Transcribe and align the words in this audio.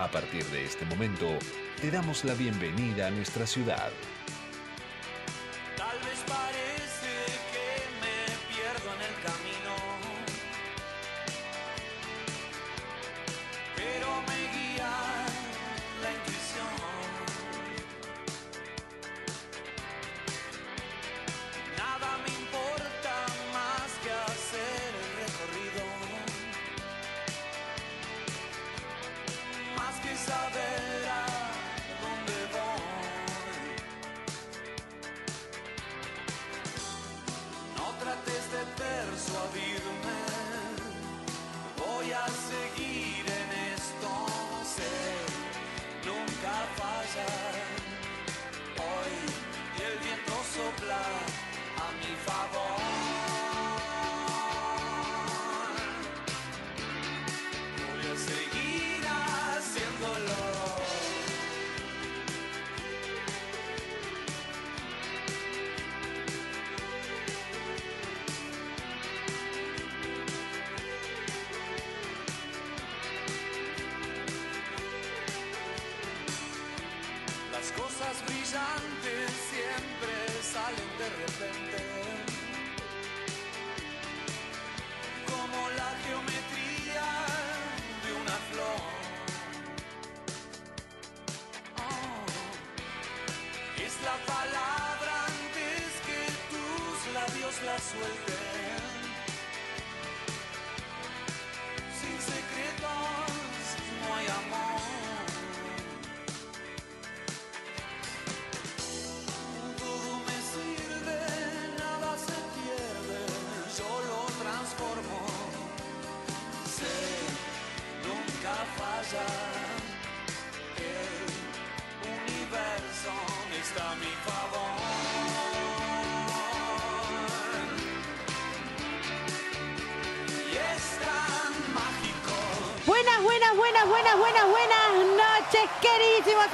A 0.00 0.08
partir 0.08 0.42
de 0.46 0.64
este 0.64 0.86
momento, 0.86 1.28
te 1.78 1.90
damos 1.90 2.24
la 2.24 2.32
bienvenida 2.32 3.08
a 3.08 3.10
nuestra 3.10 3.46
ciudad. 3.46 3.90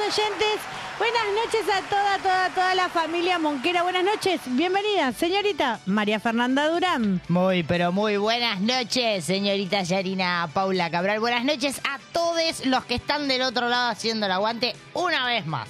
Oyentes. 0.07 0.61
Buenas 0.99 1.25
noches 1.35 1.67
a 1.69 1.83
toda, 1.91 2.19
toda, 2.19 2.51
toda 2.51 2.75
la 2.77 2.89
familia 2.89 3.41
Monquera. 3.41 3.83
Buenas 3.83 4.05
noches. 4.05 4.41
Bienvenida, 4.47 5.13
señorita 5.13 5.81
María 5.85 6.21
Fernanda 6.21 6.69
Durán. 6.69 7.21
Muy, 7.29 7.65
pero 7.65 7.91
muy 7.91 8.17
buenas 8.17 8.61
noches, 8.61 9.25
señorita 9.25 9.83
Yarina 9.83 10.49
Paula 10.55 10.91
Cabral. 10.91 11.19
Buenas 11.19 11.45
noches 11.45 11.81
a 11.83 11.99
todos 12.13 12.65
los 12.67 12.85
que 12.85 12.95
están 12.95 13.27
del 13.27 13.43
otro 13.43 13.69
lado 13.69 13.91
haciendo 13.91 14.27
el 14.27 14.33
aguante 14.33 14.77
una 14.95 15.27
vez 15.27 15.45
más. 15.45 15.69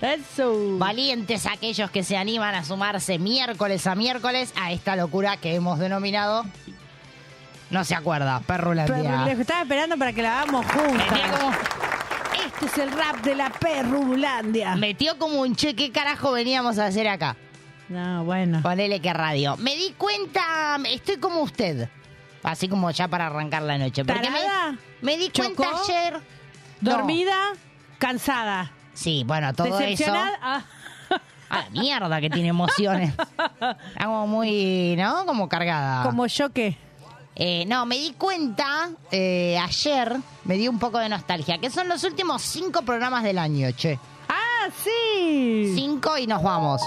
Eso. 0.00 0.78
Valientes 0.78 1.46
aquellos 1.46 1.88
que 1.92 2.02
se 2.02 2.16
animan 2.16 2.56
a 2.56 2.64
sumarse 2.64 3.20
miércoles 3.20 3.86
a 3.86 3.94
miércoles 3.94 4.52
a 4.60 4.72
esta 4.72 4.96
locura 4.96 5.36
que 5.36 5.54
hemos 5.54 5.78
denominado. 5.78 6.44
No 7.70 7.84
se 7.84 7.94
acuerda, 7.94 8.40
Perrulandia. 8.46 9.24
les 9.24 9.38
estaba 9.38 9.62
esperando 9.62 9.96
para 9.96 10.12
que 10.12 10.22
la 10.22 10.40
hagamos 10.40 10.66
juntas. 10.66 11.75
Este 12.60 12.66
es 12.66 12.78
el 12.78 12.90
rap 12.92 13.16
de 13.22 13.34
la 13.34 13.50
Perrulandia. 13.50 14.76
metió 14.76 15.18
como 15.18 15.40
un 15.40 15.54
che, 15.56 15.74
¿qué 15.76 15.92
carajo 15.92 16.32
veníamos 16.32 16.78
a 16.78 16.86
hacer 16.86 17.06
acá? 17.08 17.36
No, 17.88 18.24
bueno. 18.24 18.62
Ponele 18.62 19.00
que 19.00 19.12
radio. 19.12 19.56
Me 19.58 19.76
di 19.76 19.94
cuenta, 19.96 20.76
estoy 20.88 21.18
como 21.18 21.40
usted. 21.42 21.88
Así 22.42 22.68
como 22.68 22.90
ya 22.90 23.08
para 23.08 23.26
arrancar 23.26 23.62
la 23.62 23.76
noche. 23.78 24.04
Porque 24.04 24.30
me, 24.30 24.38
me 25.02 25.16
di 25.18 25.30
cuenta 25.30 25.62
¿Chocó? 25.64 25.82
ayer. 25.84 26.20
No. 26.80 26.90
Dormida, 26.92 27.36
cansada. 27.98 28.72
Sí, 28.94 29.22
bueno, 29.26 29.52
todo 29.52 29.78
eso. 29.80 30.12
Ah, 30.14 30.62
A 31.50 31.56
la 31.58 31.70
mierda 31.70 32.20
que 32.20 32.30
tiene 32.30 32.48
emociones. 32.48 33.14
Como 34.02 34.26
muy, 34.26 34.94
¿no? 34.96 35.26
Como 35.26 35.48
cargada. 35.48 36.04
como 36.04 36.26
yo 36.26 36.50
que. 36.50 36.76
Eh, 37.34 37.64
no, 37.66 37.84
me 37.84 37.96
di 37.98 38.12
cuenta 38.12 38.88
eh, 39.10 39.58
ayer, 39.62 40.16
me 40.46 40.56
dio 40.56 40.70
un 40.70 40.78
poco 40.78 40.98
de 40.98 41.08
nostalgia, 41.08 41.58
que 41.58 41.70
son 41.70 41.88
los 41.88 42.04
últimos 42.04 42.42
cinco 42.42 42.82
programas 42.82 43.22
del 43.22 43.38
año, 43.38 43.70
che. 43.72 43.98
Ah, 44.28 44.68
sí. 44.82 45.72
Cinco 45.74 46.16
y 46.18 46.26
nos 46.26 46.42
vamos. 46.42 46.80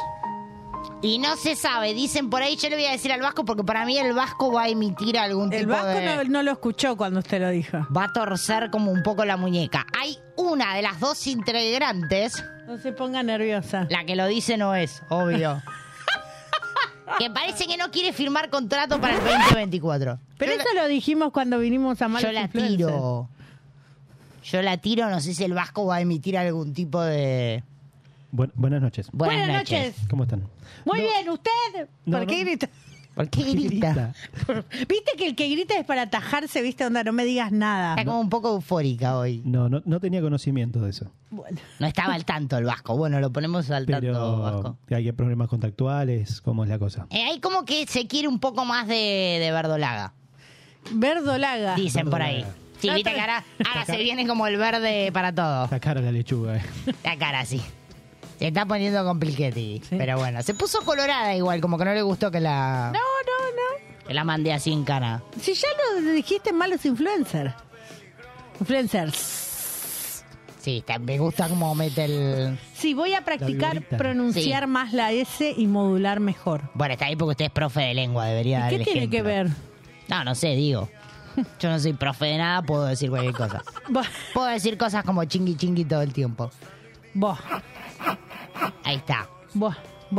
Y 1.01 1.17
no 1.17 1.37
se 1.37 1.55
sabe, 1.55 1.93
dicen 1.93 2.29
por 2.29 2.41
ahí, 2.41 2.57
yo 2.57 2.69
le 2.69 2.75
voy 2.75 2.85
a 2.85 2.91
decir 2.91 3.11
al 3.13 3.21
Vasco, 3.21 3.45
porque 3.45 3.63
para 3.63 3.85
mí 3.85 3.97
el 3.97 4.13
Vasco 4.13 4.51
va 4.51 4.63
a 4.63 4.67
emitir 4.69 5.17
algún 5.17 5.51
El 5.53 5.61
tipo 5.61 5.71
Vasco 5.71 5.87
de... 5.87 6.05
no, 6.05 6.23
no 6.25 6.43
lo 6.43 6.51
escuchó 6.51 6.97
cuando 6.97 7.19
usted 7.19 7.39
lo 7.39 7.49
dijo. 7.49 7.77
Va 7.95 8.05
a 8.05 8.13
torcer 8.13 8.69
como 8.69 8.91
un 8.91 9.01
poco 9.01 9.23
la 9.23 9.37
muñeca. 9.37 9.85
Hay 9.97 10.17
una 10.35 10.75
de 10.75 10.81
las 10.81 10.99
dos 10.99 11.25
integrantes, 11.27 12.43
No 12.67 12.77
se 12.77 12.91
ponga 12.91 13.23
nerviosa. 13.23 13.87
la 13.89 14.03
que 14.03 14.15
lo 14.17 14.27
dice 14.27 14.57
no 14.57 14.75
es, 14.75 15.01
obvio. 15.09 15.61
que 17.17 17.29
parece 17.29 17.65
que 17.65 17.77
no 17.77 17.91
quiere 17.91 18.11
firmar 18.11 18.49
contrato 18.49 18.99
para 18.99 19.15
el 19.15 19.23
2024. 19.23 20.19
Pero 20.37 20.53
Yo 20.53 20.59
eso 20.59 20.69
lo 20.75 20.87
dijimos 20.87 21.31
cuando 21.31 21.59
vinimos 21.59 22.01
a 22.01 22.07
Malos 22.09 22.29
yo 22.29 22.31
la 22.33 22.47
tiro. 22.49 23.29
Yo 24.43 24.61
la 24.61 24.77
tiro, 24.77 25.09
no 25.09 25.19
sé 25.21 25.33
si 25.33 25.43
el 25.43 25.53
Vasco 25.53 25.85
va 25.85 25.97
a 25.97 26.01
emitir 26.01 26.37
algún 26.37 26.73
tipo 26.73 27.01
de... 27.01 27.63
Buen- 28.31 28.51
buenas 28.55 28.81
noches. 28.81 29.09
Buenas, 29.11 29.37
Buenas 29.37 29.57
noches. 29.61 29.87
noches. 29.95 30.07
¿Cómo 30.09 30.23
están? 30.23 30.43
Muy 30.85 30.99
No, 30.99 31.05
bien, 31.05 31.29
¿usted? 31.29 31.87
No, 32.05 32.17
¿Por 32.19 32.27
qué 32.27 32.37
no. 32.37 32.41
grita? 32.49 32.69
¿Por 33.15 33.29
qué 33.29 33.43
grita? 33.43 34.13
Viste 34.87 35.11
que 35.17 35.27
el 35.27 35.35
que 35.35 35.49
grita 35.49 35.77
es 35.77 35.85
para 35.85 36.03
atajarse, 36.03 36.61
viste, 36.61 36.85
onda, 36.85 37.03
no 37.03 37.11
me 37.11 37.25
digas 37.25 37.51
nada. 37.51 37.95
Está 37.95 38.05
como 38.05 38.21
un 38.21 38.29
poco 38.29 38.53
eufórica 38.53 39.17
hoy. 39.17 39.41
No, 39.43 39.67
no, 39.67 39.81
no 39.83 39.99
tenía 39.99 40.21
conocimiento 40.21 40.79
de 40.79 40.91
eso. 40.91 41.11
Bueno, 41.31 41.57
No 41.79 41.87
estaba 41.87 42.13
al 42.13 42.23
tanto 42.23 42.57
el 42.57 42.63
Vasco. 42.63 42.95
Bueno, 42.95 43.19
lo 43.19 43.29
ponemos 43.33 43.69
al 43.71 43.85
tanto, 43.87 44.39
Vasco. 44.39 44.77
hay 44.91 45.11
problemas 45.11 45.49
contractuales, 45.49 46.39
¿cómo 46.41 46.63
es 46.63 46.69
la 46.69 46.79
cosa? 46.79 47.07
Eh, 47.09 47.23
hay 47.23 47.39
como 47.41 47.65
que 47.65 47.85
se 47.87 48.07
quiere 48.07 48.27
un 48.29 48.39
poco 48.39 48.63
más 48.63 48.87
de, 48.87 49.37
de 49.41 49.51
verdolaga. 49.51 50.13
verdolaga. 50.93 51.75
Dicen 51.75 52.09
por 52.09 52.21
ahí. 52.21 52.45
Está 52.87 53.11
que 53.13 53.19
ahora, 53.21 53.43
ahora 53.67 53.85
se 53.85 53.97
viene 53.97 54.25
como 54.27 54.47
el 54.47 54.57
verde 54.57 55.11
para 55.11 55.33
todo. 55.33 55.65
Está 55.65 55.79
cara 55.79 56.01
la 56.01 56.11
lechuga. 56.11 56.57
eh. 56.57 56.61
La 57.03 57.17
cara, 57.17 57.45
sí. 57.45 57.61
Se 58.37 58.47
está 58.47 58.65
poniendo 58.65 59.03
compliquete. 59.03 59.59
Sí. 59.59 59.81
Pero 59.89 60.17
bueno, 60.17 60.41
se 60.43 60.53
puso 60.53 60.81
colorada 60.83 61.35
igual, 61.35 61.59
como 61.59 61.77
que 61.77 61.85
no 61.85 61.93
le 61.93 62.01
gustó 62.01 62.31
que 62.31 62.39
la, 62.39 62.91
No, 62.93 62.99
no, 62.99 64.07
que 64.07 64.13
la 64.13 64.23
mande 64.23 64.53
así 64.53 64.71
en 64.71 64.83
cana. 64.85 65.21
no. 65.35 65.41
Si 65.43 65.53
ya 65.53 65.67
lo 66.01 66.11
dijiste 66.11 66.53
malos 66.53 66.85
influencers. 66.85 67.53
Influencers. 68.59 70.23
Sí, 70.59 70.77
está- 70.79 70.99
me 70.99 71.17
gusta 71.17 71.47
cómo 71.47 71.73
mete 71.73 72.05
el... 72.05 72.57
Sí, 72.73 72.93
voy 72.93 73.13
a 73.13 73.23
practicar 73.23 73.81
pronunciar 73.81 74.63
Sí. 74.63 74.69
más 74.69 74.91
la 74.93 75.11
S 75.11 75.53
y 75.57 75.67
modular 75.67 76.19
mejor. 76.19 76.69
Bueno, 76.73 76.93
está 76.93 77.05
ahí 77.05 77.15
porque 77.15 77.31
usted 77.31 77.45
es 77.45 77.51
profe 77.51 77.81
de 77.81 77.93
lengua, 77.93 78.25
debería 78.25 78.57
¿Y 78.57 78.61
dar 78.61 78.69
qué 78.71 78.75
el 78.77 78.83
tiene 78.83 79.09
que 79.09 79.21
ver? 79.21 79.47
No, 80.09 80.23
no 80.25 80.35
sé, 80.35 80.49
digo. 80.55 80.89
Yo 81.59 81.69
no 81.69 81.79
soy 81.79 81.93
profe 81.93 82.25
de 82.25 82.37
nada, 82.37 82.61
puedo 82.61 82.85
decir 82.85 83.09
cualquier 83.09 83.33
cosa. 83.35 83.63
Puedo 84.33 84.47
decir 84.47 84.77
cosas 84.77 85.03
como 85.03 85.23
chingui 85.25 85.55
chingui 85.55 85.85
todo 85.85 86.01
el 86.01 86.13
tiempo. 86.13 86.51
vos, 87.13 87.37
Ahí 88.83 88.95
está. 88.97 89.27
vos. 89.53 89.75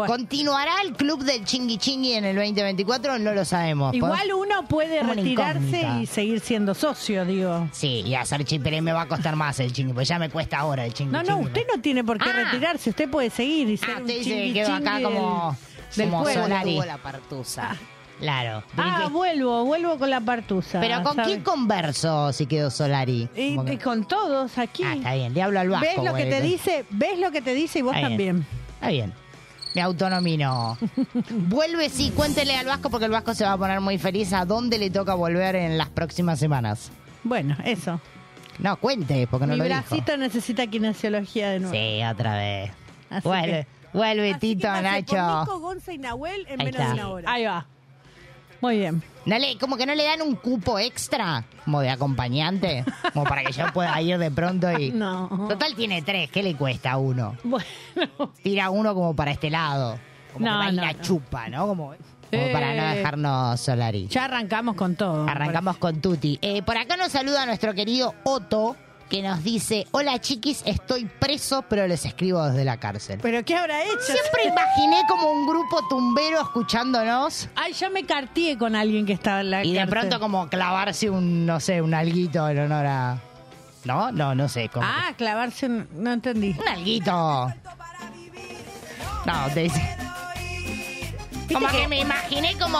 ¿Continuará 0.06 0.82
el 0.84 0.92
club 0.92 1.24
del 1.24 1.44
chingui 1.44 1.76
chingui 1.76 2.12
en 2.12 2.24
el 2.24 2.36
2024? 2.36 3.18
No 3.18 3.32
lo 3.34 3.44
sabemos. 3.44 3.92
Igual 3.92 4.32
uno 4.34 4.64
puede 4.68 5.00
Como 5.00 5.14
retirarse 5.14 5.82
y 6.00 6.06
seguir 6.06 6.38
siendo 6.38 6.74
socio, 6.74 7.24
digo. 7.24 7.66
Sí, 7.72 8.02
y 8.06 8.14
hacer 8.14 8.44
chipere 8.44 8.80
me 8.82 8.92
va 8.92 9.02
a 9.02 9.08
costar 9.08 9.34
más 9.34 9.58
el 9.58 9.72
chingui, 9.72 9.92
pues 9.92 10.06
ya 10.06 10.20
me 10.20 10.30
cuesta 10.30 10.60
ahora 10.60 10.86
el 10.86 10.94
chingui 10.94 11.12
No, 11.12 11.22
no, 11.24 11.28
chingui. 11.34 11.44
usted 11.46 11.62
no 11.74 11.82
tiene 11.82 12.04
por 12.04 12.18
qué 12.18 12.30
Ah. 12.30 12.44
retirarse, 12.44 12.90
usted 12.90 13.10
puede 13.10 13.30
seguir 13.30 13.68
y 13.68 13.76
ser 13.76 13.90
Ah, 13.90 13.96
un 13.96 14.02
usted 14.02 14.18
dice 14.18 14.52
que 14.52 14.62
acá 14.62 14.76
chingui 14.98 15.02
como, 15.02 15.56
del, 15.96 15.96
del 15.96 16.10
como. 16.10 16.30
Solari. 16.30 16.76
la 16.86 16.98
partusa. 16.98 17.76
Claro. 18.20 18.62
Ah, 18.76 19.08
vuelvo, 19.10 19.64
vuelvo 19.64 19.98
con 19.98 20.10
la 20.10 20.20
partusa. 20.20 20.78
Pero 20.80 21.02
¿con 21.02 21.16
quién 21.16 21.42
converso 21.42 22.32
si 22.32 22.46
quedo 22.46 22.70
Solari? 22.70 23.28
Y, 23.34 23.56
Como 23.56 23.64
que- 23.64 23.72
y 23.74 23.78
con 23.78 24.06
todos 24.06 24.58
aquí. 24.58 24.82
Ah, 24.84 24.94
está 24.94 25.14
bien, 25.14 25.32
le 25.34 25.42
hablo 25.42 25.58
al 25.58 25.68
vasco. 25.70 25.86
¿Ves 25.86 26.04
lo 26.04 26.14
que 26.14 26.26
te 26.26 26.40
dice? 26.42 26.84
¿Ves 26.90 27.18
lo 27.18 27.30
que 27.30 27.40
te 27.42 27.54
dice 27.54 27.78
y 27.78 27.82
vos 27.82 27.94
Está 27.96 28.08
bien. 28.08 28.18
también? 28.18 28.46
Está 28.74 28.88
bien. 28.88 29.12
Me 29.74 29.82
autonomino. 29.82 30.76
Vuelve, 31.30 31.88
sí, 31.88 32.10
cuéntele 32.10 32.56
al 32.56 32.66
Vasco 32.66 32.90
porque 32.90 33.04
el 33.06 33.12
Vasco 33.12 33.34
se 33.34 33.44
va 33.44 33.52
a 33.52 33.56
poner 33.56 33.80
muy 33.80 33.98
feliz 33.98 34.32
a 34.32 34.44
dónde 34.44 34.78
le 34.78 34.90
toca 34.90 35.14
volver 35.14 35.54
en 35.54 35.78
las 35.78 35.88
próximas 35.88 36.38
semanas. 36.40 36.90
Bueno, 37.22 37.56
eso. 37.64 38.00
No, 38.58 38.76
cuente, 38.78 39.26
porque 39.30 39.46
no 39.46 39.52
Mi 39.52 39.58
lo 39.60 39.64
dijo. 39.64 39.76
bracito 39.80 40.16
necesita 40.16 40.66
kinesiología 40.66 41.50
de 41.50 41.60
nuevo. 41.60 41.74
Sí, 41.74 42.02
otra 42.04 42.36
vez. 42.36 42.72
Así 43.10 43.28
Vuelve, 43.28 43.66
vuelve 43.92 44.30
Así 44.32 44.40
Tito, 44.40 44.68
Nacho. 44.68 45.40
Nico, 45.40 45.60
Gonza 45.60 45.92
y 45.92 45.98
Nahuel 45.98 46.46
en 46.48 46.60
Ahí 46.60 46.66
menos 46.66 46.86
de 46.88 46.92
una 46.92 47.08
hora. 47.08 47.32
Ahí 47.32 47.44
va. 47.44 47.66
Muy 48.60 48.78
bien. 48.78 49.02
¿No 49.26 49.38
le, 49.38 49.56
como 49.58 49.76
que 49.76 49.86
no 49.86 49.94
le 49.94 50.04
dan 50.04 50.22
un 50.22 50.34
cupo 50.36 50.78
extra, 50.78 51.44
como 51.64 51.80
de 51.80 51.90
acompañante, 51.90 52.84
como 53.12 53.24
para 53.24 53.42
que 53.44 53.52
yo 53.52 53.66
pueda 53.72 54.00
ir 54.00 54.18
de 54.18 54.30
pronto 54.30 54.70
y... 54.78 54.90
No. 54.92 55.28
Total 55.48 55.74
tiene 55.74 56.02
tres, 56.02 56.30
¿qué 56.30 56.42
le 56.42 56.54
cuesta 56.56 56.92
a 56.92 56.96
uno? 56.98 57.36
Bueno. 57.44 57.64
Tira 58.42 58.70
uno 58.70 58.94
como 58.94 59.14
para 59.14 59.30
este 59.30 59.50
lado. 59.50 59.98
Como 60.32 60.46
No, 60.46 60.52
que 60.52 60.58
va 60.66 60.72
y 60.72 60.76
no, 60.76 60.82
la 60.82 60.92
no. 60.92 61.00
chupa, 61.02 61.48
¿no? 61.48 61.66
Como, 61.66 61.94
como 62.30 62.52
para 62.52 62.74
no 62.74 62.82
Eh. 62.92 62.96
dejarnos 62.96 63.60
Solari. 63.60 64.06
Ya 64.08 64.24
arrancamos 64.26 64.74
con 64.76 64.94
todo. 64.96 65.28
Arrancamos 65.28 65.76
con 65.78 66.00
Tuti. 66.00 66.38
Eh, 66.42 66.62
por 66.62 66.76
acá 66.78 66.96
nos 66.96 67.12
saluda 67.12 67.44
nuestro 67.46 67.74
querido 67.74 68.14
Otto, 68.24 68.76
que 69.10 69.20
nos 69.22 69.42
dice, 69.44 69.86
hola 69.90 70.18
chiquis, 70.20 70.62
estoy 70.64 71.04
preso, 71.04 71.62
pero 71.68 71.86
les 71.86 72.06
escribo 72.06 72.42
desde 72.46 72.64
la 72.64 72.78
cárcel. 72.78 73.18
¿Pero 73.20 73.44
qué 73.44 73.56
habrá 73.56 73.82
hecho? 73.82 73.98
Siempre 74.00 74.44
imaginé 74.46 75.02
como 75.08 75.30
un 75.30 75.46
grupo 75.46 75.86
tumbero 75.88 76.40
escuchándonos 76.40 77.48
Ay, 77.56 77.72
ya 77.72 77.90
me 77.90 78.04
carteé 78.06 78.56
con 78.56 78.74
alguien 78.76 79.04
que 79.04 79.12
estaba 79.12 79.40
en 79.40 79.50
la 79.50 79.64
y 79.64 79.72
de 79.72 79.80
cárcel. 79.80 79.90
pronto 79.98 80.20
como 80.20 80.48
clavarse 80.48 81.10
un, 81.10 81.44
no 81.44 81.60
sé, 81.60 81.82
un 81.82 81.92
alguito 81.92 82.48
en 82.48 82.60
honor 82.60 82.86
a... 82.86 83.18
¿No? 83.84 84.12
No, 84.12 84.34
no 84.34 84.48
sé. 84.48 84.68
Como 84.68 84.86
Ah, 84.86 85.12
clavarse 85.16 85.66
un... 85.66 85.88
No 85.92 86.12
entendí. 86.12 86.54
Un 86.58 86.68
alguito. 86.68 87.12
No, 89.26 89.48
te 89.52 89.60
dice... 89.64 89.96
Como 91.52 91.66
que 91.66 91.88
me 91.88 92.00
imaginé 92.00 92.56
como... 92.58 92.78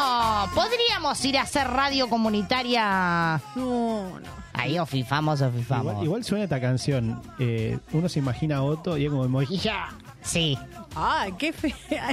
Podríamos 0.55 1.25
ir 1.25 1.39
a 1.39 1.43
hacer 1.43 1.67
radio 1.69 2.09
comunitaria... 2.09 3.41
No, 3.57 4.21
no. 4.21 4.40
Ahí 4.53 4.79
o 4.79 4.87
fifamos 4.87 5.41
o 5.43 5.51
fifamos. 5.51 5.93
Igual, 5.93 6.05
igual 6.05 6.25
suena 6.25 6.45
esta 6.45 6.61
canción. 6.61 7.21
eh, 7.39 7.79
uno 7.93 8.09
se 8.09 8.19
imagina 8.19 8.57
a 8.59 8.63
Otto 8.63 8.97
y 8.99 9.05
es 9.05 9.11
como 9.11 9.25
emoji. 9.25 9.59
Ya. 9.59 9.89
Sí. 10.23 10.59
Ay, 10.95 11.33
qué 11.39 11.53
feo. 11.53 11.73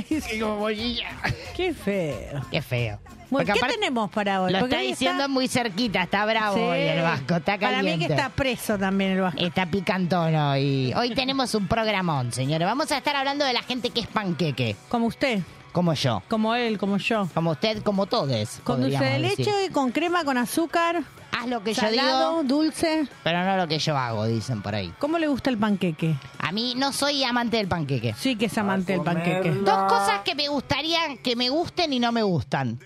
Y 0.10 0.40
como 0.40 0.58
bollilla. 0.58 1.10
qué 1.56 1.74
feo. 1.74 2.42
Qué 2.52 2.62
feo. 2.62 3.00
Bueno, 3.30 3.54
¿qué 3.54 3.60
tenemos 3.60 4.10
para 4.12 4.42
hoy? 4.42 4.54
Lo 4.54 4.60
Porque 4.60 4.76
está 4.76 4.88
diciendo 4.88 5.28
muy 5.28 5.50
cerquita, 5.50 6.04
está 6.04 6.26
bravo 6.26 6.56
Sí. 6.56 6.62
hoy 6.62 6.80
el 6.80 7.02
Vasco, 7.02 7.36
está 7.36 7.58
Para 7.60 7.72
caliente. 7.78 7.98
mí 7.98 8.08
que 8.08 8.14
está 8.14 8.30
preso 8.30 8.78
también 8.78 9.12
el 9.12 9.22
Vasco. 9.22 9.40
Está 9.44 9.66
picantón 9.66 10.34
hoy. 10.34 10.94
Hoy 10.96 11.14
tenemos 11.14 11.54
un 11.54 11.68
programón, 11.68 12.32
señores. 12.32 12.66
Vamos 12.66 12.90
a 12.94 12.98
estar 12.98 13.18
hablando 13.18 13.44
de 13.44 13.52
la 13.52 13.64
gente 13.64 13.90
que 13.90 14.00
es 14.00 14.08
panqueque, 14.08 14.78
Como 14.88 15.08
usted, 15.08 15.42
como 15.74 15.94
yo. 15.94 16.24
como 16.30 16.56
él, 16.56 16.78
como 16.78 16.96
yo. 17.00 17.28
Como 17.34 17.52
usted, 17.52 17.84
como 17.84 18.06
todos. 18.06 18.62
Con 18.64 18.80
dulce 18.82 19.04
de 19.04 19.20
leche, 19.20 19.52
con 19.74 19.92
crema, 19.92 20.24
con 20.24 20.38
azúcar, 20.38 21.04
Haz 21.32 21.48
lo 21.48 21.64
que 21.64 21.74
yo 21.74 21.90
digo, 21.92 22.42
dulce. 22.44 23.08
pero 23.24 23.44
no 23.46 23.58
lo 23.58 23.68
que 23.68 23.78
yo 23.80 23.96
hago, 23.98 24.26
dicen 24.26 24.62
por 24.62 24.74
ahí. 24.76 24.92
¿Cómo 25.00 25.18
le 25.20 25.28
gusta 25.28 25.50
el 25.50 25.58
panqueque? 25.58 26.16
A 26.40 26.52
mí 26.52 26.74
no 26.76 26.92
soy 26.92 27.24
amante 27.24 27.58
del 27.58 27.68
panqueque. 27.68 28.14
Sí 28.18 28.36
que 28.36 28.46
es 28.48 28.58
amante 28.58 28.94
del 28.94 29.02
panqueque. 29.04 29.52
Dos 29.52 29.84
cosas 29.92 30.22
que 30.26 30.34
me 30.36 30.48
gustaría 30.48 31.00
que 31.24 31.36
me 31.36 31.50
gusten 31.50 31.94
y 31.94 32.00
no 32.00 32.12
me 32.12 32.24
gustan. 32.24 32.80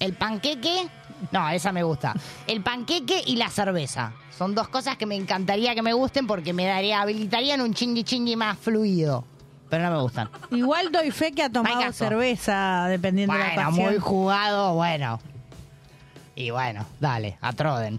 El 0.00 0.14
panqueque, 0.14 0.88
no, 1.32 1.48
esa 1.50 1.72
me 1.72 1.82
gusta. 1.82 2.14
El 2.46 2.62
panqueque 2.62 3.22
y 3.26 3.36
la 3.36 3.48
cerveza. 3.50 4.12
Son 4.36 4.54
dos 4.54 4.68
cosas 4.68 4.96
que 4.96 5.04
me 5.04 5.16
encantaría 5.16 5.74
que 5.74 5.82
me 5.82 5.92
gusten 5.92 6.26
porque 6.28 6.52
me 6.52 6.64
daría, 6.64 7.00
habilitarían 7.02 7.60
un 7.60 7.74
chingui 7.74 8.04
chingui 8.04 8.36
más 8.36 8.56
fluido. 8.56 9.24
Pero 9.68 9.84
no 9.84 9.90
me 9.96 10.00
gustan. 10.00 10.30
Igual 10.52 10.90
doy 10.92 11.10
fe 11.10 11.32
que 11.32 11.42
ha 11.42 11.50
tomado 11.50 11.76
Venga, 11.78 11.92
cerveza, 11.92 12.86
dependiendo 12.88 13.34
de 13.34 13.40
la 13.40 13.46
Bueno, 13.54 13.68
ocasión. 13.68 13.86
muy 13.90 13.98
jugado, 13.98 14.74
bueno. 14.74 15.20
Y 16.38 16.50
bueno, 16.50 16.86
dale, 17.00 17.36
a 17.40 17.52
Troden. 17.52 17.98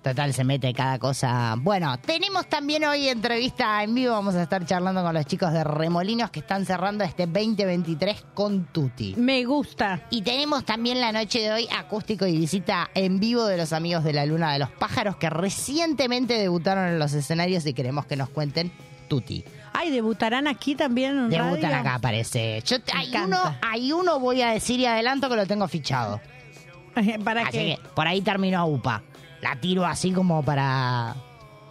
Total, 0.00 0.32
se 0.32 0.44
mete 0.44 0.72
cada 0.72 0.96
cosa. 1.00 1.56
Bueno, 1.58 1.98
tenemos 1.98 2.46
también 2.46 2.84
hoy 2.84 3.08
entrevista 3.08 3.82
en 3.82 3.96
vivo. 3.96 4.12
Vamos 4.12 4.36
a 4.36 4.44
estar 4.44 4.64
charlando 4.64 5.02
con 5.02 5.12
los 5.12 5.26
chicos 5.26 5.52
de 5.52 5.64
Remolinos 5.64 6.30
que 6.30 6.38
están 6.38 6.66
cerrando 6.66 7.02
este 7.02 7.26
2023 7.26 8.26
con 8.32 8.66
Tuti. 8.66 9.16
Me 9.16 9.44
gusta. 9.44 10.02
Y 10.10 10.22
tenemos 10.22 10.64
también 10.64 11.00
la 11.00 11.10
noche 11.10 11.40
de 11.40 11.50
hoy 11.50 11.68
acústico 11.76 12.26
y 12.26 12.38
visita 12.38 12.90
en 12.94 13.18
vivo 13.18 13.44
de 13.46 13.56
los 13.56 13.72
amigos 13.72 14.04
de 14.04 14.12
la 14.12 14.24
Luna 14.24 14.52
de 14.52 14.60
los 14.60 14.70
Pájaros 14.70 15.16
que 15.16 15.28
recientemente 15.28 16.34
debutaron 16.34 16.86
en 16.86 17.00
los 17.00 17.12
escenarios 17.12 17.66
y 17.66 17.74
queremos 17.74 18.06
que 18.06 18.14
nos 18.14 18.28
cuenten 18.28 18.70
Tuti. 19.08 19.44
Ay, 19.72 19.90
debutarán 19.90 20.46
aquí 20.46 20.76
también 20.76 21.18
en 21.18 21.28
Debutan 21.28 21.72
radio? 21.72 21.76
acá, 21.78 21.98
parece. 21.98 22.62
Yo, 22.64 22.76
hay, 22.94 23.12
uno, 23.16 23.38
hay 23.62 23.92
uno, 23.92 24.20
voy 24.20 24.42
a 24.42 24.50
decir 24.50 24.78
y 24.78 24.86
adelanto 24.86 25.28
que 25.28 25.34
lo 25.34 25.46
tengo 25.46 25.66
fichado. 25.66 26.20
¿Para 27.24 27.42
Así 27.42 27.52
qué? 27.52 27.78
que 27.82 27.88
por 27.94 28.06
ahí 28.06 28.20
terminó 28.20 28.66
UPA. 28.66 29.02
La 29.40 29.56
tiro 29.56 29.84
así 29.84 30.12
como 30.12 30.42
para 30.42 31.14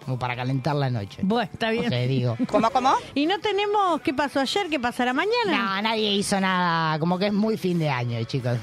como 0.05 0.19
para 0.19 0.35
calentar 0.35 0.75
la 0.75 0.89
noche. 0.89 1.19
Bueno, 1.23 1.49
está 1.51 1.71
bien. 1.71 1.89
sé, 1.89 2.07
digo. 2.07 2.35
¿Cómo, 2.49 2.69
cómo? 2.71 2.93
¿Y 3.15 3.25
no 3.25 3.39
tenemos 3.39 4.01
qué 4.01 4.13
pasó 4.13 4.41
ayer, 4.41 4.67
qué 4.69 4.79
pasará 4.79 5.13
mañana? 5.13 5.75
No, 5.75 5.81
nadie 5.81 6.11
hizo 6.13 6.39
nada. 6.39 6.99
Como 6.99 7.17
que 7.17 7.27
es 7.27 7.33
muy 7.33 7.57
fin 7.57 7.79
de 7.79 7.89
año, 7.89 8.21
chicos. 8.25 8.57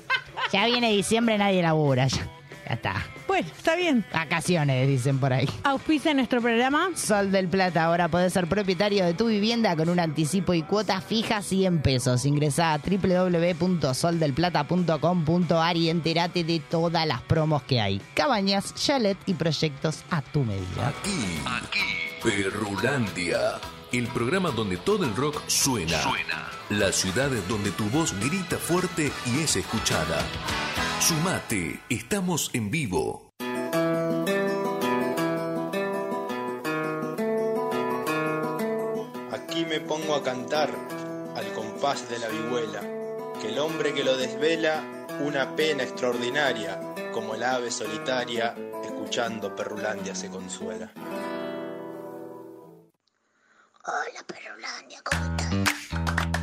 ya 0.52 0.66
viene 0.66 0.90
diciembre, 0.92 1.38
nadie 1.38 1.62
labura. 1.62 2.06
Ya, 2.08 2.28
ya 2.66 2.74
está. 2.74 3.06
Bueno, 3.26 3.48
está 3.56 3.74
bien. 3.76 4.04
Vacaciones, 4.12 4.86
dicen 4.88 5.18
por 5.18 5.32
ahí. 5.32 5.48
Auspicia 5.64 6.12
nuestro 6.14 6.40
programa. 6.40 6.90
Sol 6.94 7.32
del 7.32 7.48
Plata, 7.48 7.84
ahora 7.84 8.08
podés 8.08 8.32
ser 8.32 8.46
propietario 8.46 9.04
de 9.04 9.14
tu 9.14 9.26
vivienda 9.26 9.74
con 9.76 9.88
un 9.88 9.98
anticipo 10.00 10.54
y 10.54 10.62
cuota 10.62 11.00
fija 11.00 11.42
100 11.42 11.82
pesos. 11.82 12.24
Ingresá 12.24 12.74
a 12.74 12.78
www.soldelplata.com.ar 12.78 15.76
y 15.76 15.90
entérate 15.90 16.44
de 16.44 16.60
todas 16.60 17.04
las 17.06 17.20
promos 17.22 17.62
que 17.62 17.80
hay. 17.80 18.00
Cabañas, 18.14 18.74
chalet 18.74 19.16
y 19.26 19.34
proyectos 19.34 20.02
a 20.10 20.22
tu 20.22 20.44
medida. 20.44 20.88
Aquí, 20.88 21.40
aquí, 21.46 21.80
Perrulandia. 22.22 23.60
El 23.92 24.06
programa 24.08 24.50
donde 24.50 24.78
todo 24.78 25.04
el 25.04 25.14
rock 25.14 25.42
suena. 25.48 26.00
Suena. 26.02 26.48
Las 26.78 26.96
ciudades 26.96 27.46
donde 27.48 27.70
tu 27.70 27.84
voz 27.90 28.18
grita 28.18 28.56
fuerte 28.56 29.12
y 29.26 29.40
es 29.40 29.56
escuchada. 29.56 30.24
Sumate, 31.00 31.82
estamos 31.90 32.48
en 32.54 32.70
vivo. 32.70 33.30
Aquí 39.32 39.66
me 39.66 39.80
pongo 39.80 40.14
a 40.14 40.22
cantar 40.22 40.70
al 41.36 41.52
compás 41.52 42.08
de 42.08 42.18
la 42.18 42.28
vihuela, 42.28 42.80
que 43.42 43.50
el 43.50 43.58
hombre 43.58 43.92
que 43.92 44.02
lo 44.02 44.16
desvela 44.16 44.82
una 45.20 45.54
pena 45.54 45.82
extraordinaria, 45.82 46.80
como 47.12 47.34
el 47.34 47.42
ave 47.42 47.70
solitaria, 47.70 48.54
escuchando 48.82 49.54
Perrulandia 49.54 50.14
se 50.14 50.30
consuela. 50.30 50.90
Hola, 53.84 54.24
Perrolandia, 54.26 55.02
¿cómo 55.04 55.36
estás? 55.36 56.41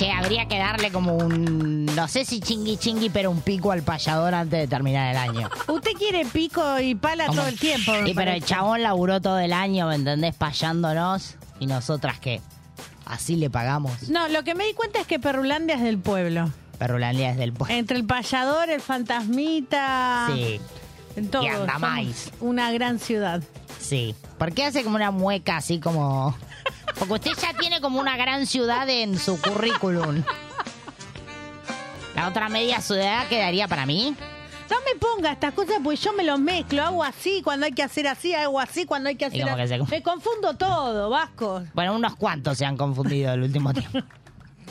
Che, 0.00 0.10
habría 0.10 0.46
que 0.48 0.56
darle 0.56 0.90
como 0.90 1.12
un, 1.14 1.84
no 1.84 2.08
sé 2.08 2.24
si 2.24 2.40
chingui 2.40 2.78
chingui, 2.78 3.10
pero 3.10 3.30
un 3.30 3.42
pico 3.42 3.70
al 3.70 3.82
payador 3.82 4.34
antes 4.34 4.60
de 4.60 4.66
terminar 4.66 5.10
el 5.10 5.18
año. 5.18 5.50
Usted 5.68 5.90
quiere 5.92 6.24
pico 6.24 6.80
y 6.80 6.94
pala 6.94 7.26
Como- 7.26 7.40
todo 7.40 7.48
el 7.50 7.58
tiempo. 7.60 7.92
me 7.92 8.06
Sí, 8.06 8.14
pero 8.14 8.30
el 8.30 8.38
parece. 8.38 8.46
chabón 8.46 8.82
laburó 8.82 9.20
todo 9.20 9.38
el 9.38 9.52
año, 9.52 9.88
¿me 9.88 9.96
entendés? 9.96 10.34
Payándonos. 10.36 11.34
¿Y 11.58 11.66
nosotras 11.66 12.18
qué? 12.18 12.40
Así 13.04 13.36
le 13.36 13.50
pagamos. 13.50 14.08
No, 14.08 14.26
lo 14.28 14.42
que 14.42 14.54
me 14.54 14.64
di 14.64 14.72
cuenta 14.72 15.00
es 15.00 15.06
que 15.06 15.18
Perrulandia 15.18 15.74
es 15.74 15.82
del 15.82 15.98
pueblo. 15.98 16.50
Perrulandia 16.78 17.28
es 17.32 17.36
del 17.36 17.52
pueblo. 17.52 17.74
Entre 17.76 17.98
el 17.98 18.06
payador, 18.06 18.70
el 18.70 18.80
fantasmita. 18.80 20.28
Sí. 20.34 20.62
En 21.16 21.28
todo. 21.28 21.42
Y 21.42 21.48
anda 21.48 21.74
somos 21.74 21.80
más. 21.80 22.30
Una 22.40 22.72
gran 22.72 22.98
ciudad. 22.98 23.42
Sí. 23.78 24.14
¿Por 24.38 24.54
qué 24.54 24.64
hace 24.64 24.82
como 24.82 24.96
una 24.96 25.10
mueca 25.10 25.58
así 25.58 25.78
como.? 25.78 26.34
Porque 26.98 27.14
usted 27.14 27.30
ya 27.40 27.52
tiene 27.58 27.80
como 27.80 28.00
una 28.00 28.16
gran 28.16 28.46
ciudad 28.46 28.88
en 28.88 29.18
su 29.18 29.40
currículum. 29.40 30.22
La 32.14 32.28
otra 32.28 32.48
media 32.48 32.80
ciudad 32.80 33.26
quedaría 33.28 33.68
para 33.68 33.86
mí. 33.86 34.14
No 34.68 34.76
me 34.84 34.98
ponga 35.00 35.32
estas 35.32 35.52
cosas 35.54 35.76
porque 35.82 35.96
yo 35.96 36.12
me 36.12 36.22
lo 36.22 36.38
mezclo. 36.38 36.82
Hago 36.84 37.02
así 37.02 37.42
cuando 37.42 37.66
hay 37.66 37.72
que 37.72 37.82
hacer 37.82 38.06
así, 38.06 38.34
hago 38.34 38.60
así 38.60 38.84
cuando 38.86 39.08
hay 39.08 39.16
que 39.16 39.24
hacer 39.24 39.44
que 39.44 39.50
así. 39.62 39.68
se- 39.68 39.90
Me 39.96 40.02
confundo 40.02 40.54
todo, 40.54 41.10
Vasco. 41.10 41.62
Bueno, 41.74 41.94
unos 41.96 42.14
cuantos 42.16 42.58
se 42.58 42.64
han 42.66 42.76
confundido 42.76 43.32
el 43.32 43.42
último 43.42 43.72
tiempo. 43.74 43.98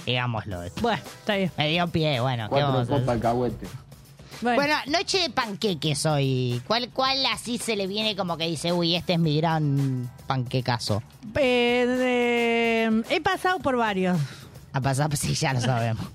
Digámoslo. 0.05 0.61
Bueno, 0.81 1.01
está 1.19 1.35
bien. 1.35 1.51
Me 1.57 1.69
dio 1.69 1.87
pie, 1.87 2.19
bueno, 2.21 2.49
¿qué 2.49 2.61
vamos 2.61 2.89
a 2.89 2.95
hacer? 2.95 3.09
alcahuete. 3.09 3.67
Bueno, 4.41 4.55
Bueno, 4.55 4.75
noche 4.87 5.19
de 5.19 5.29
panqueques 5.29 6.05
hoy. 6.05 6.61
¿Cuál, 6.67 6.89
¿Cuál 6.91 7.25
así 7.25 7.57
se 7.57 7.75
le 7.75 7.87
viene 7.87 8.15
como 8.15 8.37
que 8.37 8.47
dice, 8.47 8.71
uy, 8.71 8.95
este 8.95 9.13
es 9.13 9.19
mi 9.19 9.35
gran 9.37 10.09
panquecazo? 10.27 11.03
eh, 11.35 11.85
de- 11.87 13.15
he 13.15 13.21
pasado 13.21 13.59
por 13.59 13.75
varios. 13.77 14.17
A 14.73 14.81
pasar, 14.81 15.15
sí, 15.17 15.33
ya 15.35 15.53
lo 15.53 15.61
sabemos. 15.61 16.05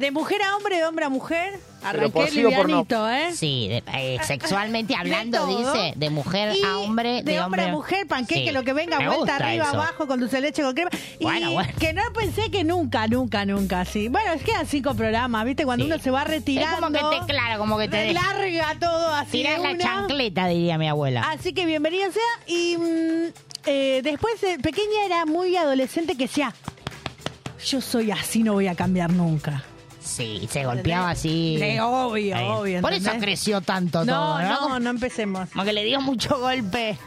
De 0.00 0.10
mujer 0.10 0.40
a 0.42 0.56
hombre, 0.56 0.76
de 0.78 0.84
hombre 0.86 1.04
a 1.04 1.08
mujer. 1.10 1.60
Arranqué 1.82 2.10
por 2.10 2.28
sí 2.28 2.40
o 2.44 2.50
por 2.50 2.68
no. 2.68 2.84
livianito, 2.84 3.08
¿eh? 3.10 3.32
Sí, 3.34 3.68
de- 3.68 3.82
eh, 3.94 4.18
sexualmente 4.26 4.94
hablando, 4.96 5.38
todo. 5.38 5.72
dice, 5.72 5.92
de 5.96 6.08
mujer 6.10 6.54
Y 6.56 6.62
a 6.64 6.78
hombre, 6.78 7.22
de, 7.22 7.38
hombre 7.40 7.64
a 7.64 7.68
mujer, 7.68 8.06
panqueque, 8.06 8.48
Sí. 8.48 8.50
lo 8.52 8.62
que 8.64 8.72
venga, 8.72 8.98
Me 8.98 9.06
vuelta 9.06 9.18
gusta 9.34 9.36
arriba, 9.36 9.64
eso. 9.66 9.74
abajo, 9.76 10.06
con 10.06 10.18
dulce 10.20 10.36
de 10.36 10.42
leche, 10.42 10.62
con 10.62 10.74
crema. 10.74 10.90
Y 11.18 11.24
Bueno, 11.24 11.52
bueno. 11.52 11.72
que 11.78 11.92
no 11.92 12.02
pensé 12.14 12.50
que 12.50 12.64
nunca, 12.64 13.06
nunca, 13.08 13.44
nunca, 13.44 13.84
sí. 13.84 14.08
Bueno, 14.08 14.32
es 14.32 14.40
que 14.42 14.52
quedan 14.52 14.66
cinco 14.66 14.94
programas, 14.94 15.44
¿viste? 15.44 15.64
Cuando 15.66 15.84
Sí. 15.84 15.90
uno 15.92 16.02
se 16.02 16.10
va 16.10 16.24
retirando. 16.24 16.76
Es 16.76 16.80
como 17.02 17.10
que 17.10 17.18
te, 17.26 17.32
claro, 17.32 17.58
como 17.58 17.78
que 17.78 17.88
te 17.88 18.12
larga 18.14 18.76
todo 18.80 19.14
así. 19.14 19.32
tiras 19.32 19.58
de 19.58 19.62
la 19.64 19.70
una. 19.70 19.78
chancleta, 19.84 20.46
diría 20.48 20.78
mi 20.78 20.88
abuela. 20.88 21.22
Así 21.30 21.52
que 21.52 21.66
bienvenida 21.66 22.06
sea. 22.10 22.22
Y 22.54 22.76
mm, 22.78 23.32
eh, 23.66 24.00
después, 24.02 24.40
de 24.40 24.58
pequeña 24.58 25.04
era 25.04 25.26
muy 25.26 25.56
adolescente 25.56 26.14
que 26.16 26.24
decía, 26.24 26.54
yo 27.66 27.80
soy 27.82 28.10
así, 28.10 28.42
no 28.42 28.54
voy 28.54 28.66
a 28.66 28.74
cambiar 28.74 29.12
nunca. 29.12 29.62
Sí, 30.10 30.48
se 30.50 30.64
golpeaba 30.64 31.10
así. 31.10 31.56
Sí, 31.60 31.78
obvio, 31.78 32.36
Ahí. 32.36 32.46
obvio. 32.48 32.80
Por 32.80 32.92
eso 32.92 33.10
creció 33.20 33.60
tanto 33.60 34.04
No, 34.04 34.12
todo, 34.12 34.42
¿no? 34.42 34.68
no, 34.70 34.80
no 34.80 34.90
empecemos. 34.90 35.48
Como 35.50 35.64
que 35.64 35.72
le 35.72 35.84
dio 35.84 36.00
mucho 36.00 36.38
golpe. 36.40 36.98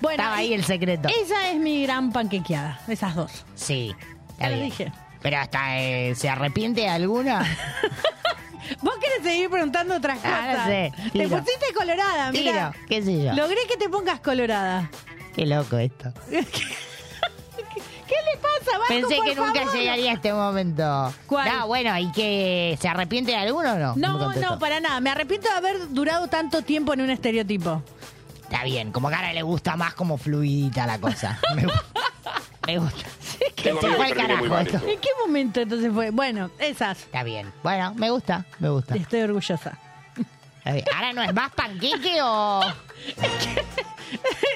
Bueno, 0.00 0.22
Estaba 0.22 0.36
ahí 0.36 0.52
el 0.54 0.64
secreto. 0.64 1.08
Esa 1.08 1.50
es 1.50 1.56
mi 1.58 1.82
gran 1.82 2.12
panquequeada, 2.12 2.80
esas 2.88 3.14
dos. 3.16 3.44
Sí. 3.54 3.94
está 4.30 4.44
Ya 4.44 4.48
lo 4.50 4.54
bien. 4.56 4.66
dije. 4.70 4.92
Pero 5.22 5.38
hasta 5.38 5.80
eh, 5.80 6.14
se 6.14 6.28
arrepiente 6.28 6.80
de 6.82 6.88
alguna. 6.88 7.40
¿Vos 8.80 8.94
querés 9.00 9.22
seguir 9.22 9.50
preguando 9.50 9.96
otras 9.96 10.18
cosas? 10.18 10.32
Ah, 10.32 10.54
no 10.58 10.64
sé. 10.66 10.92
Te 11.04 11.10
Tiro. 11.10 11.28
pusiste 11.38 11.66
colorada, 11.76 12.32
mira. 12.32 12.72
Tiro, 12.72 12.86
qué 12.88 13.02
sé 13.02 13.22
yo. 13.24 13.32
Logré 13.34 13.58
que 13.68 13.76
te 13.76 13.88
pongas 13.88 14.20
colorada. 14.20 14.88
Qué 15.34 15.46
loco 15.46 15.78
esto. 15.78 16.12
¿Qué 18.06 18.14
le 18.14 18.36
pasa, 18.38 18.78
Vasco, 18.78 18.88
Pensé 18.88 19.16
por 19.16 19.24
que 19.24 19.34
nunca 19.34 19.60
favor? 19.60 19.74
llegaría 19.78 20.10
a 20.10 20.14
este 20.14 20.32
momento. 20.32 21.14
¿Cuál? 21.26 21.48
No, 21.48 21.66
bueno, 21.66 21.96
¿y 21.98 22.10
que 22.12 22.78
se 22.80 22.88
arrepiente 22.88 23.32
de 23.32 23.38
alguno 23.38 23.72
o 23.72 23.78
no? 23.78 23.94
No, 23.96 24.32
no, 24.34 24.58
para 24.58 24.80
nada. 24.80 25.00
Me 25.00 25.10
arrepiento 25.10 25.48
de 25.48 25.54
haber 25.54 25.88
durado 25.92 26.28
tanto 26.28 26.62
tiempo 26.62 26.92
en 26.92 27.00
un 27.02 27.10
estereotipo. 27.10 27.82
Está 28.42 28.64
bien, 28.64 28.92
como 28.92 29.08
que 29.08 29.14
ahora 29.14 29.32
le 29.32 29.42
gusta 29.42 29.76
más 29.76 29.94
como 29.94 30.18
fluidita 30.18 30.86
la 30.86 30.98
cosa. 30.98 31.38
Me, 31.56 31.62
gu- 31.66 31.82
me 32.66 32.78
gusta. 32.78 33.06
Que 33.56 33.62
Tengo 33.62 33.80
se 33.80 33.88
fue 33.88 33.96
muy 34.06 34.12
carajo 34.12 34.58
esto. 34.58 34.76
¿En 34.86 35.00
qué 35.00 35.08
momento 35.26 35.60
entonces 35.60 35.90
fue? 35.92 36.10
Bueno, 36.10 36.50
esas. 36.58 36.98
Está 37.00 37.22
bien. 37.22 37.50
Bueno, 37.62 37.94
me 37.96 38.10
gusta, 38.10 38.44
me 38.60 38.68
gusta. 38.68 38.94
Estoy 38.94 39.22
orgullosa. 39.22 39.78
Ahora 40.64 41.12
no 41.12 41.22
es 41.22 41.34
más 41.34 41.50
panqueque 41.52 42.22
o. 42.22 42.60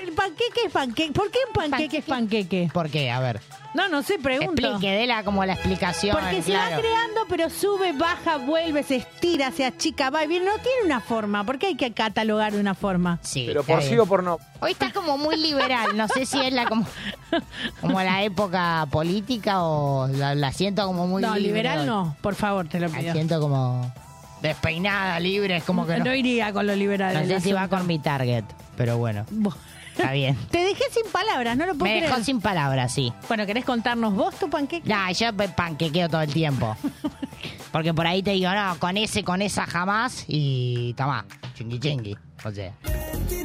El 0.02 0.12
panqueque 0.16 0.60
es 0.66 0.72
panqueque. 0.72 1.12
¿Por 1.12 1.30
qué 1.30 1.38
un 1.48 1.52
panqueque 1.52 1.98
es 1.98 2.04
panqueque? 2.04 2.70
¿Por 2.72 2.90
qué? 2.90 3.10
A 3.10 3.20
ver. 3.20 3.40
No, 3.74 3.88
no 3.88 4.02
sé, 4.02 4.18
pregunto. 4.18 4.66
Explique, 4.66 4.90
déla 4.90 5.22
como 5.24 5.44
la 5.44 5.52
explicación. 5.54 6.16
Porque 6.18 6.42
se 6.42 6.52
claro. 6.52 6.76
va 6.76 6.80
creando, 6.82 7.20
pero 7.28 7.50
sube, 7.50 7.92
baja, 7.92 8.38
vuelve, 8.38 8.82
se 8.82 8.96
estira, 8.96 9.50
se 9.50 9.64
achica, 9.66 10.08
va 10.10 10.24
y 10.24 10.28
viene. 10.28 10.46
No 10.46 10.54
tiene 10.54 10.82
una 10.84 11.00
forma. 11.00 11.44
¿Por 11.44 11.58
qué 11.58 11.66
hay 11.68 11.76
que 11.76 11.92
catalogar 11.92 12.52
de 12.52 12.60
una 12.60 12.74
forma? 12.74 13.18
Sí, 13.22 13.44
Pero 13.46 13.60
está 13.60 13.74
por 13.74 13.82
sí 13.82 13.98
o 13.98 14.06
por 14.06 14.22
no. 14.22 14.38
Hoy 14.60 14.72
está 14.72 14.92
como 14.92 15.18
muy 15.18 15.36
liberal. 15.36 15.94
No 15.96 16.08
sé 16.08 16.24
si 16.24 16.40
es 16.40 16.52
la 16.54 16.66
como, 16.68 16.86
como 17.82 18.00
la 18.00 18.22
época 18.22 18.86
política 18.90 19.62
o 19.62 20.06
la, 20.08 20.34
la 20.34 20.52
siento 20.52 20.86
como 20.86 21.06
muy 21.06 21.20
no, 21.20 21.36
liberal 21.36 21.80
hoy. 21.80 21.86
no. 21.86 22.16
Por 22.22 22.34
favor, 22.34 22.68
te 22.68 22.80
lo 22.80 22.88
La 22.88 22.98
pido. 22.98 23.12
siento 23.12 23.40
como 23.40 23.92
despeinada, 24.42 25.18
libre. 25.20 25.56
Es 25.56 25.64
como 25.64 25.86
que 25.86 25.98
no. 25.98 26.04
No 26.06 26.14
iría 26.14 26.52
con 26.52 26.66
lo 26.66 26.74
liberal. 26.74 27.14
No 27.14 27.26
sé 27.26 27.40
si 27.40 27.52
va 27.52 27.68
con 27.68 27.86
mi 27.86 27.98
target, 27.98 28.44
pero 28.76 28.98
bueno, 28.98 29.24
está 29.96 30.12
bien. 30.12 30.36
Te 30.50 30.58
dejé 30.58 30.84
sin 30.90 31.10
palabras, 31.10 31.56
no 31.56 31.66
lo 31.66 31.72
puedo 31.74 31.84
Me 31.92 31.98
creer. 31.98 32.10
dejó 32.10 32.22
sin 32.24 32.40
palabras, 32.40 32.92
sí. 32.92 33.12
Bueno, 33.28 33.46
¿querés 33.46 33.64
contarnos 33.64 34.14
vos 34.14 34.34
tu 34.36 34.48
panqueque? 34.50 34.88
Nah, 34.88 35.10
yo 35.12 35.28
panquequeo 35.34 36.08
todo 36.08 36.22
el 36.22 36.32
tiempo. 36.32 36.76
Porque 37.72 37.92
por 37.92 38.06
ahí 38.06 38.22
te 38.22 38.30
digo, 38.32 38.50
no, 38.54 38.78
con 38.78 38.96
ese, 38.96 39.22
con 39.24 39.42
esa 39.42 39.66
jamás 39.66 40.24
y 40.28 40.94
toma, 40.94 41.26
chingui 41.54 41.78
chingui. 41.78 42.16
O 42.44 42.50
sea, 42.50 42.72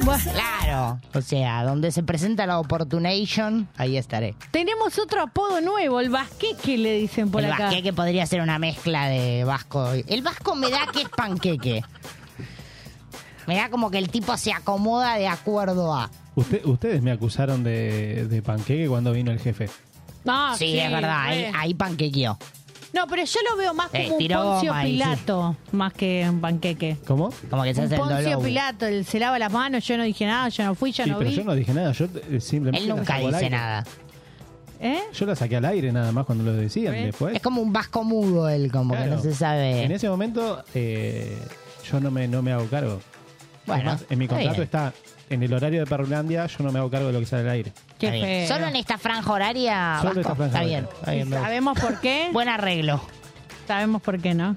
Bueno, 0.04 0.22
claro. 0.32 1.00
O 1.14 1.20
sea, 1.22 1.64
donde 1.64 1.90
se 1.92 2.02
presenta 2.02 2.46
la 2.46 2.58
opportunation, 2.60 3.68
ahí 3.76 3.96
estaré. 3.96 4.34
tenemos 4.50 4.98
otro 4.98 5.22
apodo 5.22 5.60
nuevo, 5.60 6.00
el 6.00 6.10
basqueque 6.10 6.76
le 6.78 6.98
dicen 6.98 7.30
por 7.30 7.42
el 7.42 7.52
acá. 7.52 7.64
vasqueque 7.64 7.92
podría 7.92 8.26
ser 8.26 8.40
una 8.42 8.58
mezcla 8.58 9.06
de 9.08 9.44
vasco. 9.44 9.90
El 9.92 10.22
vasco 10.22 10.54
me 10.54 10.70
da 10.70 10.86
que 10.92 11.02
es 11.02 11.08
panqueque. 11.08 11.82
Me 13.46 13.56
da 13.56 13.70
como 13.70 13.90
que 13.90 13.98
el 13.98 14.08
tipo 14.08 14.36
se 14.36 14.52
acomoda 14.52 15.16
de 15.16 15.26
acuerdo 15.26 15.92
a. 15.94 16.10
Usted- 16.36 16.64
ustedes 16.64 17.02
me 17.02 17.10
acusaron 17.10 17.64
de, 17.64 18.26
de 18.28 18.42
panqueque 18.42 18.86
cuando 18.88 19.12
vino 19.12 19.32
el 19.32 19.40
jefe. 19.40 19.68
No, 20.24 20.56
sí, 20.56 20.78
es 20.78 20.90
verdad, 20.92 21.22
ahí, 21.22 21.42
re. 21.42 21.52
ahí 21.56 21.74
panquequeó. 21.74 22.38
No, 22.92 23.06
pero 23.06 23.24
yo 23.24 23.40
lo 23.50 23.56
veo 23.56 23.72
más 23.74 23.88
Eh, 23.94 24.02
como 24.04 24.12
un 24.14 24.18
tiró 24.18 24.42
Poncio 24.42 24.70
goma. 24.70 24.82
Pilato, 24.84 25.56
más 25.72 25.92
que 25.94 26.26
un 26.28 26.40
panqueque. 26.40 26.98
¿Cómo? 27.06 27.32
Como 27.48 27.62
que 27.62 27.74
se 27.74 27.80
Un 27.80 27.86
hace 27.86 27.94
el 27.94 28.00
Poncio 28.00 28.30
dolor. 28.30 28.44
Pilato, 28.44 28.86
él 28.86 29.04
se 29.06 29.18
lava 29.18 29.38
las 29.38 29.50
manos, 29.52 29.84
yo 29.86 29.96
no 29.96 30.02
dije 30.04 30.26
nada, 30.26 30.48
yo 30.50 30.64
no 30.64 30.74
fui, 30.74 30.92
yo 30.92 31.04
sí, 31.04 31.10
no 31.10 31.18
pero 31.18 31.30
vi. 31.30 31.36
yo 31.36 31.44
no 31.44 31.54
dije 31.54 31.72
nada. 31.72 31.92
Yo 31.92 32.04
eh, 32.30 32.40
simplemente. 32.40 32.82
Él 32.82 32.88
la 32.88 32.94
nunca 32.96 33.14
saco 33.14 33.26
al 33.26 33.32
dice 33.32 33.44
aire. 33.44 33.56
nada. 33.56 33.84
¿Eh? 34.80 34.98
Yo 35.14 35.26
la 35.26 35.36
saqué 35.36 35.56
al 35.56 35.64
aire 35.64 35.92
nada 35.92 36.12
más 36.12 36.26
cuando 36.26 36.44
lo 36.44 36.52
decían. 36.52 36.92
¿Ves? 36.92 37.04
Después. 37.06 37.34
Es 37.36 37.40
como 37.42 37.62
un 37.62 37.72
vasco 37.72 38.02
mudo 38.04 38.48
él, 38.48 38.70
como 38.70 38.92
que 38.94 38.98
Claro. 39.00 39.16
no 39.16 39.22
se 39.22 39.34
sabe. 39.34 39.84
En 39.84 39.92
ese 39.92 40.08
momento 40.10 40.62
eh, 40.74 41.38
yo 41.90 42.00
no 42.00 42.10
me, 42.10 42.26
no 42.28 42.42
me 42.42 42.52
hago 42.52 42.66
cargo. 42.66 43.00
Bueno, 43.64 43.82
Además, 43.92 44.04
en 44.10 44.18
mi 44.18 44.24
está 44.24 44.34
contrato 44.36 44.56
bien. 44.56 44.64
está, 44.64 44.92
en 45.34 45.42
el 45.42 45.52
horario 45.54 45.80
de 45.80 45.86
Perrulandia, 45.86 46.46
yo 46.46 46.64
no 46.64 46.72
me 46.72 46.78
hago 46.78 46.90
cargo 46.90 47.08
de 47.08 47.12
lo 47.14 47.20
que 47.20 47.26
sale 47.26 47.42
al 47.42 47.50
aire. 47.50 47.72
Qué 47.98 48.06
Está 48.06 48.14
bien. 48.26 48.46
feo. 48.46 48.56
Solo 48.56 48.66
en 48.68 48.76
esta 48.76 48.98
franja 48.98 49.32
horaria. 49.32 49.98
Solo 50.00 50.10
en 50.10 50.16
Vasco? 50.16 50.20
esta 50.20 50.34
franja 50.34 50.46
está 50.58 50.64
bien, 50.66 50.84
horaria. 50.84 50.98
está 51.00 51.10
bien, 51.12 51.28
me 51.28 51.36
gusta. 51.36 51.46
¿Sabemos 51.48 51.80
por 51.80 52.00
qué? 52.00 52.28
Buen 52.32 52.48
arreglo. 52.48 53.00
Sabemos 53.66 54.02
por 54.02 54.20
qué, 54.20 54.34
¿no? 54.34 54.56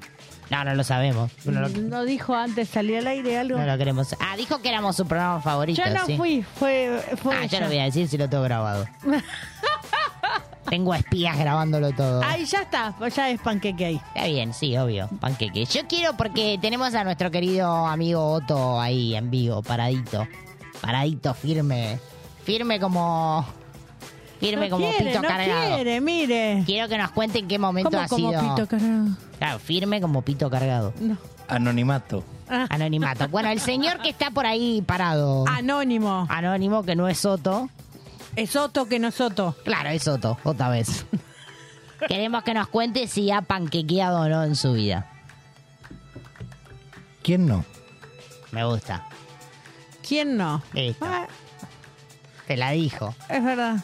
No, 0.51 0.63
no 0.63 0.75
lo 0.75 0.83
sabemos. 0.83 1.31
No 1.45 1.59
lo, 1.61 1.69
¿No 1.69 2.05
dijo 2.05 2.35
antes 2.35 2.69
salir 2.69 2.97
al 2.97 3.07
aire 3.07 3.39
algo? 3.39 3.57
no 3.57 3.65
lo 3.65 3.77
queremos. 3.79 4.15
Ah, 4.19 4.35
dijo 4.37 4.61
que 4.61 4.69
éramos 4.69 4.95
su 4.95 5.07
programa 5.07 5.41
favorito. 5.41 5.81
yo 5.83 5.91
no 5.93 6.05
sí. 6.05 6.17
fui, 6.17 6.43
fue, 6.43 7.01
fue 7.21 7.35
Ah, 7.35 7.39
yo 7.45 7.57
ella. 7.57 7.59
no 7.61 7.67
voy 7.67 7.79
a 7.79 7.83
decir 7.85 8.07
si 8.07 8.17
lo 8.17 8.29
tengo 8.29 8.43
grabado. 8.43 8.85
Tengo 10.69 10.95
espías 10.95 11.37
grabándolo 11.37 11.91
todo. 11.91 12.23
Ahí 12.23 12.43
ya 12.45 12.61
está, 12.63 12.93
pues 12.97 13.15
ya 13.15 13.29
es 13.29 13.39
panqueque 13.39 13.85
ahí. 13.85 14.01
Está 14.15 14.25
bien, 14.25 14.51
sí, 14.51 14.75
obvio. 14.75 15.07
Panqueque. 15.19 15.63
Yo 15.65 15.81
quiero 15.87 16.17
porque 16.17 16.57
tenemos 16.59 16.95
a 16.95 17.03
nuestro 17.03 17.29
querido 17.29 17.85
amigo 17.85 18.25
Otto 18.31 18.81
ahí 18.81 19.15
en 19.15 19.29
vivo, 19.29 19.61
paradito. 19.61 20.27
Paradito, 20.85 21.33
firme. 21.33 21.99
Firme 22.43 22.79
como. 22.79 23.45
Firme 24.39 24.69
no 24.69 24.75
como 24.77 24.87
quiere, 24.89 25.05
pito 25.05 25.21
no 25.21 25.27
cargado. 25.27 25.75
quiere, 25.75 26.01
mire. 26.01 26.63
Quiero 26.65 26.87
que 26.87 26.97
nos 26.97 27.11
cuente 27.11 27.39
en 27.39 27.47
qué 27.47 27.57
momento 27.57 27.89
¿Cómo 27.89 28.03
ha 28.03 28.07
como 28.07 28.29
sido. 28.29 28.41
pito 28.55 28.67
cargado? 28.67 29.05
Claro, 29.39 29.59
firme 29.59 30.01
como 30.01 30.21
pito 30.21 30.49
cargado. 30.49 30.93
No. 30.99 31.17
Anonimato. 31.47 32.23
Ah, 32.47 32.67
Anonimato. 32.69 33.27
Bueno, 33.29 33.49
el 33.49 33.59
señor 33.59 33.99
que 34.01 34.09
está 34.09 34.29
por 34.29 34.45
ahí 34.45 34.83
parado. 34.85 35.45
anónimo. 35.47 36.27
Anónimo, 36.29 36.83
que 36.83 36.95
no 36.95 37.07
es 37.07 37.25
Otto. 37.25 37.69
Es 38.35 38.55
Otto 38.55 38.85
que 38.87 38.99
no 38.99 39.07
es 39.07 39.19
Otto. 39.21 39.55
Claro, 39.63 39.89
es 39.89 40.07
Otto, 40.07 40.37
otra 40.43 40.69
vez. 40.69 41.05
Queremos 42.07 42.43
que 42.43 42.53
nos 42.53 42.67
cuente 42.67 43.07
si 43.07 43.31
ha 43.31 43.41
panquequeado 43.41 44.21
o 44.21 44.29
no 44.29 44.43
en 44.43 44.55
su 44.55 44.73
vida. 44.73 45.07
¿Quién 47.23 47.47
no? 47.47 47.65
Me 48.51 48.63
gusta. 48.65 49.07
¿Quién 50.07 50.37
no? 50.37 50.61
Listo. 50.73 51.05
Ah, 51.05 51.27
Te 52.47 52.57
la 52.57 52.71
dijo. 52.71 53.13
es 53.29 53.43
verdad. 53.43 53.77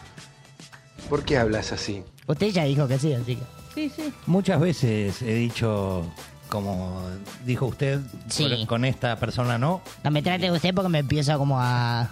¿Por 1.09 1.23
qué 1.23 1.37
hablas 1.37 1.71
así? 1.71 2.03
Usted 2.27 2.47
ya 2.47 2.63
dijo 2.65 2.87
que 2.87 2.99
sí, 2.99 3.13
así 3.13 3.35
que. 3.35 3.43
Sí, 3.73 3.91
sí. 3.95 4.13
Muchas 4.27 4.59
veces 4.59 5.21
he 5.21 5.33
dicho, 5.33 6.05
como 6.49 7.01
dijo 7.45 7.65
usted, 7.65 7.99
Sí. 8.27 8.47
con- 8.49 8.65
con 8.65 8.85
esta 8.85 9.15
persona 9.17 9.57
no. 9.57 9.81
No 10.03 10.11
me 10.11 10.21
trate 10.21 10.43
de 10.45 10.51
usted 10.51 10.73
porque 10.75 10.89
me 10.89 10.99
empiezo 10.99 11.37
como 11.37 11.57
a. 11.59 12.09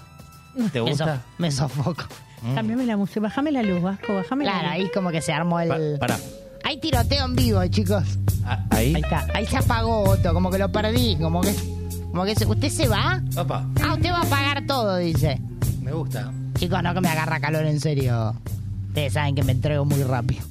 ¿Te 0.55 0.61
Me, 0.61 0.69
so- 0.71 0.85
gusta? 1.05 1.21
me 1.37 1.51
sofoco. 1.51 2.03
Mm. 2.41 2.55
Cambiame 2.55 2.85
la 2.85 2.97
música, 2.97 3.19
bájame 3.19 3.51
la 3.51 3.61
luz, 3.61 3.81
Vasco, 3.81 4.15
bájame 4.15 4.45
la 4.45 4.51
Claro, 4.53 4.67
luz. 4.67 4.73
ahí 4.75 4.91
como 4.93 5.11
que 5.11 5.21
se 5.21 5.31
armó 5.33 5.57
Pa- 5.57 5.75
el. 5.75 5.99
para. 5.99 6.17
Hay 6.63 6.79
tiroteo 6.79 7.25
en 7.25 7.35
vivo, 7.35 7.65
chicos. 7.67 8.03
Ah, 8.45 8.65
Ahí. 8.71 8.95
Ahí 8.95 9.01
está. 9.01 9.27
Ahí 9.33 9.45
se 9.45 9.57
apagó 9.57 10.03
Otto, 10.09 10.33
como 10.33 10.49
que 10.49 10.57
lo 10.57 10.69
perdí, 10.71 11.15
como 11.17 11.41
que. 11.41 11.53
Como 12.11 12.25
que 12.25 12.35
se- 12.35 12.45
usted 12.45 12.69
se 12.69 12.87
va. 12.87 13.21
Opa, 13.37 13.65
Ah, 13.83 13.93
usted 13.93 14.11
va 14.11 14.21
a 14.21 14.25
pagar 14.25 14.65
todo, 14.65 14.97
dice. 14.97 15.39
me 15.81 15.91
gusta. 15.91 16.31
Chicos, 16.55 16.81
no 16.83 16.93
que 16.93 17.01
me 17.01 17.09
agarra 17.09 17.39
calor 17.39 17.65
en 17.65 17.79
serio. 17.79 18.35
Ustedes 18.89 19.13
saben 19.13 19.35
que 19.35 19.43
me 19.43 19.51
entrego 19.53 19.85
muy 19.85 20.03
rápido. 20.03 20.43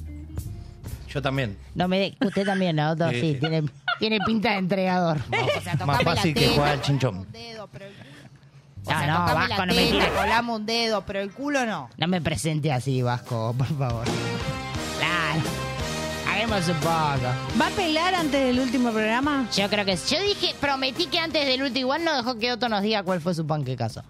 Yo 1.09 1.21
también. 1.21 1.57
No 1.75 1.87
me 1.87 1.99
de- 1.99 2.17
usted 2.25 2.45
también, 2.45 2.75
¿no? 2.75 2.95
No, 2.95 3.09
Sí, 3.11 3.19
sí, 3.19 3.33
sí. 3.33 3.39
tiene, 3.39 3.63
tiene 3.99 4.19
pinta 4.25 4.51
de 4.51 4.57
entregador. 4.57 5.17
O 5.57 5.61
sea, 5.61 5.73
Más 5.75 5.79
tocame 5.79 6.03
la 6.03 6.15
fácil 6.15 6.33
que 6.33 6.39
teta, 6.41 6.53
jugar 6.53 6.69
al 6.71 6.81
chinchón. 6.81 7.17
O 7.17 8.89
sea, 8.91 9.07
no, 9.07 9.13
tocame 9.25 9.33
Vasco, 9.35 9.49
la 9.57 9.65
no 9.65 9.73
me 9.73 9.79
teta, 9.81 9.91
tires. 9.91 10.09
colame 10.17 10.51
un 10.53 10.65
dedo, 10.65 11.05
pero 11.05 11.19
el 11.19 11.31
culo 11.31 11.65
no. 11.65 11.89
No 11.97 12.07
me 12.07 12.21
presente 12.21 12.71
así, 12.71 13.01
Vasco, 13.01 13.53
por 13.57 13.67
favor. 13.67 14.05
Claro. 14.97 15.41
Hagamos 16.39 16.69
un 16.69 16.75
poco. 16.75 17.59
¿Va 17.59 17.67
a 17.67 17.69
pelar 17.75 18.15
antes 18.15 18.45
del 18.45 18.61
último 18.61 18.91
programa? 18.91 19.49
Yo 19.53 19.67
creo 19.69 19.83
que 19.83 19.97
sí. 19.97 20.15
Yo 20.15 20.21
dije, 20.21 20.55
prometí 20.61 21.07
que 21.07 21.19
antes 21.19 21.45
del 21.45 21.61
último, 21.63 21.79
igual 21.79 22.05
no 22.05 22.15
dejó 22.15 22.39
que 22.39 22.53
Otto 22.53 22.69
nos 22.69 22.81
diga 22.81 23.03
cuál 23.03 23.19
fue 23.19 23.33
su 23.35 23.45
panquecazo. 23.45 24.03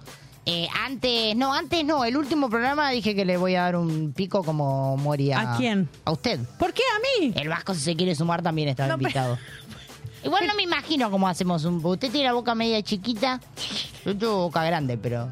Eh, 0.45 0.67
antes, 0.85 1.35
no, 1.35 1.51
antes 1.51 1.83
no, 1.83 2.05
el 2.05 2.15
último 2.15 2.47
programa 2.47 2.91
dije 2.91 3.15
que 3.15 3.25
le 3.25 3.37
voy 3.37 3.55
a 3.55 3.63
dar 3.63 3.77
un 3.77 4.13
pico 4.13 4.43
como 4.43 4.95
moría. 4.97 5.39
¿A 5.39 5.57
quién? 5.57 5.89
A 6.05 6.11
usted. 6.11 6.39
¿Por 6.59 6.71
qué 6.71 6.83
a 6.95 7.19
mí? 7.19 7.33
El 7.35 7.49
Vasco, 7.49 7.73
si 7.73 7.79
se 7.81 7.95
quiere 7.95 8.13
sumar, 8.13 8.43
también 8.43 8.67
está 8.69 8.85
No, 8.85 8.95
pero- 8.97 9.07
invitado. 9.09 9.37
Igual 10.23 10.45
no 10.45 10.53
me 10.53 10.61
imagino 10.61 11.09
cómo 11.09 11.27
hacemos 11.27 11.65
un... 11.65 11.83
Usted 11.83 12.11
tiene 12.11 12.27
la 12.27 12.33
boca 12.33 12.53
media 12.53 12.79
chiquita, 12.83 13.39
yo 14.05 14.15
tengo 14.15 14.35
boca 14.43 14.63
grande, 14.63 14.97
pero... 14.99 15.29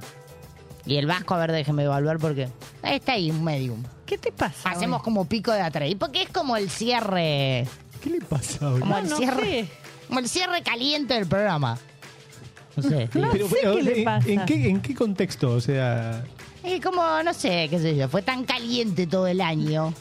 Y 0.88 0.96
el 0.96 1.06
Vasco, 1.06 1.36
a 1.36 1.38
ver, 1.38 1.52
déjeme 1.52 1.84
evaluar 1.84 2.18
porque... 2.18 2.50
Está 2.82 3.12
ahí, 3.14 3.30
un 3.30 3.44
medium. 3.44 3.84
¿Qué 4.08 4.18
te 4.18 4.32
pasa? 4.32 4.70
Hacemos 4.72 5.04
como 5.04 5.26
pico 5.26 5.52
de 5.52 5.62
atrás. 5.62 5.88
Y 5.90 5.96
porque 5.96 6.24
es 6.24 6.30
como 6.30 6.58
el 6.58 6.70
cierre... 6.72 7.68
¿Qué 8.02 8.10
le 8.10 8.22
pasa 8.22 8.72
hoy? 8.72 8.80
Como 8.80 8.94
No, 8.94 9.00
el 9.00 9.10
no 9.10 9.18
cierre... 9.18 9.44
sé. 9.46 9.70
Como 10.08 10.20
el 10.20 10.30
cierre 10.30 10.64
caliente 10.64 11.14
del 11.14 11.28
programa. 11.28 11.78
No 12.76 12.84
sé. 12.84 13.10
No 13.16 13.30
Pero, 13.32 13.48
sé 13.50 13.56
pero, 13.62 13.76
qué 13.76 13.82
le 13.84 13.98
¿en- 14.00 14.04
pasa. 14.06 14.30
¿en, 14.30 14.46
qué, 14.46 14.70
¿En 14.70 14.82
qué 14.82 14.96
contexto? 14.96 15.52
O 15.52 15.62
sea, 15.62 16.24
Es 16.64 16.82
como, 16.84 17.04
no 17.24 17.34
sé, 17.34 17.68
qué 17.70 17.78
sé 17.80 17.96
yo. 17.96 18.08
Fue 18.10 18.22
tan 18.22 18.46
caliente 18.46 19.06
todo 19.08 19.28
el 19.28 19.42
año 19.42 19.94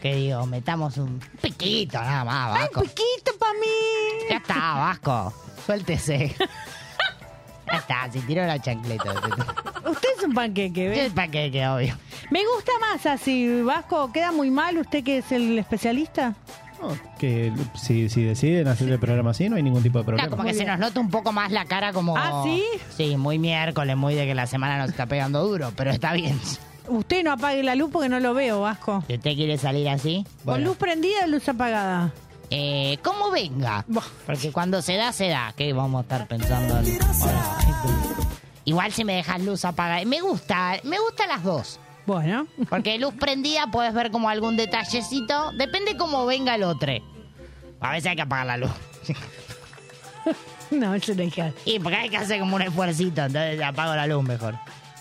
que 0.00 0.14
digo, 0.16 0.44
metamos 0.46 0.96
un 0.98 1.18
piquito 1.40 1.98
nada 1.98 2.24
más, 2.24 2.56
¡Ay, 2.56 2.62
Vasco. 2.64 2.82
piquito 2.82 3.38
para 3.38 3.52
mí! 3.54 3.66
Ya 4.28 4.36
está, 4.36 4.54
Vasco. 4.74 5.32
Suéltese. 5.64 6.34
Ya 7.74 7.80
está, 7.80 8.12
se 8.12 8.20
tiró 8.20 8.46
la 8.46 8.58
chancleta. 8.60 9.12
Usted 9.88 10.08
es 10.18 10.24
un 10.24 10.34
panqueque, 10.34 10.88
¿ves? 10.88 10.98
Es 10.98 11.12
para 11.12 11.28
que 11.28 11.50
quede 11.50 11.68
obvio. 11.68 11.96
Me 12.30 12.40
gusta 12.54 12.72
más 12.80 13.04
así, 13.06 13.62
Vasco. 13.62 14.10
¿Queda 14.12 14.32
muy 14.32 14.50
mal 14.50 14.78
usted 14.78 15.04
que 15.04 15.18
es 15.18 15.32
el 15.32 15.58
especialista? 15.58 16.34
no, 16.80 16.88
que 17.18 17.50
si, 17.74 18.08
si 18.10 18.22
deciden 18.22 18.68
hacer 18.68 18.90
el 18.90 18.98
programa 18.98 19.30
así, 19.30 19.48
no 19.48 19.56
hay 19.56 19.62
ningún 19.62 19.82
tipo 19.82 19.98
de 19.98 20.04
Claro, 20.04 20.16
problema. 20.16 20.30
como 20.30 20.42
Muy 20.42 20.52
que 20.52 20.58
se 20.58 20.64
nos 20.66 20.78
nota 20.78 21.00
un 21.00 21.08
poco 21.10 21.32
más 21.32 21.50
la 21.50 21.64
cara 21.64 21.92
como... 21.94 22.14
¿Ah, 22.16 22.42
sí? 22.44 22.62
Sí, 22.94 23.16
muy 23.16 23.38
miércoles, 23.38 23.96
muy 23.96 24.14
de 24.14 24.26
que 24.26 24.34
la 24.34 24.46
semana 24.46 24.76
nos 24.78 24.90
está 24.90 25.06
pegando 25.06 25.42
duro, 25.46 25.72
pero 25.76 25.90
está 25.90 26.12
bien. 26.12 26.38
Usted 26.86 27.24
no 27.24 27.32
apague 27.32 27.62
la 27.62 27.74
luz 27.74 27.88
porque 27.90 28.10
no 28.10 28.20
lo 28.20 28.34
veo, 28.34 28.60
Vasco. 28.60 28.98
Usted 28.98 29.18
quiere 29.34 29.56
salir 29.56 29.88
así, 29.88 30.26
¿Con 30.44 30.62
luz 30.64 30.76
prendida 30.76 31.20
o 31.24 31.28
luz 31.28 31.48
apagada? 31.48 32.12
Eh, 32.50 32.98
¿cómo 33.02 33.30
venga? 33.30 33.84
Porque 34.26 34.52
cuando 34.52 34.82
se 34.82 34.96
da, 34.96 35.12
se 35.12 35.28
da. 35.28 35.52
¿Qué 35.56 35.72
vamos 35.72 36.00
a 36.00 36.02
estar 36.02 36.26
pensando? 36.28 36.78
en- 36.78 36.98
Igual 38.66 38.92
si 38.92 39.04
me 39.04 39.14
dejas 39.16 39.42
luz 39.42 39.64
apagada. 39.64 40.04
Me 40.04 40.20
gusta, 40.20 40.78
me 40.84 40.98
gustan 40.98 41.28
las 41.28 41.42
dos. 41.42 41.78
Bueno, 42.06 42.46
Porque 42.68 42.98
luz 42.98 43.14
prendida 43.14 43.66
puedes 43.70 43.94
ver 43.94 44.10
como 44.10 44.28
algún 44.28 44.56
detallecito. 44.56 45.52
Depende 45.52 45.96
cómo 45.96 46.26
venga 46.26 46.54
el 46.54 46.62
otro. 46.64 46.92
A 47.80 47.90
veces 47.90 48.10
hay 48.10 48.16
que 48.16 48.22
apagar 48.22 48.46
la 48.46 48.56
luz. 48.58 48.70
no, 50.70 50.96
yo 50.96 51.14
no 51.14 51.22
dije. 51.22 51.52
Y 51.64 51.78
porque 51.78 51.96
hay 51.96 52.08
que 52.10 52.16
hacer 52.16 52.40
como 52.40 52.56
un 52.56 52.62
esfuercito, 52.62 53.22
entonces 53.24 53.60
apago 53.62 53.94
la 53.94 54.06
luz 54.06 54.22
mejor. 54.22 54.54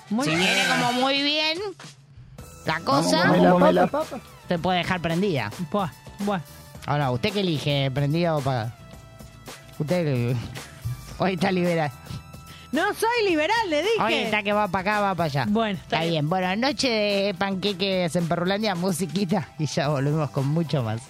Muy 0.09 0.25
si 0.25 0.31
bien. 0.35 0.41
viene 0.43 0.61
como 0.67 0.91
muy 0.93 1.21
bien 1.21 1.57
la 2.65 2.79
cosa, 2.81 3.33
te 4.47 4.59
puede 4.59 4.79
dejar 4.79 5.01
prendida. 5.01 5.51
Buah, 5.71 5.89
buah. 6.19 6.39
Ahora, 6.85 7.11
¿usted 7.11 7.31
qué 7.31 7.39
elige? 7.39 7.91
¿Prendida 7.91 8.35
o 8.35 8.39
apagada? 8.39 8.75
Usted 9.79 10.35
hoy 11.17 11.33
está 11.33 11.51
liberal. 11.51 11.91
No 12.71 12.81
soy 12.93 13.29
liberal, 13.29 13.69
le 13.69 13.83
dije. 13.83 14.01
Hoy 14.01 14.13
está 14.15 14.41
que 14.41 14.51
va 14.51 14.67
para 14.67 14.81
acá, 14.81 15.01
va 15.01 15.15
para 15.15 15.25
allá. 15.25 15.45
Bueno, 15.47 15.79
está 15.79 15.97
está 15.97 16.09
bien. 16.09 16.27
Buenas 16.27 16.57
noches 16.57 16.89
de 16.89 17.35
panqueques 17.37 18.15
en 18.15 18.27
Perrulandia, 18.27 18.75
musiquita 18.75 19.47
y 19.59 19.67
ya 19.67 19.89
volvemos 19.89 20.29
con 20.31 20.47
mucho 20.47 20.81
más. 20.81 21.01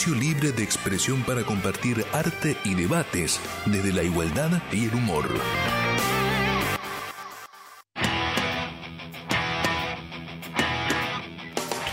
Espacio 0.00 0.14
libre 0.14 0.52
de 0.52 0.62
expresión 0.62 1.22
para 1.24 1.44
compartir 1.44 2.06
arte 2.12 2.56
y 2.64 2.74
debates 2.74 3.38
desde 3.66 3.92
la 3.92 4.02
igualdad 4.02 4.62
y 4.72 4.86
el 4.86 4.94
humor. 4.94 5.28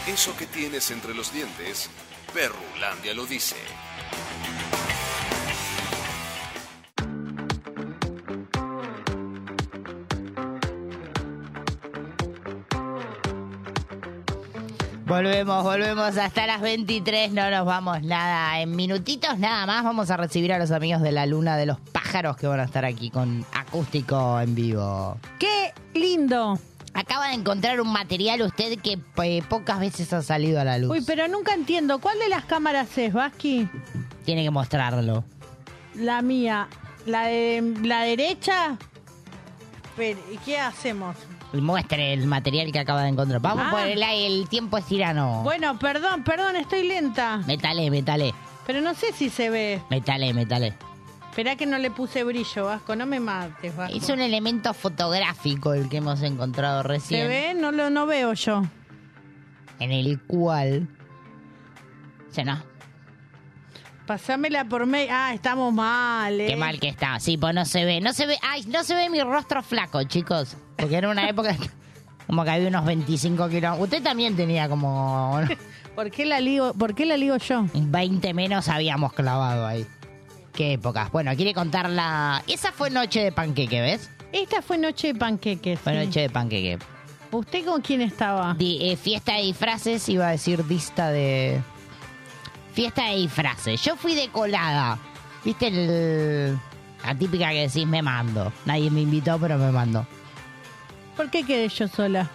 Eso 0.07 0.37
que 0.37 0.45
tienes 0.45 0.89
entre 0.91 1.13
los 1.13 1.33
dientes, 1.33 1.89
Perrulandia 2.33 3.13
lo 3.13 3.25
dice. 3.25 3.57
Volvemos, 15.07 15.63
volvemos 15.63 16.17
hasta 16.17 16.45
las 16.45 16.59
23, 16.59 17.31
no 17.31 17.49
nos 17.49 17.65
vamos 17.65 18.03
nada. 18.03 18.59
En 18.59 18.75
minutitos 18.75 19.39
nada 19.39 19.65
más 19.65 19.85
vamos 19.85 20.11
a 20.11 20.17
recibir 20.17 20.51
a 20.51 20.59
los 20.59 20.69
amigos 20.71 21.01
de 21.01 21.13
la 21.13 21.25
Luna 21.25 21.55
de 21.55 21.65
los 21.65 21.79
Pájaros 21.79 22.35
que 22.35 22.45
van 22.45 22.59
a 22.59 22.65
estar 22.65 22.83
aquí 22.83 23.09
con 23.09 23.45
acústico 23.53 24.37
en 24.41 24.53
vivo. 24.53 25.17
¡Qué 25.39 25.73
lindo! 25.93 26.59
Acaba 26.93 27.29
de 27.29 27.35
encontrar 27.35 27.79
un 27.79 27.89
material 27.89 28.41
usted 28.41 28.77
que 28.81 28.99
eh, 29.23 29.41
pocas 29.47 29.79
veces 29.79 30.11
ha 30.11 30.21
salido 30.21 30.59
a 30.59 30.65
la 30.65 30.77
luz. 30.77 30.91
Uy, 30.91 31.03
pero 31.07 31.29
nunca 31.29 31.53
entiendo. 31.53 31.99
¿Cuál 31.99 32.19
de 32.19 32.27
las 32.27 32.43
cámaras 32.43 32.97
es, 32.97 33.13
Vasqui? 33.13 33.69
Tiene 34.25 34.43
que 34.43 34.51
mostrarlo. 34.51 35.23
La 35.95 36.21
mía. 36.21 36.67
¿La 37.05 37.27
de 37.27 37.75
la 37.81 38.01
derecha? 38.01 38.77
Pero, 39.95 40.19
¿y 40.33 40.37
qué 40.39 40.59
hacemos? 40.59 41.15
Muestre 41.53 42.13
el 42.13 42.27
material 42.27 42.71
que 42.71 42.79
acaba 42.79 43.03
de 43.03 43.09
encontrar. 43.09 43.41
Vamos 43.41 43.65
Ah. 43.67 43.71
por 43.71 43.79
el, 43.81 44.01
el 44.03 44.47
tiempo 44.49 44.77
es 44.77 44.85
tirano. 44.85 45.41
Bueno, 45.43 45.77
perdón, 45.79 46.23
perdón, 46.23 46.55
estoy 46.55 46.87
lenta. 46.87 47.37
Metale, 47.47 47.89
metale, 47.89 48.33
Pero 48.65 48.81
no 48.81 48.93
sé 48.93 49.13
si 49.13 49.29
se 49.29 49.49
ve. 49.49 49.81
metale, 49.89 50.33
metale. 50.33 50.73
Esperá 51.29 51.55
que 51.55 51.65
no 51.65 51.77
le 51.77 51.91
puse 51.91 52.23
brillo, 52.23 52.65
Vasco. 52.65 52.95
No 52.95 53.05
me 53.05 53.19
mates, 53.19 53.75
Vasco. 53.75 53.95
Es 53.95 54.09
un 54.09 54.19
elemento 54.19 54.73
fotográfico 54.73 55.73
el 55.73 55.87
que 55.87 55.97
hemos 55.97 56.21
encontrado 56.23 56.83
recién. 56.83 57.21
¿Se 57.21 57.27
ve? 57.27 57.53
No 57.53 57.71
lo 57.71 57.89
no 57.89 58.05
veo 58.07 58.33
yo. 58.33 58.63
En 59.79 59.91
el 59.91 60.19
cual... 60.21 60.87
Se 62.31 62.43
no. 62.43 62.61
Pasámela 64.07 64.63
por 64.65 64.85
mail. 64.85 65.09
Ah, 65.11 65.33
estamos 65.33 65.73
mal, 65.73 66.39
eh. 66.39 66.47
Qué 66.47 66.55
mal 66.55 66.79
que 66.79 66.87
está. 66.87 67.19
Sí, 67.19 67.37
pues 67.37 67.53
no 67.53 67.65
se 67.65 67.83
ve. 67.85 67.99
No 68.01 68.13
se 68.13 68.25
ve. 68.25 68.37
Ay, 68.41 68.63
no 68.67 68.83
se 68.83 68.95
ve 68.95 69.09
mi 69.09 69.21
rostro 69.21 69.61
flaco, 69.61 70.01
chicos. 70.03 70.55
Porque 70.77 70.95
era 70.95 71.09
una 71.09 71.27
época 71.29 71.55
como 72.27 72.43
que 72.43 72.49
había 72.49 72.69
unos 72.69 72.85
25 72.85 73.49
kilómetros. 73.49 73.79
Usted 73.83 74.01
también 74.01 74.35
tenía 74.35 74.69
como 74.69 75.39
¿Por 75.95 76.09
qué 76.09 76.25
la 76.25 76.39
ligo, 76.39 76.73
por 76.73 76.95
qué 76.95 77.05
la 77.05 77.17
ligo 77.17 77.37
yo? 77.37 77.65
20 77.73 78.33
menos 78.33 78.69
habíamos 78.69 79.13
clavado 79.13 79.65
ahí. 79.67 79.85
Qué 80.53 80.73
épocas. 80.73 81.11
Bueno, 81.11 81.35
quiere 81.35 81.53
contar 81.53 81.89
la... 81.89 82.43
Esa 82.47 82.71
fue 82.71 82.89
noche 82.89 83.23
de 83.23 83.31
panqueque, 83.31 83.81
¿ves? 83.81 84.09
Esta 84.31 84.61
fue 84.61 84.77
noche 84.77 85.07
de 85.07 85.15
panqueques. 85.15 85.79
Fue 85.79 85.93
sí. 85.99 86.05
noche 86.05 86.21
de 86.21 86.29
panqueque. 86.29 86.79
¿Usted 87.31 87.65
con 87.65 87.81
quién 87.81 88.01
estaba? 88.01 88.53
Di- 88.53 88.77
eh, 88.89 88.95
fiesta 88.95 89.33
de 89.33 89.41
disfraces, 89.41 90.07
iba 90.07 90.27
a 90.27 90.31
decir 90.31 90.65
dista 90.65 91.09
de... 91.09 91.61
Fiesta 92.77 93.05
de 93.05 93.15
disfraces. 93.15 93.81
Yo 93.81 93.95
fui 93.95 94.13
de 94.13 94.29
colada. 94.29 94.99
¿Viste 95.43 95.65
el... 95.65 96.59
La 97.03 97.15
típica 97.15 97.49
que 97.49 97.61
decís, 97.67 97.87
me 97.87 98.03
mando. 98.03 98.53
Nadie 98.67 98.91
me 98.91 99.01
invitó, 99.01 99.39
pero 99.39 99.57
me 99.57 99.71
mandó. 99.71 100.05
¿Por 101.15 101.31
qué 101.31 101.43
quedé 101.43 101.69
yo 101.69 101.87
sola? 101.87 102.29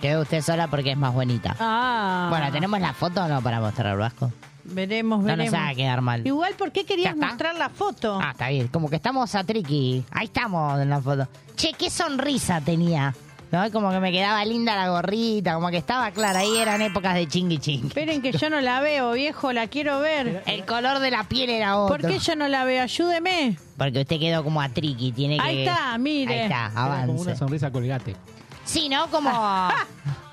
Quedó 0.00 0.22
usted 0.22 0.40
sola 0.40 0.68
porque 0.68 0.92
es 0.92 0.96
más 0.96 1.12
bonita. 1.12 1.54
Ah. 1.60 2.28
Bueno, 2.30 2.50
¿tenemos 2.50 2.80
la 2.80 2.94
foto 2.94 3.24
o 3.24 3.28
no 3.28 3.42
para 3.42 3.60
mostrar, 3.60 3.94
Vasco? 3.98 4.32
Veremos, 4.64 5.18
No 5.18 5.26
veremos. 5.26 5.52
nos 5.52 5.60
haga 5.60 5.74
quedar 5.74 6.00
mal. 6.00 6.26
Igual, 6.26 6.54
¿por 6.54 6.72
qué 6.72 6.86
querías 6.86 7.14
mostrar 7.14 7.54
la 7.54 7.68
foto? 7.68 8.18
Ah, 8.22 8.30
está 8.30 8.48
bien. 8.48 8.68
Como 8.68 8.88
que 8.88 8.96
estamos 8.96 9.34
a 9.34 9.44
tricky. 9.44 10.02
Ahí 10.12 10.24
estamos 10.28 10.80
en 10.80 10.88
la 10.88 10.98
foto. 11.02 11.28
Che, 11.56 11.74
qué 11.74 11.90
sonrisa 11.90 12.62
tenía. 12.62 13.14
¿No? 13.52 13.70
Como 13.70 13.90
que 13.90 14.00
me 14.00 14.10
quedaba 14.10 14.42
linda 14.46 14.74
la 14.74 14.88
gorrita, 14.88 15.54
como 15.54 15.68
que 15.70 15.76
estaba 15.76 16.10
clara. 16.10 16.38
Ahí 16.38 16.56
eran 16.56 16.80
épocas 16.80 17.14
de 17.14 17.28
chingui 17.28 17.58
chingui. 17.58 17.88
Esperen 17.88 18.22
que 18.22 18.32
yo 18.32 18.48
no 18.48 18.62
la 18.62 18.80
veo, 18.80 19.12
viejo, 19.12 19.52
la 19.52 19.66
quiero 19.66 20.00
ver. 20.00 20.42
El 20.46 20.64
color 20.64 21.00
de 21.00 21.10
la 21.10 21.24
piel 21.24 21.50
era 21.50 21.76
otro. 21.76 21.98
¿Por 21.98 22.10
qué 22.10 22.18
yo 22.18 22.34
no 22.34 22.48
la 22.48 22.64
veo? 22.64 22.82
Ayúdeme. 22.82 23.58
Porque 23.76 24.00
usted 24.00 24.18
quedó 24.18 24.42
como 24.42 24.62
a 24.62 24.70
tricky, 24.70 25.12
tiene 25.12 25.36
que... 25.36 25.42
Ahí 25.42 25.66
está, 25.66 25.98
mire. 25.98 26.32
Ahí 26.32 26.40
está, 26.44 26.56
Era 26.56 26.70
como 26.72 26.86
una 26.86 26.94
avance. 27.02 27.36
sonrisa 27.36 27.70
colgate. 27.70 28.16
Sí, 28.64 28.88
¿no? 28.88 29.08
Como... 29.08 29.30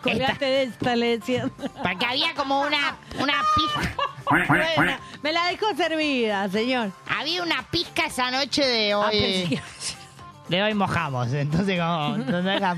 Colgate 0.01 0.45
de 0.45 0.63
esta, 0.63 0.95
le 0.95 1.17
decían. 1.17 1.51
Porque 1.83 2.05
había 2.05 2.33
como 2.35 2.61
una, 2.61 2.95
una 3.19 3.33
pizca... 3.53 3.95
Bueno, 4.29 4.93
me 5.21 5.33
la 5.33 5.45
dejó 5.47 5.75
servida, 5.75 6.47
señor. 6.47 6.91
Había 7.19 7.43
una 7.43 7.63
pizca 7.69 8.05
esa 8.05 8.31
noche 8.31 8.65
de 8.65 8.93
Ah, 8.93 8.99
hoy... 8.99 9.59
De 10.49 10.63
hoy 10.63 10.73
mojamos, 10.73 11.31
entonces 11.33 11.79
como... 11.79 12.17
no 12.17 12.41
deja- 12.41 12.75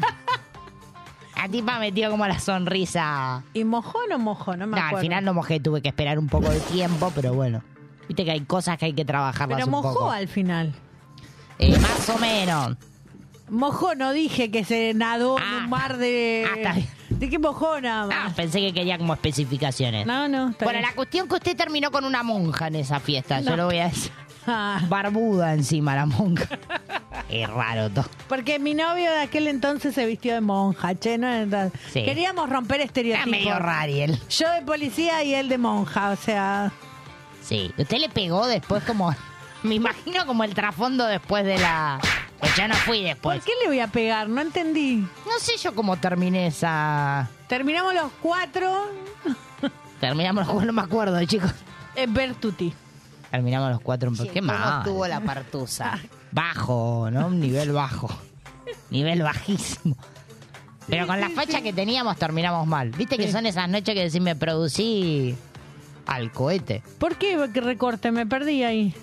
La 1.37 1.47
tipa 1.49 1.79
metió 1.79 2.11
como 2.11 2.27
la 2.27 2.39
sonrisa... 2.39 3.43
¿Y 3.53 3.63
mojó 3.63 3.97
o 3.99 4.07
no 4.09 4.19
mojó? 4.19 4.55
No 4.57 4.67
me 4.67 4.71
No, 4.75 4.81
acuerdo. 4.83 4.97
al 4.97 5.01
final 5.01 5.25
no 5.25 5.33
mojé, 5.33 5.59
tuve 5.59 5.81
que 5.81 5.89
esperar 5.89 6.19
un 6.19 6.27
poco 6.27 6.49
de 6.49 6.59
tiempo, 6.59 7.11
pero 7.15 7.33
bueno. 7.33 7.63
Viste 8.07 8.25
que 8.25 8.31
hay 8.31 8.41
cosas 8.41 8.77
que 8.77 8.85
hay 8.85 8.93
que 8.93 9.05
trabajarlas 9.05 9.55
Pero 9.57 9.65
un 9.67 9.71
mojó 9.71 9.93
poco. 9.93 10.11
al 10.11 10.27
final. 10.27 10.73
Eh, 11.59 11.77
más 11.79 12.09
o 12.09 12.17
menos. 12.17 12.75
Mojó, 13.49 13.95
no 13.95 14.11
dije 14.13 14.51
que 14.51 14.63
se 14.63 14.93
nadó 14.93 15.37
en 15.37 15.43
Ah, 15.43 15.61
un 15.63 15.69
mar 15.69 15.97
de... 15.97 16.45
ah, 16.49 16.53
está 16.57 16.73
bien. 16.73 16.87
¿De 17.09 17.29
qué 17.29 17.39
mojó 17.39 17.79
nada 17.81 18.09
Ah, 18.13 18.23
más? 18.25 18.33
pensé 18.33 18.59
que 18.61 18.73
quería 18.73 18.97
como 18.97 19.13
especificaciones. 19.13 20.05
No, 20.05 20.27
no, 20.27 20.49
está 20.49 20.65
bueno, 20.65 20.79
bien. 20.79 20.89
la 20.89 20.95
cuestión 20.95 21.27
que 21.27 21.35
usted 21.35 21.55
terminó 21.57 21.91
con 21.91 22.05
una 22.05 22.23
monja 22.23 22.67
en 22.67 22.75
esa 22.75 22.99
fiesta, 22.99 23.41
yo 23.41 23.51
No. 23.51 23.57
lo 23.57 23.65
voy 23.65 23.79
a 23.79 23.85
decir. 23.89 24.11
Barbuda 24.89 25.53
encima 25.53 25.95
la 25.95 26.05
monja. 26.05 26.47
es 27.29 27.49
raro 27.49 27.89
todo. 27.89 28.05
porque 28.27 28.59
mi 28.59 28.73
novio 28.73 29.09
de 29.11 29.19
aquel 29.21 29.47
entonces 29.47 29.93
se 29.95 30.05
vistió 30.05 30.33
de 30.33 30.41
monja, 30.41 30.95
che, 30.95 31.17
¿no? 31.17 31.31
Entonces, 31.33 31.79
Sí. 31.91 32.03
Queríamos 32.03 32.49
romper 32.49 32.77
Era 32.77 32.85
estereotipos. 32.85 33.31
medio 33.31 33.57
rariel. 33.59 34.19
Yo 34.29 34.49
de 34.51 34.61
policía 34.63 35.23
y 35.23 35.33
él 35.33 35.47
de 35.49 35.57
monja, 35.57 36.09
o 36.09 36.15
sea... 36.15 36.71
Sí. 37.41 37.73
Usted 37.77 37.97
le 37.97 38.09
pegó 38.09 38.47
después 38.47 38.83
como... 38.83 39.13
Me 39.63 39.75
imagino 39.75 40.25
como 40.25 40.43
el 40.43 40.53
trasfondo 40.55 41.05
después 41.05 41.45
de 41.45 41.57
la... 41.59 41.99
Pues 42.39 42.55
ya 42.55 42.67
no 42.67 42.73
fui 42.73 43.03
después. 43.03 43.37
¿Por 43.37 43.45
qué 43.45 43.51
le 43.61 43.67
voy 43.67 43.79
a 43.79 43.87
pegar? 43.87 44.27
No 44.27 44.41
entendí. 44.41 44.97
No 45.27 45.39
sé 45.39 45.57
yo 45.57 45.75
cómo 45.75 45.97
terminé 45.97 46.47
esa... 46.47 47.29
Terminamos 47.47 47.93
los 47.93 48.11
cuatro 48.21 48.87
Terminamos, 49.99 50.47
no 50.65 50.73
me 50.73 50.81
acuerdo, 50.81 51.23
chicos. 51.25 51.51
en 51.95 52.11
Bertuti. 52.13 52.73
Terminamos 53.31 53.71
los 53.71 53.81
cuatro 53.81 54.09
en... 54.09 54.17
¿Qué 54.17 54.39
¿Cómo 54.41 54.53
mal? 54.53 54.79
estuvo 54.79 55.07
la 55.07 55.21
partusa? 55.21 55.97
Bajo, 56.31 57.09
¿no? 57.11 57.27
Un 57.27 57.39
nivel 57.39 57.71
bajo. 57.71 58.09
Nivel 58.89 59.21
bajísimo. 59.23 59.95
Pero 60.87 61.07
con 61.07 61.19
la 61.19 61.29
fecha 61.29 61.61
que 61.61 61.71
teníamos 61.73 62.17
terminamos 62.17 62.67
mal. 62.67 62.89
Viste 62.91 63.17
que 63.17 63.31
son 63.31 63.45
esas 63.45 63.69
noches 63.69 63.93
que 63.95 64.03
decís 64.03 64.21
me 64.21 64.35
producí 64.35 65.35
al 66.07 66.31
cohete. 66.31 66.83
¿Por 66.99 67.15
qué 67.15 67.37
recorte? 67.47 68.11
Me 68.11 68.25
perdí 68.25 68.63
ahí. 68.63 68.93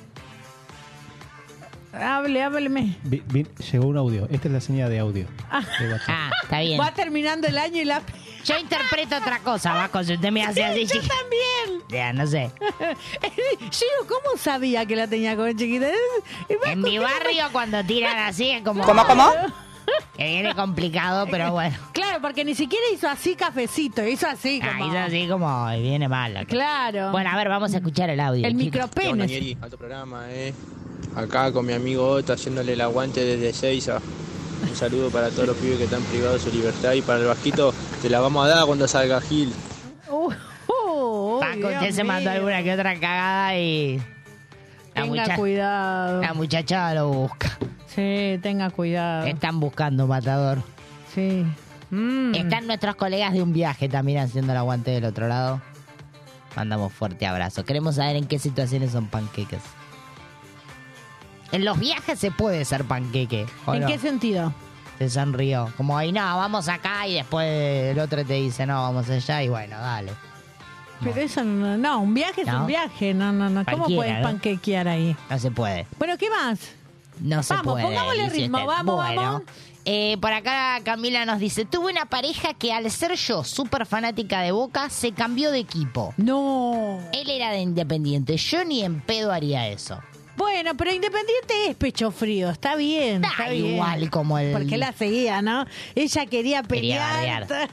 Hable, 1.92 2.42
hábleme. 2.42 2.96
Vi- 3.04 3.22
vi- 3.28 3.46
llegó 3.72 3.86
un 3.86 3.96
audio. 3.96 4.26
Esta 4.30 4.48
es 4.48 4.54
la 4.54 4.60
señal 4.60 4.90
de 4.90 4.98
audio. 4.98 5.26
Ah. 5.50 5.62
de 5.80 5.90
WhatsApp. 5.92 6.08
Ah, 6.10 6.30
está 6.42 6.60
bien. 6.60 6.80
Va 6.80 6.92
terminando 6.92 7.46
el 7.46 7.56
año 7.58 7.80
y 7.80 7.84
la... 7.86 8.02
Yo 8.48 8.58
interpreto 8.58 9.16
otra 9.16 9.40
cosa, 9.40 9.74
Vasco, 9.74 10.02
si 10.04 10.14
usted 10.14 10.30
me 10.30 10.42
hace 10.42 10.64
así. 10.64 10.86
Yo 10.86 11.00
también. 11.00 11.82
Ya, 11.88 12.12
no 12.12 12.26
sé. 12.26 12.50
Yo 12.60 12.86
digo, 13.60 14.06
¿cómo 14.06 14.36
sabía 14.36 14.84
que 14.84 14.94
la 14.94 15.06
tenía 15.06 15.36
con 15.36 15.56
chiquita? 15.56 15.88
En 16.66 16.80
mi 16.80 16.84
¿qué 16.84 16.90
le 16.90 16.98
barrio 16.98 17.44
cuando 17.50 17.82
tiran 17.82 18.18
así 18.28 18.50
es 18.50 18.62
como... 18.62 18.84
¿Cómo, 18.84 19.06
cómo? 19.06 19.30
Que 20.14 20.24
viene 20.24 20.54
complicado, 20.54 21.26
pero 21.30 21.52
bueno. 21.52 21.74
pasa? 21.78 21.92
Claro, 21.92 22.20
porque 22.20 22.44
ni 22.44 22.54
siquiera 22.54 22.84
hizo 22.92 23.08
así 23.08 23.34
cafecito, 23.36 24.06
hizo 24.06 24.26
así 24.26 24.60
Ah, 24.62 24.78
hizo 24.86 24.98
así 24.98 25.28
como... 25.28 25.72
y 25.72 25.80
Viene 25.80 26.08
mal. 26.08 26.46
Claro. 26.46 27.10
Bueno, 27.10 27.30
a 27.30 27.36
ver, 27.36 27.48
vamos 27.48 27.72
a 27.72 27.78
escuchar 27.78 28.10
el 28.10 28.20
audio. 28.20 28.46
el 28.46 28.54
micropene. 28.54 29.56
alto 29.62 29.78
programa, 29.78 30.26
eh. 30.28 30.52
Acá 31.16 31.50
con 31.52 31.64
mi 31.64 31.72
amigo 31.72 32.06
Otto 32.06 32.34
haciéndole 32.34 32.74
el 32.74 32.80
aguante 32.82 33.24
desde 33.24 33.52
Seiza. 33.52 34.00
Un 34.62 34.74
saludo 34.74 35.10
para 35.10 35.30
todos 35.30 35.48
los 35.48 35.56
pibes 35.56 35.78
que 35.78 35.84
están 35.84 36.02
privados 36.04 36.44
de 36.44 36.50
su 36.50 36.56
libertad 36.56 36.92
y 36.92 37.02
para 37.02 37.20
el 37.20 37.26
Vasquito 37.26 37.72
te 38.02 38.08
la 38.10 38.20
vamos 38.20 38.44
a 38.46 38.48
dar 38.48 38.66
cuando 38.66 38.86
salga 38.88 39.20
Gil. 39.20 39.52
Uh, 40.10 40.32
uh, 40.72 41.40
Paco, 41.40 41.68
usted 41.68 41.90
se 41.92 42.04
mandó 42.04 42.30
alguna 42.30 42.62
que 42.62 42.72
otra 42.72 42.94
cagada 42.94 43.56
y... 43.56 43.98
La, 44.94 45.02
Tenga 45.04 45.06
mucha- 45.22 45.36
cuidado. 45.36 46.22
la 46.22 46.34
muchacha 46.34 46.94
lo 46.94 47.08
busca. 47.08 47.56
Sí, 47.86 48.38
tenga 48.42 48.70
cuidado. 48.70 49.26
Están 49.26 49.60
buscando 49.60 50.06
matador. 50.06 50.58
Sí. 51.14 51.44
Mm. 51.90 52.34
Están 52.34 52.66
nuestros 52.66 52.96
colegas 52.96 53.32
de 53.32 53.42
un 53.42 53.52
viaje 53.52 53.88
también 53.88 54.18
haciendo 54.18 54.52
el 54.52 54.58
aguante 54.58 54.90
del 54.90 55.04
otro 55.04 55.28
lado. 55.28 55.60
Mandamos 56.56 56.92
fuerte 56.92 57.26
abrazo. 57.26 57.64
Queremos 57.64 57.94
saber 57.96 58.16
en 58.16 58.26
qué 58.26 58.38
situaciones 58.38 58.90
son 58.92 59.06
panqueques. 59.06 59.60
En 61.52 61.64
los 61.64 61.78
viajes 61.78 62.18
se 62.18 62.30
puede 62.30 62.64
ser 62.64 62.84
panqueque. 62.84 63.46
¿o 63.66 63.74
¿En 63.74 63.82
no? 63.82 63.86
qué 63.86 63.98
sentido? 63.98 64.52
Se 64.98 65.08
sonrió. 65.08 65.72
Como 65.76 65.96
ahí, 65.96 66.12
no, 66.12 66.20
vamos 66.20 66.68
acá 66.68 67.06
y 67.06 67.14
después 67.14 67.46
el 67.92 67.98
otro 68.00 68.24
te 68.24 68.34
dice, 68.34 68.66
no, 68.66 68.82
vamos 68.82 69.08
allá 69.08 69.42
y 69.42 69.48
bueno, 69.48 69.78
dale. 69.78 70.12
Pero 71.02 71.20
eso 71.20 71.44
no, 71.44 71.78
no, 71.78 72.00
un 72.00 72.12
viaje 72.12 72.40
es 72.40 72.46
¿No? 72.48 72.62
un 72.62 72.66
viaje. 72.66 73.14
No, 73.14 73.32
no, 73.32 73.48
no. 73.48 73.64
¿Cómo 73.64 73.86
puedes 73.86 74.20
panquequear 74.20 74.88
ahí? 74.88 75.16
No 75.30 75.38
se 75.38 75.50
puede. 75.52 75.86
Bueno, 75.98 76.18
¿qué 76.18 76.28
más? 76.28 76.58
No 77.20 77.42
se 77.42 77.54
Vamos, 77.54 77.74
puede. 77.74 77.84
pongámosle 77.86 78.22
dice 78.24 78.34
ritmo, 78.36 78.58
usted. 78.58 78.66
vamos, 78.68 78.96
bueno, 78.96 79.22
vamos. 79.22 79.42
eh, 79.84 80.16
por 80.20 80.32
acá 80.32 80.80
Camila 80.84 81.24
nos 81.24 81.38
dice, 81.38 81.64
tuve 81.64 81.92
una 81.92 82.06
pareja 82.06 82.54
que 82.54 82.72
al 82.72 82.90
ser 82.90 83.14
yo 83.14 83.44
súper 83.44 83.86
fanática 83.86 84.40
de 84.42 84.50
Boca, 84.52 84.90
se 84.90 85.12
cambió 85.12 85.50
de 85.52 85.60
equipo. 85.60 86.14
No. 86.16 86.98
Él 87.12 87.30
era 87.30 87.50
de 87.52 87.58
Independiente, 87.60 88.36
yo 88.36 88.64
ni 88.64 88.82
en 88.82 89.00
pedo 89.00 89.32
haría 89.32 89.68
eso. 89.68 90.00
Bueno, 90.38 90.76
pero 90.76 90.92
Independiente 90.92 91.66
es 91.68 91.74
pecho 91.76 92.12
frío, 92.12 92.48
está 92.50 92.76
bien. 92.76 93.24
Está 93.24 93.50
bien. 93.50 93.66
igual 93.74 94.08
como 94.08 94.38
el... 94.38 94.52
Porque 94.52 94.76
la 94.78 94.92
seguía, 94.92 95.42
¿no? 95.42 95.66
Ella 95.96 96.26
quería 96.26 96.62
Quería 96.62 97.08
pelear. 97.18 97.68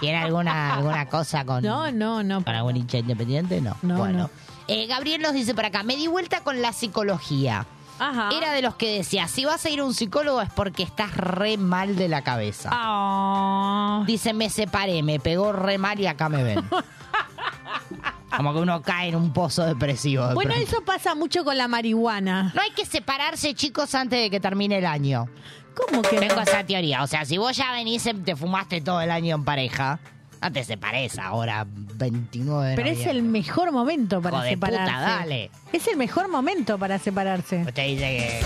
¿Tiene 0.00 0.18
alguna, 0.18 0.74
alguna 0.74 1.08
cosa 1.08 1.44
con, 1.46 1.64
No, 1.64 1.90
no, 1.90 2.22
no. 2.22 2.44
con 2.44 2.54
algún 2.54 2.76
hincha 2.76 2.98
independiente? 2.98 3.62
No. 3.62 3.76
No, 3.80 3.96
bueno. 3.96 4.18
no. 4.18 4.30
Eh, 4.68 4.86
Gabriel 4.86 5.22
nos 5.22 5.32
dice 5.32 5.54
por 5.54 5.64
acá, 5.64 5.82
me 5.84 5.96
di 5.96 6.06
vuelta 6.06 6.40
con 6.40 6.60
la 6.60 6.74
psicología. 6.74 7.64
Ajá. 7.98 8.28
Era 8.36 8.52
de 8.52 8.60
los 8.60 8.74
que 8.74 8.98
decía, 8.98 9.26
si 9.26 9.46
vas 9.46 9.64
a 9.64 9.70
ir 9.70 9.80
a 9.80 9.84
un 9.84 9.94
psicólogo 9.94 10.42
es 10.42 10.50
porque 10.52 10.82
estás 10.82 11.16
re 11.16 11.56
mal 11.56 11.96
de 11.96 12.08
la 12.08 12.20
cabeza. 12.22 12.68
Ah. 12.72 14.04
Dice, 14.06 14.34
me 14.34 14.50
separé, 14.50 15.02
me 15.02 15.18
pegó 15.18 15.52
re 15.52 15.78
mal 15.78 15.98
y 15.98 16.06
acá 16.06 16.28
me 16.28 16.42
ven. 16.42 16.62
Como 18.34 18.52
que 18.52 18.58
uno 18.60 18.82
cae 18.82 19.08
en 19.10 19.16
un 19.16 19.32
pozo 19.32 19.64
depresivo. 19.64 20.26
de 20.26 20.34
Bueno, 20.34 20.52
pronto. 20.54 20.68
eso 20.70 20.84
pasa 20.84 21.14
mucho 21.14 21.44
con 21.44 21.56
la 21.56 21.68
marihuana. 21.68 22.52
No 22.54 22.62
hay 22.62 22.70
que 22.70 22.84
separarse, 22.84 23.54
chicos, 23.54 23.94
antes 23.94 24.20
de 24.20 24.30
que 24.30 24.40
termine 24.40 24.78
el 24.78 24.86
año. 24.86 25.28
¿Cómo 25.76 26.02
que 26.02 26.16
Tengo 26.18 26.36
no? 26.36 26.42
esa 26.42 26.64
teoría. 26.64 27.02
O 27.02 27.06
sea, 27.06 27.24
si 27.24 27.38
vos 27.38 27.56
ya 27.56 27.70
venís, 27.72 28.08
te 28.24 28.34
fumaste 28.34 28.80
todo 28.80 29.00
el 29.00 29.10
año 29.10 29.36
en 29.36 29.44
pareja, 29.44 30.00
no 30.42 30.52
te 30.52 30.64
separes 30.64 31.18
ahora, 31.18 31.66
29 31.66 32.70
de 32.70 32.76
Pero 32.76 32.88
es 32.88 32.98
noviembre. 32.98 33.18
el 33.18 33.22
mejor 33.24 33.72
momento 33.72 34.20
para 34.22 34.36
Hijo 34.38 34.44
de 34.44 34.56
puta, 34.56 34.66
separarse. 34.72 35.04
dale. 35.18 35.50
Es 35.72 35.86
el 35.88 35.96
mejor 35.96 36.28
momento 36.28 36.78
para 36.78 36.98
separarse. 36.98 37.62
Usted 37.66 37.84
dice 37.86 38.16
que... 38.16 38.40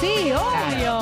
Sí, 0.00 0.32
obvio. 0.32 0.98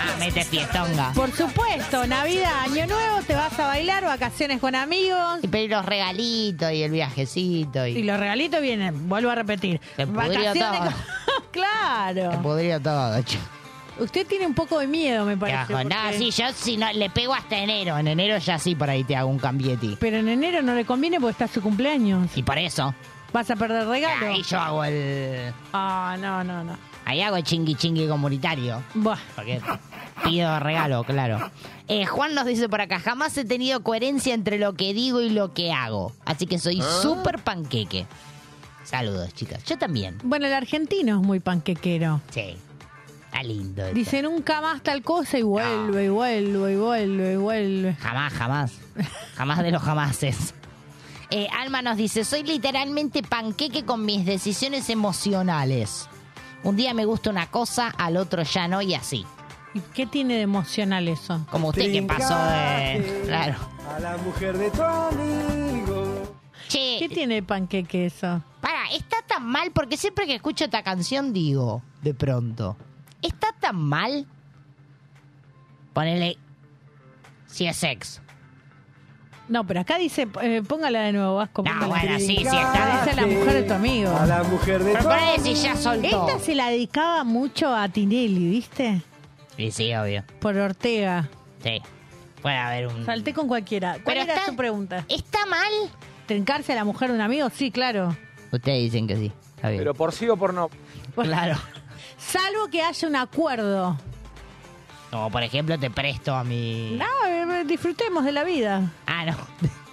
Ah, 0.00 0.14
mete 0.18 0.44
fiestonga. 0.44 1.12
Por 1.14 1.30
supuesto, 1.32 2.06
Navidad, 2.06 2.52
Año 2.64 2.86
Nuevo, 2.86 3.22
te 3.26 3.34
vas 3.34 3.58
a 3.58 3.66
bailar, 3.68 4.04
vacaciones 4.04 4.60
con 4.60 4.74
amigos. 4.74 5.38
Y 5.42 5.48
pedir 5.48 5.70
los 5.70 5.84
regalitos 5.84 6.72
y 6.72 6.82
el 6.82 6.90
viajecito. 6.90 7.86
Y 7.86 7.98
Y, 7.98 8.02
los 8.04 8.18
regalitos 8.18 8.60
vienen, 8.60 9.08
vuelvo 9.08 9.30
a 9.30 9.34
repetir. 9.34 9.80
Se 9.96 10.06
pudrió 10.06 10.52
todo. 10.54 10.78
con- 10.78 10.94
claro. 11.52 12.42
Podría 12.42 12.80
todo. 12.80 13.16
Usted 13.98 14.26
tiene 14.26 14.46
un 14.46 14.54
poco 14.54 14.78
de 14.78 14.86
miedo, 14.86 15.24
me 15.24 15.36
parece. 15.36 15.72
No, 15.72 15.80
porque- 15.82 16.18
sí, 16.18 16.30
yo 16.30 16.44
si 16.54 16.76
no, 16.76 16.92
le 16.92 17.10
pego 17.10 17.34
hasta 17.34 17.56
enero. 17.58 17.98
En 17.98 18.06
enero 18.08 18.38
ya 18.38 18.58
sí 18.58 18.74
por 18.74 18.88
ahí 18.90 19.04
te 19.04 19.16
hago 19.16 19.28
un 19.28 19.38
cambieti. 19.38 19.96
Pero 20.00 20.18
en 20.18 20.28
enero 20.28 20.62
no 20.62 20.74
le 20.74 20.84
conviene 20.84 21.18
porque 21.20 21.32
está 21.32 21.48
su 21.48 21.60
cumpleaños. 21.62 22.28
Y 22.36 22.42
por 22.42 22.58
eso, 22.58 22.94
Vas 23.32 23.50
a 23.50 23.56
perder 23.56 23.86
regalo. 23.86 24.26
ahí 24.28 24.42
yo 24.42 24.58
hago 24.58 24.84
el... 24.84 25.52
Ah, 25.72 26.16
no, 26.18 26.42
no, 26.44 26.64
no. 26.64 26.78
Ahí 27.04 27.20
hago 27.22 27.36
el 27.36 27.42
chingui 27.44 27.74
chingui 27.74 28.06
comunitario. 28.06 28.82
Buah. 28.94 29.18
Porque 29.34 29.60
pido 30.24 30.58
regalo, 30.60 31.04
claro. 31.04 31.50
Eh, 31.88 32.04
Juan 32.06 32.34
nos 32.34 32.44
dice 32.46 32.68
por 32.68 32.80
acá, 32.82 33.00
jamás 33.00 33.36
he 33.38 33.44
tenido 33.44 33.82
coherencia 33.82 34.34
entre 34.34 34.58
lo 34.58 34.74
que 34.74 34.92
digo 34.94 35.20
y 35.22 35.30
lo 35.30 35.52
que 35.54 35.72
hago. 35.72 36.12
Así 36.24 36.46
que 36.46 36.58
soy 36.58 36.82
súper 37.02 37.38
panqueque. 37.38 38.06
Saludos, 38.84 39.34
chicas. 39.34 39.62
Yo 39.64 39.76
también. 39.78 40.16
Bueno, 40.22 40.46
el 40.46 40.52
argentino 40.54 41.20
es 41.20 41.26
muy 41.26 41.40
panquequero. 41.40 42.20
Sí. 42.30 42.56
Está 43.28 43.42
lindo. 43.42 43.82
esto. 43.82 43.94
Dice 43.94 44.22
nunca 44.22 44.60
más 44.60 44.82
tal 44.82 45.02
cosa 45.02 45.38
y 45.38 45.42
vuelve, 45.42 46.06
y 46.06 46.08
vuelve, 46.08 46.72
y 46.72 46.76
vuelve, 46.76 47.32
y 47.32 47.36
vuelve. 47.36 47.94
Jamás, 47.94 48.32
jamás. 48.32 48.72
Jamás 49.36 49.62
de 49.62 49.70
los 49.70 49.82
jamases. 49.82 50.54
Eh, 51.30 51.46
Alma 51.56 51.82
nos 51.82 51.96
dice, 51.96 52.24
soy 52.24 52.42
literalmente 52.42 53.22
panqueque 53.22 53.84
con 53.84 54.04
mis 54.04 54.24
decisiones 54.24 54.88
emocionales. 54.88 56.08
Un 56.64 56.76
día 56.76 56.94
me 56.94 57.04
gusta 57.04 57.30
una 57.30 57.48
cosa, 57.50 57.88
al 57.98 58.16
otro 58.16 58.42
ya 58.42 58.66
no 58.66 58.82
y 58.82 58.94
así. 58.94 59.24
¿Y 59.74 59.80
qué 59.94 60.06
tiene 60.06 60.34
de 60.36 60.42
emocional 60.42 61.06
eso? 61.06 61.46
Como 61.50 61.68
usted 61.68 61.92
que 61.92 62.02
pasó 62.02 62.34
de... 62.34 63.22
Claro. 63.26 63.56
A 63.94 64.00
la 64.00 64.16
mujer 64.16 64.56
de 64.56 64.70
tu 64.70 64.82
amigo. 64.82 66.36
Che, 66.68 66.96
¿Qué 66.98 67.08
tiene 67.08 67.36
de 67.36 67.42
panqueque 67.42 68.06
eso? 68.06 68.42
para, 68.60 68.90
está 68.92 69.18
tan 69.26 69.46
mal 69.46 69.70
porque 69.72 69.96
siempre 69.96 70.26
que 70.26 70.34
escucho 70.34 70.64
esta 70.64 70.82
canción 70.82 71.32
digo, 71.32 71.82
de 72.02 72.14
pronto, 72.14 72.76
¿está 73.22 73.48
tan 73.60 73.76
mal? 73.76 74.26
Ponele... 75.92 76.36
Si 77.46 77.66
es 77.66 77.82
ex. 77.82 78.20
No, 79.48 79.64
pero 79.66 79.80
acá 79.80 79.96
dice, 79.96 80.28
eh, 80.42 80.62
póngala 80.66 81.00
de 81.00 81.12
nuevo, 81.12 81.36
Vasco. 81.36 81.62
No, 81.62 81.70
póngala. 81.70 81.88
bueno, 81.88 82.18
sí, 82.18 82.26
sí, 82.26 82.36
está... 82.44 83.00
Esa 83.02 83.10
es 83.10 83.16
la 83.16 83.26
mujer 83.26 83.52
de 83.54 83.62
tu 83.62 83.72
amigo. 83.72 84.14
A 84.14 84.26
la 84.26 84.42
mujer 84.42 84.84
de 84.84 84.92
Pero 84.92 85.04
tu 85.04 85.08
ponele 85.08 85.38
si 85.40 85.54
ya 85.54 85.74
soltó. 85.76 86.06
Esta 86.06 86.38
se 86.38 86.54
la 86.54 86.68
dedicaba 86.68 87.24
mucho 87.24 87.74
a 87.74 87.88
Tinelli, 87.88 88.50
¿viste? 88.50 89.00
Sí, 89.56 89.70
sí, 89.70 89.94
obvio. 89.94 90.22
Por 90.40 90.56
Ortega. 90.58 91.28
Sí. 91.62 91.80
Puede 92.42 92.56
haber 92.56 92.88
un... 92.88 93.06
Salté 93.06 93.32
con 93.32 93.48
cualquiera. 93.48 93.92
¿Cuál 93.94 94.04
Pero 94.04 94.20
era 94.20 94.34
está- 94.34 94.46
su 94.50 94.56
pregunta? 94.56 95.04
¿Está 95.08 95.46
mal? 95.46 95.72
¿Trincarse 96.26 96.72
a 96.74 96.76
la 96.76 96.84
mujer 96.84 97.08
de 97.08 97.14
un 97.14 97.22
amigo? 97.22 97.48
Sí, 97.48 97.70
claro. 97.70 98.14
Ustedes 98.52 98.82
dicen 98.82 99.06
que 99.08 99.16
sí. 99.16 99.32
Está 99.56 99.70
bien. 99.70 99.80
Pero 99.80 99.94
por 99.94 100.12
sí 100.12 100.28
o 100.28 100.36
por 100.36 100.52
no. 100.52 100.68
Claro. 101.14 101.56
Salvo 102.16 102.68
que 102.70 102.82
haya 102.82 103.08
un 103.08 103.16
acuerdo. 103.16 103.96
Como 105.10 105.30
por 105.30 105.42
ejemplo 105.42 105.78
te 105.78 105.90
presto 105.90 106.34
a 106.34 106.44
mi... 106.44 106.98
No, 106.98 107.26
eh, 107.26 107.64
disfrutemos 107.64 108.24
de 108.24 108.32
la 108.32 108.44
vida. 108.44 108.92
Ah, 109.06 109.24
no. 109.26 109.36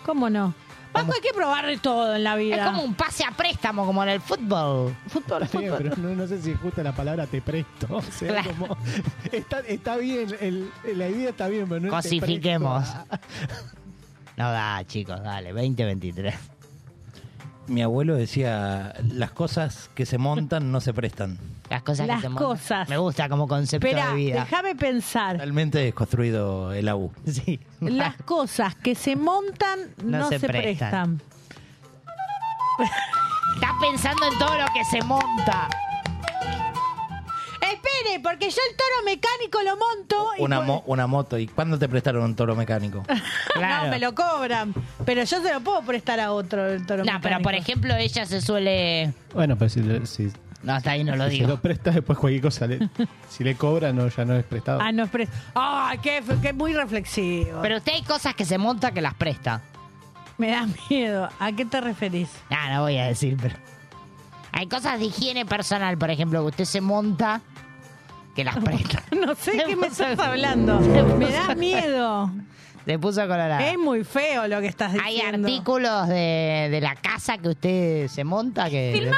¿Cómo 0.05 0.29
no? 0.29 0.53
Vasco, 0.91 1.11
hay 1.13 1.19
que 1.21 1.33
probar 1.33 1.65
de 1.65 1.77
todo 1.77 2.15
en 2.15 2.23
la 2.23 2.35
vida. 2.37 2.55
Es 2.57 2.65
como 2.67 2.83
un 2.83 2.93
pase 2.95 3.25
a 3.25 3.31
préstamo 3.31 3.85
como 3.85 4.01
en 4.03 4.09
el 4.09 4.21
fútbol. 4.21 4.95
Fútbol, 5.09 5.43
Está 5.43 5.59
bien, 5.59 5.71
fútbol. 5.73 5.89
pero 5.91 6.01
no, 6.09 6.15
no 6.15 6.25
sé 6.27 6.41
si 6.41 6.51
es 6.51 6.59
justa 6.59 6.83
la 6.83 6.93
palabra 6.93 7.27
te 7.27 7.41
presto. 7.41 7.87
O 7.97 8.01
sea, 8.01 8.29
Claro. 8.29 8.51
como- 8.57 8.77
está, 9.31 9.59
está 9.59 9.97
bien, 9.97 10.33
el- 10.39 10.69
la 10.93 11.09
idea 11.09 11.29
está 11.31 11.47
bien, 11.49 11.67
pero 11.67 11.81
no 11.81 11.87
es 11.87 12.03
te 12.03 12.09
presto. 12.09 12.25
Cosifiquemos. 12.25 12.87
No 14.37 14.51
da, 14.51 14.83
chicos, 14.85 15.21
dale, 15.21 15.51
2023. 15.53 16.33
Mi 17.67 17.81
abuelo 17.81 18.15
decía, 18.15 18.93
las 19.11 19.31
cosas 19.31 19.89
que 19.95 20.05
se 20.05 20.17
montan 20.19 20.71
no 20.71 20.81
se 20.81 20.93
prestan. 20.93 21.39
Las 21.69 21.81
cosas 21.81 22.05
Las 22.05 22.17
que 22.17 22.21
se 22.23 22.29
montan. 22.29 22.47
cosas. 22.47 22.89
Me 22.89 22.97
gusta 22.97 23.27
como 23.27 23.47
concepto 23.47 23.87
Espera, 23.87 24.09
de 24.09 24.15
vida. 24.15 24.41
déjame 24.41 24.75
pensar. 24.75 25.33
Totalmente 25.37 25.79
desconstruido 25.79 26.71
el 26.73 26.87
AU. 26.87 27.11
Sí. 27.25 27.59
Las 27.79 28.15
cosas 28.17 28.75
que 28.75 28.93
se 28.93 29.15
montan 29.15 29.79
no, 30.03 30.19
No 30.19 30.29
se, 30.29 30.37
se 30.39 30.47
prestan. 30.47 31.17
prestan. 31.17 31.21
Está 33.55 33.71
pensando 33.81 34.25
en 34.31 34.37
todo 34.37 34.57
lo 34.57 34.65
que 34.73 34.83
se 34.85 35.01
monta. 35.03 35.67
Porque 38.23 38.49
yo 38.49 38.57
el 38.69 38.75
toro 38.75 39.05
mecánico 39.05 39.61
lo 39.63 39.75
monto 39.77 40.31
y 40.37 40.41
Una, 40.41 40.57
pues- 40.57 40.67
mo- 40.67 40.83
una 40.87 41.07
moto. 41.07 41.37
¿Y 41.37 41.47
cuándo 41.47 41.77
te 41.79 41.87
prestaron 41.89 42.23
un 42.23 42.35
toro 42.35 42.55
mecánico? 42.55 43.03
Claro. 43.53 43.85
No, 43.85 43.91
me 43.91 43.99
lo 43.99 44.15
cobran. 44.15 44.73
Pero 45.05 45.23
yo 45.23 45.41
se 45.41 45.53
lo 45.53 45.59
puedo 45.61 45.81
prestar 45.81 46.19
a 46.19 46.31
otro 46.31 46.67
el 46.67 46.85
toro 46.85 47.03
No, 47.03 47.11
pero 47.21 47.37
mecánico. 47.37 47.43
por 47.43 47.55
ejemplo, 47.55 47.95
ella 47.95 48.25
se 48.25 48.41
suele. 48.41 49.13
Bueno, 49.33 49.57
pero 49.57 49.69
si, 49.69 49.81
le- 49.81 50.05
si, 50.05 50.29
si 50.29 50.35
No, 50.63 50.73
hasta 50.73 50.91
ahí 50.91 51.03
no 51.03 51.15
lo 51.15 51.25
se 51.25 51.29
digo. 51.31 51.47
lo 51.47 51.61
presta 51.61 51.91
después 51.91 52.17
cualquier 52.17 52.41
cosa, 52.41 52.67
le- 52.67 52.79
si 53.29 53.43
le 53.43 53.55
cobra, 53.55 53.91
no, 53.93 54.07
ya 54.07 54.25
no 54.25 54.35
es 54.35 54.43
prestado. 54.45 54.79
Ah, 54.81 54.91
no 54.91 55.03
es 55.03 55.11
pres- 55.11 55.29
¡Ay, 55.53 55.97
qué, 55.99 56.23
qué 56.41 56.53
muy 56.53 56.73
reflexivo! 56.73 57.59
Pero 57.61 57.77
usted 57.77 57.93
hay 57.93 58.03
cosas 58.03 58.33
que 58.35 58.45
se 58.45 58.57
monta 58.57 58.91
que 58.91 59.01
las 59.01 59.13
presta. 59.13 59.61
Me 60.37 60.49
da 60.51 60.67
miedo. 60.89 61.29
¿A 61.39 61.51
qué 61.53 61.63
te 61.65 61.79
referís? 61.81 62.29
Ah, 62.49 62.69
no 62.73 62.81
voy 62.81 62.97
a 62.97 63.05
decir, 63.05 63.37
pero. 63.41 63.55
Hay 64.51 64.67
cosas 64.67 64.99
de 64.99 65.05
higiene 65.05 65.45
personal, 65.45 65.97
por 65.97 66.09
ejemplo, 66.09 66.41
que 66.41 66.47
usted 66.47 66.65
se 66.65 66.79
monta 66.81 67.41
que 68.35 68.43
las 68.43 68.57
presta. 68.57 69.01
No 69.15 69.33
sé 69.33 69.53
Se 69.53 69.63
qué 69.63 69.75
me 69.75 69.87
estás 69.87 70.19
hablando. 70.19 70.79
Me 71.17 71.31
da 71.31 71.55
miedo. 71.55 72.29
Se 72.85 72.99
puso 72.99 73.21
colorada. 73.21 73.67
Es 73.67 73.79
muy 73.79 74.03
feo 74.03 74.47
lo 74.47 74.61
que 74.61 74.67
estás 74.67 74.93
Hay 75.03 75.15
diciendo. 75.15 75.47
artículos 75.47 76.07
de, 76.07 76.67
de 76.69 76.81
la 76.81 76.93
casa 76.95 77.39
que 77.39 77.49
usted 77.49 78.07
se 78.07 78.23
monta 78.23 78.69
que. 78.69 79.09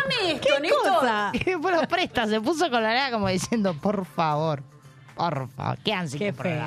¿Qué 0.41 0.69
cosa? 0.69 1.31
Que 1.33 1.51
lo 1.57 1.81
presta, 1.89 2.27
se 2.27 2.39
puso 2.39 2.69
colorada 2.69 3.11
como 3.11 3.27
diciendo, 3.27 3.73
por 3.73 4.05
favor. 4.05 4.63
Por 5.17 5.49
favor, 5.49 5.77
quedan 5.79 6.07
cinco 6.07 6.23
Qué 6.23 6.31
feo. 6.31 6.63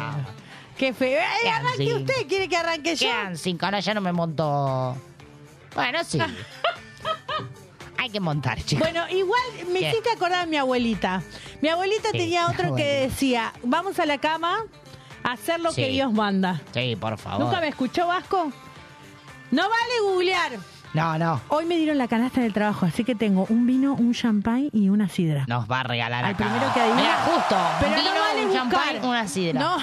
Qué 0.77 0.93
feo. 0.93 1.21
Quedan 1.43 1.67
arranque 1.67 1.95
usted, 1.95 2.27
¿quiere 2.29 2.49
que 2.49 2.57
arranque 2.59 2.97
yo? 2.97 3.09
Quedan 3.09 3.37
cinco, 3.39 3.65
ahora 3.65 3.81
ya 3.81 3.95
no 3.95 4.03
me 4.03 4.13
monto. 4.13 4.95
Bueno, 5.75 6.01
sí. 6.05 6.19
Hay 8.01 8.09
que 8.11 8.19
montar, 8.21 8.63
chicos. 8.63 8.81
Bueno, 8.91 9.07
igual 9.11 9.43
me 9.73 9.81
hiciste 9.81 10.11
acordar 10.11 10.43
a 10.45 10.47
mi 10.47 10.57
abuelita. 10.57 11.23
Mi 11.61 11.69
abuelita 11.69 12.09
Sí, 12.13 12.19
tenía 12.19 12.47
otro 12.49 12.75
que 12.75 12.85
decía, 13.09 13.53
vamos 13.63 13.99
a 13.99 14.07
la 14.07 14.17
cama 14.19 14.65
a 15.23 15.33
hacer 15.33 15.61
lo 15.61 15.71
que. 15.73 15.89
Dios 15.89 16.11
manda. 16.13 16.61
Sí, 16.73 16.97
por 16.99 17.19
favor. 17.19 17.45
¿Nunca 17.45 17.61
me 17.61 17.69
escuchó 17.69 18.07
Vasco? 18.07 18.51
No 19.51 19.63
vale 19.63 20.01
googlear. 20.03 20.53
No, 20.95 21.19
no. 21.19 21.41
Hoy 21.49 21.67
me 21.67 21.77
dieron 21.77 21.99
la 21.99 22.09
canasta 22.09 22.41
del 22.41 22.53
trabajo, 22.53 22.87
así 22.87 23.05
que 23.05 23.15
tengo 23.15 23.47
un 23.49 23.67
vino, 23.67 23.93
un 23.95 24.13
champán 24.15 24.71
y 24.73 24.89
una 24.89 25.09
sidra. 25.09 25.45
Nos 25.47 25.71
va 25.71 25.81
a 25.81 25.83
regalar 25.85 26.25
Al 26.25 26.35
acá. 26.35 26.45
primero 26.47 26.73
que 26.75 26.81
adivine. 26.81 27.03
Mira, 27.03 27.17
justo. 27.27 27.57
Pero 27.81 27.95
vino, 27.97 28.15
no 28.15 28.21
vale 28.21 28.47
un 28.47 28.53
champán, 28.53 29.05
una 29.05 29.29
sidra. 29.29 29.61
No, 29.61 29.77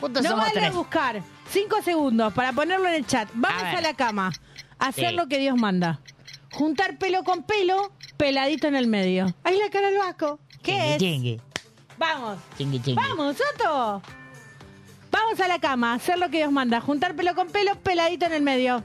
Justo 0.00 0.22
no 0.22 0.28
somos 0.30 0.44
vale 0.46 0.60
tres. 0.60 0.72
buscar. 0.74 1.22
Cinco 1.50 1.82
segundos 1.82 2.32
para 2.32 2.52
ponerlo 2.52 2.88
en 2.88 2.94
el 2.94 3.06
chat. 3.06 3.28
Vamos 3.34 3.64
A 3.64 3.80
la 3.82 3.92
cama. 3.94 4.32
Hacer 4.78 5.10
Sí. 5.10 5.14
lo 5.16 5.26
que 5.26 5.38
Dios 5.38 5.56
manda. 5.56 5.98
Juntar 6.52 6.98
pelo 6.98 7.22
con 7.24 7.42
pelo, 7.42 7.92
peladito 8.16 8.66
en 8.66 8.76
el 8.76 8.86
medio. 8.86 9.26
Ahí 9.44 9.58
la 9.58 9.70
cara 9.70 9.88
del 9.88 9.98
Vasco. 9.98 10.38
¿Qué 10.62 10.94
es? 10.94 10.98
Chingui, 10.98 11.40
Vamos. 11.98 12.38
chingui, 12.56 12.80
chingui. 12.80 12.94
Vamos, 13.02 13.36
Soto. 13.36 14.02
Vamos 15.10 15.40
a 15.40 15.48
la 15.48 15.58
cama, 15.58 15.94
hacer 15.94 16.18
lo 16.18 16.28
que 16.30 16.38
Dios 16.38 16.52
manda. 16.52 16.80
Juntar 16.80 17.14
pelo 17.14 17.34
con 17.34 17.48
pelo, 17.48 17.74
peladito 17.76 18.26
en 18.26 18.32
el 18.34 18.42
medio. 18.42 18.84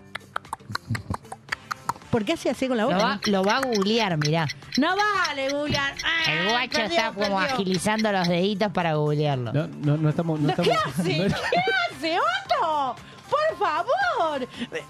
¿Por 2.10 2.26
qué 2.26 2.34
hace 2.34 2.50
así 2.50 2.67
con 2.67 2.76
la 2.76 2.84
Lo 2.84 2.89
boca? 2.91 3.04
va, 3.06 3.19
lo 3.26 3.43
va 3.43 3.58
a 3.58 3.62
googlear, 3.62 4.17
mirá. 4.17 4.45
No 4.78 4.95
vale, 4.97 5.50
googlear. 5.50 5.95
Ay, 6.04 6.38
El 6.39 6.50
guacho 6.50 6.71
perdió, 6.80 6.97
está 6.97 7.08
como 7.13 7.38
perdió. 7.39 7.54
agilizando 7.56 8.12
los 8.12 8.28
deditos 8.28 8.71
para 8.74 8.95
googlearlo. 8.95 9.54
No, 9.54 9.67
no, 9.67 9.97
no 9.97 10.10
estamos. 10.10 10.39
No 10.41 10.50
No, 10.50 10.56
¿Qué 10.63 10.71
estamos 10.71 11.00
hace? 11.00 11.17
no- 11.30 11.36
¿Qué 11.36 11.95
hace, 11.95 12.17
Otto? 12.19 12.95
Por 13.32 13.58
favor. 13.58 14.41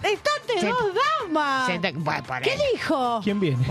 Estate 0.03 0.59
Se- 0.59 0.67
dos 0.67 0.91
damas. 1.21 1.67
Se 1.67 1.79
te- 1.79 1.91
Bueno, 1.93 2.23
poné. 2.23 2.41
¿Qué 2.41 2.57
dijo? 2.73 3.21
¿Quién 3.23 3.39
viene? 3.39 3.63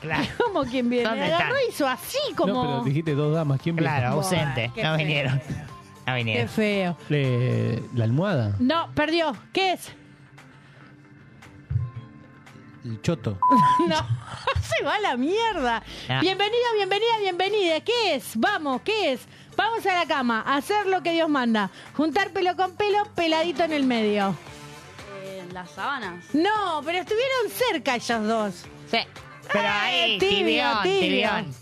Claro, 0.00 0.28
¿Cómo 0.44 0.64
quién 0.64 0.90
viene? 0.90 1.08
¿Dónde 1.08 1.24
Agarró 1.32 1.54
están? 1.56 1.68
hizo 1.70 1.86
así 1.88 2.18
como... 2.36 2.52
No, 2.52 2.62
pero 2.72 2.84
dijiste 2.84 3.14
dos 3.14 3.32
damas. 3.34 3.60
¿Quién 3.62 3.76
viene? 3.76 3.88
claro 3.90 4.14
ausente. 4.14 4.70
qué 4.74 4.82
No 4.82 4.88
feo. 4.90 4.98
vinieron. 4.98 5.34
No 5.34 6.04
Qué 6.06 6.12
vinieron. 6.14 6.48
feo. 6.48 6.96
Eh, 7.10 7.82
la 7.94 8.04
almohada. 8.04 8.56
No, 8.58 8.90
perdió. 8.94 9.36
¿Qué 9.52 9.72
es? 9.74 9.92
El 12.84 13.00
choto. 13.02 13.38
No, 13.88 13.96
se 14.60 14.84
va 14.84 14.96
a 14.96 15.00
la 15.00 15.16
mierda. 15.16 15.82
Ah. 16.08 16.18
Bienvenida, 16.20 16.66
bienvenida, 16.74 17.18
bienvenida. 17.20 17.80
¿Qué 17.80 18.14
es? 18.16 18.32
Vamos, 18.36 18.82
¿qué 18.82 19.12
es? 19.12 19.26
Vamos 19.56 19.84
a 19.86 19.94
la 19.94 20.06
cama, 20.06 20.42
a 20.46 20.56
hacer 20.56 20.86
lo 20.86 21.02
que 21.02 21.12
Dios 21.12 21.28
manda. 21.28 21.70
Juntar 21.94 22.30
pelo 22.30 22.56
con 22.56 22.72
pelo, 22.76 23.04
peladito 23.14 23.64
en 23.64 23.72
el 23.72 23.84
medio. 23.84 24.34
Eh, 25.24 25.44
las 25.52 25.70
sábanas. 25.70 26.24
No, 26.34 26.80
pero 26.84 26.98
estuvieron 26.98 27.50
cerca 27.50 27.96
ellos 27.96 28.26
dos. 28.26 28.54
Sí. 28.90 28.98
Pero 29.52 29.64
Eh, 29.64 29.68
ahí, 29.68 30.18
tibio, 30.18 30.36
tibión, 30.36 30.82
tibio. 30.82 31.00
tibión. 31.00 31.54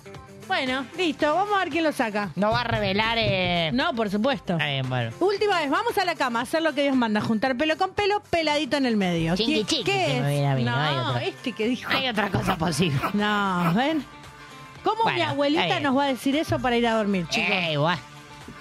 Bueno, 0.47 0.85
listo, 0.97 1.33
vamos 1.33 1.55
a 1.55 1.59
ver 1.61 1.69
quién 1.71 1.85
lo 1.85 1.93
saca. 1.93 2.31
No 2.35 2.51
va 2.51 2.63
a 2.63 2.65
revelar. 2.65 3.17
Eh... 3.21 3.71
No, 3.73 3.95
por 3.95 4.11
supuesto. 4.11 4.55
Está 4.55 4.67
bien, 4.67 4.89
bueno. 4.89 5.13
Última 5.21 5.61
vez, 5.61 5.71
vamos 5.71 5.97
a 5.97 6.05
la 6.05 6.17
cama, 6.17 6.41
a 6.41 6.43
hacer 6.43 6.61
lo 6.63 6.75
que 6.75 6.83
Dios 6.83 6.97
manda, 6.97 7.21
juntar 7.21 7.57
pelo 7.57 7.77
con 7.79 7.91
pelo, 7.95 8.21
peladito 8.31 8.77
en 8.77 8.87
el 8.87 8.97
medio. 8.97 9.37
Chingui, 9.37 9.61
¿Qué- 9.63 9.65
chingui, 9.67 9.85
¿Qué 9.85 10.17
es? 10.17 10.23
me 10.23 10.31
viene 10.31 10.49
a 10.51 10.55
mí, 10.57 10.65
no, 10.65 10.73
no 10.73 10.83
hay 10.83 10.97
otra. 10.97 11.23
este 11.25 11.53
que 11.53 11.67
dijo. 11.69 11.89
Hay 11.93 12.09
otra 12.09 12.31
cosa 12.31 12.57
posible. 12.57 12.99
No, 13.13 13.73
ven. 13.75 14.05
¿Cómo 14.85 15.05
mi 15.05 15.13
Bueno, 15.13 15.31
abuelita 15.31 15.81
nos 15.81 15.97
va 15.97 16.05
a 16.05 16.09
decir 16.09 16.37
eso 16.37 16.59
para 16.59 16.77
ir 16.77 16.87
a 16.87 16.95
dormir, 16.95 17.27
chicos? 17.29 17.51
Eh, 17.51 17.73
igual. 17.73 17.99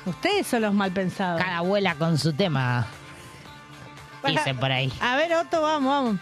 Ustedes 0.05 0.47
son 0.47 0.61
los 0.61 0.73
mal 0.73 0.91
pensados. 0.91 1.41
Cada 1.41 1.57
abuela 1.57 1.95
con 1.95 2.17
su 2.17 2.33
tema. 2.33 2.87
Dicen 4.25 4.57
por 4.57 4.71
ahí. 4.71 4.91
A 5.01 5.15
ver, 5.15 5.33
Otto, 5.33 5.61
vamos, 5.61 5.89
vamos. 5.89 6.19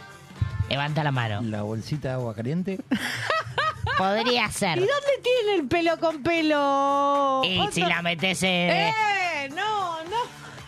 Levanta 0.69 1.03
la 1.03 1.12
mano. 1.12 1.41
La 1.41 1.62
bolsita 1.63 2.10
de 2.10 2.13
agua 2.15 2.36
caliente. 2.36 2.79
Podría 3.97 4.45
¿Y 4.47 4.51
ser. 4.51 4.77
dónde 4.79 4.91
tiene 5.23 5.55
el 5.62 5.67
pelo 5.67 5.97
con 5.99 6.21
pelo? 6.21 7.41
Y 7.45 7.60
Otto? 7.60 7.71
si 7.71 7.81
la 7.81 8.01
metes 8.01 8.43
en... 8.43 8.69
¡Eh! 8.69 9.49
No, 9.55 10.03
no. 10.03 10.17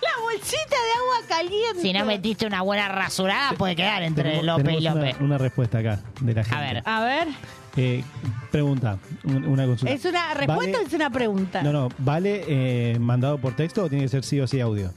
La 0.01 0.21
bolsita 0.23 0.57
de 0.57 0.93
agua 0.97 1.27
caliente. 1.27 1.81
Si 1.81 1.93
no 1.93 2.05
metiste 2.05 2.45
una 2.47 2.61
buena 2.61 2.87
rasurada, 2.87 3.51
puede 3.53 3.75
quedar 3.75 4.01
entre 4.03 4.41
López 4.41 4.75
y 4.79 4.81
López. 4.81 5.15
Una, 5.17 5.25
una 5.25 5.37
respuesta 5.37 5.79
acá 5.79 5.99
de 6.21 6.33
la 6.33 6.43
gente. 6.43 6.57
A 6.57 6.61
ver. 6.61 6.83
A 6.85 7.01
ver, 7.03 7.27
Eh, 7.75 8.03
pregunta, 8.51 8.97
un- 9.23 9.45
una 9.45 9.65
consulta. 9.65 9.93
¿es 9.93 10.03
una 10.05 10.33
respuesta 10.33 10.79
o 10.79 10.81
es 10.85 10.93
una 10.93 11.09
pregunta? 11.09 11.61
No, 11.61 11.71
no, 11.71 11.89
¿vale 11.99 12.43
eh, 12.47 12.97
mandado 12.99 13.37
por 13.37 13.55
texto 13.55 13.83
o 13.83 13.89
tiene 13.89 14.05
que 14.05 14.09
ser 14.09 14.23
sí 14.23 14.39
o 14.39 14.47
sí 14.47 14.59
audio? 14.59 14.91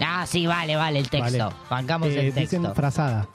Ah, 0.00 0.24
sí, 0.26 0.46
vale, 0.46 0.76
vale, 0.76 0.98
el 1.00 1.10
texto. 1.10 1.38
Vale. 1.44 1.54
Bancamos 1.68 2.08
Eh, 2.08 2.28
el 2.28 2.34
texto. 2.34 2.56
Dicen 2.58 2.74
frazada. 2.74 3.28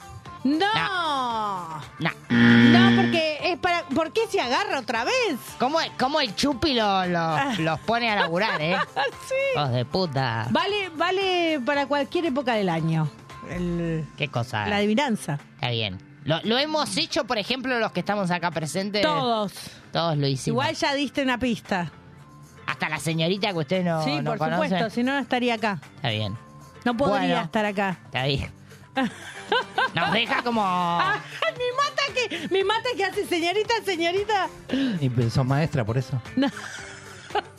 No. 0.44 1.78
No. 1.98 2.10
No, 2.30 2.96
porque 3.02 3.38
es 3.44 3.58
para. 3.58 3.82
¿Por 3.84 4.12
qué 4.12 4.22
se 4.28 4.40
agarra 4.40 4.80
otra 4.80 5.04
vez? 5.04 5.38
¿Cómo, 5.58 5.78
cómo 5.98 6.20
el 6.20 6.34
chupi 6.34 6.74
lo- 6.74 7.06
lo- 7.06 7.36
los 7.60 7.80
pone 7.80 8.10
a 8.10 8.16
laburar, 8.16 8.60
eh? 8.60 8.76
sí. 9.28 9.34
Hijos 9.54 9.70
de 9.72 9.84
puta. 9.84 10.46
Vale, 10.50 10.90
vale 10.96 11.60
para 11.64 11.86
cualquier 11.86 12.26
época 12.26 12.54
del 12.54 12.68
año. 12.68 13.08
El- 13.50 14.04
¿Qué 14.18 14.28
cosa? 14.28 14.66
la 14.66 14.76
adivinanza. 14.76 15.38
Está 15.54 15.70
bien. 15.70 15.98
Lo, 16.24 16.40
lo 16.44 16.58
hemos 16.58 16.96
hecho, 16.96 17.24
por 17.24 17.38
ejemplo, 17.38 17.78
los 17.78 17.92
que 17.92 18.00
estamos 18.00 18.30
acá 18.30 18.50
presentes. 18.50 19.02
Todos. 19.02 19.52
Todos 19.92 20.16
lo 20.16 20.26
hicimos. 20.26 20.46
Igual 20.64 20.74
ya 20.74 20.94
diste 20.94 21.22
una 21.22 21.38
pista. 21.38 21.90
Hasta 22.66 22.88
la 22.88 22.98
señorita 22.98 23.52
que 23.52 23.58
usted 23.58 23.84
no, 23.84 24.02
sí, 24.02 24.16
no 24.22 24.30
por 24.30 24.38
conoce. 24.38 24.62
supuesto, 24.68 24.90
si 24.90 25.02
no, 25.02 25.12
no 25.12 25.18
estaría 25.18 25.54
acá. 25.54 25.78
Está 25.96 26.08
bien. 26.10 26.36
No 26.84 26.96
podría 26.96 27.18
Bueno. 27.20 27.42
estar 27.42 27.64
acá. 27.66 27.98
Está 28.06 28.24
bien. 28.24 28.50
Nos 29.94 30.12
deja 30.12 30.42
como... 30.42 30.62
Ah, 30.64 31.20
mi 31.52 31.76
mata 31.76 32.02
que, 32.14 32.48
mi 32.48 32.64
mata 32.64 32.88
que 32.96 33.04
hace 33.04 33.26
señorita, 33.26 33.74
señorita. 33.84 34.48
Y 35.00 35.08
pensó 35.10 35.44
maestra 35.44 35.84
por 35.84 35.98
eso. 35.98 36.20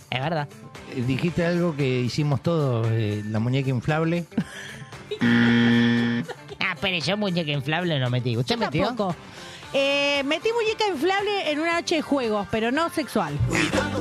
Es 0.09 0.21
verdad. 0.21 0.47
Eh, 0.95 1.03
Dijiste 1.05 1.45
algo 1.45 1.75
que 1.75 2.01
hicimos 2.01 2.41
todos, 2.41 2.87
eh, 2.91 3.21
la 3.29 3.39
muñeca 3.39 3.69
inflable. 3.69 4.25
Ah, 6.69 6.73
espere, 6.73 6.99
yo 7.01 7.17
muñeca 7.17 7.51
inflable 7.51 7.99
no 7.99 8.09
metí. 8.09 8.35
¿Usted 8.37 8.57
metió? 8.57 8.85
Tampoco. 8.87 9.15
Eh, 9.73 10.23
metí 10.25 10.49
muñeca 10.53 10.87
inflable 10.87 11.51
en 11.51 11.59
una 11.59 11.73
noche 11.73 11.95
de 11.95 12.01
juegos, 12.01 12.47
pero 12.49 12.71
no 12.71 12.89
sexual. 12.89 13.37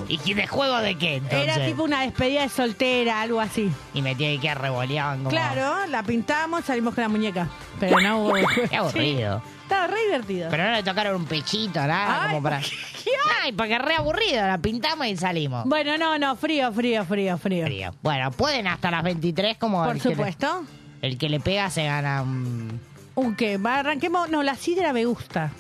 ¿Y 0.09 0.19
qué- 0.19 0.35
de 0.37 0.47
juego 0.47 0.79
de 0.79 0.97
qué, 0.97 1.17
entonces? 1.17 1.43
Era 1.57 1.67
tipo 1.67 1.83
una 1.83 2.03
despedida 2.03 2.43
de 2.43 2.49
soltera, 2.49 3.21
algo 3.21 3.41
así. 3.41 3.73
Y 3.93 4.01
metí 4.01 4.25
ahí 4.25 4.39
que 4.39 4.55
revoleaban 4.55 5.19
como... 5.19 5.31
Claro, 5.31 5.87
la 5.89 6.03
pintamos, 6.05 6.65
salimos 6.65 6.95
con 6.95 7.03
la 7.03 7.09
muñeca. 7.09 7.49
Pero 7.81 7.99
no 8.01 8.21
hubo. 8.25 8.35
Qué 8.71 8.77
aburrido. 8.77 9.43
Sí, 9.45 9.51
estaba 9.63 9.87
re 9.89 10.01
divertido. 10.05 10.49
Pero 10.51 10.63
no 10.65 10.71
le 10.73 10.83
tocaron 10.85 11.17
un 11.17 11.25
pechito, 11.27 11.81
nada, 11.81 12.23
Ay, 12.23 12.29
como 12.29 12.43
para... 12.43 12.61
¿qué 12.61 13.11
Ay, 13.43 13.53
porque 13.53 13.77
re 13.79 13.97
aburrido. 13.97 14.47
La 14.47 14.59
pintamos 14.59 15.07
y 15.09 15.17
salimos. 15.17 15.65
Bueno, 15.65 15.99
no, 15.99 16.19
no, 16.19 16.37
frío, 16.37 16.73
frío, 16.73 17.05
frío, 17.05 17.37
frío. 17.37 17.67
Frío. 17.67 17.95
Bueno, 18.01 18.31
pueden 18.31 18.69
hasta 18.69 18.93
las 18.93 19.03
23 19.03 19.57
como 19.59 19.83
Por 19.85 19.99
supuesto. 19.99 20.65
El 21.03 21.19
que 21.19 21.29
le 21.29 21.41
pega 21.41 21.71
se 21.71 21.85
gana 21.85 22.23
un... 22.23 22.81
¿Un 23.15 23.37
qué? 23.37 23.59
Va, 23.59 23.79
Arranquemos. 23.79 24.29
No, 24.31 24.43
la 24.43 24.57
sidra 24.57 24.93
me 24.93 25.05
gusta. 25.05 25.53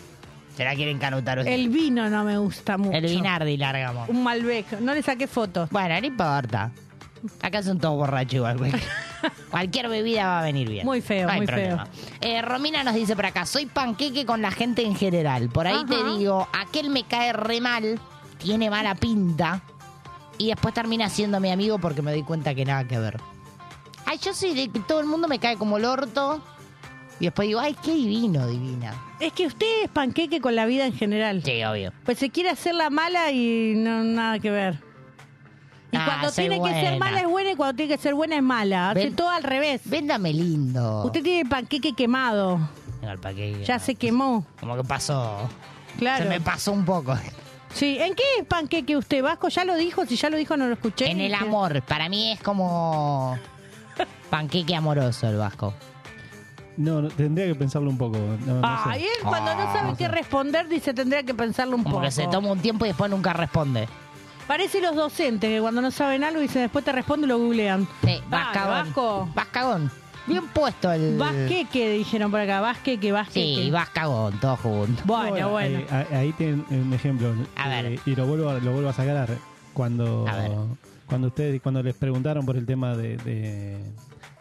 Se 0.57 0.64
la 0.64 0.75
quieren 0.75 0.99
canutar 0.99 1.38
usted. 1.38 1.51
El 1.53 1.68
vino 1.68 2.09
no 2.09 2.25
me 2.25 2.38
gusta 2.38 2.79
mucho. 2.79 2.97
El 2.97 3.07
Vinardi 3.07 3.57
largamos. 3.57 4.09
Un 4.09 4.23
Malbec. 4.23 4.81
No 4.81 4.94
le 4.94 5.03
saqué 5.03 5.27
fotos. 5.27 5.68
Bueno, 5.70 6.01
no 6.01 6.07
importa. 6.07 6.70
Acá 7.42 7.62
son 7.62 7.79
todos 7.79 7.97
borrachos 7.97 8.35
igual. 8.35 8.59
Cualquier, 8.59 8.83
cualquier 9.51 9.89
bebida 9.89 10.26
va 10.26 10.41
a 10.41 10.43
venir 10.43 10.68
bien. 10.68 10.85
Muy 10.85 11.01
feo, 11.01 11.26
No 11.26 11.32
hay 11.32 11.39
muy 11.39 11.47
problema. 11.47 11.87
Eh, 12.20 12.43
Romina 12.43 12.85
nos 12.85 12.95
dice 12.95 13.16
por 13.16 13.26
acá, 13.26 13.47
soy 13.47 13.66
panqueque 13.66 14.26
con 14.26 14.43
la 14.43 14.51
gente 14.51 14.82
en 14.82 14.95
general. 14.95 15.49
Por 15.49 15.66
ahí 15.66 15.85
te 15.87 15.97
digo, 16.18 16.47
aquel 16.53 16.91
me 16.91 17.05
cae 17.05 17.32
re 17.32 17.61
mal, 17.61 17.99
tiene 18.39 18.70
mala 18.70 18.95
pinta. 18.95 19.62
Y 20.37 20.49
después 20.49 20.74
termina 20.74 21.09
siendo 21.09 21.41
mi 21.41 21.51
amigo 21.51 21.78
porque 21.78 22.03
me 22.03 22.11
doy 22.11 22.22
cuenta 22.22 22.55
que 22.55 22.64
nada 22.64 22.85
que 22.87 22.99
ver. 22.99 23.16
Ay, 24.07 24.18
yo 24.18 24.34
soy 24.34 24.55
de 24.55 24.68
que 24.68 24.80
todo 24.80 25.00
el 25.00 25.07
mundo 25.07 25.28
me 25.28 25.38
cae 25.38 25.57
como 25.57 25.76
el 25.78 25.84
orto. 25.84 26.40
Y 27.20 27.24
después 27.26 27.46
digo, 27.46 27.61
ay, 27.61 27.76
qué 27.82 27.92
divino, 27.94 28.46
divina. 28.46 28.92
Es 29.20 29.32
que 29.32 29.46
usted 29.46 29.84
es 29.84 29.88
panqueque 29.90 30.40
con 30.40 30.57
la 30.57 30.66
vida 30.66 30.84
en 30.86 30.92
general. 30.94 31.42
Sí, 31.44 31.62
obvio. 31.64 31.92
Pues 32.05 32.18
se 32.18 32.30
quiere 32.30 32.50
hacer 32.50 32.74
la 32.74 32.90
mala 32.90 33.30
y 33.30 33.74
no 33.76 34.02
nada 34.02 34.38
que 34.40 34.50
ver. 34.50 34.78
Y 35.92 35.96
Ah, 35.96 36.05
cuando 36.07 36.32
tiene 36.32 36.61
que 36.61 36.70
ser 36.72 36.98
mala 36.98 37.20
es 37.20 37.28
buena 37.28 37.52
y 37.52 37.55
cuando 37.55 37.76
tiene 37.76 37.94
que 37.96 38.02
ser 38.02 38.14
buena 38.14 38.34
es 38.36 38.42
mala. 38.42 38.90
Hace 38.90 39.05
Ven- 39.05 39.14
todo 39.16 39.28
al 39.28 39.44
revés. 39.44 39.80
Véndame 39.84 40.32
lindo. 40.32 41.05
Usted 41.05 41.22
tiene 41.22 41.40
el 41.42 41.48
panqueque 41.48 41.92
quemado. 41.94 42.59
Venga, 43.00 43.12
el 43.12 43.18
panqueque. 43.20 43.64
Ya 43.64 43.78
se 43.78 43.94
quemó. 43.94 44.44
Como 44.59 44.76
que 44.76 44.82
pasó. 44.82 45.48
Claro. 45.98 46.24
Se 46.24 46.28
me 46.28 46.40
pasó 46.40 46.72
un 46.72 46.84
poco. 46.84 47.16
Sí, 47.72 47.96
¿en 48.00 48.14
qué 48.16 48.22
es 48.40 48.44
panqueque 48.46 48.96
usted, 48.96 49.22
Vasco? 49.22 49.48
¿Ya 49.48 49.64
lo 49.64 49.76
dijo? 49.76 50.05
Si 50.05 50.16
ya 50.16 50.30
lo 50.30 50.36
dijo, 50.36 50.57
no 50.57 50.66
lo 50.66 50.74
escuché. 50.74 51.09
En 51.11 51.20
el 51.20 51.32
amor, 51.34 51.80
para 51.82 52.09
mí 52.09 52.32
es 52.32 52.40
como 52.40 53.38
panqueque 54.39 54.74
amoroso 54.74 55.28
el 55.28 55.37
vasco. 55.37 55.72
No, 56.76 57.01
no, 57.01 57.09
tendría 57.09 57.47
que 57.47 57.55
pensarlo 57.55 57.89
un 57.89 57.97
poco. 57.97 58.18
No, 58.47 58.61
no 58.61 58.76
sé. 58.82 58.82
Ay, 58.87 59.03
él 59.05 59.09
cuando 59.28 59.55
no 59.55 59.62
Ah, 59.62 59.72
sabe 59.72 59.91
no 59.93 59.97
qué 59.97 60.07
sé. 60.07 60.11
responder 60.11 60.68
dice 60.68 60.93
tendría 60.93 61.22
que 61.22 61.35
pensarlo 61.35 61.76
un 61.76 61.85
Como 61.85 61.97
poco. 61.97 62.05
que 62.07 62.11
se 62.11 62.26
toma 62.26 62.51
un 62.51 62.59
tiempo 62.59 62.85
y 62.85 62.89
después 62.89 63.09
nunca 63.11 63.32
responde. 63.32 63.89
Parece 64.49 64.80
los 64.80 64.97
docentes 64.97 65.49
que 65.49 65.61
cuando 65.61 65.80
no 65.80 65.91
saben 65.93 66.24
algo 66.24 66.41
dicen 66.41 66.62
después 66.62 66.85
te 66.85 66.91
respondo 66.91 67.26
y 67.26 67.28
lo 67.28 67.39
googlean. 67.39 67.87
Sí, 68.05 68.20
vas 68.28 68.53
Dale, 68.53 68.59
cagón. 68.95 69.30
Vasco. 69.35 69.91
Bien 70.26 70.49
puesto 70.49 70.91
el... 70.91 71.16
Vasqueque 71.16 71.91
dijeron 71.91 72.30
por 72.32 72.41
acá, 72.41 72.61
Vasqueque, 72.61 73.12
Vasqueque. 73.12 73.62
Sí, 73.62 73.70
vas 73.70 73.91
cagón, 73.91 74.41
todo 74.41 74.57
junto. 74.57 75.03
Bueno, 75.05 75.51
bueno. 75.51 75.78
Ahí, 75.78 75.87
ahí- 76.11 76.16
ahí 76.16 76.32
tienen 76.32 76.64
un 76.70 76.93
ejemplo. 76.93 77.32
A 77.57 77.68
ver. 77.68 77.85
eh, 77.87 78.01
y 78.05 78.16
lo 78.16 78.26
vuelvo, 78.26 78.49
a- 78.51 78.55
lo 78.59 78.72
vuelvo 78.72 78.89
a 78.89 78.93
sacar 78.95 79.28
cuando, 79.74 80.26
A 80.26 80.35
ver. 80.37 80.51
cuando 81.07 81.28
ustedes 81.28 81.61
cuando 81.62 81.82
les 81.85 81.95
preguntaron 81.95 82.45
por 82.47 82.57
el 82.57 82.64
tema 82.66 82.97
de, 82.97 83.16
de, 83.18 83.78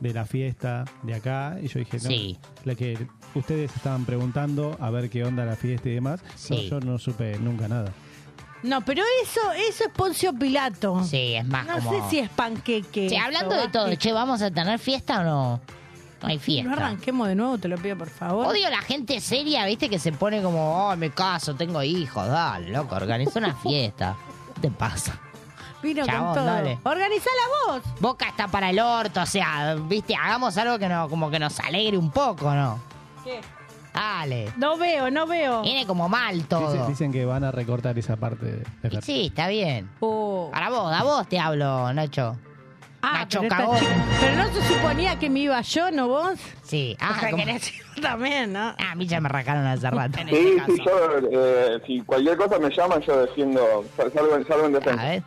de 0.04 0.14
la 0.14 0.26
fiesta 0.26 0.86
de 1.02 1.14
acá 1.16 1.58
y 1.62 1.68
yo 1.68 1.80
dije 1.80 1.98
no, 1.98 2.10
Sí. 2.10 2.38
la 2.66 2.76
que 2.76 3.08
ustedes 3.36 3.76
estaban 3.76 4.06
preguntando 4.06 4.78
a 4.80 4.90
ver 4.90 5.10
qué 5.10 5.24
onda 5.24 5.46
la 5.46 5.56
fiesta 5.56 5.90
y 5.90 5.94
demás. 5.96 6.22
No, 6.24 6.30
Sí. 6.36 6.68
yo 6.70 6.80
no 6.80 6.98
supe 7.00 7.38
nunca 7.40 7.68
nada. 7.68 7.92
No, 8.64 8.80
pero 8.86 9.04
eso, 9.24 9.42
eso 9.70 9.84
es 9.86 9.90
Poncio 9.94 10.34
Pilato. 10.34 11.04
Sí, 11.04 11.34
es 11.36 11.46
más 11.46 11.66
No 11.66 11.76
como... 11.76 11.92
sé 12.04 12.10
si 12.10 12.20
es 12.20 12.30
panqueque. 12.30 13.10
Sí, 13.10 13.16
hablando 13.18 13.56
de 13.56 13.68
todo, 13.68 13.94
che, 13.96 14.14
¿vamos 14.14 14.42
a 14.42 14.52
tener 14.52 14.80
fiesta 14.80 15.20
o 15.20 15.24
no? 15.24 15.62
No 16.22 16.30
hay 16.30 16.36
No 16.38 16.42
fiesta. 16.42 16.72
arranquemos 16.72 17.28
de 17.28 17.36
nuevo, 17.36 17.58
te 17.58 17.68
lo 17.68 17.78
pido 17.78 17.98
por 17.98 18.10
favor. 18.10 18.48
Odio 18.48 18.70
la 18.70 18.82
gente 18.82 19.20
seria, 19.20 19.66
viste, 19.66 19.90
que 19.90 20.00
se 20.00 20.14
pone 20.14 20.42
como, 20.42 20.88
oh, 20.90 20.96
me 20.96 21.10
caso, 21.10 21.54
tengo 21.56 21.84
hijos, 21.84 22.26
dale, 22.28 22.70
loco, 22.72 22.96
organiza 22.96 23.40
una 23.40 23.54
fiesta. 23.56 24.16
¿Qué 24.56 24.62
te 24.62 24.72
pasa? 24.72 25.20
Vino 25.84 26.06
Chabón, 26.06 26.26
con 26.26 26.34
todo. 26.36 26.46
dale. 26.46 26.80
Organizala 26.84 27.42
vos. 27.68 27.82
Boca 28.00 28.28
está 28.30 28.48
para 28.48 28.70
el 28.72 28.80
orto, 28.80 29.22
o 29.22 29.26
sea, 29.26 29.76
viste, 29.80 30.16
hagamos 30.16 30.58
algo 30.58 30.80
que 30.80 30.88
no, 30.90 31.10
como 31.10 31.30
que 31.30 31.38
nos 31.40 31.60
alegre 31.60 31.98
un 31.98 32.10
poco, 32.10 32.52
¿no? 32.54 32.80
¿Qué? 33.24 33.42
Dale. 33.94 34.52
No 34.58 34.76
veo, 34.78 35.12
no 35.12 35.28
veo. 35.28 35.62
Viene 35.62 35.86
como 35.86 36.10
mal 36.10 36.44
todo. 36.46 36.72
Dicen, 36.72 36.88
dicen 36.88 37.12
que 37.12 37.26
van 37.26 37.44
a 37.44 37.52
recortar 37.52 37.98
esa 38.00 38.16
parte 38.16 38.46
de, 38.46 38.52
de 38.82 38.88
Y 38.88 38.90
Fer. 38.90 39.04
sí, 39.04 39.26
está 39.28 39.48
bien. 39.48 39.88
Oh. 40.00 40.50
Para 40.52 40.70
vos, 40.70 40.92
a 40.92 41.04
vos 41.04 41.28
te 41.28 41.38
hablo, 41.40 41.94
Nacho. 41.94 42.36
Ah, 43.04 43.20
Nacho 43.20 43.42
pero, 43.42 43.56
cagón. 43.56 43.78
pero 44.20 44.36
no 44.38 44.48
se 44.54 44.62
suponía 44.74 45.20
que 45.20 45.30
me 45.30 45.40
iba 45.42 45.62
yo, 45.62 45.92
¿no 45.92 46.08
vos? 46.08 46.40
Sí. 46.64 46.96
o 47.00 47.04
Ah, 47.06 47.18
sea, 47.20 47.32
como- 47.32 47.44
también, 48.02 48.52
¿no? 48.54 48.60
ah, 48.70 48.76
a 48.92 48.96
mí 48.96 49.06
ya 49.06 49.22
me 49.22 49.28
arrancaron 49.28 49.68
hace 49.68 49.90
rato. 49.92 50.18
en 50.20 50.30
Sí, 50.30 50.36
este 50.58 50.72
sí, 50.72 50.78
caso. 50.80 50.90
yo, 50.90 51.30
eh, 51.32 51.82
si 51.86 52.02
cualquier 52.02 52.38
cosa 52.38 52.58
me 52.58 52.70
llaman, 52.76 53.02
yo 53.02 53.22
defiendo, 53.26 53.86
sal- 53.96 54.12
salgo, 54.12 54.36
en- 54.38 54.48
salgo 54.48 54.66
en 54.66 54.76
A 54.76 54.80
defensa. 54.80 55.04
ver. 55.04 55.24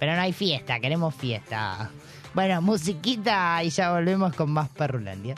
Pero 0.00 0.16
no 0.16 0.22
hay 0.22 0.32
fiesta, 0.32 0.80
queremos 0.80 1.14
fiesta. 1.14 1.90
Bueno, 2.34 2.62
musiquita 2.62 3.62
y 3.62 3.68
ya 3.70 3.92
volvemos 3.92 4.34
con 4.34 4.50
más 4.50 4.68
Perrulandia. 4.70 5.34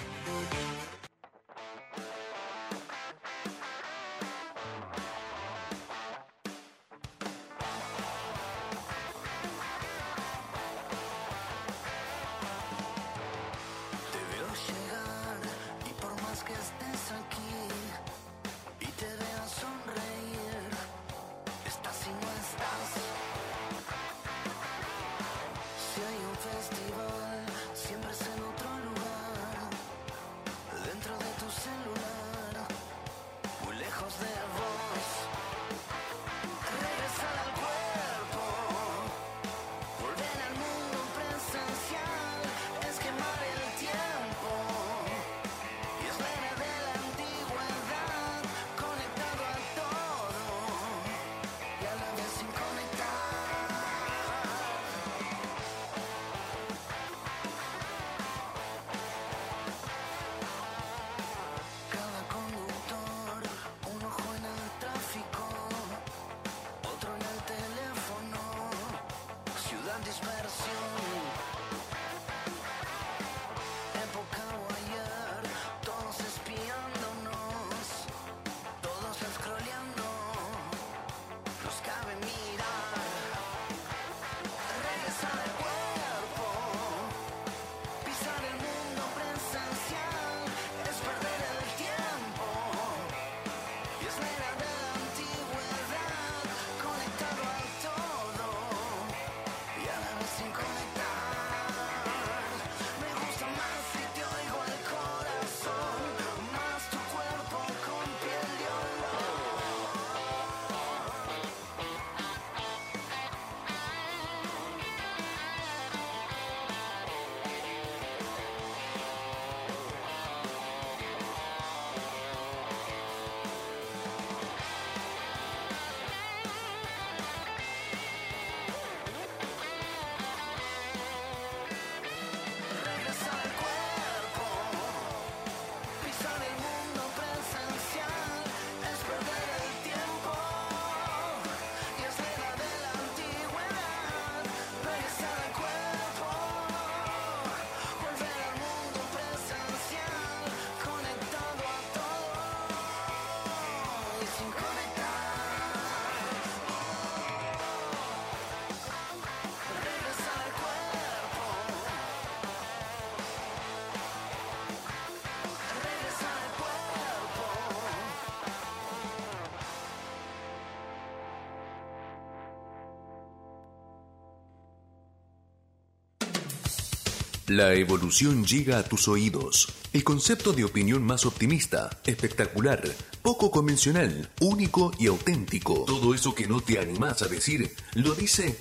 La 177.52 177.74
evolución 177.74 178.46
llega 178.46 178.78
a 178.78 178.82
tus 178.82 179.08
oídos. 179.08 179.68
El 179.92 180.02
concepto 180.04 180.54
de 180.54 180.64
opinión 180.64 181.02
más 181.02 181.26
optimista, 181.26 181.90
espectacular, 182.06 182.82
poco 183.20 183.50
convencional, 183.50 184.30
único 184.40 184.90
y 184.98 185.08
auténtico. 185.08 185.84
Todo 185.84 186.14
eso 186.14 186.34
que 186.34 186.46
no 186.46 186.62
te 186.62 186.78
animás 186.78 187.20
a 187.20 187.28
decir, 187.28 187.70
lo 187.92 188.14
dice. 188.14 188.56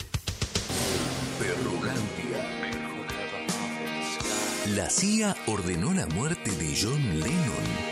La 4.76 4.90
CIA 4.90 5.38
ordenó 5.48 5.94
la 5.94 6.08
muerte 6.08 6.52
de 6.52 6.78
John 6.78 7.20
Lennon. 7.22 7.92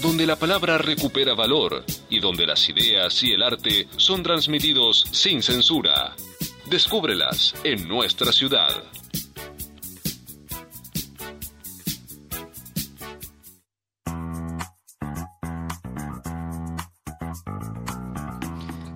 donde 0.00 0.26
la 0.26 0.36
palabra 0.36 0.78
recupera 0.78 1.34
valor 1.34 1.84
y 2.08 2.20
donde 2.20 2.46
las 2.46 2.68
ideas 2.68 3.22
y 3.22 3.32
el 3.32 3.42
arte 3.42 3.86
son 3.96 4.22
transmitidos 4.22 5.04
sin 5.12 5.42
censura. 5.42 6.14
Descúbrelas 6.70 7.54
en 7.64 7.86
nuestra 7.86 8.32
ciudad. 8.32 8.82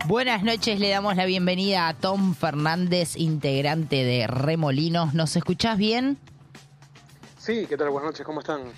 Buenas 0.06 0.42
noches, 0.42 0.80
le 0.80 0.88
damos 0.88 1.16
la 1.16 1.26
bienvenida 1.26 1.88
a 1.88 1.94
Tom 1.94 2.34
Fernández, 2.34 3.16
integrante 3.16 4.04
de 4.04 4.26
Remolinos. 4.26 5.12
¿Nos 5.12 5.36
escuchás 5.36 5.76
bien? 5.76 6.18
Sí, 7.38 7.66
¿qué 7.68 7.76
tal? 7.76 7.90
Buenas 7.90 8.12
noches, 8.12 8.24
¿cómo 8.24 8.40
están? 8.40 8.72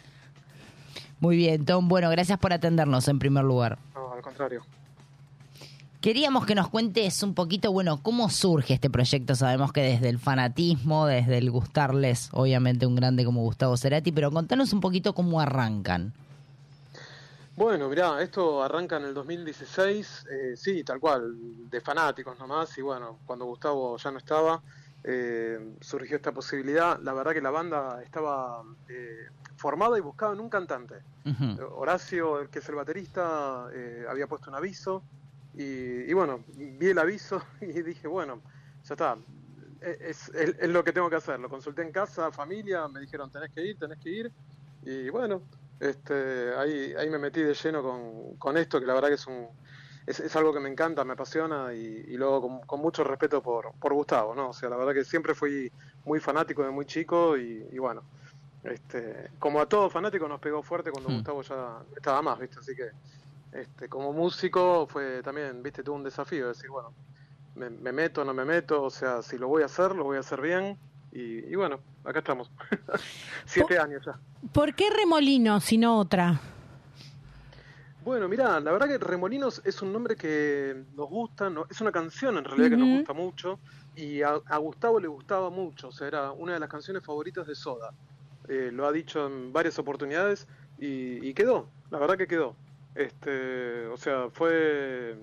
Muy 1.20 1.36
bien, 1.36 1.64
Tom. 1.64 1.88
Bueno, 1.88 2.10
gracias 2.10 2.38
por 2.38 2.52
atendernos 2.52 3.08
en 3.08 3.18
primer 3.18 3.44
lugar. 3.44 3.78
No, 3.94 4.12
al 4.12 4.22
contrario. 4.22 4.62
Queríamos 6.00 6.46
que 6.46 6.54
nos 6.54 6.68
cuentes 6.68 7.22
un 7.22 7.34
poquito, 7.34 7.72
bueno, 7.72 8.00
cómo 8.02 8.30
surge 8.30 8.74
este 8.74 8.90
proyecto. 8.90 9.34
Sabemos 9.34 9.72
que 9.72 9.80
desde 9.80 10.08
el 10.08 10.18
fanatismo, 10.18 11.06
desde 11.06 11.38
el 11.38 11.50
gustarles, 11.50 12.28
obviamente 12.32 12.86
un 12.86 12.94
grande 12.94 13.24
como 13.24 13.42
Gustavo 13.42 13.76
Cerati, 13.76 14.12
pero 14.12 14.30
contanos 14.30 14.72
un 14.72 14.80
poquito 14.80 15.14
cómo 15.14 15.40
arrancan. 15.40 16.12
Bueno, 17.56 17.88
mirá, 17.88 18.22
esto 18.22 18.62
arranca 18.62 18.98
en 18.98 19.04
el 19.06 19.14
2016, 19.14 20.26
eh, 20.30 20.54
sí, 20.56 20.84
tal 20.84 21.00
cual, 21.00 21.70
de 21.70 21.80
fanáticos 21.80 22.38
nomás, 22.38 22.76
y 22.76 22.82
bueno, 22.82 23.18
cuando 23.24 23.46
Gustavo 23.46 23.96
ya 23.96 24.10
no 24.10 24.18
estaba, 24.18 24.60
eh, 25.02 25.58
surgió 25.80 26.16
esta 26.16 26.32
posibilidad. 26.32 27.00
La 27.00 27.14
verdad 27.14 27.32
que 27.32 27.40
la 27.40 27.50
banda 27.50 28.02
estaba 28.02 28.62
eh, 28.90 29.28
formada 29.57 29.98
y 29.98 30.00
buscaban 30.02 30.40
un 30.40 30.50
cantante. 30.50 31.02
Horacio, 31.59 32.40
el 32.40 32.50
que 32.50 32.59
es 32.61 32.68
el 32.68 32.74
baterista, 32.76 33.68
eh, 33.72 34.04
había 34.09 34.26
puesto 34.28 34.50
un 34.50 34.57
aviso, 34.57 35.07
y, 35.52 36.11
y 36.11 36.12
bueno, 36.12 36.44
vi 36.48 36.88
el 36.90 36.98
aviso 36.98 37.42
y 37.61 37.82
dije, 37.82 38.09
bueno, 38.09 38.42
ya 38.82 38.94
está, 38.94 39.18
es, 39.80 40.28
es- 40.30 40.57
es 40.59 40.68
lo 40.68 40.84
que 40.84 40.92
tengo 40.92 41.11
que 41.11 41.16
hacer. 41.16 41.40
Lo 41.40 41.48
consulté 41.48 41.82
en 41.82 41.92
casa, 41.92 42.30
familia, 42.32 42.88
me 42.88 43.00
dijeron, 43.00 43.30
tenés 43.30 43.50
que 43.54 43.62
ir, 43.62 43.78
tenés 43.78 43.98
que 43.98 44.11
ir, 44.11 44.32
y 44.82 45.09
bueno, 45.11 45.48
este, 45.78 46.54
ahí, 46.57 46.94
ahí 46.96 47.11
me 47.11 47.18
metí 47.18 47.42
de 47.42 47.54
lleno 47.54 47.82
con, 47.82 48.36
con 48.36 48.57
esto, 48.57 48.80
que 48.80 48.86
la 48.86 48.94
verdad 48.94 49.09
que 49.09 49.14
es 49.14 49.26
un 49.26 49.50
es, 50.07 50.20
es 50.20 50.36
algo 50.36 50.52
que 50.52 50.61
me 50.61 50.68
encanta, 50.70 51.04
me 51.04 51.14
apasiona 51.14 51.74
y, 51.74 51.80
y 51.80 52.16
luego 52.16 52.42
con, 52.42 52.61
con 52.62 52.80
mucho 52.80 53.02
respeto 53.04 53.42
por, 53.42 53.72
por 53.80 53.92
Gustavo, 53.94 54.34
¿no? 54.34 54.50
O 54.50 54.52
sea, 54.52 54.68
la 54.70 54.76
verdad 54.76 54.94
que 54.94 55.04
siempre 55.04 55.34
fui 55.34 55.72
muy 56.04 56.20
fanático 56.20 56.62
de 56.64 56.70
muy 56.70 56.86
chico 56.86 57.36
y, 57.36 57.66
y 57.70 57.78
bueno, 57.78 58.07
este, 58.70 59.30
como 59.38 59.60
a 59.60 59.66
todo 59.66 59.88
fanático 59.90 60.28
nos 60.28 60.40
pegó 60.40 60.62
fuerte 60.62 60.90
cuando 60.90 61.10
Hmm. 61.10 61.14
Gustavo 61.14 61.42
ya 61.42 61.82
estaba 61.96 62.22
más, 62.22 62.38
¿viste? 62.38 62.58
Así 62.60 62.74
que 62.74 62.90
este, 63.52 63.88
como 63.88 64.12
músico 64.12 64.86
fue 64.86 65.22
también, 65.22 65.62
¿viste? 65.62 65.82
Tuvo 65.82 65.96
un 65.96 66.04
desafío, 66.04 66.48
decir, 66.48 66.68
bueno, 66.70 66.92
me, 67.54 67.70
me 67.70 67.92
meto, 67.92 68.24
no 68.24 68.34
me 68.34 68.44
meto, 68.44 68.82
o 68.82 68.90
sea, 68.90 69.22
si 69.22 69.38
lo 69.38 69.48
voy 69.48 69.62
a 69.62 69.66
hacer, 69.66 69.94
lo 69.94 70.04
voy 70.04 70.16
a 70.16 70.20
hacer 70.20 70.40
bien 70.40 70.78
y, 71.12 71.38
y 71.50 71.54
bueno, 71.54 71.80
acá 72.04 72.18
estamos. 72.18 72.50
Siete 73.46 73.78
años 73.78 74.02
ya. 74.04 74.18
¿Por 74.52 74.74
qué 74.74 74.90
Remolinos 74.90 75.64
si 75.64 75.78
no 75.78 75.98
otra? 75.98 76.40
Bueno, 78.04 78.28
mirá, 78.28 78.60
la 78.60 78.70
verdad 78.70 78.86
que 78.86 78.98
Remolinos 78.98 79.60
es 79.64 79.82
un 79.82 79.92
nombre 79.92 80.14
que 80.14 80.84
nos 80.94 81.08
gusta, 81.08 81.50
no- 81.50 81.66
es 81.68 81.80
una 81.80 81.90
canción 81.90 82.36
en 82.38 82.44
realidad 82.44 82.70
que 82.70 82.76
nos 82.76 82.88
gusta 82.98 83.12
mucho 83.12 83.58
y 83.96 84.22
a, 84.22 84.38
a 84.46 84.58
Gustavo 84.58 85.00
le 85.00 85.08
gustaba 85.08 85.50
mucho, 85.50 85.88
o 85.88 85.92
sea, 85.92 86.06
era 86.06 86.30
una 86.30 86.52
de 86.54 86.60
las 86.60 86.68
canciones 86.68 87.02
favoritas 87.04 87.46
de 87.48 87.54
Soda. 87.56 87.90
Eh, 88.49 88.70
lo 88.72 88.86
ha 88.86 88.92
dicho 88.92 89.26
en 89.26 89.53
varias 89.53 89.78
oportunidades 89.78 90.47
y, 90.78 91.32
quedó, 91.34 91.68
la 91.90 91.99
verdad 91.99 92.16
que 92.16 92.26
quedó. 92.26 92.55
Este, 92.94 93.86
o 93.86 93.97
sea, 93.97 94.28
fue, 94.30 95.16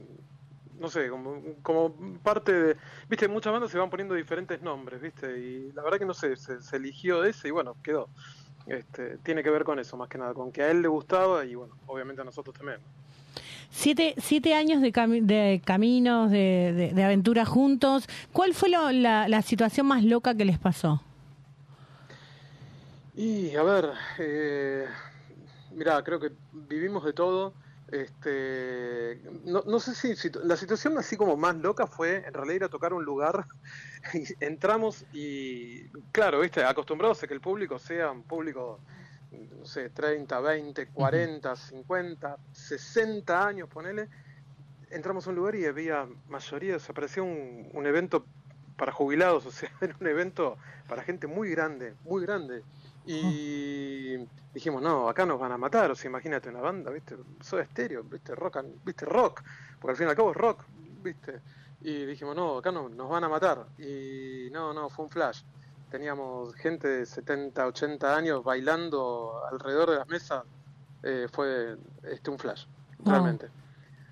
no 0.80 0.90
sé, 0.90 1.10
como, 1.10 1.42
como 1.62 1.94
parte 2.22 2.52
de, 2.54 2.78
viste, 3.10 3.28
muchas 3.28 3.54
bandas 3.54 3.72
se 3.72 3.78
van 3.80 3.90
poniendo 3.90 4.14
diferentes 4.16 4.62
nombres, 4.62 5.02
viste, 5.02 5.40
y 5.40 5.72
la 5.74 5.82
verdad 5.84 6.00
que 6.00 6.06
no 6.06 6.14
sé, 6.14 6.36
se, 6.36 6.62
se 6.62 6.76
eligió 6.76 7.24
ese 7.24 7.48
y 7.48 7.52
bueno, 7.52 7.76
quedó. 7.84 8.10
Este, 8.68 9.18
tiene 9.20 9.44
que 9.44 9.50
ver 9.50 9.64
con 9.64 9.80
eso, 9.80 9.98
más 9.98 10.08
que 10.08 10.18
nada, 10.18 10.34
con 10.34 10.52
que 10.52 10.62
a 10.64 10.72
él 10.72 10.82
le 10.82 10.88
gustaba 10.88 11.44
y 11.46 11.56
bueno, 11.56 11.76
obviamente 11.88 12.22
a 12.22 12.26
nosotros 12.26 12.56
también. 12.56 12.80
Siete, 13.70 14.14
siete 14.20 14.54
años 14.54 14.82
de, 14.82 14.94
cami- 14.94 15.24
de 15.24 15.62
caminos, 15.66 16.30
de, 16.30 16.74
de, 16.76 16.94
de 16.94 17.04
aventuras 17.04 17.48
juntos. 17.48 18.08
¿Cuál 18.32 18.54
fue 18.54 18.70
lo- 18.70 18.92
la, 18.92 19.28
la 19.28 19.42
situación 19.42 19.88
más 19.88 20.04
loca 20.04 20.36
que 20.36 20.46
les 20.46 20.60
pasó? 20.60 21.02
Y 23.14 23.56
a 23.56 23.64
ver, 23.64 23.92
eh, 24.20 24.88
mirá, 25.70 26.04
creo 26.04 26.20
que 26.20 26.32
vivimos 26.52 27.04
de 27.06 27.14
todo. 27.14 27.58
Este, 27.88 29.22
no, 29.44 29.64
no 29.68 29.80
sé 29.80 29.94
si, 29.96 30.16
si- 30.16 30.32
la 30.44 30.56
situación 30.58 30.98
así 30.98 31.18
como 31.18 31.36
más 31.38 31.56
loca 31.58 31.86
fue 31.88 32.26
en 32.26 32.34
realidad 32.34 32.56
ir 32.56 32.64
a 32.64 32.70
tocar 32.70 32.94
un 32.94 33.04
lugar 33.06 33.46
y 34.14 34.24
entramos 34.44 35.06
y 35.12 35.90
claro, 36.12 36.40
viste, 36.40 36.64
acostumbrados 36.64 37.22
a 37.24 37.28
que 37.28 37.34
el 37.36 37.42
público 37.42 37.78
sea 37.80 38.12
un 38.12 38.26
público, 38.26 38.84
no 39.32 39.66
sé, 39.66 39.90
30, 39.92 40.40
20, 40.42 40.90
40, 40.92 41.56
50, 41.56 42.40
60 42.52 43.46
años, 43.48 43.70
ponele. 43.70 44.10
Entramos 44.90 45.26
a 45.28 45.30
un 45.32 45.36
lugar 45.38 45.56
y 45.56 45.66
había 45.66 46.08
mayoría, 46.28 46.76
o 46.76 46.80
sea, 46.80 46.94
parecía 46.94 47.24
un, 47.24 47.70
un 47.74 47.86
evento 47.88 48.32
para 48.76 48.92
jubilados, 48.92 49.46
o 49.48 49.52
sea, 49.52 49.72
era 49.82 49.96
un 50.00 50.08
evento 50.08 50.58
para 50.88 51.04
gente 51.04 51.28
muy 51.28 51.50
grande, 51.52 51.98
muy 52.04 52.22
grande. 52.24 52.66
Y 53.06 54.18
dijimos, 54.54 54.82
no, 54.82 55.10
acá 55.10 55.26
nos 55.26 55.40
van 55.40 55.52
a 55.52 55.58
matar, 55.58 55.92
o 55.92 55.96
sea, 55.96 56.10
imagínate 56.10 56.50
una 56.50 56.62
banda, 56.62 56.92
¿viste? 56.92 57.18
Soy 57.42 57.62
estéreo, 57.62 58.04
¿viste? 58.04 58.34
Rock, 58.36 58.58
and- 58.58 58.80
¿viste? 58.84 59.06
Rock, 59.06 59.42
porque 59.80 59.92
al 59.92 59.98
fin 59.98 60.08
y 60.08 60.10
al 60.12 60.16
cabo 60.16 60.32
es 60.32 60.38
rock, 60.38 60.66
¿viste? 60.70 61.42
Y 61.82 62.06
dijimos, 62.06 62.36
no, 62.36 62.58
acá 62.60 62.72
no, 62.72 62.88
nos 62.90 63.10
van 63.10 63.24
a 63.26 63.30
matar. 63.30 63.68
Y 63.78 64.50
no, 64.52 64.74
no, 64.74 64.90
fue 64.90 65.06
un 65.06 65.12
flash. 65.12 65.42
Teníamos 65.90 66.56
gente 66.56 66.88
de 66.88 67.06
70, 67.06 67.68
80 67.68 68.16
años 68.16 68.44
bailando 68.44 69.44
alrededor 69.52 69.92
de 69.92 69.98
las 69.98 70.08
mesas. 70.08 70.44
Eh, 71.04 71.28
fue 71.32 71.78
este 72.04 72.32
un 72.32 72.40
flash, 72.40 72.66
realmente. 73.00 73.50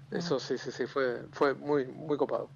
Eso 0.10 0.40
sí, 0.40 0.58
sí, 0.58 0.72
sí, 0.72 0.86
fue, 0.88 1.28
fue 1.32 1.54
muy, 1.56 1.88
muy 1.88 2.18
copado. 2.18 2.50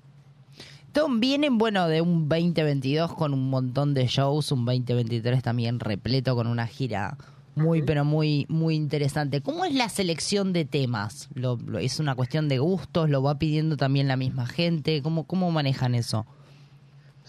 Tom, 0.96 1.20
vienen, 1.20 1.58
bueno, 1.58 1.90
de 1.90 2.00
un 2.00 2.30
2022 2.30 3.14
con 3.16 3.34
un 3.34 3.50
montón 3.50 3.94
de 3.94 4.08
shows, 4.08 4.52
un 4.54 4.64
2023 4.64 5.44
también 5.44 5.82
repleto 5.82 6.36
con 6.38 6.48
una 6.48 6.68
gira 6.68 7.18
muy, 7.54 7.82
pero 7.82 8.06
muy, 8.06 8.46
muy 8.48 8.76
interesante. 8.76 9.42
¿Cómo 9.42 9.66
es 9.66 9.74
la 9.76 9.90
selección 9.90 10.54
de 10.54 10.64
temas? 10.64 11.28
¿Lo, 11.34 11.58
lo- 11.66 11.80
¿Es 11.80 12.00
una 12.00 12.16
cuestión 12.16 12.48
de 12.48 12.60
gustos? 12.60 13.10
¿Lo 13.10 13.22
va 13.22 13.38
pidiendo 13.38 13.76
también 13.76 14.08
la 14.08 14.16
misma 14.16 14.46
gente? 14.46 15.02
¿Cómo, 15.02 15.26
cómo 15.26 15.52
manejan 15.52 15.96
eso? 15.96 16.26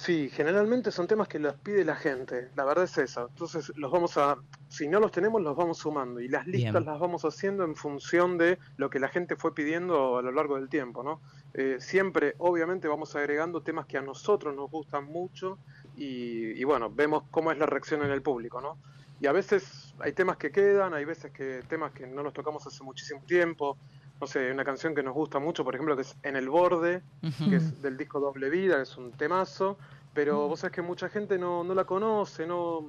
Sí, 0.07 0.31
generalmente 0.31 0.93
son 0.93 1.09
temas 1.09 1.27
que 1.27 1.41
los 1.41 1.57
pide 1.57 1.85
la 1.85 1.97
gente, 1.97 2.49
la 2.55 2.65
verdad 2.65 2.85
es 2.85 2.97
esa. 2.97 3.23
Entonces 3.23 3.73
los 3.75 3.91
vamos 3.91 4.17
a, 4.17 4.37
si 4.69 4.87
no 4.87 5.01
los 5.01 5.11
tenemos, 5.11 5.43
los 5.43 5.57
vamos 5.57 5.79
sumando 5.79 6.21
y 6.21 6.29
las 6.29 6.47
listas 6.47 6.75
Bien. 6.75 6.85
las 6.85 7.01
vamos 7.01 7.25
haciendo 7.25 7.65
en 7.65 7.75
función 7.75 8.39
de 8.39 8.57
lo 8.77 8.89
que 8.89 9.01
la 9.01 9.09
gente 9.09 9.35
fue 9.35 9.53
pidiendo 9.53 10.19
a 10.19 10.23
lo 10.23 10.31
largo 10.31 10.55
del 10.55 10.69
tiempo, 10.69 11.03
¿no? 11.03 11.21
Eh, 11.55 11.79
siempre, 11.81 12.37
obviamente, 12.39 12.87
vamos 12.87 13.17
agregando 13.17 13.63
temas 13.63 13.87
que 13.87 13.99
a 13.99 14.01
nosotros 14.01 14.55
nos 14.55 14.71
gustan 14.71 15.07
mucho 15.07 15.59
y, 15.97 16.53
y 16.53 16.63
bueno, 16.63 16.89
vemos 16.89 17.25
cómo 17.33 17.51
es 17.51 17.59
la 17.59 17.67
reacción 17.67 18.05
en 18.05 18.13
el 18.13 18.23
público, 18.23 18.61
¿no? 18.61 18.79
Y 19.21 19.27
a 19.27 19.33
veces 19.33 19.93
hay 19.99 20.13
temas 20.13 20.37
que 20.37 20.53
quedan, 20.53 20.95
hay 20.95 21.05
veces 21.05 21.33
que 21.33 21.65
temas 21.69 21.91
que 21.91 22.07
no 22.07 22.23
los 22.23 22.33
tocamos 22.33 22.65
hace 22.65 22.85
muchísimo 22.85 23.23
tiempo. 23.27 23.77
No 24.21 24.27
sé, 24.27 24.51
una 24.51 24.65
canción 24.65 24.95
que 24.95 25.03
nos 25.03 25.13
gusta 25.13 25.39
mucho, 25.39 25.63
por 25.63 25.75
ejemplo, 25.75 25.95
que 25.95 26.03
es 26.03 26.17
En 26.23 26.37
el 26.37 26.49
Borde, 26.49 27.03
que 27.51 27.57
es 27.57 27.83
del 27.83 27.99
disco 27.99 28.19
Doble 28.19 28.49
Vida, 28.49 28.81
es 28.81 28.97
un 28.97 29.13
temazo, 29.13 29.77
pero 30.17 30.49
vos 30.49 30.61
sabés 30.61 30.73
que 30.75 30.83
mucha 30.83 31.09
gente 31.11 31.39
no, 31.39 31.62
no 31.64 31.75
la 31.75 31.85
conoce, 31.85 32.47
no, 32.47 32.81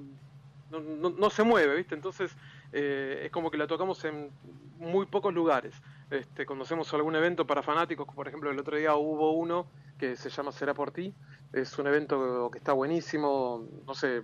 no, 0.70 0.80
no- 0.82 1.10
no 1.12 1.30
se 1.30 1.44
mueve, 1.44 1.76
¿viste? 1.76 1.96
Entonces 1.96 2.38
eh, 2.72 3.24
es 3.26 3.32
como 3.32 3.52
que 3.52 3.58
la 3.58 3.68
tocamos 3.68 4.04
en 4.06 4.34
muy 4.42 5.08
pocos 5.08 5.34
lugares. 5.34 5.82
Este, 6.10 6.46
cuando 6.46 6.64
hacemos 6.64 6.94
algún 6.94 7.16
evento 7.16 7.46
para 7.48 7.64
fanáticos, 7.64 8.08
por 8.16 8.28
ejemplo, 8.28 8.50
el 8.52 8.60
otro 8.60 8.78
día 8.78 8.96
hubo 8.96 9.34
uno 9.34 9.70
que 9.98 10.16
se 10.16 10.30
llama 10.30 10.52
Será 10.54 10.74
por 10.74 10.92
ti, 10.92 11.18
es 11.52 11.78
un 11.80 11.88
evento 11.88 12.50
que 12.52 12.60
está 12.60 12.74
buenísimo, 12.74 13.68
no 13.86 13.94
sé, 13.96 14.24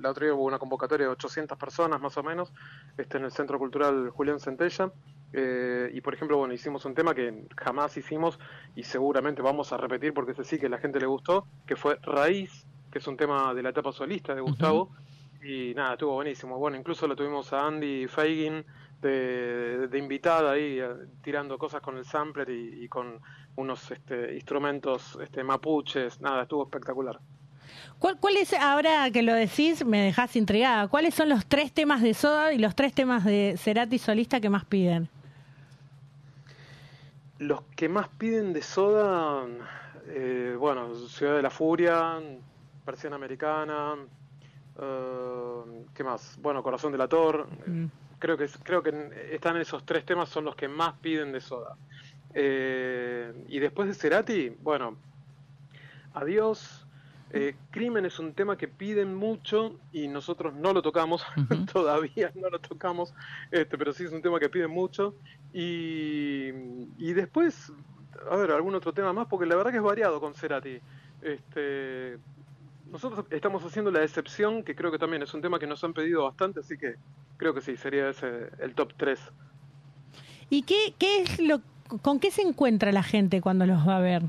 la 0.00 0.10
otra 0.10 0.24
día 0.26 0.34
hubo 0.34 0.44
una 0.44 0.58
convocatoria 0.58 1.06
de 1.06 1.12
800 1.12 1.56
personas 1.58 2.00
más 2.00 2.16
o 2.18 2.22
menos, 2.24 2.52
este, 2.96 3.18
en 3.18 3.24
el 3.24 3.32
Centro 3.32 3.58
Cultural 3.58 4.10
Julián 4.10 4.40
Centella, 4.40 4.92
eh, 5.32 5.90
y 5.92 6.00
por 6.00 6.14
ejemplo, 6.14 6.36
bueno, 6.36 6.54
hicimos 6.54 6.84
un 6.84 6.94
tema 6.94 7.14
que 7.14 7.46
jamás 7.56 7.96
hicimos 7.96 8.38
y 8.74 8.82
seguramente 8.82 9.42
vamos 9.42 9.72
a 9.72 9.76
repetir 9.76 10.12
porque 10.12 10.32
ese 10.32 10.44
sí 10.44 10.58
que 10.58 10.68
la 10.68 10.78
gente 10.78 11.00
le 11.00 11.06
gustó, 11.06 11.46
que 11.66 11.76
fue 11.76 11.98
Raíz, 12.02 12.66
que 12.90 12.98
es 12.98 13.06
un 13.06 13.16
tema 13.16 13.54
de 13.54 13.62
la 13.62 13.70
etapa 13.70 13.92
solista 13.92 14.34
de 14.34 14.40
Gustavo, 14.40 14.90
y 15.42 15.74
nada, 15.74 15.94
estuvo 15.94 16.14
buenísimo. 16.14 16.58
Bueno, 16.58 16.76
incluso 16.76 17.06
lo 17.06 17.16
tuvimos 17.16 17.52
a 17.52 17.66
Andy 17.66 18.06
Feigin 18.06 18.64
de, 19.00 19.88
de 19.88 19.98
invitada 19.98 20.52
ahí, 20.52 20.78
eh, 20.78 20.88
tirando 21.22 21.58
cosas 21.58 21.80
con 21.80 21.96
el 21.96 22.04
sampler 22.04 22.48
y, 22.50 22.84
y 22.84 22.88
con 22.88 23.20
unos 23.56 23.90
este, 23.90 24.34
instrumentos 24.34 25.18
este, 25.20 25.42
mapuches, 25.42 26.20
nada, 26.20 26.42
estuvo 26.42 26.62
espectacular. 26.64 27.18
¿Cuál, 27.98 28.18
¿Cuál 28.20 28.36
es, 28.36 28.52
ahora 28.52 29.10
que 29.10 29.22
lo 29.22 29.34
decís, 29.34 29.84
me 29.84 30.02
dejás 30.02 30.36
intrigada, 30.36 30.88
cuáles 30.88 31.14
son 31.14 31.28
los 31.28 31.46
tres 31.46 31.72
temas 31.72 32.02
de 32.02 32.14
Soda 32.14 32.52
y 32.52 32.58
los 32.58 32.74
tres 32.74 32.92
temas 32.92 33.24
de 33.24 33.54
Cerati 33.56 33.98
solista 33.98 34.40
que 34.40 34.50
más 34.50 34.64
piden? 34.64 35.08
Los 37.42 37.62
que 37.76 37.88
más 37.88 38.08
piden 38.08 38.52
de 38.52 38.62
soda, 38.62 39.44
eh, 40.06 40.56
bueno, 40.58 40.94
Ciudad 40.94 41.36
de 41.36 41.42
la 41.42 41.50
Furia, 41.50 42.20
Versión 42.86 43.12
Americana, 43.14 43.96
eh, 44.80 45.84
¿qué 45.92 46.04
más? 46.04 46.38
Bueno, 46.40 46.62
Corazón 46.62 46.92
del 46.92 47.00
Ator. 47.00 47.48
Creo 48.18 48.36
que 48.36 48.46
creo 48.62 48.82
que 48.82 49.10
están 49.32 49.56
esos 49.56 49.84
tres 49.84 50.04
temas 50.04 50.28
son 50.28 50.44
los 50.44 50.54
que 50.54 50.68
más 50.68 50.94
piden 51.00 51.32
de 51.32 51.40
soda. 51.40 51.76
Eh, 52.32 53.32
y 53.48 53.58
después 53.58 53.88
de 53.88 53.94
Cerati, 53.94 54.50
bueno, 54.62 54.96
Adiós. 56.14 56.81
Eh, 57.34 57.54
Crimen 57.70 58.04
es 58.04 58.18
un 58.18 58.34
tema 58.34 58.58
que 58.58 58.68
piden 58.68 59.14
mucho 59.14 59.76
y 59.90 60.06
nosotros 60.06 60.52
no 60.54 60.74
lo 60.74 60.82
tocamos, 60.82 61.24
todavía 61.72 62.30
no 62.34 62.50
lo 62.50 62.58
tocamos, 62.58 63.14
este, 63.50 63.78
pero 63.78 63.94
sí 63.94 64.04
es 64.04 64.12
un 64.12 64.20
tema 64.20 64.38
que 64.38 64.50
piden 64.50 64.70
mucho. 64.70 65.14
Y, 65.52 66.50
y 66.98 67.12
después, 67.14 67.72
a 68.30 68.36
ver, 68.36 68.50
algún 68.50 68.74
otro 68.74 68.92
tema 68.92 69.14
más, 69.14 69.28
porque 69.28 69.46
la 69.46 69.56
verdad 69.56 69.70
que 69.70 69.78
es 69.78 69.82
variado 69.82 70.20
con 70.20 70.34
Cerati. 70.34 70.78
Este, 71.22 72.18
nosotros 72.90 73.24
estamos 73.30 73.64
haciendo 73.64 73.90
la 73.90 74.02
excepción, 74.02 74.62
que 74.62 74.74
creo 74.74 74.92
que 74.92 74.98
también 74.98 75.22
es 75.22 75.32
un 75.32 75.40
tema 75.40 75.58
que 75.58 75.66
nos 75.66 75.82
han 75.84 75.94
pedido 75.94 76.24
bastante, 76.24 76.60
así 76.60 76.76
que 76.76 76.96
creo 77.38 77.54
que 77.54 77.62
sí, 77.62 77.78
sería 77.78 78.10
ese 78.10 78.50
el 78.58 78.74
top 78.74 78.92
3. 78.98 79.18
¿Y 80.50 80.64
qué, 80.64 80.94
qué 80.98 81.22
es 81.22 81.40
lo, 81.40 81.62
con 82.02 82.20
qué 82.20 82.30
se 82.30 82.42
encuentra 82.42 82.92
la 82.92 83.02
gente 83.02 83.40
cuando 83.40 83.64
los 83.64 83.88
va 83.88 83.96
a 83.96 84.00
ver? 84.00 84.22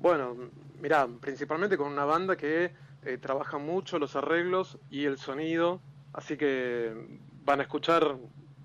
Bueno, 0.00 0.34
mirá, 0.80 1.06
principalmente 1.20 1.76
con 1.76 1.88
una 1.92 2.04
banda 2.04 2.36
que 2.36 2.72
eh, 3.04 3.18
trabaja 3.18 3.58
mucho 3.58 3.98
los 3.98 4.16
arreglos 4.16 4.78
y 4.90 5.04
el 5.04 5.18
sonido, 5.18 5.80
así 6.12 6.36
que 6.36 6.92
van 7.44 7.60
a 7.60 7.62
escuchar 7.62 8.16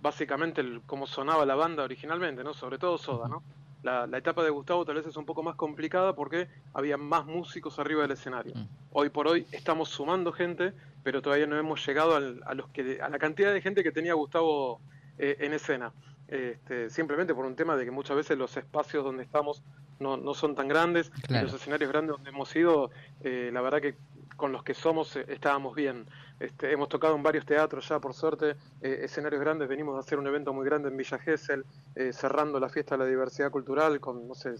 básicamente 0.01 0.61
el, 0.61 0.81
cómo 0.85 1.07
sonaba 1.07 1.45
la 1.45 1.55
banda 1.55 1.83
originalmente, 1.83 2.43
¿no? 2.43 2.53
Sobre 2.53 2.77
todo 2.77 2.97
Soda, 2.97 3.27
¿no? 3.27 3.43
La, 3.83 4.07
la 4.07 4.17
etapa 4.17 4.43
de 4.43 4.49
Gustavo 4.49 4.85
tal 4.85 4.95
vez 4.95 5.05
es 5.07 5.17
un 5.17 5.25
poco 5.25 5.43
más 5.43 5.55
complicada 5.55 6.15
porque 6.15 6.47
había 6.73 6.97
más 6.97 7.25
músicos 7.25 7.79
arriba 7.79 8.01
del 8.03 8.11
escenario. 8.11 8.53
Hoy 8.91 9.09
por 9.09 9.27
hoy 9.27 9.45
estamos 9.51 9.89
sumando 9.89 10.31
gente, 10.31 10.73
pero 11.03 11.21
todavía 11.21 11.47
no 11.47 11.57
hemos 11.57 11.85
llegado 11.85 12.15
al- 12.15 12.41
a 12.45 12.53
los 12.53 12.69
que 12.69 13.01
a 13.01 13.09
la 13.09 13.19
cantidad 13.19 13.53
de 13.53 13.61
gente 13.61 13.83
que 13.83 13.91
tenía 13.91 14.13
Gustavo 14.13 14.79
eh, 15.17 15.35
en 15.39 15.53
escena. 15.53 15.91
Este, 16.29 16.89
simplemente 16.89 17.35
por 17.35 17.45
un 17.45 17.55
tema 17.55 17.75
de 17.75 17.83
que 17.85 17.91
muchas 17.91 18.15
veces 18.15 18.37
los 18.37 18.55
espacios 18.55 19.03
donde 19.03 19.23
estamos 19.23 19.61
no, 20.03 20.17
no 20.17 20.33
son 20.33 20.53
tan 20.53 20.67
grandes 20.67 21.09
Claro. 21.27 21.45
los 21.47 21.55
escenarios 21.55 21.89
grandes 21.91 22.15
donde 22.15 22.29
hemos 22.29 22.55
ido, 22.55 22.91
eh, 23.21 23.49
la 23.51 23.61
verdad 23.61 23.81
que 23.81 23.95
con 24.35 24.51
los 24.51 24.63
que 24.63 24.73
somos 24.73 25.15
eh, 25.15 25.25
estábamos 25.29 25.75
bien. 25.75 26.05
Este, 26.39 26.71
hemos 26.71 26.89
tocado 26.89 27.15
en 27.15 27.23
varios 27.23 27.45
teatros 27.45 27.87
ya, 27.87 27.99
por 27.99 28.13
suerte, 28.13 28.55
eh, 28.81 28.99
escenarios 29.03 29.39
grandes. 29.41 29.69
Venimos 29.69 29.95
a 29.95 29.99
hacer 29.99 30.19
un 30.19 30.27
evento 30.27 30.51
muy 30.53 30.65
grande 30.65 30.89
en 30.89 30.97
Villa 30.97 31.17
Gesell, 31.19 31.63
eh, 31.95 32.11
cerrando 32.11 32.59
la 32.59 32.67
fiesta 32.67 32.97
de 32.97 33.03
la 33.03 33.09
diversidad 33.09 33.51
cultural 33.51 33.99
con, 33.99 34.27
no 34.27 34.33
sé, 34.35 34.55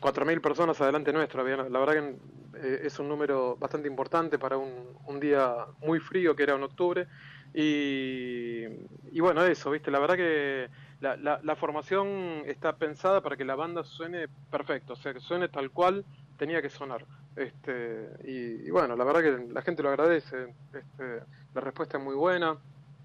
4.000 0.00 0.40
personas 0.40 0.80
adelante 0.80 1.12
nuestro. 1.12 1.42
La 1.46 1.78
verdad 1.78 1.94
que 1.94 2.86
es 2.86 2.98
un 2.98 3.08
número 3.08 3.56
bastante 3.56 3.88
importante 3.88 4.38
para 4.38 4.56
un, 4.58 4.72
un 5.06 5.20
día 5.20 5.54
muy 5.80 6.00
frío 6.00 6.34
que 6.36 6.42
era 6.42 6.54
en 6.54 6.62
octubre. 6.62 7.06
Y, 7.54 8.64
y 9.12 9.20
bueno, 9.20 9.44
eso, 9.44 9.70
¿viste? 9.70 9.90
La 9.90 9.98
verdad 9.98 10.16
que 10.16 10.68
la, 11.00 11.16
la- 11.16 11.40
la 11.42 11.56
formación 11.56 12.42
está 12.46 12.76
pensada 12.76 13.20
para 13.22 13.36
que 13.36 13.44
la 13.44 13.54
banda 13.54 13.84
suene 13.84 14.26
perfecto, 14.50 14.94
o 14.94 14.96
sea, 14.96 15.12
que 15.12 15.20
suene 15.20 15.48
tal 15.48 15.70
cual 15.70 16.04
tenía 16.38 16.60
que 16.62 16.70
sonar. 16.70 17.04
Este, 17.36 18.08
y, 18.24 18.66
y 18.66 18.70
bueno, 18.70 18.96
la 18.96 19.04
verdad 19.04 19.20
que 19.20 19.52
la 19.52 19.62
gente 19.62 19.82
lo 19.82 19.90
agradece, 19.90 20.54
este, 20.72 21.20
la 21.54 21.60
respuesta 21.60 21.98
es 21.98 22.04
muy 22.04 22.14
buena, 22.14 22.56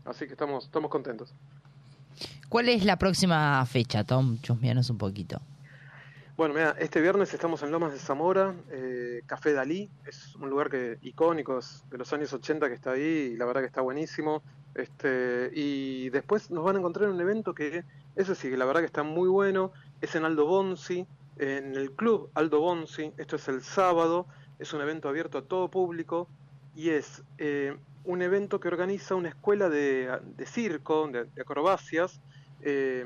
así 0.06 0.26
que 0.26 0.34
estamos, 0.34 0.66
estamos 0.66 0.90
contentos. 0.90 1.34
¿Cuál 2.50 2.70
es 2.70 2.84
la 2.86 2.98
próxima 2.98 3.66
fecha, 3.66 4.04
Tom? 4.04 4.38
Chusmeanos 4.42 4.90
un 4.90 4.98
poquito. 4.98 5.42
Bueno, 6.38 6.54
mira, 6.54 6.76
este 6.80 7.02
viernes 7.02 7.34
estamos 7.34 7.62
en 7.62 7.72
Lomas 7.72 7.92
de 7.94 8.00
Zamora, 8.00 8.54
eh, 8.72 9.22
Café 9.26 9.54
Dalí, 9.54 9.90
es 10.08 10.34
un 10.36 10.50
lugar 10.50 10.70
que 10.70 10.98
icónico 11.02 11.60
es 11.60 11.84
de 11.90 11.98
los 11.98 12.12
años 12.14 12.34
80 12.34 12.68
que 12.68 12.74
está 12.74 12.92
ahí 12.92 13.32
y 13.34 13.38
la 13.38 13.46
verdad 13.46 13.62
que 13.62 13.68
está 13.68 13.82
buenísimo. 13.82 14.42
Este, 14.76 15.52
y 15.54 16.10
después 16.10 16.50
nos 16.50 16.64
van 16.64 16.76
a 16.76 16.80
encontrar 16.80 17.10
en 17.10 17.16
un 17.16 17.22
evento 17.22 17.54
que, 17.54 17.84
eso 18.16 18.36
sí, 18.36 18.56
la 18.56 18.66
verdad 18.66 18.82
que 18.82 18.86
está 18.86 19.04
muy 19.04 19.28
bueno, 19.28 19.72
es 20.00 20.16
en 20.16 20.26
Aldo 20.26 20.46
Bonzi, 20.46 21.06
en 21.38 21.76
el 21.76 21.92
club 21.92 22.30
Aldo 22.34 22.60
Bonzi, 22.60 23.12
esto 23.18 23.36
es 23.36 23.48
el 23.48 23.62
sábado, 23.62 24.28
es 24.60 24.74
un 24.74 24.82
evento 24.82 25.10
abierto 25.10 25.40
a 25.40 25.42
todo 25.44 25.70
público 25.70 26.28
y 26.76 26.90
es 26.90 27.24
eh, 27.38 27.76
un 28.06 28.22
evento 28.22 28.60
que 28.60 28.68
organiza 28.68 29.16
una 29.16 29.30
escuela 29.30 29.70
de, 29.70 30.20
de 30.38 30.46
circo, 30.46 31.08
de, 31.08 31.26
de 31.26 31.42
acrobacias, 31.42 32.22
eh, 32.62 33.04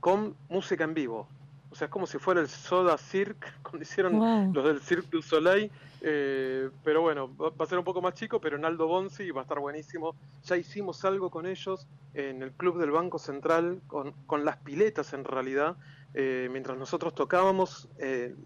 con 0.00 0.36
música 0.48 0.84
en 0.84 0.94
vivo. 0.94 1.28
O 1.74 1.76
sea, 1.76 1.86
es 1.86 1.90
como 1.90 2.06
si 2.06 2.18
fuera 2.18 2.40
el 2.40 2.46
Soda 2.48 2.96
Cirque, 2.96 3.48
cuando 3.64 3.82
hicieron 3.82 4.16
Wow. 4.20 4.52
los 4.54 4.64
del 4.64 4.80
Cirque 4.80 5.08
du 5.10 5.20
Soleil. 5.22 5.72
eh, 6.02 6.70
pero 6.84 7.00
bueno, 7.02 7.34
va, 7.36 7.50
va 7.50 7.64
a 7.64 7.66
ser 7.66 7.78
un 7.78 7.84
poco 7.84 8.00
más 8.00 8.14
chico, 8.14 8.40
pero 8.40 8.56
en 8.56 8.64
Aldo 8.64 8.86
Bonzi 8.86 9.28
va 9.32 9.40
a 9.40 9.42
estar 9.42 9.58
buenísimo. 9.58 10.14
Ya 10.44 10.56
hicimos 10.56 11.04
algo 11.04 11.30
con 11.30 11.46
ellos 11.46 11.88
en 12.14 12.42
el 12.42 12.52
Club 12.52 12.78
del 12.78 12.92
Banco 12.92 13.18
Central, 13.18 13.80
con, 13.88 14.12
con 14.26 14.44
las 14.44 14.56
piletas 14.58 15.12
en 15.14 15.24
realidad. 15.24 15.76
Eh, 16.14 16.48
mientras 16.52 16.78
nosotros 16.78 17.12
tocábamos, 17.12 17.88
eh, 17.98 18.36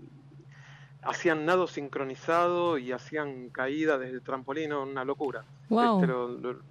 hacían 1.03 1.45
nado 1.45 1.67
sincronizado 1.67 2.79
y 2.79 2.93
hacían 2.93 3.51
caída 3.51 3.99
desde 3.99 4.15
el 4.15 4.23
trampolín, 4.23 4.73
una 4.73 5.05
locura. 5.05 5.45
Wow. 5.69 5.97
Este, 6.01 6.07
lo- 6.07 6.29
lo- 6.29 6.63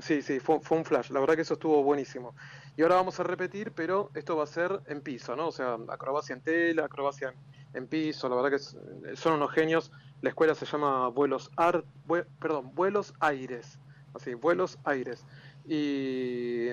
sí, 0.00 0.20
sí, 0.20 0.38
fue, 0.40 0.60
fue 0.60 0.78
un 0.78 0.84
flash. 0.84 1.10
La 1.10 1.20
verdad 1.20 1.34
que 1.36 1.42
eso 1.42 1.54
estuvo 1.54 1.82
buenísimo. 1.82 2.34
Y 2.76 2.82
ahora 2.82 2.96
vamos 2.96 3.18
a 3.20 3.22
repetir, 3.22 3.72
pero 3.72 4.10
esto 4.14 4.36
va 4.36 4.44
a 4.44 4.48
ser 4.48 4.80
en 4.86 5.00
piso, 5.00 5.36
¿no? 5.36 5.48
O 5.48 5.52
sea, 5.52 5.76
acrobacia 5.88 6.34
en 6.34 6.40
tela, 6.42 6.84
acrobacia 6.86 7.28
en, 7.28 7.82
en 7.82 7.86
piso. 7.86 8.28
La 8.28 8.34
verdad 8.36 8.50
que 8.50 8.56
es- 8.56 8.76
son 9.18 9.34
unos 9.34 9.52
genios. 9.52 9.92
La 10.22 10.30
escuela 10.30 10.54
se 10.54 10.66
llama 10.66 11.08
Vuelos 11.08 11.50
Art, 11.56 11.84
Vue- 12.06 12.26
perdón, 12.40 12.74
Vuelos 12.74 13.14
Aires. 13.20 13.78
Así, 14.14 14.34
Vuelos 14.34 14.78
Aires. 14.84 15.24
Y 15.66 16.68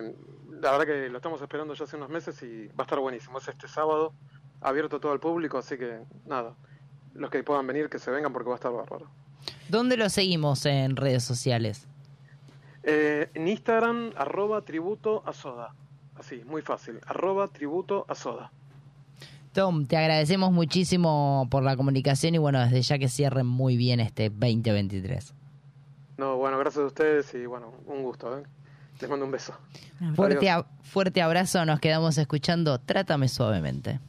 la 0.49 0.71
verdad 0.71 0.85
que 0.85 1.09
lo 1.09 1.17
estamos 1.17 1.41
esperando 1.41 1.73
ya 1.75 1.83
hace 1.83 1.97
unos 1.97 2.09
meses 2.09 2.41
y 2.43 2.67
va 2.69 2.79
a 2.79 2.83
estar 2.83 2.99
buenísimo. 2.99 3.37
Es 3.37 3.47
este 3.47 3.67
sábado, 3.67 4.13
abierto 4.61 4.99
todo 4.99 5.13
el 5.13 5.19
público, 5.19 5.57
así 5.59 5.77
que 5.77 5.99
nada, 6.25 6.55
los 7.13 7.29
que 7.29 7.43
puedan 7.43 7.67
venir, 7.67 7.89
que 7.89 7.99
se 7.99 8.09
vengan 8.11 8.33
porque 8.33 8.49
va 8.49 8.55
a 8.55 8.57
estar 8.57 8.71
bárbaro. 8.71 9.07
¿Dónde 9.69 9.97
lo 9.97 10.09
seguimos 10.09 10.65
en 10.65 10.95
redes 10.95 11.23
sociales? 11.23 11.87
Eh, 12.83 13.29
en 13.33 13.47
Instagram, 13.47 14.11
arroba 14.15 14.61
tributo 14.61 15.23
a 15.25 15.33
soda. 15.33 15.73
Así, 16.21 16.43
muy 16.45 16.61
fácil, 16.61 16.99
arroba 17.07 17.47
tributo 17.47 18.05
a 18.07 18.13
soda. 18.13 18.51
Tom, 19.53 19.87
te 19.87 19.97
agradecemos 19.97 20.51
muchísimo 20.51 21.47
por 21.49 21.63
la 21.63 21.75
comunicación 21.75 22.35
y 22.35 22.37
bueno, 22.37 22.59
desde 22.59 22.81
ya 22.83 22.99
que 22.99 23.09
cierren 23.09 23.47
muy 23.47 23.75
bien 23.75 23.99
este 23.99 24.29
2023. 24.29 25.33
No, 26.17 26.37
bueno, 26.37 26.59
gracias 26.59 26.83
a 26.83 26.85
ustedes 26.87 27.33
y 27.33 27.47
bueno, 27.47 27.73
un 27.87 28.03
gusto, 28.03 28.37
¿eh? 28.37 28.43
Les 29.01 29.09
mando 29.09 29.25
un 29.25 29.31
beso. 29.31 29.53
Fuerte, 30.15 30.47
Adiós. 30.51 30.65
a- 30.67 30.83
fuerte 30.83 31.23
abrazo, 31.23 31.65
nos 31.65 31.79
quedamos 31.79 32.19
escuchando 32.19 32.79
Trátame 32.79 33.27
suavemente. 33.27 33.99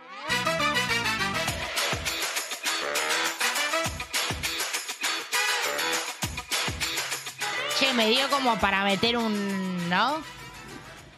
Che, 7.76 7.92
me 7.94 8.08
dio 8.10 8.30
como 8.30 8.60
para 8.60 8.84
meter 8.84 9.16
un. 9.16 9.88
¿No? 9.88 10.18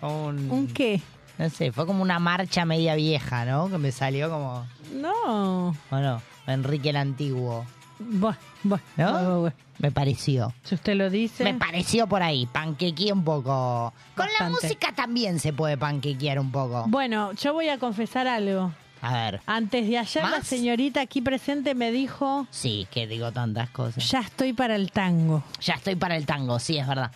Un. 0.01 0.51
¿Un 0.51 0.66
qué? 0.68 1.03
No 1.37 1.51
sé, 1.51 1.70
fue 1.70 1.85
como 1.85 2.03
una 2.03 2.18
marcha 2.18 2.64
media 2.64 2.95
vieja, 2.95 3.45
¿no? 3.45 3.68
Que 3.68 3.76
me 3.76 3.93
salió 3.93 4.30
como. 4.30 4.66
No. 4.95 5.76
Bueno, 5.91 6.22
Enrique 6.47 6.89
el 6.89 6.97
Antiguo. 6.97 7.66
Bueno, 7.99 8.36
bueno, 8.62 8.82
¿No? 8.97 9.40
bueno. 9.40 9.57
Me 9.78 9.90
pareció. 9.90 10.53
Si 10.62 10.74
usted 10.76 10.95
lo 10.95 11.11
dice. 11.11 11.43
Me 11.45 11.55
pareció 11.55 12.07
por 12.07 12.22
ahí, 12.22 12.47
panquequeé 12.47 13.12
un 13.12 13.24
poco. 13.24 13.93
Con 14.14 14.26
la 14.38 14.49
música 14.51 14.93
también 14.95 15.40
se 15.40 15.53
puede 15.53 15.76
panquequear 15.76 16.38
un 16.38 16.53
poco. 16.53 16.84
Bueno, 16.88 17.32
yo 17.32 17.53
voy 17.53 17.68
a 17.68 17.78
confesar 17.78 18.26
algo. 18.28 18.72
A 19.01 19.12
ver. 19.14 19.40
Antes 19.47 19.88
de 19.88 19.99
ayer 19.99 20.22
la 20.22 20.43
señorita 20.43 21.01
aquí 21.01 21.20
presente 21.20 21.74
me 21.74 21.90
dijo, 21.90 22.47
Sí, 22.51 22.86
que 22.93 23.09
digo 23.09 23.32
tantas 23.32 23.68
cosas. 23.70 24.09
ya 24.09 24.20
estoy 24.20 24.53
para 24.53 24.76
el 24.76 24.93
tango. 24.93 25.43
Ya 25.61 25.74
estoy 25.74 25.97
para 25.97 26.16
el 26.16 26.24
tango, 26.26 26.61
sí, 26.61 26.78
es 26.78 26.86
verdad. 26.86 27.11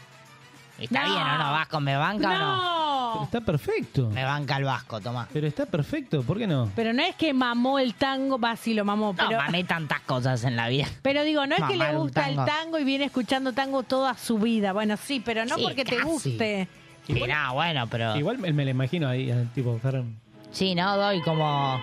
¿Está 0.78 1.02
No. 1.06 1.14
bien 1.14 1.22
o 1.26 1.38
no? 1.38 1.52
¿Vasco 1.52 1.80
me 1.80 1.96
banca 1.96 2.28
o 2.28 2.32
no? 2.38 2.56
No. 2.56 3.12
Pero 3.12 3.24
está 3.24 3.40
perfecto. 3.40 4.10
Me 4.10 4.24
banca 4.24 4.56
el 4.58 4.64
Vasco, 4.64 5.00
toma. 5.00 5.26
Pero 5.32 5.46
está 5.46 5.64
perfecto, 5.64 6.22
¿por 6.22 6.36
qué 6.38 6.46
no? 6.46 6.70
Pero 6.76 6.92
no 6.92 7.02
es 7.02 7.14
que 7.14 7.32
mamó 7.32 7.78
el 7.78 7.94
tango, 7.94 8.38
va, 8.38 8.56
sí 8.56 8.74
lo 8.74 8.84
mamó, 8.84 9.14
No, 9.16 9.28
pero... 9.28 9.40
mamé 9.40 9.64
tantas 9.64 10.00
cosas 10.00 10.44
en 10.44 10.56
la 10.56 10.68
vida. 10.68 10.86
Pero 11.02 11.22
digo, 11.22 11.46
no 11.46 11.56
es 11.56 11.62
que 11.64 11.76
le 11.76 11.94
gusta 11.94 12.24
tango. 12.26 12.42
el 12.42 12.46
tango 12.48 12.78
y 12.78 12.84
viene 12.84 13.04
escuchando 13.06 13.52
tango 13.52 13.82
toda 13.84 14.14
su 14.18 14.38
vida. 14.38 14.72
Bueno, 14.72 14.96
sí, 14.96 15.22
pero 15.24 15.44
no 15.46 15.54
Sí, 15.56 15.62
porque 15.62 15.84
te 15.84 16.02
guste. 16.02 16.68
Sí, 17.06 17.14
no, 17.26 17.54
bueno, 17.54 17.86
pero... 17.86 18.16
Igual 18.16 18.38
me, 18.38 18.52
me 18.52 18.64
lo 18.64 18.70
imagino 18.70 19.08
ahí, 19.08 19.30
eh, 19.30 19.46
tipo, 19.54 19.78
Fer, 19.78 20.02
Sí, 20.50 20.74
no, 20.74 20.96
doy 20.96 21.22
como... 21.22 21.80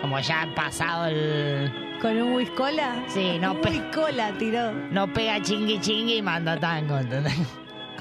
Como 0.00 0.18
ya 0.20 0.42
han 0.42 0.54
pasado 0.54 1.06
el... 1.06 1.70
¿Con 2.00 2.16
un 2.22 2.32
whiskola? 2.34 3.04
Sí, 3.08 3.38
no, 3.38 3.52
Un 3.52 3.60
pe- 3.60 3.70
whiskola 3.70 4.32
tiró. 4.38 4.72
no 4.90 5.12
pega 5.12 5.40
chingui 5.42 5.78
chingui 5.80 6.16
y 6.16 6.22
manda 6.22 6.58
tango, 6.58 6.96
¿entendés? 6.98 7.34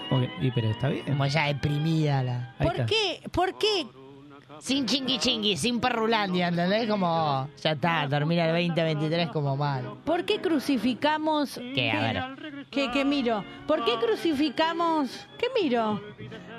como 0.09 0.21
que- 0.21 0.31
y, 0.47 0.51
pero 0.51 0.69
está 0.69 0.87
bien. 0.89 1.05
Como 1.05 1.25
ya 1.25 1.47
deprimida 1.47 2.23
la... 2.23 2.55
Ahí 2.57 2.67
¿Por 2.67 2.71
está. 2.75 2.85
qué? 2.85 3.21
¿Por 3.31 3.57
qué? 3.57 3.85
Sin 4.59 4.85
chingui 4.85 5.19
chingui, 5.19 5.55
sin 5.57 5.79
perrulandia, 5.79 6.47
¿entendés? 6.47 6.89
Como... 6.89 7.49
Ya 7.61 7.71
está, 7.71 8.07
termina 8.09 8.45
el 8.49 8.67
2023 8.73 9.29
como 9.29 9.55
mal. 9.57 9.83
¿Por 10.05 10.23
qué 10.25 10.39
crucificamos... 10.39 11.59
¿Qué? 11.75 11.91
A 11.91 11.99
ver. 12.01 12.65
¿Qué, 12.71 12.89
qué 12.91 13.03
miro? 13.05 13.43
¿Por 13.67 13.83
qué 13.85 13.91
crucificamos... 14.03 15.27
¿Qué 15.37 15.47
miro? 15.61 16.01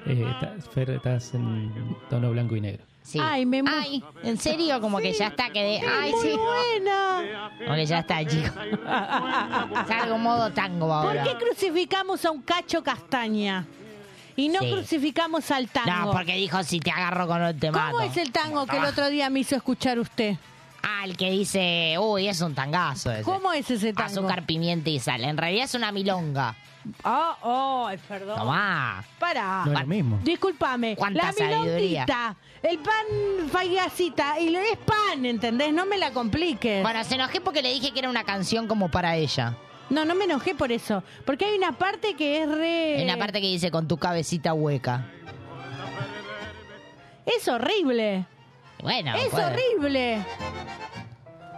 Eh, 0.06 0.26
estás- 0.30 0.68
Fer, 0.68 0.90
estás 0.90 1.34
en 1.34 1.72
tono 2.10 2.30
blanco 2.30 2.56
y 2.56 2.60
negro. 2.60 2.84
Sí. 3.10 3.18
Ay, 3.20 3.44
me... 3.44 3.62
Ay, 3.66 4.04
en 4.22 4.38
serio, 4.38 4.80
como 4.80 4.98
que 4.98 5.12
ya 5.12 5.26
está, 5.28 5.50
quedé... 5.50 5.80
Ay, 5.80 6.12
muy 6.12 6.22
sí. 6.22 6.36
buena. 6.36 7.50
Como 7.58 7.74
que 7.74 7.86
ya 7.86 7.98
está, 7.98 8.24
chico. 8.24 8.54
Salgo 9.88 10.18
modo 10.18 10.50
tango 10.52 10.86
¿Por 10.86 10.96
ahora. 11.18 11.24
qué 11.24 11.34
crucificamos 11.44 12.24
a 12.24 12.30
un 12.30 12.42
cacho 12.42 12.82
castaña? 12.84 13.66
Y 14.36 14.48
no 14.48 14.60
Sí. 14.60 14.70
crucificamos 14.70 15.50
al 15.50 15.68
tango. 15.68 15.90
No, 16.06 16.12
porque 16.12 16.34
dijo, 16.36 16.62
si 16.62 16.78
te 16.78 16.90
agarro 16.92 17.26
con 17.26 17.42
el 17.42 17.58
te 17.58 17.70
mato. 17.72 17.96
¿Cómo 17.96 18.00
es 18.04 18.16
el 18.16 18.30
tango 18.30 18.64
que 18.66 18.76
el 18.76 18.84
otro 18.84 19.08
día 19.10 19.28
me 19.28 19.40
hizo 19.40 19.56
escuchar 19.56 19.98
usted? 19.98 20.36
Ah, 20.82 21.02
el 21.04 21.16
que 21.16 21.30
dice, 21.30 21.96
uy, 21.98 22.28
es 22.28 22.40
un 22.40 22.54
tangazo 22.54 23.10
ese. 23.10 23.22
¿Cómo 23.22 23.52
es 23.52 23.68
ese 23.70 23.92
tango? 23.92 24.06
Azúcar, 24.20 24.46
pimienta 24.46 24.88
y 24.88 24.98
sal. 25.00 25.24
En 25.24 25.36
realidad 25.36 25.64
es 25.64 25.74
una 25.74 25.90
milonga. 25.92 26.54
Oh, 27.04 27.36
oh, 27.42 27.90
perdón. 28.08 28.38
Tomá. 28.38 29.04
Para. 29.18 29.64
No 29.66 29.72
es 29.72 29.80
lo 29.80 29.86
mismo. 29.86 30.20
Discúlpame. 30.22 30.96
Cuánta 30.96 31.26
la 31.26 31.32
sabiduría. 31.32 32.06
milonguita, 32.06 32.36
el 32.62 32.78
pan 32.78 33.50
faigasita, 33.50 34.40
y 34.40 34.50
lo 34.50 34.58
es 34.58 34.76
pan, 34.78 35.24
¿entendés? 35.24 35.72
No 35.72 35.86
me 35.86 35.98
la 35.98 36.10
compliques. 36.12 36.82
Bueno, 36.82 37.04
se 37.04 37.14
enojé 37.16 37.40
porque 37.40 37.62
le 37.62 37.72
dije 37.72 37.92
que 37.92 37.98
era 37.98 38.08
una 38.08 38.24
canción 38.24 38.66
como 38.66 38.90
para 38.90 39.16
ella. 39.16 39.56
No, 39.90 40.04
no 40.04 40.14
me 40.14 40.24
enojé 40.24 40.54
por 40.54 40.70
eso. 40.70 41.02
Porque 41.26 41.44
hay 41.44 41.56
una 41.56 41.72
parte 41.72 42.14
que 42.14 42.42
es 42.42 42.48
re... 42.48 42.98
Hay 42.98 43.04
una 43.04 43.16
parte 43.16 43.40
que 43.40 43.48
dice 43.48 43.70
con 43.70 43.88
tu 43.88 43.96
cabecita 43.98 44.54
hueca. 44.54 45.04
Es 47.26 47.46
horrible. 47.48 48.24
Bueno, 48.82 49.14
es 49.16 49.28
puede. 49.28 49.44
horrible. 49.44 50.24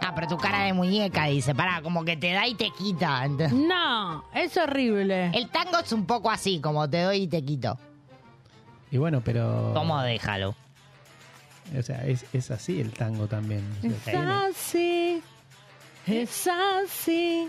Ah, 0.05 0.11
pero 0.15 0.27
tu 0.27 0.37
cara 0.37 0.63
de 0.63 0.73
muñeca 0.73 1.25
dice, 1.25 1.55
pará, 1.55 1.81
como 1.81 2.03
que 2.03 2.17
te 2.17 2.31
da 2.33 2.45
y 2.47 2.55
te 2.55 2.69
quita. 2.71 3.23
¿entendés? 3.25 3.53
No, 3.53 4.23
es 4.33 4.55
horrible. 4.57 5.31
El 5.33 5.49
tango 5.49 5.79
es 5.79 5.91
un 5.93 6.05
poco 6.05 6.29
así, 6.29 6.59
como 6.59 6.89
te 6.89 7.01
doy 7.01 7.23
y 7.23 7.27
te 7.27 7.43
quito. 7.43 7.77
Y 8.91 8.97
bueno, 8.97 9.21
pero... 9.23 9.71
¿Cómo 9.73 10.01
déjalo? 10.01 10.55
O 11.77 11.81
sea, 11.81 12.05
es, 12.05 12.25
es 12.33 12.51
así 12.51 12.79
el 12.81 12.91
tango 12.91 13.27
también. 13.27 13.63
O 13.79 13.81
sea, 13.81 13.89
Es 13.91 14.03
tiene- 14.03 14.31
así. 14.49 15.21
Es 16.05 16.47
así. 16.83 17.47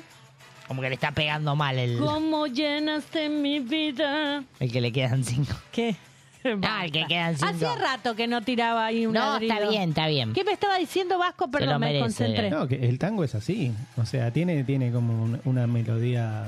Como 0.69 0.81
que 0.81 0.89
le 0.89 0.95
está 0.95 1.11
pegando 1.11 1.55
mal 1.57 1.79
el, 1.79 1.99
Como 1.99 2.47
llenaste 2.47 3.29
mi 3.29 3.59
vida. 3.61 4.43
el 4.61 4.73
que 4.73 4.81
le 4.81 4.93
quedan 4.93 5.25
cinco. 5.25 5.53
¿Qué? 5.73 5.97
Ah, 6.63 6.85
el 6.85 6.93
que 6.93 7.07
quedan 7.07 7.35
cinco. 7.37 7.51
Hacía 7.53 7.75
rato 7.77 8.15
que 8.15 8.27
no 8.27 8.43
tiraba 8.43 8.87
ahí 8.87 9.07
un 9.07 9.15
No, 9.15 9.21
ladrido. 9.33 9.55
está 9.55 9.69
bien, 9.71 9.89
está 9.91 10.07
bien. 10.09 10.33
¿Qué 10.33 10.45
me 10.45 10.53
estaba 10.53 10.77
diciendo 10.79 11.19
Vasco? 11.19 11.47
lo 11.47 11.51
Perdón, 11.51 11.81
me 11.81 11.87
merece. 11.87 12.01
concentré. 12.03 12.51
No, 12.51 12.69
que 12.69 12.87
el 12.89 12.99
tango 12.99 13.25
es 13.25 13.35
así. 13.35 13.73
O 13.97 14.05
sea, 14.05 14.31
tiene, 14.31 14.63
tiene 14.65 14.93
como 14.93 15.23
un- 15.23 15.41
una 15.45 15.67
melodía 15.67 16.45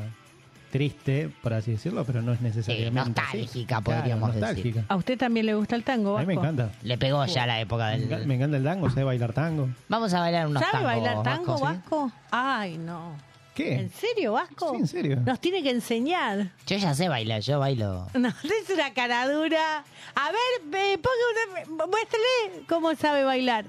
triste, 0.71 1.31
por 1.43 1.55
así 1.55 1.71
decirlo, 1.73 2.05
pero 2.05 2.21
no 2.21 2.33
es 2.33 2.41
necesariamente 2.43 3.19
así. 3.21 3.39
nostálgica, 3.39 3.81
podríamos 3.81 4.29
decir. 4.35 4.43
nostálgica. 4.43 4.85
¿A 4.89 4.97
usted 4.97 5.17
también 5.17 5.47
le 5.47 5.55
gusta 5.55 5.75
el 5.77 5.85
tango, 5.85 6.19
A 6.19 6.21
mí 6.21 6.27
Vasco? 6.27 6.43
me 6.43 6.49
encanta. 6.49 6.71
Le 6.83 6.99
pegó 6.99 7.25
ya 7.25 7.47
la 7.47 7.61
época 7.61 7.93
Me 7.93 7.99
del... 8.01 8.27
Me 8.27 8.35
encanta 8.35 8.57
el 8.59 8.65
tango, 8.65 8.91
sé 8.91 9.03
bailar 9.03 9.33
tango. 9.33 9.69
Vamos 9.89 10.13
a 10.13 10.21
bailar 10.21 10.47
unos 10.49 10.61
¿Sabe 10.61 10.73
tangos, 10.73 10.87
bailar 10.87 11.23
tango, 11.23 11.53
Vasco, 11.53 11.57
¿sí? 11.57 11.63
Vasco? 11.65 12.13
Ay, 12.31 12.77
no. 12.79 13.13
¿Qué? 13.57 13.75
¿En 13.75 13.91
serio, 13.91 14.35
Vasco? 14.35 14.71
Sí, 14.73 14.77
en 14.77 14.87
serio. 14.87 15.17
Nos 15.25 15.41
tiene 15.41 15.63
que 15.63 15.71
enseñar. 15.71 16.51
Yo 16.67 16.77
ya 16.77 16.95
sé 16.95 17.09
bailar, 17.09 17.41
yo 17.41 17.59
bailo. 17.59 18.07
No, 18.15 18.29
es 18.45 18.71
una 18.73 18.93
cara 18.95 19.27
dura. 19.29 19.83
A 20.15 20.27
ver, 20.31 20.81
eh, 20.81 20.99
ponga 20.99 21.67
una, 21.75 21.87
muéstrele 21.87 22.67
cómo 22.69 22.95
sabe 22.95 23.25
bailar. 23.25 23.65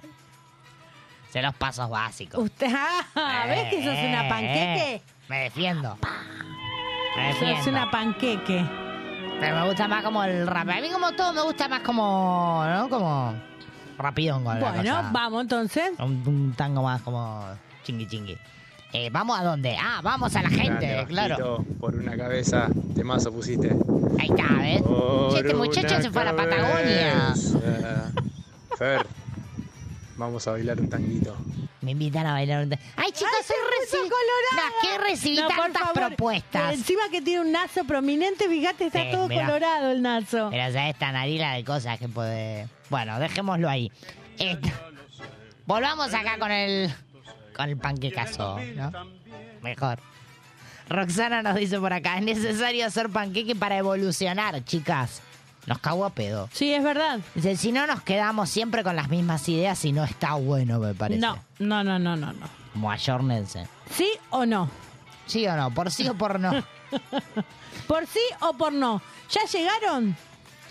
Sé 1.32 1.42
los 1.42 1.56
pasos 1.56 1.90
básicos. 1.90 2.44
Usted, 2.44 2.68
ah, 3.16 3.46
¿ves 3.48 3.70
que 3.70 3.78
sos 3.84 3.94
una 3.98 4.26
Eh, 4.26 4.30
panqueque? 4.30 4.94
eh, 4.96 5.02
Me 5.30 5.40
defiendo. 5.44 5.98
Me 7.16 7.32
Sos 7.34 7.40
defiendo. 7.42 7.70
una 7.72 7.90
panqueque. 7.92 8.66
Pero 9.40 9.56
me 9.56 9.68
gusta 9.68 9.88
más 9.88 10.04
como 10.04 10.24
el 10.24 10.48
rap. 10.48 10.68
A 10.70 10.82
mí 10.82 10.90
como 10.90 11.12
todo 11.14 11.32
me 11.32 11.42
gusta 11.44 11.68
más 11.70 11.82
como, 11.82 12.64
¿no? 12.68 12.90
Como 12.90 13.34
rapidón 13.98 14.44
con 14.44 14.60
la 14.60 14.70
Bueno, 14.72 14.96
cosa. 14.98 15.10
vamos 15.14 15.42
entonces. 15.44 15.92
Un, 16.00 16.24
un 16.28 16.54
tango 16.58 16.82
más 16.84 17.02
como 17.04 17.46
chingui 17.84 18.08
chingui. 18.08 18.38
Eh, 19.00 19.10
¿Vamos 19.12 19.40
a 19.40 19.44
dónde? 19.44 19.78
Ah, 19.80 20.00
vamos 20.02 20.36
a 20.36 20.42
la 20.42 20.50
gente, 20.50 20.88
Grande, 20.88 21.06
claro. 21.08 21.64
Por 21.80 21.96
una 21.98 22.18
cabeza, 22.18 22.68
temazo 22.96 23.32
pusiste. 23.32 23.70
Ahí 24.20 24.28
está, 24.28 24.54
¿ves? 24.56 24.82
Este 25.38 25.54
muchacho 25.54 26.02
se 26.02 26.10
fue 26.10 26.24
a 26.24 26.26
la 26.26 26.36
Patagonia. 26.36 27.34
Fer, 28.78 29.06
vamos 30.16 30.48
a 30.48 30.52
bailar 30.54 30.80
un 30.80 30.90
tanguito. 30.90 31.36
Me 31.82 31.92
invitan 31.92 32.26
a 32.26 32.34
bailar 32.34 32.64
un... 32.64 32.72
ta- 32.72 32.80
Ay, 32.96 33.12
chicos, 33.12 33.30
soy 33.46 33.46
se 33.46 33.54
puso 33.54 34.04
reci... 34.04 34.10
colorada. 34.10 34.70
No, 34.82 34.90
que 35.04 35.10
recibí 35.12 35.38
No, 35.38 35.48
tantas 35.48 35.82
favor. 35.84 35.94
propuestas. 36.08 36.74
Encima 36.74 37.02
que 37.12 37.22
tiene 37.22 37.42
un 37.42 37.52
nazo 37.52 37.84
prominente, 37.86 38.50
fíjate, 38.50 38.88
está 38.88 39.04
Sí, 39.04 39.10
todo 39.12 39.28
mirá. 39.28 39.46
colorado 39.46 39.92
el 39.92 40.02
nazo. 40.02 40.48
Pero 40.50 40.72
ya 40.74 40.90
esta 40.90 41.12
narila 41.12 41.54
de 41.54 41.64
cosas 41.64 42.00
que 42.00 42.10
puede... 42.10 42.68
Bueno, 42.90 43.20
dejémoslo 43.20 43.70
ahí. 43.70 43.92
Esta- 44.40 44.74
Volvamos 45.68 46.14
acá 46.14 46.38
con 46.40 46.50
el... 46.52 46.92
Con 47.58 47.70
el 47.70 47.78
panquecazo, 47.78 48.60
¿no? 48.76 48.92
Mejor. 49.62 50.00
Roxana 50.88 51.42
nos 51.42 51.56
dice 51.56 51.80
por 51.80 51.92
acá, 51.92 52.18
es 52.18 52.24
necesario 52.24 52.86
hacer 52.86 53.10
panqueque 53.10 53.56
para 53.56 53.78
evolucionar, 53.78 54.64
chicas. 54.64 55.22
Nos 55.66 55.80
cago 55.80 56.06
a 56.06 56.12
pedo. 56.12 56.48
Sí, 56.54 56.74
es 56.74 56.82
verdad. 56.82 57.20
Dice, 57.36 57.58
si 57.58 57.74
no 57.74 57.86
nos 57.88 58.02
quedamos 58.02 58.50
siempre 58.50 58.84
con 58.84 58.96
las 58.96 59.10
mismas 59.10 59.50
ideas 59.50 59.84
y 59.84 59.92
no 59.92 60.06
está 60.06 60.36
bueno, 60.36 60.80
me 60.80 60.94
parece. 60.94 61.20
No, 61.20 61.38
no, 61.60 61.84
no, 61.84 62.00
no, 62.00 62.16
no, 62.16 62.32
no. 62.32 62.48
Como 62.72 62.90
ayornense. 62.90 63.68
¿Sí 63.92 64.10
o 64.30 64.46
no? 64.46 64.70
¿Sí 65.26 65.46
o 65.46 65.58
no? 65.58 65.72
¿Por 65.72 65.92
sí 65.92 66.08
o 66.08 66.14
por 66.14 66.40
no? 66.40 66.52
¿Por 67.88 68.08
sí 68.08 68.22
o 68.40 68.54
por 68.54 68.72
no? 68.72 69.02
¿Ya 69.30 69.44
llegaron? 69.44 70.16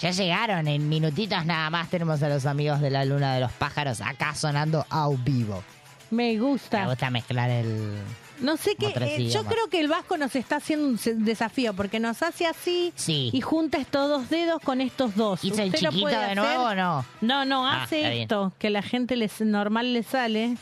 Ya 0.00 0.10
llegaron, 0.12 0.66
en 0.68 0.88
minutitos 0.88 1.44
nada 1.44 1.68
más 1.68 1.90
tenemos 1.90 2.22
a 2.22 2.28
los 2.28 2.46
amigos 2.46 2.80
de 2.80 2.90
la 2.90 3.04
Luna 3.04 3.34
de 3.34 3.40
los 3.40 3.52
Pájaros 3.52 4.00
acá 4.00 4.34
sonando 4.34 4.86
a 4.88 5.08
vivo. 5.08 5.62
Me 6.10 6.32
Me 6.34 6.38
gusta. 6.38 6.86
gusta 6.86 7.10
mezclar 7.10 7.50
el... 7.50 7.94
No 8.40 8.58
sé 8.58 8.76
qué. 8.76 8.92
Eh, 9.00 9.30
yo 9.30 9.44
creo 9.46 9.68
que 9.70 9.80
el 9.80 9.88
Vasco 9.88 10.18
nos 10.18 10.36
está 10.36 10.56
haciendo 10.56 10.86
un 10.88 10.98
desafío 11.24 11.72
porque 11.74 11.98
nos 12.00 12.22
hace 12.22 12.46
así 12.46 12.92
Sí. 12.94 13.30
y 13.32 13.40
junta 13.40 13.78
estos 13.78 14.08
dos 14.10 14.28
dedos 14.28 14.60
con 14.62 14.82
estos 14.82 15.16
dos. 15.16 15.42
¿Hice 15.42 15.62
el 15.62 15.68
¿Usted 15.70 15.80
lo 15.80 15.88
chiquito 15.90 16.04
puede 16.04 16.16
de 16.18 16.22
hacer? 16.24 16.36
nuevo 16.36 16.64
o 16.64 16.74
no? 16.74 17.04
No, 17.22 17.44
no, 17.46 17.66
Ah, 17.66 17.84
hace 17.84 18.20
esto 18.22 18.52
que 18.58 18.68
la 18.68 18.82
gente 18.82 19.16
les 19.16 19.40
normal 19.40 19.94
le 19.94 20.02
sale. 20.02 20.56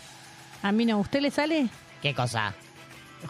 A 0.63 0.71
mí 0.71 0.85
no. 0.87 0.99
¿Usted 1.01 1.21
le 1.21 1.33
sale? 1.33 1.67
¿Qué 2.01 2.15
cosa? 2.15 2.55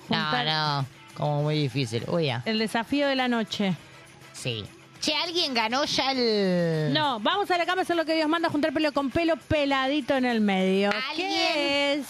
Juntar- 0.08 0.44
No, 0.44 0.82
no, 0.82 0.86
como 1.16 1.42
muy 1.44 1.56
difícil. 1.56 2.04
Uy, 2.08 2.26
ya. 2.26 2.42
El 2.44 2.58
desafío 2.58 3.08
de 3.08 3.16
la 3.16 3.28
noche. 3.28 3.74
Sí. 4.34 4.64
Che, 5.04 5.14
¿alguien 5.14 5.52
ganó 5.52 5.84
ya 5.84 6.12
el...? 6.12 6.90
No, 6.94 7.20
vamos 7.20 7.50
a 7.50 7.58
la 7.58 7.66
cama 7.66 7.82
a 7.82 7.82
hacer 7.82 7.94
lo 7.94 8.06
que 8.06 8.14
Dios 8.14 8.26
manda, 8.26 8.48
juntar 8.48 8.72
pelo 8.72 8.90
con 8.92 9.10
pelo 9.10 9.36
peladito 9.36 10.14
en 10.16 10.24
el 10.24 10.40
medio. 10.40 10.90
¿Alguien? 11.10 11.28
¿Qué 11.28 11.92
es? 11.92 12.06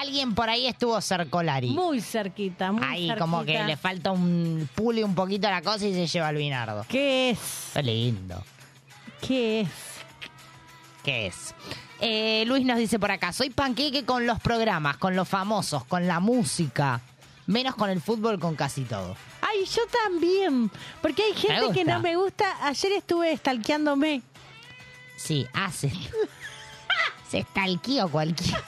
Alguien 0.00 0.34
por 0.34 0.50
ahí 0.50 0.66
estuvo 0.66 1.00
cercolari. 1.00 1.70
Muy 1.70 2.02
cerquita, 2.02 2.72
muy 2.72 2.82
Ahí 2.84 3.06
cerquita. 3.06 3.18
como 3.24 3.42
que 3.42 3.64
le 3.64 3.78
falta 3.78 4.10
un 4.12 4.68
pule 4.74 5.02
un 5.02 5.14
poquito 5.14 5.48
la 5.48 5.62
cosa 5.62 5.86
y 5.86 5.94
se 5.94 6.06
lleva 6.06 6.28
al 6.28 6.36
vinardo. 6.36 6.84
¿Qué 6.90 7.30
es? 7.30 7.38
Qué 7.72 7.82
lindo. 7.82 8.44
¿Qué 9.26 9.62
es? 9.62 9.68
¿Qué 11.02 11.28
es? 11.28 11.54
Eh, 12.00 12.44
Luis 12.46 12.66
nos 12.66 12.76
dice 12.76 12.98
por 12.98 13.12
acá, 13.12 13.32
soy 13.32 13.48
panqueque 13.48 14.04
con 14.04 14.26
los 14.26 14.40
programas, 14.40 14.98
con 14.98 15.16
los 15.16 15.26
famosos, 15.26 15.86
con 15.86 16.06
la 16.06 16.20
música, 16.20 17.00
menos 17.46 17.76
con 17.76 17.88
el 17.88 18.02
fútbol, 18.02 18.38
con 18.38 18.56
casi 18.56 18.82
todo. 18.82 19.16
Ay, 19.56 19.64
yo 19.64 19.82
también. 20.04 20.70
Porque 21.00 21.22
hay 21.22 21.34
gente 21.34 21.72
que 21.72 21.84
no 21.84 22.00
me 22.00 22.16
gusta. 22.16 22.44
Ayer 22.66 22.92
estuve 22.92 23.36
stalkeándome. 23.36 24.22
Sí, 25.16 25.46
hace. 25.52 25.90
Se 27.30 27.38
estalqueó 27.38 28.08
cualquiera. 28.08 28.62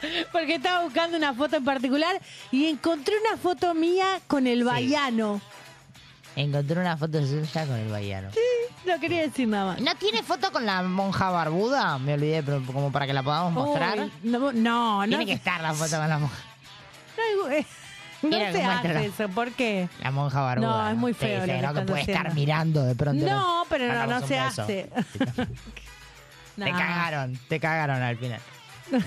Porque 0.32 0.54
estaba 0.56 0.84
buscando 0.84 1.16
una 1.16 1.34
foto 1.34 1.56
en 1.56 1.64
particular 1.64 2.20
y 2.50 2.66
encontré 2.66 3.14
una 3.26 3.36
foto 3.36 3.74
mía 3.74 4.20
con 4.26 4.46
el 4.46 4.64
baiano. 4.64 5.40
Encontré 6.36 6.80
una 6.80 6.96
foto 6.96 7.20
suya 7.26 7.66
con 7.66 7.76
el 7.76 7.88
baiano. 7.88 8.30
Sí, 8.32 8.38
no 8.86 9.00
quería 9.00 9.22
decir 9.22 9.48
nada 9.48 9.72
más. 9.72 9.80
¿No 9.80 9.94
tiene 9.96 10.22
foto 10.22 10.52
con 10.52 10.64
la 10.64 10.82
monja 10.82 11.30
barbuda? 11.30 11.98
Me 11.98 12.14
olvidé, 12.14 12.42
pero 12.44 12.64
como 12.64 12.92
para 12.92 13.06
que 13.08 13.12
la 13.12 13.24
podamos 13.24 13.52
mostrar. 13.52 13.98
Uy, 13.98 14.12
no, 14.22 14.52
no, 14.52 15.04
Tiene 15.08 15.26
que 15.26 15.32
estar 15.32 15.60
la 15.60 15.74
foto 15.74 15.96
con 15.96 16.08
la 16.08 16.18
monja. 16.18 16.36
no, 17.16 17.50
eh, 17.50 17.66
no 18.22 18.28
Mira 18.30 18.52
se 18.52 18.64
hace 18.64 19.06
eso, 19.06 19.28
¿por 19.28 19.52
qué? 19.52 19.88
La 20.02 20.10
monja 20.10 20.40
barbuda. 20.40 20.68
No, 20.68 20.88
es 20.90 20.96
muy 20.96 21.14
feo 21.14 21.42
dice, 21.42 21.60
lo 21.62 21.68
que 21.68 21.74
¿no? 21.74 21.74
que 21.80 21.86
puede 21.86 22.00
estar 22.02 22.34
mirando 22.34 22.82
de 22.84 22.94
pronto. 22.94 23.24
No, 23.24 23.64
pero 23.68 23.92
no, 23.92 24.06
no 24.20 24.26
se 24.26 24.40
beso. 24.40 24.62
hace. 24.62 24.90
Te 26.56 26.70
cagaron, 26.72 27.38
te 27.48 27.60
cagaron 27.60 28.02
al 28.02 28.16
final. 28.16 28.40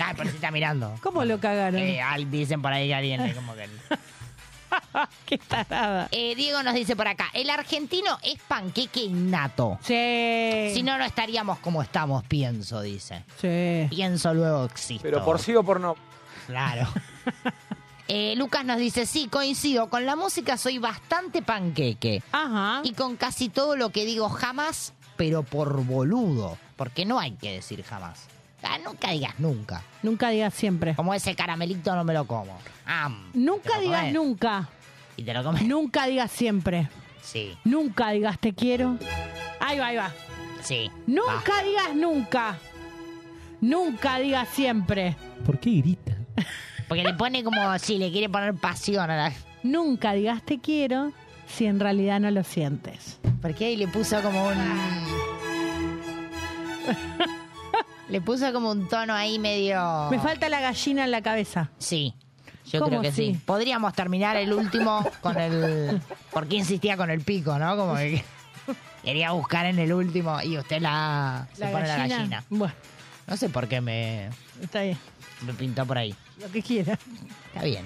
Ah, 0.00 0.14
pero 0.16 0.30
sí 0.30 0.36
está 0.36 0.50
mirando. 0.50 0.94
¿Cómo 1.02 1.24
lo 1.24 1.38
cagaron? 1.40 1.78
Eh, 1.80 2.00
al- 2.00 2.30
dicen 2.30 2.62
por 2.62 2.72
ahí 2.72 2.88
que 2.88 2.94
alguien 2.94 3.34
como 3.34 3.54
que... 3.54 3.68
Qué 5.26 5.36
tarada. 5.36 6.08
Eh, 6.12 6.34
Diego 6.34 6.62
nos 6.62 6.72
dice 6.74 6.96
por 6.96 7.06
acá, 7.06 7.26
el 7.34 7.50
argentino 7.50 8.18
es 8.22 8.38
panqueque 8.48 9.00
innato. 9.02 9.78
Sí. 9.82 10.70
Si 10.72 10.82
no, 10.82 10.96
no 10.96 11.04
estaríamos 11.04 11.58
como 11.58 11.82
estamos, 11.82 12.24
pienso, 12.24 12.80
dice. 12.80 13.24
Sí. 13.38 13.86
Pienso, 13.90 14.32
luego 14.32 14.64
existo. 14.64 15.02
Pero 15.02 15.22
por 15.24 15.38
sí 15.40 15.54
o 15.54 15.62
por 15.62 15.78
no. 15.80 15.94
Claro. 16.46 16.88
Eh, 18.08 18.34
Lucas 18.36 18.64
nos 18.64 18.78
dice, 18.78 19.06
sí, 19.06 19.28
coincido, 19.28 19.88
con 19.88 20.04
la 20.04 20.16
música 20.16 20.56
soy 20.56 20.78
bastante 20.78 21.40
panqueque. 21.42 22.22
Ajá. 22.32 22.80
Y 22.84 22.92
con 22.92 23.16
casi 23.16 23.48
todo 23.48 23.76
lo 23.76 23.90
que 23.90 24.04
digo 24.04 24.28
jamás, 24.28 24.92
pero 25.16 25.42
por 25.42 25.84
boludo. 25.84 26.58
Porque 26.76 27.04
no 27.06 27.18
hay 27.18 27.32
que 27.32 27.52
decir 27.52 27.82
jamás. 27.84 28.26
Ah, 28.62 28.78
nunca 28.84 29.10
digas 29.10 29.34
nunca. 29.38 29.82
Nunca 30.02 30.28
digas 30.30 30.52
siempre. 30.54 30.94
Como 30.94 31.14
ese 31.14 31.34
caramelito 31.34 31.94
no 31.96 32.04
me 32.04 32.12
lo 32.14 32.26
como. 32.26 32.58
Am, 32.86 33.30
Nunca 33.34 33.70
¿te 33.70 33.74
lo 33.76 33.80
digas 33.82 34.00
comes? 34.00 34.14
nunca. 34.14 34.68
¿Y 35.16 35.22
te 35.24 35.34
lo 35.34 35.42
comes? 35.44 35.62
Nunca 35.66 36.06
digas 36.06 36.30
siempre. 36.30 36.88
Sí, 37.22 37.56
Nunca 37.64 38.10
digas 38.10 38.38
te 38.40 38.52
quiero. 38.52 38.98
Ahí 39.60 39.78
va, 39.78 39.86
ahí 39.86 39.96
va. 39.96 40.12
sí. 40.62 40.90
Nunca 41.06 41.62
digas 41.62 41.94
nunca. 41.94 42.58
Nunca 43.60 44.18
digas 44.18 44.48
siempre. 44.52 45.16
¿Por 45.46 45.58
qué 45.60 45.70
grita? 45.70 46.16
Porque 46.92 47.04
le 47.04 47.14
pone 47.14 47.42
como 47.42 47.78
si 47.78 47.96
le 47.96 48.12
quiere 48.12 48.28
poner 48.28 48.52
pasión 48.52 49.10
a 49.10 49.16
la... 49.16 49.32
Nunca 49.62 50.12
digas 50.12 50.42
te 50.42 50.60
quiero 50.60 51.10
si 51.46 51.64
en 51.64 51.80
realidad 51.80 52.20
no 52.20 52.30
lo 52.30 52.44
sientes. 52.44 53.18
Porque 53.40 53.64
ahí 53.64 53.76
le 53.76 53.88
puso 53.88 54.20
como 54.20 54.48
un... 54.48 54.54
Le 58.10 58.20
puso 58.20 58.52
como 58.52 58.70
un 58.70 58.88
tono 58.90 59.14
ahí 59.14 59.38
medio... 59.38 60.08
Me 60.10 60.18
falta 60.18 60.50
la 60.50 60.60
gallina 60.60 61.04
en 61.04 61.12
la 61.12 61.22
cabeza. 61.22 61.70
Sí, 61.78 62.14
yo 62.66 62.80
¿Cómo 62.80 62.90
creo 62.90 63.00
que 63.00 63.12
sí? 63.12 63.32
sí? 63.32 63.40
Podríamos 63.42 63.94
terminar 63.94 64.36
el 64.36 64.52
último 64.52 65.02
con 65.22 65.40
el... 65.40 65.98
¿Por 66.30 66.46
qué 66.46 66.56
insistía 66.56 66.98
con 66.98 67.10
el 67.10 67.22
pico, 67.22 67.58
no? 67.58 67.74
Como 67.74 67.94
que 67.94 68.22
quería 69.02 69.30
buscar 69.32 69.64
en 69.64 69.78
el 69.78 69.94
último 69.94 70.42
y 70.42 70.58
usted 70.58 70.82
la... 70.82 71.48
Se 71.54 71.68
pone 71.68 71.88
la 71.88 71.96
gallina. 72.06 72.44
Bueno, 72.50 72.74
No 73.26 73.36
sé 73.38 73.48
por 73.48 73.66
qué 73.66 73.80
me, 73.80 74.28
está 74.60 74.82
bien. 74.82 74.98
me 75.46 75.54
pintó 75.54 75.86
por 75.86 75.96
ahí. 75.96 76.14
Lo 76.42 76.50
que 76.52 76.62
quiera. 76.62 76.98
Está 77.52 77.64
bien. 77.64 77.84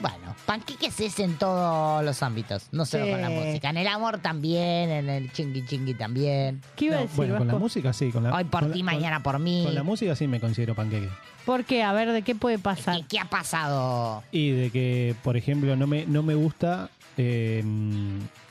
Bueno, 0.00 0.34
panqueques 0.46 0.98
es 0.98 1.20
en 1.20 1.36
todos 1.36 2.04
los 2.04 2.22
ámbitos, 2.24 2.66
no 2.72 2.84
solo 2.84 3.04
Sí. 3.04 3.10
con 3.12 3.20
la 3.20 3.30
música. 3.30 3.70
En 3.70 3.76
el 3.76 3.86
amor 3.86 4.18
también, 4.18 4.90
en 4.90 5.08
el 5.08 5.30
chingui 5.32 5.64
chingui 5.64 5.94
también. 5.94 6.60
¿Qué 6.74 6.86
iba 6.86 6.96
a 6.96 6.98
No, 6.98 7.02
decir? 7.04 7.16
bueno, 7.18 7.38
con 7.38 7.46
la 7.46 7.52
Vasco? 7.52 7.64
música 7.64 7.92
sí. 7.92 8.10
Con 8.10 8.24
la, 8.24 8.34
Hoy 8.34 8.42
por 8.44 8.62
con 8.62 8.72
ti, 8.72 8.80
la- 8.82 8.84
con- 8.90 8.94
mañana 8.96 9.22
por 9.22 9.38
mí. 9.38 9.62
Con 9.64 9.74
la 9.76 9.84
música 9.84 10.16
sí 10.16 10.26
me 10.26 10.40
considero 10.40 10.74
panqueque. 10.74 11.08
¿Por 11.46 11.64
qué? 11.64 11.84
A 11.84 11.92
ver, 11.92 12.10
¿de 12.10 12.22
qué 12.22 12.34
puede 12.34 12.58
pasar? 12.58 12.98
¿Y 12.98 13.02
qué 13.04 13.20
ha 13.20 13.26
pasado? 13.26 14.24
Y 14.32 14.50
de 14.50 14.70
que, 14.70 15.14
por 15.22 15.36
ejemplo, 15.36 15.76
no 15.76 15.86
me, 15.86 16.04
no 16.06 16.24
me 16.24 16.34
gusta, 16.34 16.90
eh, 17.16 17.62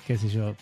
qué 0.08 0.18
sé 0.18 0.30
yo, 0.30 0.56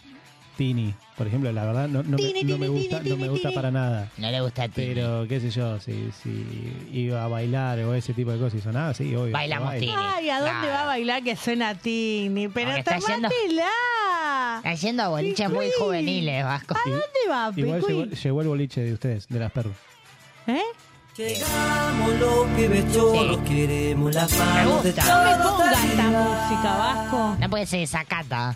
Tini, 0.57 0.93
por 1.19 1.27
ejemplo, 1.27 1.51
la 1.51 1.65
verdad 1.65 1.89
no, 1.89 2.01
no 2.01 2.17
me, 2.17 2.43
no 2.45 2.57
me 2.57 2.69
gusta, 2.69 3.01
no 3.03 3.17
me 3.17 3.27
gusta 3.27 3.51
para 3.51 3.69
nada. 3.71 4.09
No 4.17 4.31
le 4.31 4.39
gusta 4.39 4.63
a 4.63 4.67
ti. 4.69 4.73
Pero, 4.77 5.25
qué 5.27 5.41
sé 5.41 5.49
yo, 5.49 5.77
si, 5.81 6.09
si 6.23 6.87
iba 6.93 7.21
a 7.25 7.27
bailar 7.27 7.77
o 7.79 7.93
ese 7.93 8.13
tipo 8.13 8.31
de 8.31 8.39
cosas 8.39 8.59
y 8.59 8.61
sonaba, 8.61 8.93
sí, 8.93 9.13
obvio. 9.15 9.33
Bailamos 9.33 9.67
bailo. 9.67 9.85
Tini. 9.91 9.93
Ay, 10.01 10.29
¿a 10.29 10.35
dónde 10.39 10.49
Claro. 10.51 10.67
va 10.69 10.81
a 10.83 10.85
bailar 10.85 11.21
que 11.21 11.35
suena 11.35 11.75
Tini? 11.75 12.47
Pero 12.47 12.67
Porque 12.71 12.79
está 12.79 12.99
yendo- 12.99 13.27
tomátela. 13.27 14.61
Está 14.63 14.73
yendo 14.75 15.03
a 15.03 15.07
boliches 15.09 15.49
muy 15.49 15.69
juveniles, 15.77 16.43
Vasco. 16.45 16.73
¿A 16.75 16.89
dónde 16.89 17.03
va, 17.29 17.51
Igual 17.53 17.81
llegó, 17.85 18.05
llegó 18.05 18.41
el 18.41 18.47
boliche 18.47 18.81
de 18.81 18.93
ustedes, 18.93 19.27
de 19.27 19.39
las 19.39 19.51
perros. 19.51 19.73
¿Eh? 20.47 20.61
Llegamos 21.19 22.13
los 22.17 22.47
pibes 22.55 22.93
choros, 22.93 23.39
queremos 23.39 24.15
la 24.15 24.21
Me 24.25 24.65
gusta. 24.67 25.03
No 25.03 25.23
me 25.25 25.43
todos 25.43 25.51
ponga 25.51 25.69
de 25.81 25.87
esta 25.89 26.03
música, 26.03 26.77
Vasco. 26.77 27.35
No 27.41 27.49
puede 27.49 27.65
ser 27.65 27.85
sacata. 27.89 28.55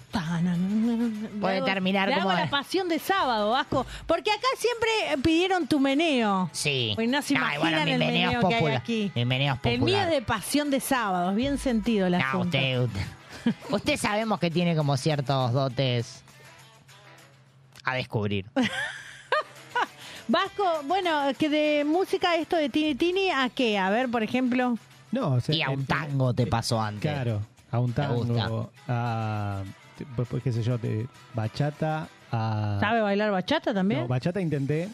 Puede 1.41 1.57
hago- 1.57 1.65
terminar 1.65 2.07
le 2.07 2.15
como- 2.15 2.29
hago 2.29 2.39
la 2.39 2.49
pasión 2.49 2.87
de 2.87 2.99
sábado, 2.99 3.49
Vasco. 3.51 3.85
Porque 4.07 4.31
acá 4.31 4.47
siempre 4.57 4.89
eh, 5.11 5.17
pidieron 5.21 5.67
tu 5.67 5.81
meneo. 5.81 6.49
Sí. 6.53 6.93
Pues 6.95 7.09
no 7.09 7.21
se 7.21 7.35
Ay, 7.35 7.41
imaginan 7.57 7.59
bueno, 7.59 7.83
mi 7.85 7.91
el 7.91 7.99
meneo 7.99 8.15
es 8.15 8.23
meneo 8.37 8.39
que 8.47 8.55
hay 8.55 8.61
popular. 8.61 8.77
aquí. 8.81 9.11
Mi 9.13 9.25
meneo 9.25 9.53
es 9.55 9.59
El 9.65 9.71
mío 9.71 9.79
popular. 9.81 10.05
es 10.07 10.11
de 10.13 10.21
pasión 10.21 10.71
de 10.71 10.79
sábados, 10.79 11.35
bien 11.35 11.57
sentido 11.57 12.07
el 12.07 12.13
No, 12.13 12.19
asunto. 12.19 12.45
usted, 12.45 12.79
usted, 12.79 13.01
usted 13.71 13.97
sabemos 13.97 14.39
que 14.39 14.49
tiene 14.49 14.73
como 14.77 14.95
ciertos 14.95 15.51
dotes 15.51 16.23
a 17.83 17.93
descubrir. 17.95 18.45
Vasco, 20.27 20.63
bueno, 20.87 21.09
que 21.37 21.49
de 21.49 21.83
música 21.85 22.35
esto 22.37 22.55
de 22.55 22.69
Tini 22.69 22.95
Tini, 22.95 23.29
¿a 23.29 23.49
qué? 23.49 23.77
A 23.77 23.89
ver, 23.89 24.09
por 24.09 24.23
ejemplo. 24.23 24.77
No, 25.11 25.33
o 25.33 25.41
sea, 25.41 25.53
Y 25.55 25.61
a 25.61 25.69
un 25.69 25.85
tango 25.85 26.33
te 26.33 26.47
pasó 26.47 26.81
antes. 26.81 27.11
Claro, 27.11 27.41
a 27.71 27.79
un 27.79 27.91
tango, 27.93 28.71
a, 28.87 29.61
pues, 30.15 30.27
pues, 30.29 30.43
qué 30.43 30.51
sé 30.51 30.63
yo, 30.63 30.77
de 30.77 31.07
bachata, 31.33 32.07
a... 32.31 32.77
¿Sabe 32.79 33.01
bailar 33.01 33.31
bachata 33.31 33.73
también? 33.73 34.01
No, 34.01 34.07
bachata 34.07 34.41
intenté, 34.41 34.89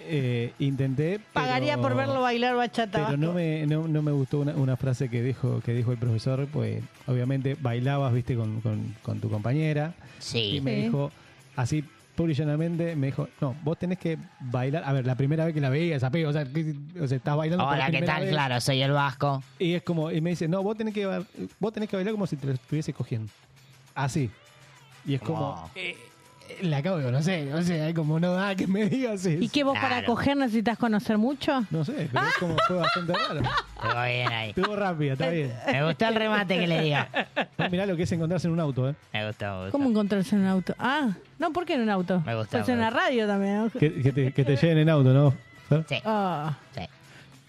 eh, 0.00 0.52
intenté, 0.58 1.20
Pagaría 1.32 1.76
pero- 1.76 1.88
por 1.88 1.96
verlo 1.96 2.20
bailar 2.20 2.56
bachata. 2.56 3.06
Pero 3.06 3.16
no 3.16 3.32
me, 3.32 3.66
no, 3.66 3.88
no 3.88 4.02
me 4.02 4.12
gustó 4.12 4.40
una, 4.40 4.52
una 4.54 4.76
frase 4.76 5.08
que 5.08 5.22
dijo, 5.22 5.60
que 5.64 5.72
dijo 5.72 5.92
el 5.92 5.98
profesor, 5.98 6.46
pues 6.52 6.82
obviamente 7.06 7.56
bailabas, 7.58 8.12
viste, 8.12 8.34
con, 8.36 8.60
con- 8.60 8.94
con 9.02 9.20
tu 9.20 9.30
compañera. 9.30 9.94
Sí. 10.18 10.56
Y 10.56 10.60
me 10.60 10.74
Sí. 10.76 10.82
dijo, 10.82 11.10
así 11.56 11.84
pura 12.14 12.32
y 12.32 12.34
llanamente, 12.34 12.96
me 12.96 13.06
dijo, 13.08 13.28
no, 13.40 13.54
vos 13.62 13.78
tenés 13.78 13.98
que 13.98 14.16
bailar, 14.40 14.84
a 14.84 14.92
ver, 14.92 15.06
la 15.06 15.14
primera 15.16 15.44
vez 15.44 15.54
que 15.54 15.60
la 15.60 15.68
veías, 15.68 16.02
apego, 16.04 16.30
o 16.30 16.32
sea, 16.32 16.44
que- 16.44 16.74
o 17.00 17.06
sea, 17.06 17.16
estás 17.16 17.36
bailando 17.36 17.64
por 17.64 17.74
Hola, 17.74 17.90
¿qué 17.90 18.02
tal? 18.02 18.22
vez. 18.22 18.30
Claro, 18.30 18.60
soy 18.60 18.82
el 18.82 18.92
Vasco. 18.92 19.42
Y 19.58 19.74
es 19.74 19.82
como, 19.82 20.10
y 20.10 20.20
me 20.20 20.30
dice, 20.30 20.46
no, 20.48 20.62
vos 20.62 20.76
tenés 20.76 20.94
que, 20.94 21.24
vos 21.58 21.72
tenés 21.72 21.88
que 21.88 21.96
bailar 21.96 22.12
como 22.12 22.26
si 22.26 22.36
te 22.36 22.46
lo 22.46 22.52
estuviese 22.52 22.92
cogiendo. 22.92 23.30
Así. 23.94 24.30
Y 25.04 25.14
es 25.14 25.20
como, 25.20 25.70
eh, 25.74 25.96
la 26.62 26.78
acabo 26.78 26.98
de 26.98 27.04
conocer, 27.04 27.52
o 27.54 27.62
sea, 27.62 27.92
como 27.94 28.20
no 28.20 28.32
da 28.34 28.54
que 28.54 28.66
me 28.66 28.86
digas 28.88 29.24
eso. 29.26 29.42
¿Y 29.42 29.48
qué 29.48 29.64
vos 29.64 29.74
para 29.74 29.98
Claro. 29.98 30.06
coger 30.06 30.36
necesitas 30.36 30.78
conocer 30.78 31.18
mucho? 31.18 31.64
No 31.70 31.84
sé, 31.84 32.08
pero 32.12 32.26
es 32.26 32.34
como 32.38 32.56
fue 32.66 32.76
bastante 32.76 33.12
raro. 33.12 33.40
Estuvo 33.40 34.02
bien 34.04 34.32
ahí. 34.32 34.48
Estuvo 34.50 34.76
rápido, 34.76 35.12
está 35.14 35.28
bien. 35.30 35.52
Me 35.70 35.84
gustó 35.84 36.06
el 36.08 36.14
remate 36.14 36.58
que 36.58 36.66
le 36.66 36.80
diga. 36.82 37.08
No, 37.58 37.70
mirá 37.70 37.86
lo 37.86 37.96
que 37.96 38.04
es 38.04 38.12
encontrarse 38.12 38.46
en 38.46 38.52
un 38.52 38.60
auto, 38.60 38.88
¿eh? 38.90 38.94
Me 39.12 39.26
gustó, 39.26 39.46
me 39.46 39.56
gustó. 39.62 39.72
¿Cómo 39.72 39.90
encontrarse 39.90 40.36
en 40.36 40.42
un 40.42 40.48
auto? 40.48 40.74
Ah, 40.78 41.10
no, 41.38 41.52
¿por 41.52 41.64
qué 41.64 41.74
en 41.74 41.82
un 41.82 41.90
auto? 41.90 42.22
Me 42.24 42.34
gusta, 42.34 42.50
Puede 42.50 42.64
ser 42.64 42.74
en 42.74 42.78
me 42.80 42.84
la 42.84 42.90
radio 42.90 43.26
también. 43.26 43.56
¿no? 43.64 43.70
Que, 43.70 44.02
que 44.02 44.12
te, 44.12 44.32
que 44.32 44.44
te 44.44 44.56
lleven 44.56 44.78
en 44.78 44.88
auto, 44.90 45.12
¿no? 45.12 45.34
Fer? 45.68 45.84
Sí, 45.88 45.96
Ah, 46.04 46.56
sí, 46.74 46.82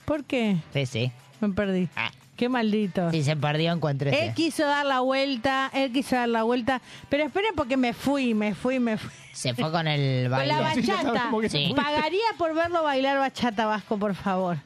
¿Por 0.06 0.24
qué? 0.24 0.58
sí, 0.74 0.86
sí. 0.86 1.12
Me 1.42 1.50
perdí. 1.50 1.90
Ah, 1.96 2.10
Qué 2.36 2.50
maldito. 2.50 3.12
si 3.12 3.24
se 3.24 3.36
perdió, 3.36 3.72
Él 3.72 3.78
encuéntrese. 3.78 4.34
quiso 4.36 4.66
dar 4.66 4.86
la 4.86 5.00
vuelta, 5.00 5.72
él 5.74 5.92
quiso 5.94 6.16
dar 6.16 6.28
la 6.30 6.44
vuelta, 6.44 6.82
pero 7.10 7.24
esperen 7.24 7.54
porque 7.56 7.78
me 7.78 7.94
fui, 7.94 8.34
me 8.34 8.54
fui, 8.54 8.80
me 8.80 8.98
fui. 8.98 9.10
Se 9.32 9.54
fue 9.54 9.72
con 9.72 9.88
el 9.88 10.30
Con 10.30 10.48
la 10.48 10.60
baile. 10.62 10.82
Sí, 10.82 10.88
ya 10.88 11.04
bachata. 11.04 11.50
Sí. 11.50 11.74
Pagaría 11.76 12.26
por 12.38 12.54
verlo 12.54 12.84
bailar 12.84 13.18
bachata 13.20 13.66
vasco, 13.66 13.98
por 13.98 14.16
favor. 14.16 14.58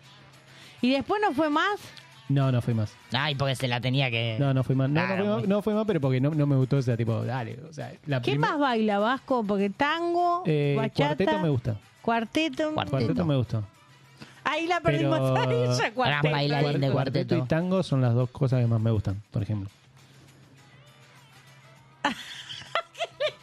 Y 0.81 0.91
después 0.91 1.21
no 1.21 1.33
fue 1.33 1.49
más. 1.49 1.79
No, 2.29 2.51
no 2.51 2.61
fui 2.61 2.73
más. 2.75 2.93
Ay, 3.11 3.33
porque 3.35 3.55
se 3.55 3.67
la 3.67 3.81
tenía 3.81 4.11
que... 4.11 4.37
No, 4.39 4.53
no 4.53 4.63
fui 4.63 4.75
más. 4.75 4.87
No, 4.89 5.01
no, 5.01 5.07
Claro, 5.07 5.23
fui 5.23 5.29
más, 5.33 5.39
muy- 5.39 5.47
no 5.47 5.61
fui 5.63 5.73
más, 5.73 5.85
pero 5.85 5.99
porque 5.99 6.21
no, 6.21 6.29
no 6.29 6.45
me 6.45 6.55
gustó, 6.55 6.77
o 6.77 6.81
sea, 6.81 6.95
tipo, 6.95 7.23
dale. 7.25 7.59
O 7.67 7.73
sea, 7.73 7.91
la 8.05 8.21
¿Qué 8.21 8.31
prim- 8.31 8.41
más 8.41 8.59
baila 8.59 8.99
vasco? 8.99 9.43
Porque 9.43 9.71
tango, 9.71 10.43
Eh, 10.45 10.75
bachata. 10.77 11.15
cuarteto 11.15 11.39
me 11.39 11.49
gusta. 11.49 11.75
Cuarteto. 12.01 12.71
Cuarteto. 12.73 12.91
Cuarteto 12.97 13.25
me 13.25 13.35
gustó. 13.35 13.63
Ahí 14.43 14.67
la 14.67 14.79
perdimos. 14.81 15.19
Ya 15.39 15.89
Gran 15.89 15.93
cuarteto. 15.93 16.31
bailarín 16.31 16.81
de 16.81 16.91
cuarteto. 16.91 17.37
y 17.37 17.41
tango 17.43 17.83
son 17.83 18.01
las 18.01 18.13
dos 18.13 18.29
cosas 18.29 18.61
que 18.61 18.67
más 18.67 18.79
me 18.81 18.91
gustan, 18.91 19.21
por 19.31 19.43
ejemplo. 19.43 19.69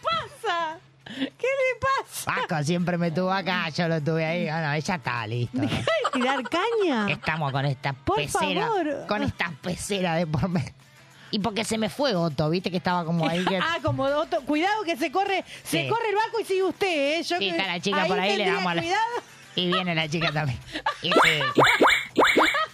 pasa? 0.03 0.79
¿Qué 1.07 1.23
le 1.47 1.81
pasa? 1.81 2.33
Vasco 2.35 2.65
siempre 2.65 2.99
me 2.99 3.11
tuvo 3.11 3.31
acá, 3.33 3.69
yo 3.71 3.89
lo 3.89 4.01
tuve 4.01 4.25
ahí. 4.25 4.45
Bueno, 4.45 4.73
ella 4.73 4.95
está 4.97 5.27
listo. 5.27 5.59
Deja 5.61 5.77
de 5.77 6.11
tirar 6.13 6.43
caña. 6.49 7.07
Estamos 7.11 7.53
con 7.53 7.65
esta 7.65 7.93
Por 7.93 8.17
pecera. 8.17 8.67
favor. 8.67 9.07
Con 9.07 9.23
esta 9.23 9.53
pecera 9.63 10.15
de 10.17 10.27
por 10.27 10.49
medio. 10.49 10.73
Y 11.31 11.39
porque 11.41 11.65
se 11.65 11.77
me 11.77 11.89
fue 11.91 12.15
Otto, 12.15 12.49
viste 12.51 12.71
que 12.71 12.77
estaba 12.79 13.05
como 13.05 13.29
ahí 13.29 13.45
que... 13.45 13.57
Ah, 13.63 13.79
como 13.83 14.05
otro. 14.05 14.41
Cuidado 14.43 14.83
que 14.85 14.97
se 14.97 15.11
corre, 15.11 15.45
se 15.65 15.83
Sí. 15.83 15.89
corre 15.89 16.09
el 16.11 16.15
vasco 16.17 16.41
y 16.41 16.45
sigue 16.45 16.63
usted, 16.63 17.19
¿eh? 17.19 17.23
Yo 17.23 17.37
Sí, 17.39 17.45
que- 17.45 17.51
está 17.51 17.67
la 17.67 17.81
chica 17.81 18.05
por 18.07 18.19
ahí, 18.19 18.31
le 18.31 18.37
tendría 18.45 18.55
damos 18.55 18.75
la- 18.75 18.83
Cuidado. 18.83 19.05
Y 19.57 19.67
viene 19.67 19.95
la 19.95 20.09
chica 20.09 20.31
también. 20.33 20.59
Y 21.03 21.11
sí. 21.13 21.63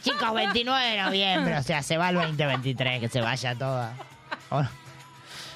Chicos, 0.03 0.35
29 0.35 0.85
de 0.85 1.03
noviembre, 1.03 1.57
o 1.59 1.63
sea, 1.63 1.83
se 1.83 1.97
va 1.97 2.11
el 2.11 2.17
2023, 2.17 3.01
que 3.01 3.09
se 3.09 3.21
vaya 3.21 3.55
toda. 3.55 3.95
Oh. 4.51 4.63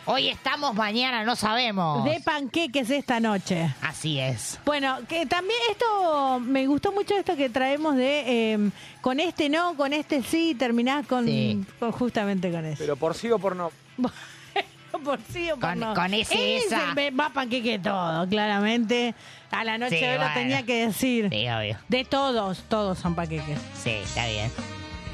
Hoy 0.08 0.28
estamos, 0.28 0.72
mañana 0.74 1.24
no 1.24 1.34
sabemos. 1.34 2.04
De 2.04 2.20
panqueques 2.20 2.90
esta 2.90 3.18
noche. 3.18 3.74
Así 3.82 4.20
es. 4.20 4.60
Bueno, 4.64 4.98
que 5.08 5.26
también 5.26 5.58
esto, 5.72 6.38
me 6.38 6.64
gustó 6.68 6.92
mucho 6.92 7.14
esto 7.16 7.34
que 7.36 7.50
traemos 7.50 7.96
de 7.96 8.52
eh, 8.54 8.70
con 9.00 9.18
este 9.18 9.48
no, 9.48 9.74
con 9.76 9.92
este 9.92 10.22
sí, 10.22 10.54
terminás 10.56 11.08
con, 11.08 11.26
Sí. 11.26 11.64
con- 11.80 11.90
justamente 11.90 12.52
con 12.52 12.64
eso. 12.64 12.76
Pero 12.78 12.94
por 12.96 13.14
sí 13.16 13.28
o 13.32 13.40
por 13.40 13.56
no. 13.56 13.72
por 15.04 15.18
sí 15.32 15.50
o 15.50 15.56
por 15.56 15.70
Con- 15.70 15.80
no. 15.80 15.92
con 15.94 16.14
ese, 16.14 16.56
Ese 16.58 16.66
esa. 16.68 16.94
Va 17.20 17.30
panqueque 17.30 17.80
todo, 17.80 18.28
claramente. 18.28 19.12
A 19.50 19.64
la 19.64 19.78
noche 19.78 19.98
Sí, 19.98 20.04
hoy 20.04 20.12
lo 20.14 20.18
bueno. 20.18 20.34
tenía 20.34 20.62
que 20.64 20.86
decir. 20.86 21.28
Sí, 21.30 21.48
obvio. 21.48 21.78
De 21.88 22.04
todos, 22.04 22.62
todos 22.68 22.98
son 22.98 23.14
panqueques. 23.14 23.58
Sí, 23.82 23.90
está 23.90 24.26
bien. 24.26 24.50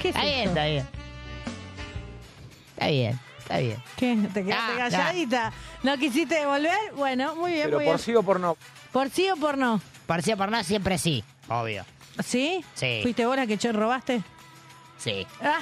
¿Qué 0.01 0.09
es 0.09 0.15
Está 0.17 0.23
bien, 0.25 0.39
esto? 0.39 0.49
está 0.51 0.65
bien. 0.67 0.87
Está 2.73 2.87
bien, 2.89 3.21
está 3.39 3.59
bien. 3.59 3.83
¿Qué? 3.97 4.17
¿Te 4.35 4.45
quedaste 4.45 4.73
Ah, 4.73 4.77
calladita? 4.77 5.53
¿No 5.83 5.97
quisiste 5.99 6.35
devolver? 6.35 6.77
Bueno, 6.97 7.37
muy 7.37 7.53
bien, 7.53 7.65
Pero 7.67 7.77
muy 7.79 7.85
por 7.87 7.95
bien. 7.97 8.05
sí 8.05 8.15
o 8.15 8.23
por 8.23 8.41
no. 8.41 8.57
¿Por 8.91 9.11
sí 9.11 9.29
o 9.31 9.37
por 9.37 9.57
no? 9.59 9.81
Por 10.07 10.23
sí 10.23 10.33
o 10.33 10.37
por 10.37 10.51
no, 10.51 10.65
siempre 10.65 10.99
sí. 10.99 11.23
Obvio. 11.49 11.85
¿Sí? 12.25 12.65
Sí. 12.75 13.01
¿Fuiste 13.03 13.25
vos 13.27 13.37
la 13.37 13.47
que 13.47 13.57
yo 13.57 13.73
robaste? 13.73 14.23
Sí. 14.99 15.27
Ah, 15.41 15.59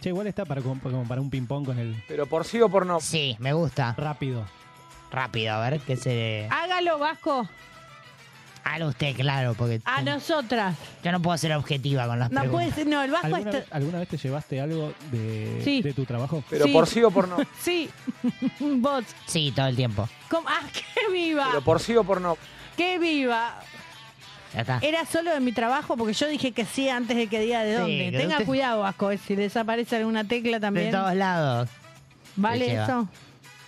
Che, 0.00 0.08
igual 0.08 0.26
está 0.28 0.46
para, 0.46 0.62
como 0.62 0.76
para 1.06 1.20
un 1.20 1.28
ping-pong 1.28 1.66
con 1.66 1.78
el 1.78 2.02
Pero 2.08 2.24
por 2.26 2.46
sí 2.46 2.58
o 2.60 2.70
por 2.70 2.86
no. 2.86 3.00
Sí, 3.00 3.36
me 3.38 3.52
gusta. 3.52 3.94
rápido. 3.98 4.46
Rápido, 5.10 5.54
a 5.54 5.68
ver 5.70 5.80
qué 5.80 5.96
se. 5.96 6.46
hágalo, 6.50 6.98
Vasco. 6.98 7.48
Hágalo 8.62 8.88
usted, 8.88 9.16
claro, 9.16 9.54
porque 9.54 9.80
A 9.86 10.02
nosotras. 10.02 10.76
yo 11.02 11.10
no 11.12 11.20
puedo 11.20 11.36
ser 11.38 11.52
objetiva 11.54 12.06
con 12.06 12.18
las 12.18 12.30
No 12.30 12.40
preguntas. 12.42 12.68
puede 12.68 12.74
ser, 12.76 12.86
no, 12.92 13.02
el 13.02 13.10
Vasco 13.10 13.26
¿Alguna, 13.26 13.40
está... 13.50 13.58
vez, 13.58 13.66
alguna 13.72 13.98
vez 14.00 14.08
te 14.08 14.16
llevaste 14.18 14.60
algo 14.60 14.92
de, 15.10 15.62
Sí. 15.64 15.82
de 15.82 15.92
tu 15.94 16.04
trabajo? 16.04 16.44
Pero 16.50 16.66
Sí. 16.66 16.72
por 16.72 16.86
sí 16.86 17.02
o 17.02 17.10
por 17.10 17.26
no. 17.26 17.38
Sí, 17.60 17.88
vos. 18.60 19.04
Sí, 19.26 19.52
todo 19.56 19.66
el 19.66 19.76
tiempo. 19.76 20.08
¿Cómo? 20.28 20.46
¡Ah, 20.48 20.60
qué 20.72 21.10
viva! 21.12 21.46
Pero 21.48 21.62
por 21.62 21.80
sí 21.80 21.96
o 21.96 22.04
por 22.04 22.20
no. 22.20 22.36
¡Qué 22.76 22.98
viva! 22.98 23.54
Ya 24.54 24.60
está. 24.60 24.78
Era 24.82 25.06
solo 25.06 25.32
de 25.32 25.40
mi 25.40 25.52
trabajo 25.52 25.96
porque 25.96 26.12
yo 26.12 26.28
dije 26.28 26.52
que 26.52 26.64
sí 26.66 26.88
antes 26.88 27.16
de 27.16 27.28
que 27.28 27.40
diga 27.40 27.62
de 27.62 27.74
Sí, 27.76 27.80
dónde. 27.80 28.10
que 28.10 28.18
Tenga 28.18 28.34
usted- 28.34 28.46
cuidado, 28.46 28.80
Vasco, 28.82 29.10
eh, 29.10 29.18
si 29.18 29.36
desaparece 29.36 29.96
alguna 29.96 30.24
tecla 30.24 30.58
De 30.58 30.60
también. 30.60 30.90
todos 30.90 31.14
lados. 31.14 31.68
¿Vale 32.36 32.64
se 32.66 32.70
lleva. 32.72 32.84
eso? 32.84 33.08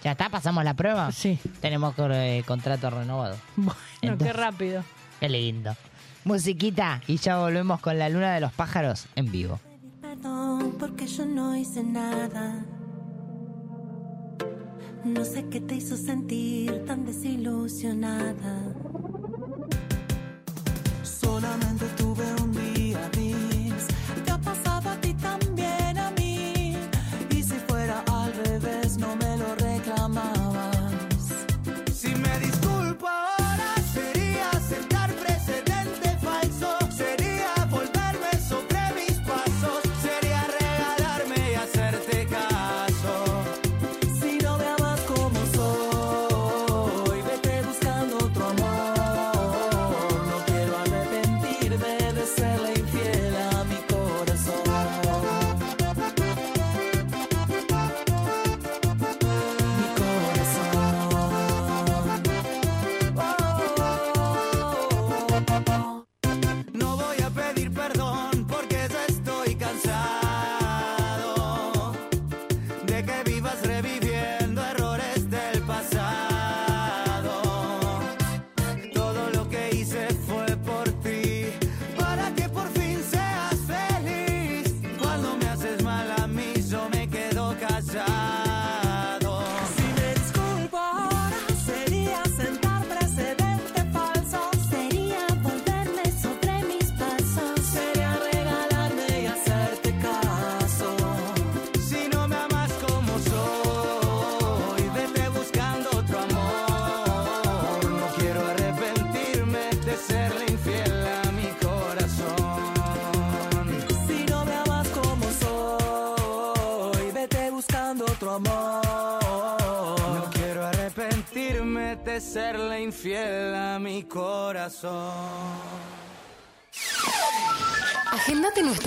¿Ya 0.03 0.13
está? 0.13 0.29
¿Pasamos 0.29 0.65
la 0.65 0.75
prueba? 0.75 1.13
Sí. 1.13 1.39
Tenemos 1.61 1.95
eh, 1.99 2.43
contrato 2.47 2.91
renovado. 2.91 3.37
Bueno, 3.57 3.75
Entonces- 4.03 4.27
qué 4.27 4.33
rápido. 4.33 4.85
Qué 5.21 5.29
lindo. 5.29 5.77
Musiquita 6.25 7.01
y 7.07 7.17
ya 7.17 7.39
volvemos 7.39 7.81
con 7.81 7.99
la 7.99 8.09
luna 8.09 8.35
de 8.35 8.41
los 8.41 8.53
pájaros 8.53 9.07
en 9.17 9.31
vivo. 9.31 9.61
Perdón, 10.01 10.77
porque 10.79 11.07
yo 11.07 11.25
no 11.27 11.57
hice 11.57 11.83
nada. 11.83 12.65
No 15.05 15.25
sé 15.25 15.49
qué 15.49 15.61
te 15.61 15.75
hizo 15.77 15.97
sentir 15.97 16.85
tan 16.87 17.05
desilusionada. 17.05 18.73
Solamente 21.03 21.87
tuve 21.97 22.25
un 22.43 22.52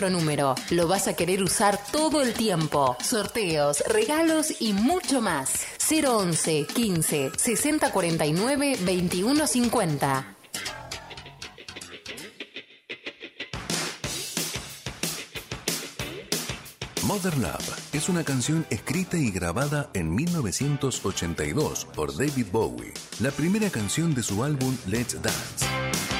número. 0.09 0.55
Lo 0.69 0.87
vas 0.87 1.07
a 1.07 1.15
querer 1.15 1.43
usar 1.43 1.79
todo 1.91 2.21
el 2.21 2.33
tiempo. 2.33 2.97
Sorteos, 3.03 3.83
regalos 3.87 4.61
y 4.61 4.73
mucho 4.73 5.21
más. 5.21 5.65
011 5.89 6.65
15 6.73 7.31
60 7.37 7.91
49 7.91 8.77
21 8.81 9.47
50. 9.47 10.35
Mother 17.05 17.37
Love 17.37 17.93
es 17.93 18.09
una 18.09 18.23
canción 18.23 18.65
escrita 18.71 19.15
y 19.15 19.29
grabada 19.29 19.91
en 19.93 20.13
1982 20.15 21.85
por 21.85 22.17
David 22.17 22.47
Bowie, 22.51 22.93
la 23.19 23.29
primera 23.29 23.69
canción 23.69 24.15
de 24.15 24.23
su 24.23 24.43
álbum 24.43 24.75
Let's 24.87 25.21
Dance. 25.21 26.14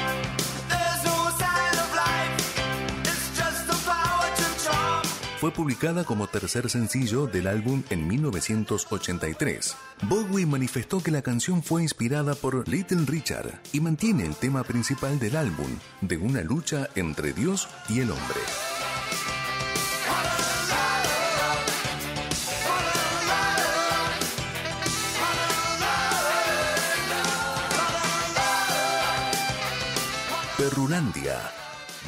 Fue 5.38 5.50
publicada 5.50 6.04
como 6.04 6.26
tercer 6.28 6.70
sencillo 6.70 7.26
del 7.26 7.46
álbum 7.46 7.82
en 7.90 8.08
1983. 8.08 9.76
Bowie 10.08 10.46
manifestó 10.46 11.02
que 11.02 11.10
la 11.10 11.20
canción 11.20 11.62
fue 11.62 11.82
inspirada 11.82 12.34
por 12.34 12.66
Little 12.66 13.04
Richard 13.06 13.60
y 13.74 13.80
mantiene 13.80 14.24
el 14.24 14.34
tema 14.34 14.64
principal 14.64 15.18
del 15.18 15.36
álbum, 15.36 15.68
de 16.00 16.16
una 16.16 16.40
lucha 16.40 16.88
entre 16.94 17.34
Dios 17.34 17.68
y 17.90 18.00
el 18.00 18.10
hombre. 18.10 18.40
Perrulandia, 30.56 31.52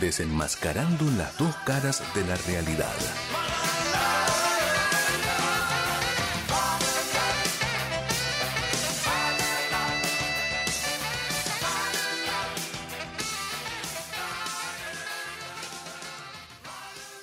desenmascarando 0.01 1.05
las 1.17 1.37
dos 1.37 1.55
caras 1.65 2.03
de 2.15 2.25
la 2.25 2.37
realidad. 2.37 2.95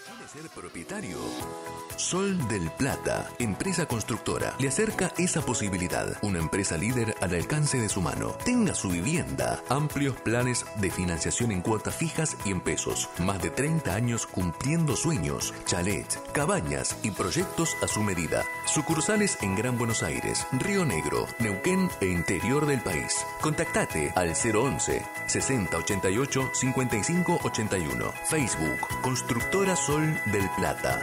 ¿Quieres 0.05 0.31
ser 0.31 0.49
propietario? 0.49 1.64
Sol 2.05 2.37
del 2.47 2.69
Plata, 2.69 3.27
empresa 3.39 3.87
constructora, 3.87 4.53
le 4.59 4.67
acerca 4.67 5.11
esa 5.17 5.41
posibilidad. 5.41 6.15
Una 6.21 6.37
empresa 6.37 6.77
líder 6.77 7.15
al 7.19 7.33
alcance 7.33 7.79
de 7.79 7.89
su 7.89 7.99
mano. 7.99 8.35
Tenga 8.45 8.75
su 8.75 8.89
vivienda. 8.89 9.63
Amplios 9.69 10.15
planes 10.21 10.67
de 10.75 10.91
financiación 10.91 11.51
en 11.51 11.61
cuotas 11.61 11.95
fijas 11.95 12.37
y 12.45 12.51
en 12.51 12.61
pesos. 12.61 13.09
Más 13.17 13.41
de 13.41 13.49
30 13.49 13.95
años 13.95 14.27
cumpliendo 14.27 14.95
sueños, 14.95 15.51
chalets, 15.65 16.19
cabañas 16.31 16.95
y 17.01 17.09
proyectos 17.09 17.75
a 17.81 17.87
su 17.87 18.03
medida. 18.03 18.43
Sucursales 18.67 19.39
en 19.41 19.55
Gran 19.55 19.75
Buenos 19.75 20.03
Aires, 20.03 20.45
Río 20.59 20.85
Negro, 20.85 21.25
Neuquén 21.39 21.89
e 22.01 22.05
interior 22.05 22.67
del 22.67 22.81
país. 22.81 23.25
Contactate 23.41 24.13
al 24.15 24.35
011 24.35 25.03
6088 25.25 26.51
5581. 26.53 28.13
Facebook 28.29 29.01
Constructora 29.01 29.75
Sol 29.75 30.21
del 30.27 30.47
Plata. 30.55 31.01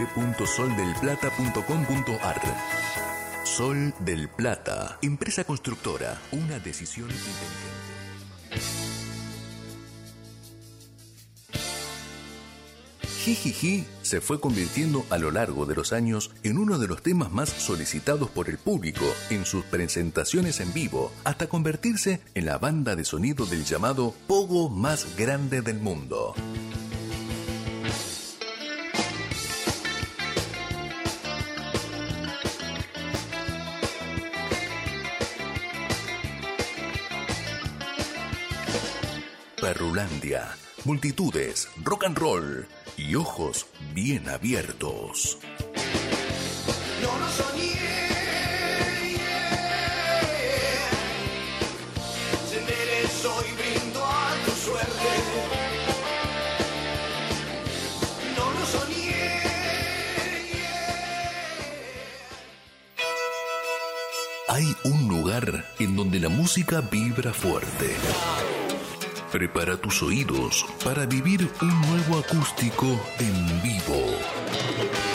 www.soldelplata.com.ar. 0.00 2.40
Sol 3.44 3.92
del 4.00 4.28
Plata. 4.28 4.98
Empresa 5.02 5.44
constructora. 5.44 6.18
Una 6.32 6.58
decisión 6.58 7.08
inteligente. 7.10 7.46
Jijiji 13.24 13.86
se 14.00 14.20
fue 14.22 14.40
convirtiendo 14.40 15.04
a 15.10 15.18
lo 15.18 15.30
largo 15.30 15.66
de 15.66 15.74
los 15.74 15.92
años 15.92 16.30
en 16.42 16.56
uno 16.56 16.78
de 16.78 16.88
los 16.88 17.02
temas 17.02 17.30
más 17.30 17.50
solicitados 17.50 18.30
por 18.30 18.48
el 18.48 18.56
público 18.56 19.04
en 19.28 19.44
sus 19.44 19.62
presentaciones 19.66 20.60
en 20.60 20.72
vivo, 20.72 21.12
hasta 21.24 21.46
convertirse 21.46 22.22
en 22.34 22.46
la 22.46 22.56
banda 22.56 22.96
de 22.96 23.04
sonido 23.04 23.44
del 23.44 23.66
llamado 23.66 24.14
Pogo 24.26 24.70
más 24.70 25.18
grande 25.18 25.60
del 25.60 25.80
mundo. 25.80 26.34
Multitudes, 40.84 41.68
rock 41.82 42.04
and 42.04 42.16
roll 42.16 42.68
y 42.96 43.16
ojos 43.16 43.66
bien 43.92 44.28
abiertos. 44.28 45.38
No 47.02 47.18
lo 47.18 47.28
soñé. 47.30 47.74
Se 52.48 52.58
enderezó 52.60 53.42
y 53.44 53.52
brindo 53.60 54.04
a 54.04 54.34
tu 54.44 54.50
suerte. 54.52 55.10
No 58.36 58.50
lo 58.52 58.66
soñé. 58.66 59.42
Hay 64.48 64.76
un 64.84 65.08
lugar 65.08 65.64
en 65.80 65.96
donde 65.96 66.20
la 66.20 66.28
música 66.28 66.80
vibra 66.82 67.32
fuerte. 67.32 67.96
Prepara 69.32 69.76
tus 69.76 70.02
oídos 70.02 70.66
para 70.84 71.06
vivir 71.06 71.48
un 71.62 71.80
nuevo 71.82 72.18
acústico 72.18 72.86
en 73.20 73.62
vivo. 73.62 75.09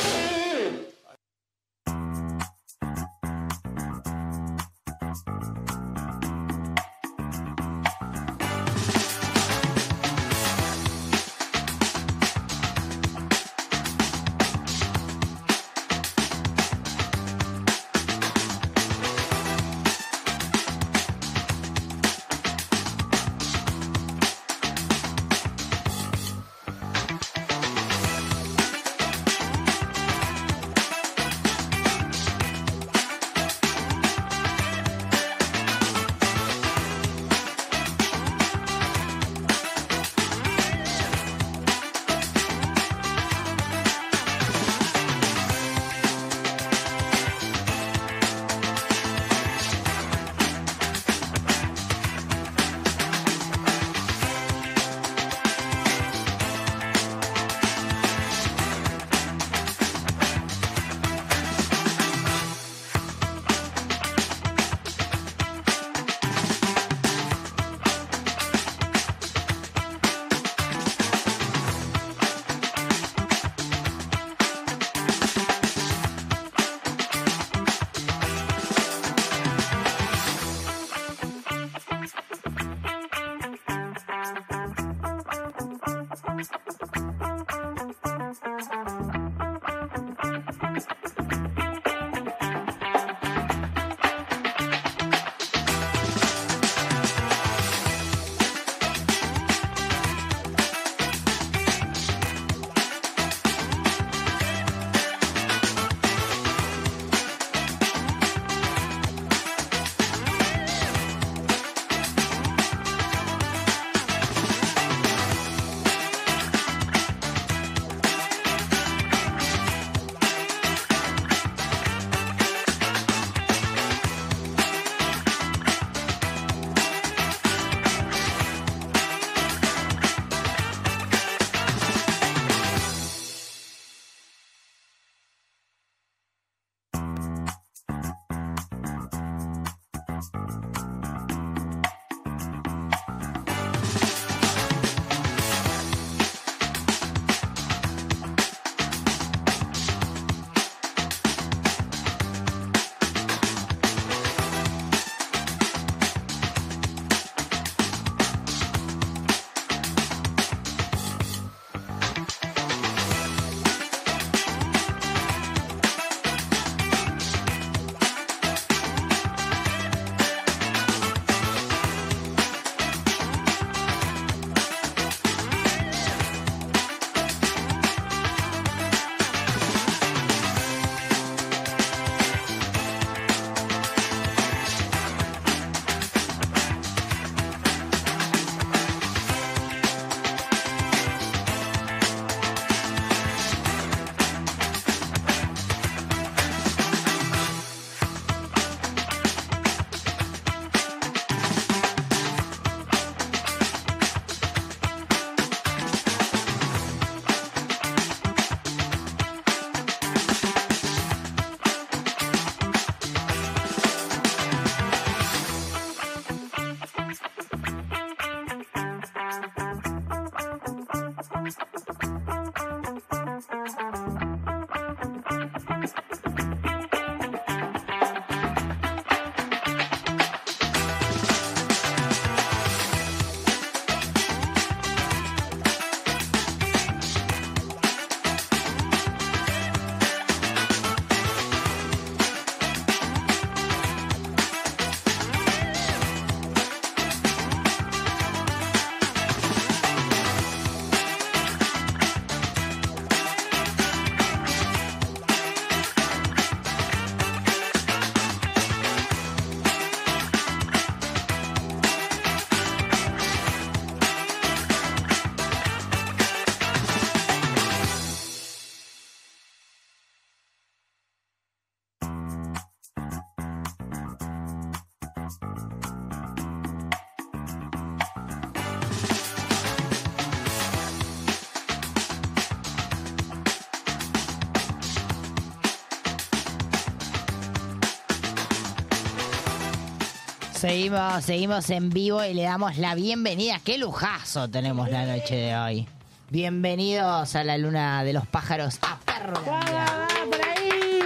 Seguimos, 290.65 291.23
seguimos 291.23 291.69
en 291.69 291.91
vivo 291.91 292.25
y 292.25 292.33
le 292.33 292.41
damos 292.41 292.79
la 292.79 292.95
bienvenida. 292.95 293.61
Qué 293.63 293.77
lujazo 293.77 294.49
tenemos 294.49 294.89
la 294.89 295.05
noche 295.05 295.35
de 295.35 295.55
hoy. 295.55 295.87
Bienvenidos 296.31 297.35
a 297.35 297.43
la 297.43 297.55
luna 297.55 298.03
de 298.03 298.13
los 298.13 298.25
pájaros 298.25 298.79
a 298.81 298.97
Perro. 299.05 299.43
por 299.43 299.53
ahí. 299.53 301.01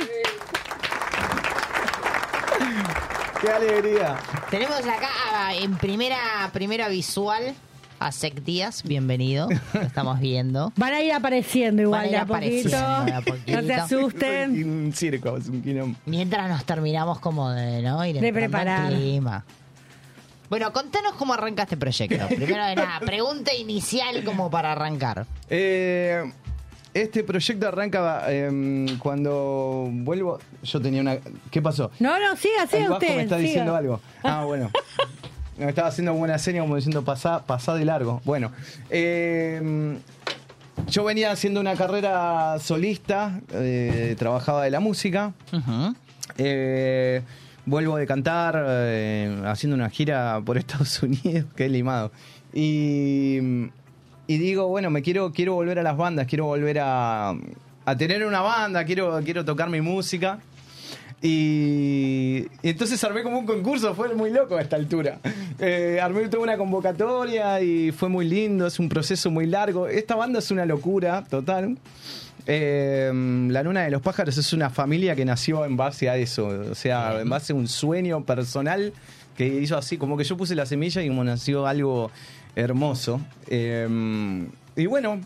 ¡Qué 3.41 3.49
alegría! 3.49 4.17
Tenemos 4.49 4.79
acá 4.79 5.09
ah, 5.33 5.53
en 5.53 5.75
primera, 5.75 6.49
primera 6.53 6.87
visual 6.87 7.53
a 7.99 8.11
Sec 8.11 8.41
Díaz. 8.43 8.83
Bienvenido. 8.83 9.49
Lo 9.73 9.81
estamos 9.81 10.19
viendo. 10.19 10.71
Van 10.77 10.93
a 10.93 11.01
ir 11.01 11.11
apareciendo 11.11 11.81
igual 11.81 12.01
Van 12.01 12.05
a 12.05 12.07
ir 12.07 12.11
de 12.13 12.17
a 12.17 12.25
poquito. 12.25 12.77
apareciendo 12.77 13.05
de 13.05 13.13
a 13.13 13.21
poquito. 13.21 13.61
No 13.61 13.67
se 13.67 13.73
asusten. 13.73 14.63
Un 14.85 14.93
circo, 14.93 15.37
es 15.37 15.47
un 15.49 15.61
quilombo. 15.61 15.97
Mientras 16.05 16.49
nos 16.49 16.63
terminamos 16.65 17.19
como 17.19 17.49
de, 17.51 17.81
¿no? 17.81 18.05
Ir 18.05 18.19
De 18.19 18.27
entrando 18.29 18.45
al 18.45 18.49
preparar. 18.65 18.93
clima. 18.93 19.45
Bueno, 20.49 20.73
contanos 20.73 21.13
cómo 21.13 21.33
arranca 21.33 21.63
este 21.63 21.77
proyecto. 21.77 22.27
Primero 22.35 22.65
de 22.65 22.75
nada, 22.75 22.99
pregunta 23.01 23.53
inicial 23.53 24.23
como 24.23 24.49
para 24.49 24.71
arrancar. 24.71 25.25
Eh, 25.49 26.23
este 26.93 27.23
proyecto 27.23 27.67
arranca 27.67 28.23
eh, 28.29 28.85
cuando 28.99 29.87
vuelvo. 29.91 30.39
Yo 30.63 30.81
tenía 30.81 31.01
una. 31.01 31.17
¿Qué 31.51 31.61
pasó? 31.61 31.91
No, 31.99 32.17
no, 32.19 32.35
siga, 32.35 32.63
El 32.63 32.69
siga 32.69 32.89
Vasco 32.89 32.95
usted. 32.95 33.15
me 33.15 33.21
está 33.23 33.35
siga. 33.37 33.47
diciendo 33.47 33.75
algo. 33.75 33.99
Ah, 34.23 34.43
bueno. 34.45 34.71
Me 35.59 35.69
estaba 35.69 35.89
haciendo 35.89 36.13
buena 36.13 36.37
seña 36.39 36.61
como 36.61 36.75
diciendo 36.77 37.03
pasá, 37.03 37.45
pasá 37.45 37.75
de 37.75 37.85
largo. 37.85 38.21
Bueno. 38.25 38.51
eh, 38.89 39.97
yo 40.87 41.03
venía 41.03 41.31
haciendo 41.31 41.59
una 41.59 41.75
carrera 41.75 42.57
solista, 42.59 43.41
eh, 43.51 44.15
trabajaba 44.17 44.63
de 44.63 44.71
la 44.71 44.79
música. 44.79 45.33
Eh, 46.37 47.21
vuelvo 47.65 47.97
de 47.97 48.07
cantar, 48.07 48.55
haciendo 49.45 49.75
una 49.75 49.89
gira 49.89 50.41
por 50.45 50.57
Estados 50.57 51.03
Unidos, 51.03 51.45
que 51.55 51.65
es 51.65 51.71
limado. 51.71 52.11
Y, 52.53 53.39
y 54.27 54.37
digo, 54.37 54.67
bueno, 54.69 54.89
me 54.89 55.01
quiero, 55.01 55.33
quiero 55.33 55.53
volver 55.55 55.79
a 55.79 55.83
las 55.83 55.97
bandas, 55.97 56.25
quiero 56.27 56.45
volver 56.45 56.79
a, 56.81 57.31
a 57.85 57.95
tener 57.97 58.25
una 58.25 58.39
banda, 58.41 58.85
quiero, 58.85 59.19
quiero 59.23 59.43
tocar 59.43 59.69
mi 59.69 59.81
música. 59.81 60.39
Y, 61.21 62.47
y 62.61 62.69
entonces 62.69 63.03
armé 63.03 63.23
como 63.23 63.39
un 63.39 63.45
concurso, 63.45 63.93
fue 63.93 64.13
muy 64.15 64.29
loco 64.29 64.55
a 64.55 64.61
esta 64.61 64.75
altura. 64.75 65.19
Eh, 65.59 65.99
armé 66.01 66.27
toda 66.29 66.43
una 66.43 66.57
convocatoria 66.57 67.61
y 67.61 67.91
fue 67.91 68.07
muy 68.07 68.25
lindo, 68.25 68.65
es 68.65 68.79
un 68.79 68.87
proceso 68.87 69.29
muy 69.29 69.45
largo. 69.45 69.87
Esta 69.87 70.15
banda 70.15 70.39
es 70.39 70.51
una 70.51 70.65
locura 70.65 71.25
total. 71.29 71.77
Eh, 72.47 73.11
la 73.49 73.63
Luna 73.63 73.81
de 73.81 73.91
los 73.91 74.01
Pájaros 74.01 74.37
es 74.37 74.53
una 74.53 74.69
familia 74.69 75.15
que 75.15 75.25
nació 75.25 75.65
en 75.65 75.75
base 75.75 76.09
a 76.09 76.15
eso, 76.15 76.47
o 76.47 76.75
sea, 76.75 77.19
en 77.19 77.29
base 77.29 77.53
a 77.53 77.55
un 77.55 77.67
sueño 77.67 78.23
personal 78.23 78.93
que 79.35 79.45
hizo 79.45 79.77
así, 79.77 79.97
como 79.97 80.17
que 80.17 80.23
yo 80.23 80.37
puse 80.37 80.55
la 80.55 80.65
semilla 80.65 81.03
y 81.03 81.09
como 81.09 81.23
nació 81.23 81.67
algo 81.67 82.09
hermoso. 82.55 83.21
Eh, 83.47 83.87
y 84.75 84.85
bueno, 84.85 85.19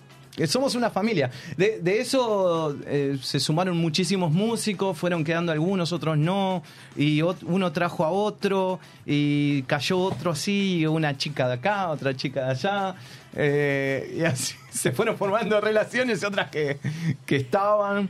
somos 0.48 0.76
una 0.76 0.90
familia. 0.90 1.30
De, 1.58 1.80
de 1.82 2.00
eso 2.00 2.76
eh, 2.86 3.18
se 3.22 3.40
sumaron 3.40 3.78
muchísimos 3.78 4.32
músicos, 4.32 4.98
fueron 4.98 5.24
quedando 5.24 5.52
algunos, 5.52 5.92
otros 5.94 6.18
no, 6.18 6.64
y 6.96 7.20
ot- 7.20 7.44
uno 7.44 7.72
trajo 7.72 8.04
a 8.04 8.10
otro, 8.10 8.80
y 9.06 9.62
cayó 9.64 10.00
otro 10.00 10.32
así, 10.32 10.86
una 10.88 11.16
chica 11.18 11.48
de 11.48 11.54
acá, 11.56 11.90
otra 11.90 12.16
chica 12.16 12.46
de 12.46 12.52
allá, 12.52 12.96
eh, 13.36 14.16
y 14.18 14.24
así 14.24 14.56
se 14.72 14.92
fueron 14.92 15.18
formando 15.18 15.60
relaciones, 15.62 16.24
otras 16.24 16.50
que, 16.50 16.80
que 17.26 17.36
estaban. 17.36 18.10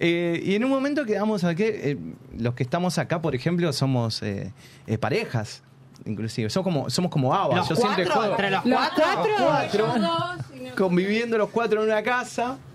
Eh, 0.00 0.40
y 0.44 0.54
en 0.54 0.62
un 0.64 0.70
momento 0.70 1.04
quedamos 1.04 1.42
aquí, 1.44 1.64
eh, 1.66 1.96
los 2.38 2.54
que 2.54 2.62
estamos 2.62 2.98
acá, 2.98 3.20
por 3.20 3.34
ejemplo, 3.34 3.72
somos 3.72 4.22
eh, 4.22 4.52
eh, 4.86 4.96
parejas. 4.96 5.62
Inclusive, 6.06 6.48
somos 6.48 6.64
como, 6.64 6.90
somos 6.90 7.10
como 7.10 7.34
ABBA. 7.34 7.56
¿Los 7.56 7.68
Yo 7.68 7.76
siempre 7.76 8.04
cuatro? 8.04 8.20
juego- 8.20 8.30
¿Entre 8.36 8.50
los 8.50 8.64
¿Los 8.64 8.78
cuatro? 8.78 9.04
cuatro? 9.04 9.86
Los 9.86 9.98
cuatro 9.98 10.44
conviviendo 10.78 11.36
los 11.36 11.50
cuatro 11.50 11.82
en 11.82 11.90
una 11.90 12.02
casa. 12.02 12.58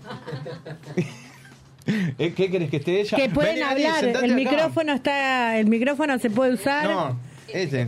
Eh, 1.86 2.32
¿Qué 2.34 2.50
querés 2.50 2.70
que 2.70 2.78
esté 2.78 3.02
ella? 3.02 3.14
Que 3.14 3.28
pueden 3.28 3.56
Vení, 3.56 3.84
hablar. 3.84 4.04
El 4.04 4.16
acá. 4.16 4.26
micrófono 4.34 4.92
está, 4.94 5.58
el 5.58 5.66
micrófono 5.66 6.18
se 6.18 6.30
puede 6.30 6.54
usar. 6.54 6.84
No, 6.88 7.20
ese. 7.46 7.82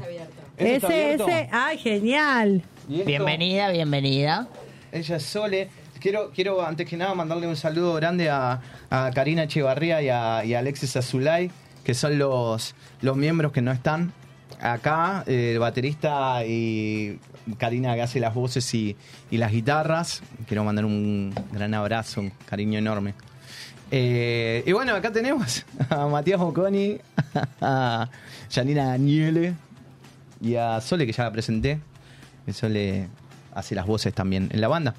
¿Ese 0.59 0.77
ese, 0.77 1.15
ese. 1.15 1.49
Ay, 1.51 1.79
genial. 1.79 2.63
Bienvenida, 2.89 3.71
bienvenida. 3.71 4.49
Ella 4.93 5.17
es 5.17 5.23
Sole. 5.23 5.71
Quiero, 5.99 6.31
quiero 6.31 6.61
antes 6.61 6.87
que 6.87 6.99
nada 6.99 7.15
mandarle 7.15 7.47
un 7.47 7.57
saludo 7.57 7.95
grande 7.95 8.29
a, 8.29 8.61
a 8.91 9.11
Karina 9.15 9.45
Echevarría 9.45 10.03
y 10.03 10.11
a, 10.11 10.45
y 10.45 10.53
a 10.53 10.59
Alexis 10.59 10.95
Azulay, 10.95 11.51
que 11.83 11.95
son 11.95 12.19
los, 12.19 12.75
los 13.01 13.17
miembros 13.17 13.51
que 13.51 13.63
no 13.63 13.73
están 13.73 14.13
acá, 14.61 15.25
eh, 15.27 15.53
el 15.53 15.59
baterista 15.59 16.45
y 16.45 17.19
Karina 17.59 17.95
que 17.95 18.03
hace 18.03 18.21
las 18.21 18.35
voces 18.35 18.73
y, 18.75 18.97
y 19.31 19.37
las 19.37 19.53
guitarras. 19.53 20.23
Quiero 20.47 20.65
mandar 20.65 20.85
un 20.85 21.33
gran 21.53 21.75
abrazo, 21.75 22.21
un 22.21 22.33
cariño 22.49 22.79
enorme. 22.79 23.15
Eh, 23.91 24.65
y 24.67 24.73
bueno, 24.73 24.95
acá 24.95 25.13
tenemos 25.13 25.65
a 25.91 26.07
Matías 26.07 26.41
Bocconi, 26.41 26.99
a 27.61 28.09
Janina 28.51 28.87
Daniele 28.87 29.55
y 30.41 30.57
a 30.57 30.81
Sole, 30.81 31.07
que 31.07 31.13
ya 31.13 31.25
la 31.25 31.33
presenté. 31.33 31.79
Sole 32.53 33.09
hace 33.55 33.75
las 33.75 33.87
voces 33.87 34.13
también 34.15 34.49
en 34.53 34.61
la 34.61 34.69
banda. 34.69 34.95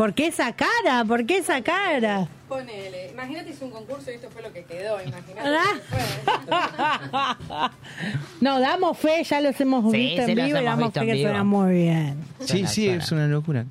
¿Por 0.00 0.14
qué 0.14 0.28
esa 0.28 0.54
cara? 0.54 1.04
¿Por 1.06 1.26
qué 1.26 1.36
esa 1.36 1.60
cara? 1.60 2.26
Ponele, 2.48 3.10
imagínate 3.12 3.50
hice 3.50 3.66
un 3.66 3.70
concurso 3.70 4.10
y 4.10 4.14
esto 4.14 4.30
fue 4.30 4.40
lo 4.40 4.50
que 4.50 4.64
quedó, 4.64 4.96
imagínate. 5.02 5.42
No, 8.40 8.58
damos 8.60 8.96
fe, 8.96 9.22
ya 9.24 9.42
los 9.42 9.60
hemos 9.60 9.92
Sí, 9.92 9.98
visto 9.98 10.24
sí, 10.24 10.30
en 10.30 10.38
los 10.38 10.46
vivo 10.46 10.58
y 10.58 10.60
hemos 10.60 10.64
damos 10.64 10.86
visto 10.88 11.00
fe 11.00 11.00
en 11.00 11.06
que 11.06 11.12
vivo. 11.18 11.28
suena 11.28 11.44
muy 11.44 11.72
bien. 11.74 12.16
Sí, 12.40 12.66
sí, 12.66 12.88
es 12.88 13.12
una 13.12 13.26
locura. 13.26 13.66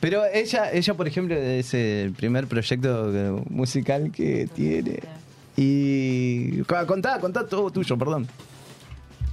Pero 0.00 0.24
ella, 0.24 0.72
ella 0.72 0.94
por 0.94 1.06
ejemplo, 1.06 1.36
es 1.36 1.74
el 1.74 2.12
primer 2.12 2.46
proyecto 2.46 3.14
eh, 3.14 3.42
musical 3.50 4.10
que 4.10 4.48
tiene. 4.54 5.00
Y. 5.56 6.62
co- 6.62 6.86
Contá, 6.86 7.20
contá 7.20 7.46
todo 7.46 7.70
tuyo, 7.70 7.98
perdón. 7.98 8.26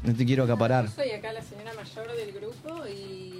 No 0.03 0.13
te 0.13 0.25
quiero 0.25 0.43
acaparar. 0.43 0.83
Yo 0.87 0.91
soy 0.91 1.11
acá 1.11 1.31
la 1.31 1.43
señora 1.43 1.71
mayor 1.75 2.13
del 2.17 2.33
grupo 2.33 2.85
y... 2.87 3.37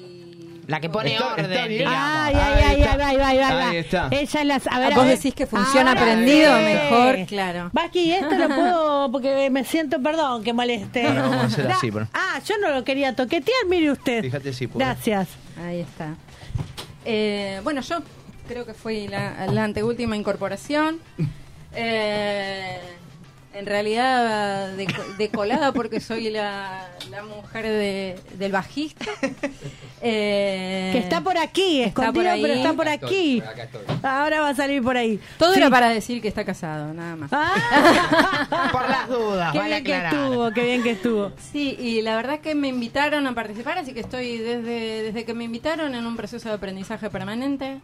La 0.67 0.79
que 0.79 0.89
pone 0.89 1.13
Está- 1.13 1.33
orden, 1.33 1.51
está 1.51 1.65
bien. 1.67 1.87
Ay, 1.87 2.35
ay, 2.35 2.63
ay, 2.63 2.63
ay, 2.63 2.83
ay, 2.83 3.01
ay, 3.01 3.17
ay, 3.19 3.37
Ahí 3.39 3.65
ay. 3.71 3.77
está. 3.77 4.07
Ella 4.11 4.43
las. 4.43 4.67
A 4.67 4.79
ver, 4.79 4.93
Vos 4.93 5.03
a 5.03 5.07
ver. 5.07 5.15
decís 5.17 5.33
que 5.33 5.45
funciona 5.47 5.91
Ahora 5.91 6.01
prendido, 6.03 6.57
sí. 6.57 6.63
mejor, 6.63 7.25
claro. 7.25 7.69
Vaki, 7.73 8.11
esto 8.13 8.35
lo 8.35 8.47
puedo 8.47 9.11
porque 9.11 9.49
me 9.49 9.63
siento, 9.65 10.01
perdón, 10.01 10.43
que 10.43 10.53
moleste. 10.53 11.03
No, 11.03 11.13
no, 11.13 11.21
vamos 11.23 11.37
a 11.37 11.45
hacer 11.47 11.67
Da- 11.67 11.75
así, 11.75 11.91
pero- 11.91 12.07
Ah, 12.13 12.39
yo 12.45 12.55
no 12.59 12.69
lo 12.71 12.83
quería 12.83 13.15
toquetear, 13.15 13.65
mire 13.67 13.91
usted. 13.91 14.21
Fíjate 14.21 14.53
si 14.53 14.67
puedo. 14.67 14.85
Gracias. 14.85 15.29
Ahí 15.65 15.79
está. 15.81 16.15
Eh, 17.05 17.59
bueno, 17.63 17.81
yo 17.81 17.97
creo 18.47 18.65
que 18.65 18.73
fui 18.73 19.07
la, 19.07 19.47
la 19.47 19.63
anteúltima 19.63 20.15
incorporación. 20.15 20.99
Eh, 21.73 22.79
en 23.53 23.65
realidad 23.65 24.69
de, 24.73 24.87
de 25.17 25.29
colada 25.29 25.71
porque 25.73 25.99
soy 25.99 26.29
la, 26.29 26.87
la 27.09 27.23
mujer 27.23 27.65
de- 27.65 28.19
del 28.37 28.51
bajista. 28.51 29.05
Eh, 30.03 30.89
Que 30.93 30.97
está 30.97 31.21
por 31.21 31.37
aquí, 31.37 31.83
está 31.83 32.05
escondido, 32.09 32.23
por 32.23 32.25
ahí. 32.31 32.41
pero 32.41 32.53
está 32.55 32.73
por 32.73 32.87
aquí. 32.89 33.43
Ahora 34.01 34.41
va 34.41 34.49
a 34.49 34.55
salir 34.55 34.81
por 34.81 34.97
ahí. 34.97 35.19
Todo 35.37 35.53
Sí. 35.53 35.59
era 35.59 35.69
para 35.69 35.89
decir 35.89 36.23
que 36.23 36.27
está 36.27 36.43
casado, 36.43 36.91
nada 36.91 37.15
más. 37.15 37.29
Por 38.71 38.89
las 38.89 39.07
dudas, 39.07 39.51
Qué 39.51 39.59
vale 39.59 39.81
bien 39.81 39.83
que 39.83 40.05
estuvo, 40.07 40.51
qué 40.51 40.63
bien 40.63 40.81
que 40.83 40.89
estuvo. 40.91 41.31
Sí, 41.51 41.77
y 41.79 42.01
la 42.01 42.15
verdad 42.15 42.39
que 42.39 42.55
me 42.55 42.67
invitaron 42.69 43.27
a 43.27 43.35
participar, 43.35 43.77
así 43.77 43.93
que 43.93 43.99
estoy 43.99 44.37
desde, 44.39 45.03
desde 45.03 45.23
que 45.23 45.35
me 45.35 45.43
invitaron 45.43 45.93
en 45.93 46.03
un 46.07 46.17
proceso 46.17 46.49
de 46.49 46.55
aprendizaje 46.55 47.09
permanente 47.11 47.79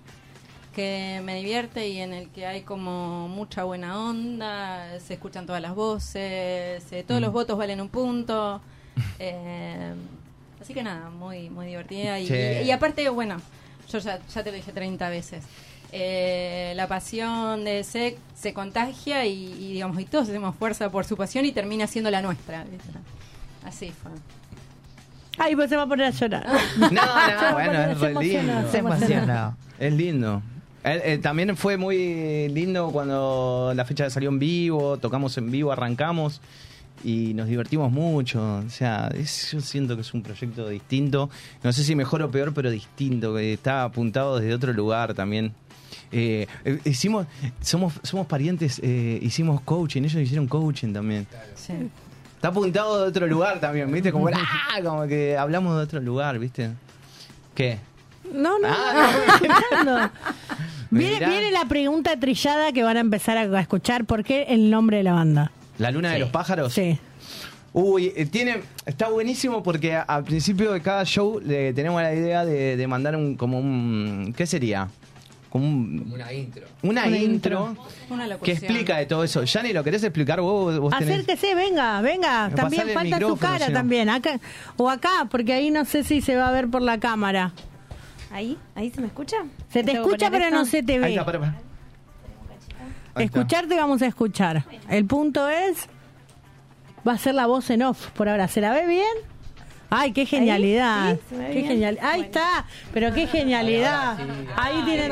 que 0.77 1.21
me 1.25 1.35
divierte 1.35 1.87
y 1.89 1.97
en 1.97 2.13
el 2.13 2.29
que 2.29 2.45
hay 2.45 2.61
como 2.61 3.27
mucha 3.27 3.63
buena 3.63 3.99
onda, 3.99 4.99
se 4.99 5.15
escuchan 5.15 5.47
todas 5.47 5.59
las 5.61 5.73
voces, 5.73 6.83
eh, 6.91 7.03
todos 7.07 7.19
los 7.19 7.33
votos 7.33 7.57
valen 7.57 7.81
un 7.81 7.89
punto. 7.89 8.61
eh, 9.19 9.93
así 10.61 10.75
que 10.75 10.83
nada, 10.83 11.09
muy 11.09 11.49
muy 11.49 11.65
divertida. 11.65 12.19
Y, 12.19 12.27
Sí. 12.27 12.33
y- 12.35 12.67
y 12.67 12.71
aparte, 12.71 13.09
bueno, 13.09 13.37
yo 13.89 13.97
ya, 13.97 14.19
ya 14.33 14.43
te 14.43 14.51
lo 14.51 14.55
dije 14.55 14.71
30 14.71 15.09
veces. 15.09 15.43
eh, 15.91 16.73
la 16.75 16.85
pasión 16.87 17.63
de 17.63 17.83
SEC 17.83 18.17
se 18.35 18.53
contagia 18.53 19.25
y, 19.25 19.45
y, 19.53 19.73
digamos 19.73 19.97
y 19.99 20.05
todos 20.05 20.27
hacemos 20.29 20.53
fuerza 20.55 20.89
por 20.91 21.05
su 21.05 21.15
pasión 21.17 21.45
y 21.45 21.53
termina 21.53 21.87
siendo 21.87 22.11
la 22.11 22.21
nuestra 22.21 22.65
¿viste? 22.65 22.89
así 23.65 23.91
fue 23.91 24.11
Ay, 25.37 25.55
pues 25.55 25.69
se 25.69 25.77
va 25.77 25.83
a 25.83 25.87
poner 25.87 26.07
a 26.07 26.09
llorar. 26.09 26.45
No, 26.77 26.89
no, 26.89 27.53
bueno, 27.53 27.71
es 27.91 27.99
re 28.01 28.13
lindo. 28.15 28.71
Se 28.71 28.77
emocionó. 28.79 29.55
Es 29.79 29.93
lindo. 29.93 30.41
Eh, 30.88 31.01
eh, 31.14 31.18
también 31.18 31.55
fue 31.57 31.77
muy 31.77 32.47
lindo 32.49 32.89
cuando 32.91 33.73
la 33.76 33.85
fecha 33.85 34.09
salió 34.09 34.30
en 34.30 34.39
vivo, 34.39 34.97
tocamos 34.97 35.38
en 35.38 35.51
vivo, 35.51 35.72
arrancamos. 35.72 36.41
y 37.03 37.35
nos 37.35 37.47
divertimos 37.47 37.91
mucho. 37.91 38.41
O 38.65 38.69
sea, 38.72 39.07
es- 39.14 39.51
yo 39.51 39.61
siento 39.61 39.93
que 39.95 40.01
es 40.01 40.14
un 40.15 40.23
proyecto 40.23 40.68
distinto. 40.68 41.30
No 41.61 41.72
sé 41.72 41.84
si 41.84 41.93
mejor 41.95 42.23
o 42.23 42.31
peor, 42.31 42.55
pero 42.55 42.72
distinto, 42.72 43.35
que 43.35 43.53
está 43.53 43.84
apuntado 43.84 44.39
desde 44.39 44.51
otro 44.55 44.73
lugar 44.73 45.14
también. 45.14 45.53
Eh, 46.11 46.47
eh, 46.65 46.80
hicimos, 46.85 47.27
somos, 47.61 47.93
somos 48.01 48.26
parientes, 48.26 48.80
eh, 48.84 49.19
hicimos 49.22 49.61
coaching, 49.61 50.01
ellos 50.03 50.15
hicieron 50.23 50.47
coaching 50.47 50.91
también. 50.91 51.27
Está 52.35 52.47
apuntado 52.47 53.03
de 53.03 53.09
otro 53.09 53.27
lugar 53.27 53.59
también, 53.59 53.91
¿viste? 53.91 54.11
Como, 54.11 54.27
¡ah! 54.30 54.81
como 54.84 55.05
que 55.05 55.38
hablamos 55.38 55.77
de 55.77 55.84
otro 55.84 55.99
lugar, 55.99 56.39
¿viste? 56.39 56.72
¿Qué? 57.53 57.77
No, 58.34 58.57
no, 58.57 58.68
Ah, 58.69 59.11
no. 59.85 60.11
Viene, 60.89 61.19
viene 61.26 61.51
la 61.51 61.65
pregunta 61.65 62.18
trillada 62.19 62.72
que 62.72 62.84
van 62.84 62.97
a 62.97 63.01
empezar 63.01 63.38
a 63.38 63.41
a 63.41 63.61
escuchar. 63.61 64.05
¿Por 64.05 64.23
qué 64.23 64.43
el 64.49 64.69
nombre 64.69 64.97
de 64.97 65.03
la 65.03 65.14
banda? 65.14 65.51
¿La 65.77 65.91
luna 65.91 66.11
de 66.11 66.19
los 66.19 66.30
pájaros? 66.30 66.73
Sí. 66.73 66.97
Uy, 67.73 68.11
eh, 68.15 68.26
tiene, 68.26 68.61
está 68.85 69.09
buenísimo 69.09 69.61
porque 69.61 69.93
a- 69.95 70.01
al 70.01 70.23
principio 70.23 70.72
de 70.72 70.81
cada 70.81 71.03
show 71.05 71.39
le 71.43 71.73
tenemos 71.73 72.01
la 72.01 72.14
idea 72.14 72.43
de, 72.45 72.76
de 72.76 72.88
mandar 72.88 73.15
un, 73.15 73.35
como 73.35 73.59
un, 73.59 74.34
¿qué 74.35 74.47
sería? 74.47 74.88
Como 75.49 75.65
un- 75.68 76.11
Una 76.11 76.34
intro. 76.34 76.64
una, 76.81 77.05
Una 77.05 77.18
intro, 77.18 77.76
Una 78.09 78.23
que 78.23 78.30
locución. 78.31 78.57
explica 78.57 78.97
de 78.97 79.05
todo 79.05 79.23
eso. 79.23 79.43
Yani, 79.43 79.73
¿lo 79.73 79.84
querés 79.84 80.03
explicar 80.03 80.41
vos? 80.41 80.80
vos 80.80 80.91
tenés- 80.93 81.11
Acérquese, 81.22 81.53
venga, 81.53 82.01
venga. 82.01 82.49
También 82.55 82.88
el 82.89 82.93
falta 82.95 83.18
su 83.18 83.22
micrófono, 83.22 83.51
cara 83.53 83.65
si 83.68 83.72
no. 83.72 83.77
también. 83.77 84.09
Acá, 84.09 84.39
o 84.77 84.89
acá, 84.89 85.27
porque 85.30 85.53
ahí 85.53 85.69
no 85.69 85.85
sé 85.85 86.03
si 86.03 86.22
se 86.22 86.35
va 86.35 86.47
a 86.47 86.51
ver 86.51 86.68
por 86.69 86.81
la 86.81 86.97
cámara. 86.99 87.53
¿Ahí? 88.31 88.57
¿Ahí 88.75 88.89
se 88.91 89.01
me 89.01 89.07
escucha? 89.07 89.37
Se 89.69 89.83
te 89.83 89.91
¿Tengo 89.91 90.05
que 90.05 90.09
escucha, 90.15 90.31
pero 90.31 90.49
no 90.49 90.65
se 90.65 90.83
te 90.83 90.99
ve. 90.99 91.05
Ahí 91.05 91.17
está. 91.17 91.53
Ahí. 93.15 93.25
Escucharte 93.25 93.75
vamos 93.75 94.01
a 94.01 94.07
escuchar. 94.07 94.63
El 94.89 95.05
punto 95.05 95.47
es, 95.49 95.87
va 97.07 97.13
a 97.13 97.17
ser 97.17 97.35
la 97.35 97.47
voz 97.47 97.69
en 97.69 97.83
off 97.83 98.11
por 98.11 98.29
ahora. 98.29 98.47
¿Se 98.47 98.61
la 98.61 98.71
ve 98.73 98.85
bien? 98.85 99.07
Ay, 99.89 100.11
qué 100.11 100.25
genialidad. 100.25 101.15
¿Sí? 101.15 101.21
¿Se 101.29 101.35
me 101.35 101.47
ve 101.47 101.53
Qué 101.53 101.59
bien? 101.59 101.67
genial. 101.71 101.99
Ahí 102.01 102.21
está, 102.21 102.65
pero 102.93 103.13
qué 103.13 103.25
genialidad. 103.27 104.17
Ahí 104.55 104.81
tienen 104.83 105.11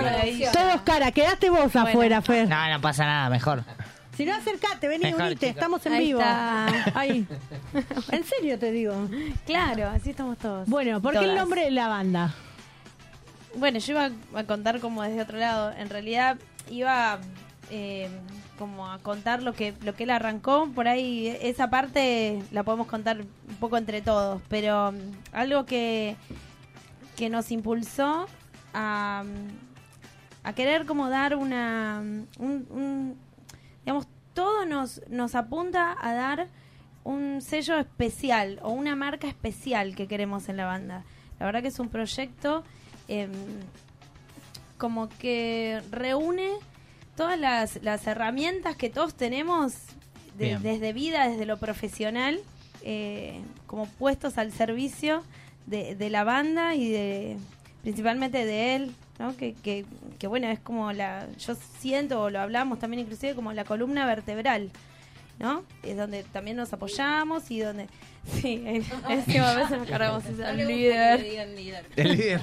todos 0.52 0.82
cara. 0.84 1.12
Quedaste 1.12 1.50
vos 1.50 1.76
afuera, 1.76 2.22
Fer. 2.22 2.48
No, 2.48 2.70
no 2.70 2.82
pasa 2.82 3.06
nada, 3.06 3.30
mejor. 3.30 3.64
Si 4.18 4.24
no, 4.26 4.34
acercate, 4.34 4.88
vení, 4.88 5.04
Mejor, 5.06 5.24
unite. 5.24 5.50
Estamos 5.50 5.86
en 5.86 5.94
Ahí 5.94 6.06
vivo. 6.08 6.20
está. 6.20 6.68
Ahí. 6.94 7.26
En 8.12 8.24
serio 8.24 8.58
te 8.58 8.72
digo. 8.72 8.96
Claro, 9.46 9.90
así 9.90 10.12
estamos 10.12 10.38
todos. 10.38 10.70
Bueno, 10.70 11.02
¿por 11.02 11.14
qué 11.20 11.26
el 11.26 11.36
nombre 11.36 11.66
de 11.66 11.72
la 11.72 11.88
banda? 11.90 12.34
Bueno, 13.58 13.80
yo 13.80 13.94
iba 13.94 14.10
a 14.40 14.44
contar 14.44 14.80
como 14.80 15.04
desde 15.04 15.22
otro 15.22 15.38
lado. 15.38 15.72
En 15.78 15.90
realidad 15.90 16.38
iba 16.70 17.20
eh, 17.72 18.10
como 18.58 18.88
a 18.90 19.00
contar 19.00 19.44
lo 19.44 19.54
que 19.54 19.74
lo 19.84 19.96
que 19.96 20.04
él 20.04 20.10
arrancó. 20.10 20.70
Por 20.74 20.88
ahí 20.88 21.28
esa 21.42 21.70
parte 21.70 22.42
la 22.52 22.64
podemos 22.64 22.88
contar 22.88 23.22
un 23.22 23.56
poco 23.60 23.78
entre 23.78 24.02
todos. 24.02 24.42
Pero 24.50 24.92
mm, 24.92 24.98
algo 25.34 25.66
que, 25.66 26.16
que 27.16 27.30
nos 27.30 27.52
impulsó 27.52 28.28
a, 28.74 29.24
a 30.44 30.54
querer 30.54 30.86
como 30.86 31.10
dar 31.10 31.36
una... 31.36 32.00
Un, 32.40 32.68
un- 32.70 33.18
digamos, 33.86 34.08
todo 34.34 34.66
nos, 34.66 35.02
nos 35.10 35.36
apunta 35.36 35.96
a 36.02 36.14
dar 36.14 36.48
un 37.04 37.40
sello 37.42 37.78
especial 37.78 38.60
o 38.64 38.72
una 38.72 38.96
marca 38.96 39.28
especial 39.28 39.96
que 39.96 40.08
queremos 40.08 40.50
en 40.50 40.58
la 40.58 40.66
banda. 40.66 41.04
La 41.40 41.46
verdad 41.46 41.62
que 41.62 41.68
es 41.68 41.80
un 41.80 41.90
proyecto 41.90 42.64
em, 43.08 43.32
como 44.78 45.10
que 45.10 45.82
reúne 45.92 46.52
todas 47.16 47.40
las, 47.40 47.82
las 47.84 48.06
herramientas 48.08 48.76
que 48.76 48.90
todos 48.90 49.14
tenemos 49.16 49.74
de- 50.38 50.58
desde 50.60 50.92
vida, 50.94 51.28
desde 51.30 51.46
lo 51.46 51.58
profesional, 51.58 52.40
eh, 52.84 53.40
como 53.68 53.86
puestos 53.88 54.38
al 54.38 54.52
servicio 54.52 55.24
de, 55.66 55.96
de 55.96 56.10
la 56.10 56.24
banda 56.24 56.76
y 56.76 56.90
de 56.90 57.38
principalmente 57.82 58.46
de 58.46 58.76
él, 58.76 58.96
¿no? 59.18 59.36
Que, 59.38 59.54
que, 59.54 59.86
que 60.20 60.28
bueno, 60.28 60.48
es 60.48 60.60
como 60.60 60.92
la, 60.92 61.28
yo 61.38 61.56
siento, 61.80 62.22
o 62.22 62.30
lo 62.30 62.40
hablamos 62.42 62.80
también 62.80 63.02
inclusive, 63.02 63.34
como 63.34 63.54
la 63.54 63.64
columna 63.64 64.06
vertebral, 64.06 64.72
¿no? 65.40 65.64
Es 65.84 65.96
donde 65.96 66.24
también 66.24 66.58
nos 66.58 66.74
apoyamos 66.74 67.50
y 67.50 67.60
donde, 67.62 67.88
sí, 68.28 68.64
encima 69.10 69.52
a 69.52 69.56
veces 69.56 69.78
nos 69.80 69.88
cargamos 69.88 70.26
ese 70.26 70.46
al 70.46 70.58
líder. 70.58 71.20
El 71.96 72.16
líder, 72.18 72.42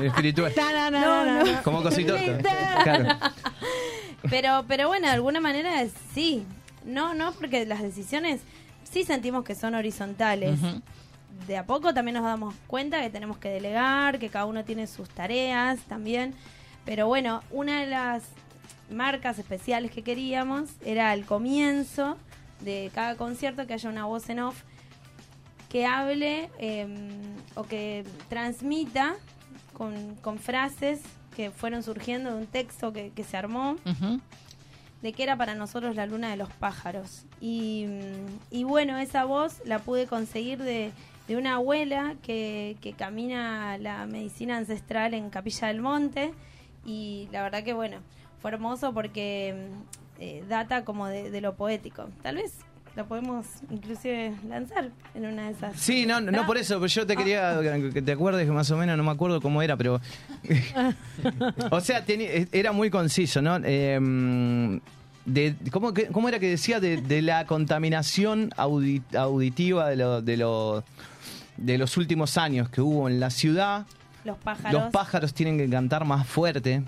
el 0.00 0.06
espiritual. 0.06 0.52
No, 0.56 0.90
no, 0.90 1.24
no, 1.24 1.44
no. 1.44 1.62
Como 1.62 1.82
cosito. 1.82 2.14
Claro. 2.82 3.18
Pero, 4.30 4.64
pero 4.68 4.88
bueno, 4.88 5.06
de 5.06 5.12
alguna 5.14 5.40
manera 5.40 5.82
es- 5.82 5.92
sí. 6.14 6.44
No, 6.84 7.14
no, 7.14 7.32
porque 7.32 7.66
las 7.66 7.82
decisiones 7.82 8.40
sí 8.90 9.04
sentimos 9.04 9.44
que 9.44 9.54
son 9.54 9.74
horizontales. 9.74 10.58
De 11.46 11.56
a 11.56 11.64
poco 11.66 11.94
también 11.94 12.14
nos 12.14 12.24
damos 12.24 12.54
cuenta 12.66 13.00
que 13.00 13.10
tenemos 13.10 13.38
que 13.38 13.48
delegar, 13.48 14.18
que 14.18 14.28
cada 14.28 14.46
uno 14.46 14.64
tiene 14.64 14.86
sus 14.86 15.08
tareas 15.08 15.78
también. 15.88 16.34
Pero 16.84 17.06
bueno, 17.06 17.42
una 17.50 17.80
de 17.80 17.86
las 17.86 18.22
marcas 18.90 19.38
especiales 19.38 19.90
que 19.90 20.02
queríamos 20.02 20.70
era 20.84 21.10
al 21.10 21.24
comienzo 21.26 22.16
de 22.60 22.90
cada 22.94 23.14
concierto 23.16 23.66
que 23.66 23.74
haya 23.74 23.88
una 23.90 24.06
voz 24.06 24.28
en 24.30 24.40
off 24.40 24.62
que 25.68 25.86
hable 25.86 26.50
eh, 26.58 26.88
o 27.54 27.64
que 27.64 28.04
transmita 28.28 29.16
con, 29.74 30.14
con 30.16 30.38
frases 30.38 31.00
que 31.36 31.50
fueron 31.50 31.82
surgiendo 31.82 32.30
de 32.30 32.36
un 32.36 32.46
texto 32.46 32.92
que, 32.92 33.10
que 33.10 33.24
se 33.24 33.36
armó 33.36 33.76
de 35.02 35.12
que 35.12 35.22
era 35.22 35.36
para 35.36 35.54
nosotros 35.54 35.94
la 35.94 36.06
luna 36.06 36.30
de 36.30 36.36
los 36.36 36.48
pájaros. 36.50 37.24
Y, 37.40 37.86
mm, 37.86 38.54
y 38.56 38.64
bueno, 38.64 38.98
esa 38.98 39.24
voz 39.24 39.60
la 39.64 39.78
pude 39.78 40.06
conseguir 40.06 40.58
de, 40.58 40.90
de 41.28 41.36
una 41.36 41.54
abuela 41.54 42.16
que, 42.22 42.76
que 42.80 42.92
camina 42.92 43.78
la 43.78 44.06
medicina 44.06 44.56
ancestral 44.56 45.14
en 45.14 45.30
Capilla 45.30 45.68
del 45.68 45.80
Monte. 45.80 46.32
Y 46.84 47.28
la 47.30 47.42
verdad 47.42 47.62
que 47.62 47.74
bueno, 47.74 47.98
fue 48.40 48.50
hermoso 48.50 48.92
porque 48.92 49.70
mm, 49.70 50.20
eh, 50.20 50.44
data 50.48 50.84
como 50.84 51.06
de, 51.06 51.30
de 51.30 51.40
lo 51.40 51.54
poético. 51.54 52.08
Tal 52.22 52.36
vez 52.36 52.58
lo 52.96 53.06
podemos 53.06 53.46
inclusive 53.70 54.32
lanzar 54.48 54.90
en 55.14 55.26
una 55.26 55.46
de 55.46 55.52
esas. 55.52 55.76
Sí, 55.76 56.04
no, 56.06 56.20
no 56.20 56.46
por 56.46 56.56
eso, 56.58 56.74
pero 56.76 56.86
yo 56.88 57.06
te 57.06 57.16
quería 57.16 57.60
que- 57.92 58.02
te 58.02 58.12
acuerdes 58.12 58.44
que 58.46 58.52
más 58.52 58.70
o 58.70 58.76
menos, 58.76 58.96
no 58.96 59.04
me 59.04 59.10
acuerdo 59.10 59.40
cómo 59.40 59.62
era, 59.62 59.76
pero... 59.76 60.00
o 61.70 61.80
sea, 61.80 62.04
teni- 62.04 62.48
era 62.52 62.72
muy 62.72 62.90
conciso, 62.90 63.40
¿no? 63.42 63.58
Eh, 63.64 64.80
de, 65.24 65.54
¿cómo, 65.70 65.92
que- 65.92 66.06
cómo 66.06 66.28
era 66.28 66.38
que 66.38 66.48
decía? 66.48 66.80
De, 66.80 66.96
de 67.02 67.22
la 67.22 67.46
contaminación 67.46 68.50
audi- 68.56 69.02
auditiva 69.16 69.88
de, 69.90 69.96
lo, 69.96 70.22
de, 70.22 70.36
lo- 70.36 70.84
de 71.56 71.78
los 71.78 71.96
últimos 71.96 72.36
años 72.38 72.68
que 72.70 72.80
hubo 72.80 73.08
en 73.08 73.20
la 73.20 73.30
ciudad. 73.30 73.86
Los 74.24 74.38
pájaros. 74.38 74.72
Los 74.72 74.90
pájaros 74.92 75.34
tienen 75.34 75.58
que 75.58 75.68
cantar 75.68 76.04
más 76.04 76.26
fuerte 76.26 76.82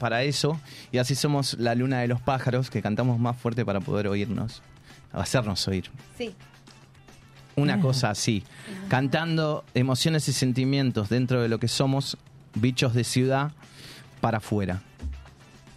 para 0.00 0.24
eso, 0.24 0.60
y 0.90 0.98
así 0.98 1.14
somos 1.14 1.54
la 1.60 1.74
luna 1.76 2.00
de 2.00 2.08
los 2.08 2.20
pájaros, 2.20 2.70
que 2.70 2.82
cantamos 2.82 3.20
más 3.20 3.36
fuerte 3.36 3.64
para 3.64 3.80
poder 3.80 4.08
oírnos, 4.08 4.60
hacernos 5.12 5.66
oír. 5.68 5.90
Sí. 6.18 6.34
Una 7.56 7.80
cosa 7.80 8.10
así, 8.10 8.44
cantando 8.88 9.64
emociones 9.72 10.28
y 10.28 10.32
sentimientos 10.34 11.08
dentro 11.08 11.40
de 11.40 11.48
lo 11.48 11.58
que 11.58 11.68
somos, 11.68 12.18
bichos 12.54 12.92
de 12.92 13.02
ciudad, 13.02 13.52
para 14.20 14.38
afuera. 14.38 14.82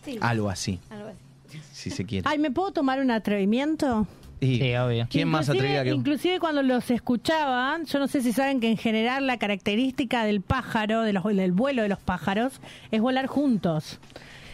Sí. 0.04 0.18
Algo 0.20 0.50
así, 0.50 0.80
Algo 0.90 1.08
así. 1.10 1.60
si 1.72 1.90
se 1.90 2.04
quiere. 2.06 2.28
Ay, 2.30 2.38
¿me 2.38 2.52
puedo 2.52 2.72
tomar 2.72 3.00
un 3.00 3.12
atrevimiento? 3.12 4.08
Y, 4.42 4.58
Sí, 4.58 4.76
obvio. 4.76 5.08
¿Quién 5.10 5.28
más 5.30 5.48
Inclusive- 5.48 5.60
atrevida 5.60 5.84
que? 5.86 5.90
Inclusive 5.92 6.40
cuando 6.40 6.64
los 6.64 6.90
escuchaban, 6.92 7.86
yo 7.86 8.00
no 8.00 8.08
sé 8.08 8.22
si 8.22 8.34
saben 8.34 8.60
que 8.60 8.70
en 8.70 8.78
general 8.78 9.26
la 9.28 9.38
característica 9.38 10.24
del 10.26 10.42
pájaro, 10.42 11.02
de 11.04 11.14
los, 11.14 11.24
del 11.24 11.52
vuelo 11.54 11.82
de 11.82 11.90
los 11.90 12.00
pájaros, 12.00 12.60
es 12.92 13.00
volar 13.02 13.28
juntos. 13.28 14.00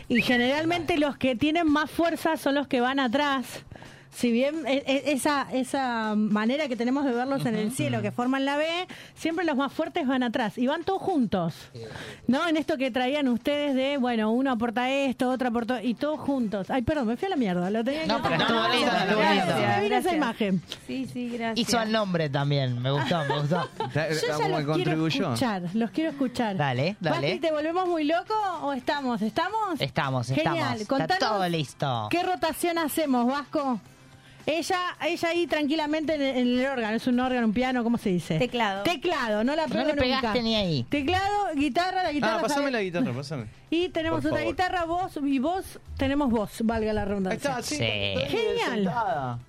Y 0.10 0.22
generalmente 0.22 0.97
los 0.99 1.18
que 1.18 1.35
tienen 1.35 1.68
más 1.68 1.89
fuerza 1.89 2.38
son 2.38 2.53
los 2.56 2.68
que 2.68 2.81
van 2.81 2.99
atrás. 2.99 3.45
Si 4.16 4.32
bien 4.32 4.66
e- 4.66 4.82
e- 4.88 5.12
esa, 5.12 5.46
esa 5.52 6.14
manera 6.16 6.70
que 6.70 6.78
tenemos 6.78 7.04
de 7.04 7.12
verlos 7.12 7.46
en 7.46 7.54
el 7.56 7.74
cielo, 7.74 8.02
que 8.02 8.12
forman 8.14 8.46
la 8.46 8.56
B, 8.56 8.66
siempre 9.14 9.44
los 9.44 9.58
más 9.58 9.74
fuertes 9.74 10.08
van 10.08 10.24
atrás 10.24 10.58
y 10.58 10.68
van 10.68 10.86
todos 10.86 11.02
juntos. 11.02 11.54
¿No? 12.26 12.48
En 12.48 12.56
esto 12.56 12.78
que 12.78 12.92
traían 12.92 13.28
ustedes 13.28 13.76
de, 13.76 13.98
bueno, 13.98 14.32
uno 14.32 14.52
aporta 14.52 14.90
esto, 14.90 15.30
otro 15.30 15.50
aporta, 15.50 15.84
y 15.84 15.96
todos 15.96 16.18
juntos. 16.22 16.70
Ay, 16.70 16.82
perdón, 16.84 17.08
me 17.08 17.18
fui 17.18 17.26
a 17.26 17.30
la 17.32 17.36
mierda. 17.36 17.70
Lo 17.70 17.84
tenía 17.84 18.06
No, 18.06 18.22
que- 18.22 18.30
pero 18.30 18.42
estuvo 18.42 18.68
lindo, 18.70 18.92
estuvo 18.92 19.22
lindo. 19.22 19.68
me 19.68 19.82
vino 19.82 19.96
esa 19.98 20.16
imagen. 20.16 20.62
Sí, 20.88 21.10
sí, 21.12 21.30
gracias. 21.38 21.68
Hizo 21.68 21.82
el 21.82 21.92
nombre 21.92 22.30
también, 22.30 22.82
me 22.82 22.92
gustó, 22.92 23.20
me 23.26 23.40
gustó. 23.42 23.68
Yo 23.80 23.86
ya 23.94 24.06
Eh, 24.06 24.18
¿Cómo 24.32 24.48
los 24.48 24.58
quiero 24.60 24.66
contribuyó? 24.66 25.24
escuchar, 25.34 25.62
los 25.74 25.92
quiero 25.92 26.10
escuchar. 26.12 26.56
Dale, 26.56 26.96
dale. 27.02 27.28
Basti, 27.28 27.40
¿te 27.42 27.52
volvemos 27.52 27.86
muy 27.90 28.06
loco 28.06 28.34
o 28.62 28.72
estamos? 28.72 29.22
¿Estamos? 29.22 29.80
Estamos, 29.82 30.28
Genial. 30.28 30.48
estamos. 30.56 30.82
Está 30.82 30.88
Contanos 30.98 31.20
todo 31.20 31.50
listo. 31.50 32.08
¿Qué 32.10 32.24
rotación 32.24 32.78
hacemos, 32.78 33.28
Vasco? 33.28 33.82
Ella, 34.47 34.80
ella 35.03 35.30
ahí 35.30 35.47
tranquilamente 35.47 36.13
en 36.13 36.22
el, 36.22 36.38
en 36.38 36.59
el 36.59 36.65
órgano, 36.67 36.95
es 36.95 37.07
un 37.07 37.19
órgano, 37.19 37.47
un 37.47 37.53
piano, 37.53 37.84
¿cómo 37.84 37.97
se 37.97 38.09
dice? 38.09 38.38
Teclado. 38.38 38.84
Teclado, 38.84 39.43
no 39.43 39.55
la 39.55 39.63
No 39.63 39.69
pruebo 39.69 39.88
le 39.89 39.93
pegaste 39.95 40.27
nunca. 40.27 40.41
ni 40.43 40.55
ahí. 40.55 40.84
Teclado, 40.88 41.47
guitarra, 41.55 42.03
la 42.03 42.11
guitarra. 42.11 42.38
Ah, 42.38 42.41
pasame 42.41 42.69
la 42.72 42.81
guitarra, 42.81 43.11
pasame. 43.13 43.47
Y 43.72 43.89
tenemos 43.89 44.22
Por 44.22 44.27
otra 44.31 44.39
favor. 44.41 44.53
guitarra, 44.53 44.85
voz 44.85 45.17
y 45.23 45.39
voz, 45.39 45.80
tenemos 45.97 46.30
voz, 46.30 46.51
valga 46.63 46.93
la 46.93 47.05
redundancia. 47.05 47.49
está, 47.49 47.61
sí. 47.63 47.76
Sí. 47.77 47.84
está 47.84 48.19
bien 48.30 48.30
Genial. 48.30 48.76
sentada. 48.76 49.39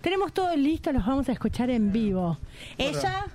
Tenemos 0.00 0.32
todo 0.32 0.56
listo, 0.56 0.90
los 0.92 1.04
vamos 1.06 1.28
a 1.28 1.32
escuchar 1.32 1.68
en 1.70 1.92
vivo. 1.92 2.38
Ella. 2.78 3.26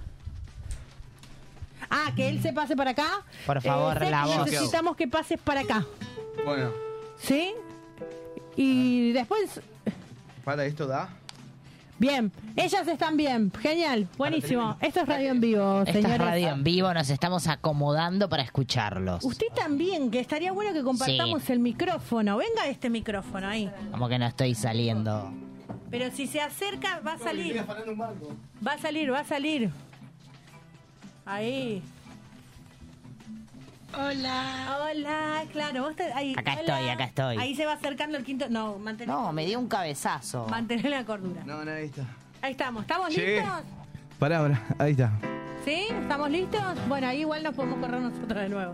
Ah, 1.89 2.11
que 2.15 2.29
él 2.29 2.41
se 2.41 2.51
pase 2.53 2.75
para 2.75 2.91
acá. 2.91 3.23
Por 3.45 3.61
favor, 3.61 3.97
Seki, 3.97 4.11
la 4.11 4.25
voz. 4.25 4.45
Necesitamos 4.45 4.95
que 4.95 5.07
pases 5.07 5.39
para 5.39 5.61
acá. 5.61 5.85
Bueno, 6.45 6.71
¿Sí? 7.19 7.51
Y 8.55 9.11
después. 9.13 9.61
Para 10.49 10.65
esto 10.65 10.87
da. 10.87 11.09
Bien, 11.99 12.31
ellas 12.55 12.87
están 12.87 13.17
bien. 13.17 13.51
Genial, 13.61 14.07
buenísimo. 14.17 14.77
Esto 14.81 15.01
es 15.01 15.07
radio 15.07 15.29
en 15.29 15.39
vivo, 15.39 15.81
Esta 15.81 15.93
señores. 15.93 16.15
es 16.15 16.25
radio 16.25 16.49
en 16.49 16.63
vivo, 16.63 16.91
nos 16.91 17.07
estamos 17.11 17.45
acomodando 17.47 18.27
para 18.29 18.41
escucharlos. 18.41 19.23
Usted 19.23 19.45
también, 19.55 20.09
que 20.09 20.19
estaría 20.19 20.51
bueno 20.51 20.73
que 20.73 20.81
compartamos 20.81 21.47
el 21.51 21.59
micrófono. 21.59 22.37
Venga 22.37 22.65
este 22.65 22.89
micrófono 22.89 23.47
ahí. 23.47 23.69
Como 23.91 24.09
que 24.09 24.17
no 24.17 24.25
estoy 24.25 24.55
saliendo. 24.55 25.31
Pero 25.91 26.09
si 26.09 26.25
se 26.25 26.41
acerca, 26.41 26.99
va 27.05 27.13
a 27.13 27.19
salir. 27.19 27.63
Va 28.65 28.73
a 28.73 28.77
salir, 28.79 29.13
va 29.13 29.19
a 29.19 29.23
salir. 29.25 29.69
Ahí. 31.27 31.83
Hola. 33.97 34.77
Hola, 34.91 35.43
claro. 35.51 35.83
Vos 35.83 35.95
te- 35.95 36.11
ahí, 36.13 36.33
Acá 36.37 36.53
hola. 36.53 36.61
estoy, 36.77 36.89
acá 36.89 37.03
estoy. 37.05 37.37
Ahí 37.37 37.55
se 37.55 37.65
va 37.65 37.73
acercando 37.73 38.17
el 38.17 38.23
quinto. 38.23 38.47
No, 38.49 38.77
mantén. 38.77 39.07
No, 39.07 39.31
me 39.33 39.45
dio 39.45 39.59
un 39.59 39.67
cabezazo. 39.67 40.47
Mantener 40.47 40.89
la 40.91 41.03
cordura. 41.05 41.41
No, 41.45 41.65
no, 41.65 41.71
ahí 41.71 41.85
está. 41.85 42.03
Ahí 42.41 42.51
estamos. 42.51 42.83
¿Estamos 42.83 43.09
listos? 43.15 43.49
Pará, 44.19 44.37
ahora, 44.39 44.61
ahí 44.77 44.91
está. 44.91 45.11
¿Sí? 45.65 45.85
¿Estamos 45.89 46.29
listos? 46.29 46.61
Bueno, 46.87 47.07
ahí 47.07 47.21
igual 47.21 47.43
nos 47.43 47.53
podemos 47.55 47.79
correr 47.79 48.01
nosotros 48.01 48.41
de 48.41 48.49
nuevo. 48.49 48.73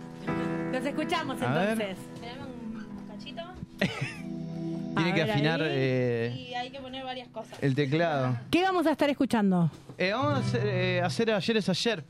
Los 0.71 0.85
escuchamos 0.85 1.41
A 1.41 1.53
ver. 1.53 1.69
entonces. 1.69 1.97
un 2.41 3.07
cachito. 3.07 3.41
Tiene 4.95 5.13
que 5.13 5.21
ver, 5.23 5.31
afinar 5.31 5.61
ahí. 5.61 5.69
eh, 5.71 6.47
Y 6.49 6.53
hay 6.53 6.69
que 6.69 6.79
poner 6.79 7.03
varias 7.03 7.27
cosas. 7.29 7.57
el 7.61 7.75
teclado. 7.75 8.37
¿Qué 8.51 8.61
vamos 8.63 8.85
a 8.87 8.91
estar 8.91 9.09
escuchando? 9.09 9.69
Eh, 9.97 10.11
vamos 10.13 10.33
a 10.35 10.37
hacer, 10.39 10.61
eh, 10.65 11.01
hacer 11.01 11.31
ayer 11.31 11.57
es 11.57 11.69
ayer. 11.69 12.03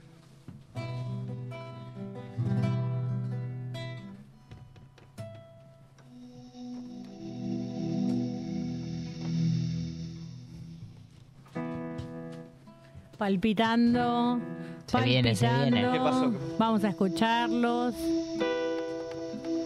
Palpitando. 13.17 14.39
Se 14.87 15.01
viene, 15.01 15.35
se 15.35 15.47
viene. 15.47 15.83
palpitando. 15.83 15.91
¿Qué 15.91 15.99
pasó? 15.99 16.55
Vamos 16.59 16.83
a 16.83 16.89
escucharlos. 16.89 17.95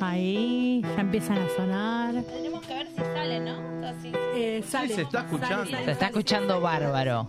Ahí, 0.01 0.81
ya 0.95 1.01
empiezan 1.01 1.37
a 1.39 1.49
sonar. 1.55 2.23
Tenemos 2.23 2.65
que 2.65 2.73
ver 2.73 2.87
si 2.87 2.95
sale, 3.01 3.39
¿no? 3.41 3.57
O 3.89 4.01
si- 4.01 4.11
Eh, 4.35 4.63
sale, 4.65 4.95
se 4.95 5.01
está 5.01 5.19
escuchando. 5.21 5.57
sale, 5.57 5.71
sale, 5.71 5.85
Se 5.85 5.91
está 5.91 6.05
sale. 6.05 6.11
escuchando 6.19 6.61
bárbaro. 6.61 7.27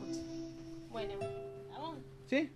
Bueno, 0.91 1.15
vamos. 1.73 1.97
¿Sí? 2.27 2.53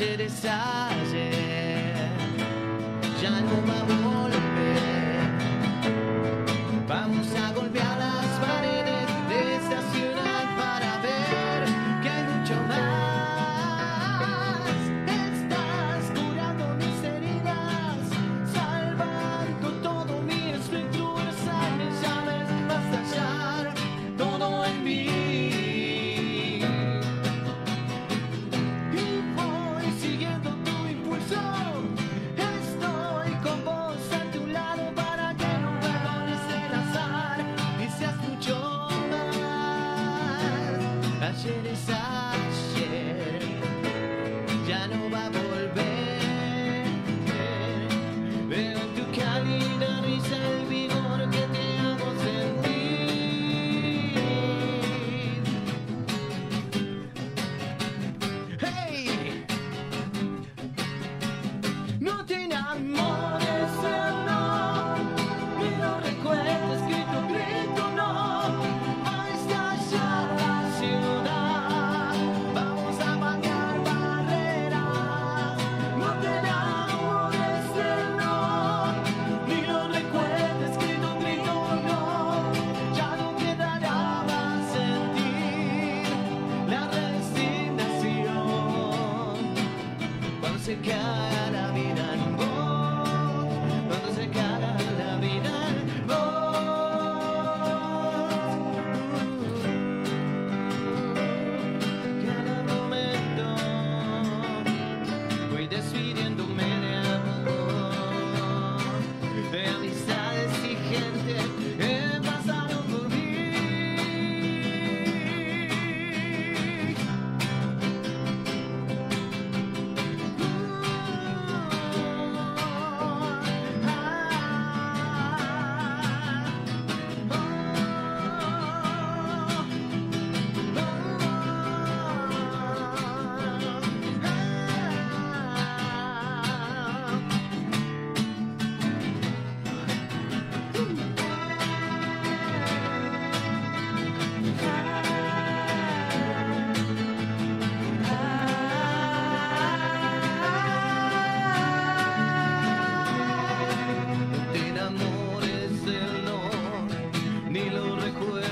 Ayer 0.00 0.77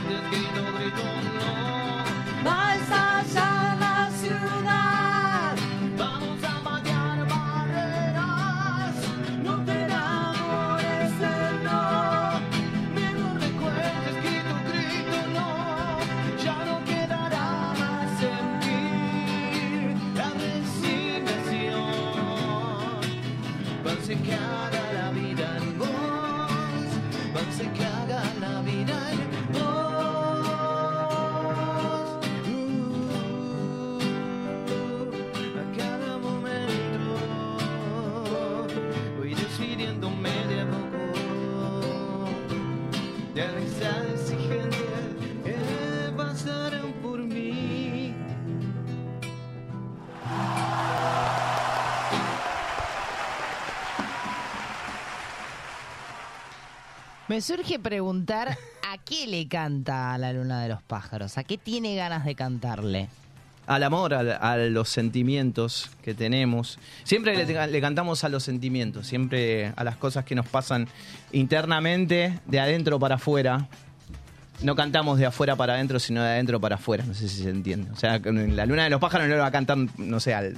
Desde 0.08 0.30
que 0.30 0.60
no 0.60 0.78
gritó. 0.78 1.35
Me 57.36 57.42
surge 57.42 57.78
preguntar 57.78 58.48
a 58.48 58.96
qué 59.04 59.26
le 59.26 59.46
canta 59.46 60.14
a 60.14 60.16
la 60.16 60.32
luna 60.32 60.62
de 60.62 60.70
los 60.70 60.82
pájaros, 60.82 61.36
a 61.36 61.44
qué 61.44 61.58
tiene 61.58 61.94
ganas 61.94 62.24
de 62.24 62.34
cantarle. 62.34 63.10
Al 63.66 63.82
amor, 63.82 64.14
a, 64.14 64.56
los 64.56 64.88
sentimientos 64.88 65.90
que 66.02 66.14
tenemos. 66.14 66.78
Siempre 67.04 67.36
le, 67.44 67.80
cantamos 67.82 68.24
a 68.24 68.30
los 68.30 68.42
sentimientos, 68.42 69.06
siempre 69.06 69.74
a 69.76 69.84
las 69.84 69.98
cosas 69.98 70.24
que 70.24 70.34
nos 70.34 70.46
pasan 70.46 70.88
internamente, 71.30 72.40
de 72.46 72.58
adentro 72.58 72.98
para 72.98 73.16
afuera. 73.16 73.68
No 74.62 74.74
cantamos 74.74 75.18
de 75.18 75.26
afuera 75.26 75.56
para 75.56 75.74
adentro, 75.74 75.98
sino 75.98 76.22
de 76.22 76.30
adentro 76.30 76.58
para 76.58 76.76
afuera. 76.76 77.04
No 77.04 77.12
sé 77.12 77.28
si 77.28 77.42
se 77.42 77.50
entiende. 77.50 77.90
O 77.90 77.96
sea, 77.96 78.18
la 78.18 78.64
luna 78.64 78.84
de 78.84 78.88
los 78.88 78.98
pájaros 78.98 79.28
no 79.28 79.34
le 79.34 79.40
va 79.42 79.48
a 79.48 79.52
cantar, 79.52 79.76
no 79.98 80.20
sé, 80.20 80.32
al, 80.32 80.56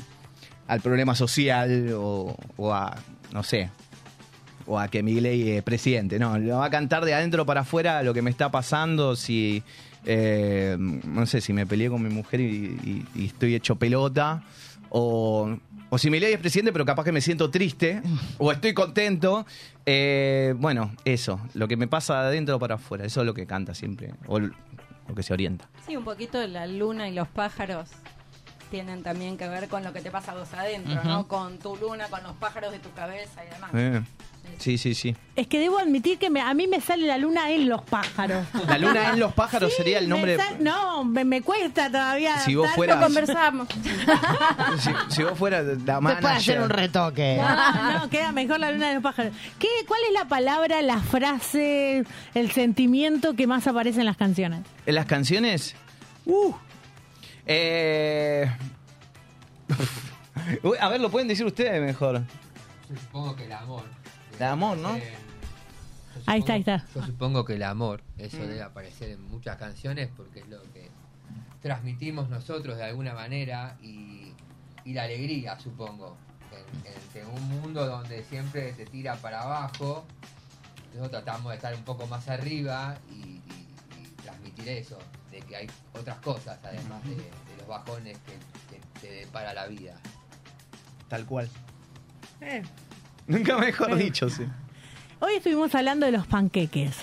problema 0.80 1.16
social 1.16 1.88
o 1.92 2.72
a, 2.72 2.94
no 3.32 3.42
sé, 3.42 3.68
o 4.68 4.78
a 4.78 4.88
que 4.88 5.02
Milei 5.02 5.50
es 5.50 5.62
presidente. 5.62 6.18
No, 6.18 6.38
lo 6.38 6.58
va 6.58 6.66
a 6.66 6.70
cantar 6.70 7.04
de 7.04 7.14
adentro 7.14 7.44
para 7.46 7.62
afuera 7.62 8.02
lo 8.02 8.12
que 8.14 8.22
me 8.22 8.30
está 8.30 8.50
pasando, 8.50 9.16
si, 9.16 9.62
eh, 10.04 10.76
no 10.78 11.26
sé, 11.26 11.40
si 11.40 11.52
me 11.52 11.66
peleé 11.66 11.88
con 11.90 12.02
mi 12.02 12.10
mujer 12.10 12.40
y, 12.40 12.44
y- 12.44 13.06
y 13.14 13.26
estoy 13.26 13.54
hecho 13.54 13.76
pelota, 13.76 14.42
o, 14.90 15.56
o 15.90 15.98
si 15.98 16.10
Milei 16.10 16.32
es 16.34 16.38
presidente 16.40 16.72
pero 16.72 16.84
capaz 16.84 17.04
que 17.04 17.12
me 17.12 17.20
siento 17.20 17.50
triste, 17.50 18.00
o 18.38 18.52
estoy 18.52 18.74
contento. 18.74 19.44
Eh, 19.86 20.54
bueno, 20.58 20.92
eso, 21.04 21.40
lo 21.54 21.66
que 21.66 21.76
me 21.76 21.88
pasa 21.88 22.20
de 22.22 22.28
adentro 22.28 22.58
para 22.58 22.74
afuera, 22.76 23.04
eso 23.06 23.20
es 23.20 23.26
lo 23.26 23.34
que 23.34 23.46
canta 23.46 23.74
siempre, 23.74 24.12
o 24.26 24.38
lo 24.38 24.50
que 25.16 25.22
se 25.22 25.32
orienta. 25.32 25.68
Sí, 25.86 25.96
un 25.96 26.04
poquito 26.04 26.46
la 26.46 26.66
luna 26.66 27.08
y 27.08 27.14
los 27.14 27.26
pájaros 27.28 27.88
tienen 28.70 29.02
también 29.02 29.38
que 29.38 29.48
ver 29.48 29.66
con 29.68 29.82
lo 29.82 29.94
que 29.94 30.02
te 30.02 30.10
pasa 30.10 30.32
a 30.32 30.34
vos 30.34 30.52
adentro. 30.52 31.02
¿no? 31.04 31.26
Con 31.26 31.58
tu 31.58 31.74
luna, 31.76 32.08
con 32.08 32.22
los 32.22 32.34
pájaros 32.36 32.70
de 32.70 32.78
tu 32.78 32.92
cabeza 32.92 33.42
y 33.42 33.48
demás. 33.54 33.70
Eh, 33.72 34.02
sí, 34.58 34.78
sí, 34.78 34.94
sí. 34.94 35.14
Es 35.36 35.46
que 35.46 35.60
debo 35.60 35.78
admitir 35.78 36.18
que 36.18 36.30
me- 36.30 36.40
a 36.40 36.52
mí 36.54 36.66
me 36.66 36.80
sale 36.80 37.06
la 37.06 37.18
luna 37.18 37.50
en 37.50 37.68
los 37.68 37.82
pájaros. 37.82 38.46
La 38.66 38.78
luna 38.78 39.10
en 39.10 39.20
los 39.20 39.32
pájaros 39.34 39.72
sería 39.76 39.98
el 39.98 40.04
Me 40.08 40.10
nombre... 40.14 40.36
sal- 40.36 40.56
no, 40.62 41.04
me, 41.04 41.24
me 41.24 41.42
cuesta 41.42 41.88
todavía. 41.90 42.38
Si 42.40 42.54
vos 42.54 42.68
fueras- 42.74 42.98
Lo 42.98 43.06
conversamos. 43.06 43.68
Si, 44.78 44.90
si 45.14 45.22
vos 45.22 45.38
fueras 45.38 45.64
la 45.84 46.00
manager... 46.00 46.22
puede 46.22 46.34
hacer 46.34 46.60
un 46.60 46.70
retoque. 46.70 47.36
No, 47.40 47.98
no, 48.00 48.08
queda 48.10 48.32
mejor 48.32 48.60
la 48.60 48.70
luna 48.72 48.88
de 48.88 48.94
los 48.94 49.02
pájaros. 49.02 49.32
¿Qué, 49.58 49.68
¿Cuál 49.86 50.00
es 50.08 50.12
la 50.12 50.26
palabra, 50.26 50.82
la 50.82 50.98
frase, 51.00 52.04
el 52.34 52.50
sentimiento 52.52 53.34
que 53.34 53.46
más 53.46 53.66
aparece 53.66 54.00
en 54.00 54.06
las 54.06 54.16
canciones? 54.16 54.60
¿En 54.86 54.94
las 54.94 55.06
canciones? 55.06 55.74
Uh. 56.26 56.52
Eh... 57.46 58.50
A 60.80 60.88
ver, 60.88 61.00
lo 61.00 61.10
pueden 61.10 61.28
decir 61.28 61.44
ustedes 61.46 61.80
mejor. 61.82 62.22
Supongo 63.06 63.36
que 63.36 63.44
el 63.44 63.52
amor. 63.52 63.84
El 64.38 64.44
amor, 64.44 64.78
¿no? 64.78 64.96
Eh, 64.96 65.14
Ahí 66.26 66.40
está, 66.40 66.54
ahí 66.54 66.60
está. 66.60 66.84
Yo 66.94 67.02
supongo 67.04 67.44
que 67.44 67.54
el 67.54 67.62
amor, 67.62 68.02
eso 68.18 68.38
Mm. 68.38 68.40
debe 68.40 68.62
aparecer 68.62 69.10
en 69.10 69.22
muchas 69.30 69.56
canciones 69.56 70.10
porque 70.16 70.40
es 70.40 70.48
lo 70.48 70.60
que 70.72 70.90
transmitimos 71.62 72.28
nosotros 72.28 72.76
de 72.76 72.84
alguna 72.84 73.14
manera 73.14 73.76
y, 73.82 74.32
y 74.84 74.92
la 74.94 75.04
alegría, 75.04 75.58
supongo. 75.58 76.16
En, 76.50 76.92
en- 77.22 77.28
en 77.28 77.34
un 77.34 77.48
mundo 77.60 77.86
donde 77.86 78.24
siempre 78.24 78.72
te 78.72 78.86
tira 78.86 79.16
para 79.16 79.42
abajo, 79.42 80.04
nosotros 80.94 81.10
tratamos 81.24 81.50
de 81.50 81.56
estar 81.56 81.74
un 81.74 81.82
poco 81.84 82.06
más 82.06 82.26
arriba 82.28 82.96
y, 83.10 83.12
y- 83.14 83.68
y 84.00 84.06
transmitir 84.22 84.68
eso, 84.68 84.98
de 85.30 85.40
que 85.40 85.56
hay 85.56 85.66
otras 85.94 86.18
cosas 86.20 86.58
además 86.64 87.02
de, 87.04 87.16
de 87.16 87.56
los 87.58 87.66
bajones 87.66 88.16
que, 88.18 88.76
que 88.76 88.82
te 89.00 89.10
depara 89.12 89.52
la 89.54 89.66
vida. 89.66 89.94
Tal 91.08 91.24
cual. 91.26 91.48
Nunca 93.28 93.56
mejor 93.58 93.92
Eh. 93.92 93.96
dicho, 94.04 94.28
sí. 94.28 94.42
Hoy 95.20 95.34
estuvimos 95.36 95.72
hablando 95.74 96.06
de 96.06 96.12
los 96.12 96.26
panqueques. 96.26 96.96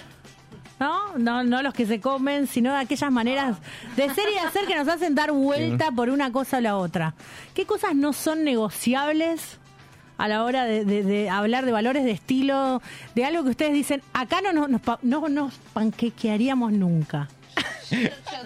¿No? 0.80 1.18
No, 1.18 1.42
no 1.44 1.62
los 1.62 1.74
que 1.74 1.86
se 1.86 2.02
comen, 2.02 2.48
sino 2.48 2.74
de 2.74 2.80
aquellas 2.80 3.10
maneras 3.10 3.58
de 3.96 4.10
ser 4.14 4.26
y 4.30 4.34
de 4.34 4.40
hacer 4.42 4.66
que 4.66 4.76
nos 4.76 4.88
hacen 4.90 5.16
dar 5.16 5.32
vuelta 5.32 5.90
por 5.92 6.10
una 6.10 6.34
cosa 6.34 6.58
o 6.58 6.62
la 6.62 6.76
otra. 6.76 7.14
¿Qué 7.54 7.66
cosas 7.66 7.96
no 7.96 8.12
son 8.12 8.44
negociables 8.44 9.58
a 10.18 10.28
la 10.28 10.44
hora 10.44 10.66
de, 10.66 10.84
de- 10.84 11.04
de 11.04 11.30
hablar 11.30 11.66
de 11.66 11.72
valores 11.72 12.04
de 12.04 12.12
estilo, 12.12 12.82
de 13.16 13.24
algo 13.26 13.44
que 13.46 13.52
ustedes 13.52 13.72
dicen, 13.74 14.02
acá 14.14 14.42
no 14.42 14.52
nos, 14.68 14.82
no 15.02 15.30
nos 15.30 15.54
panquequearíamos 15.74 16.74
nunca? 16.74 17.30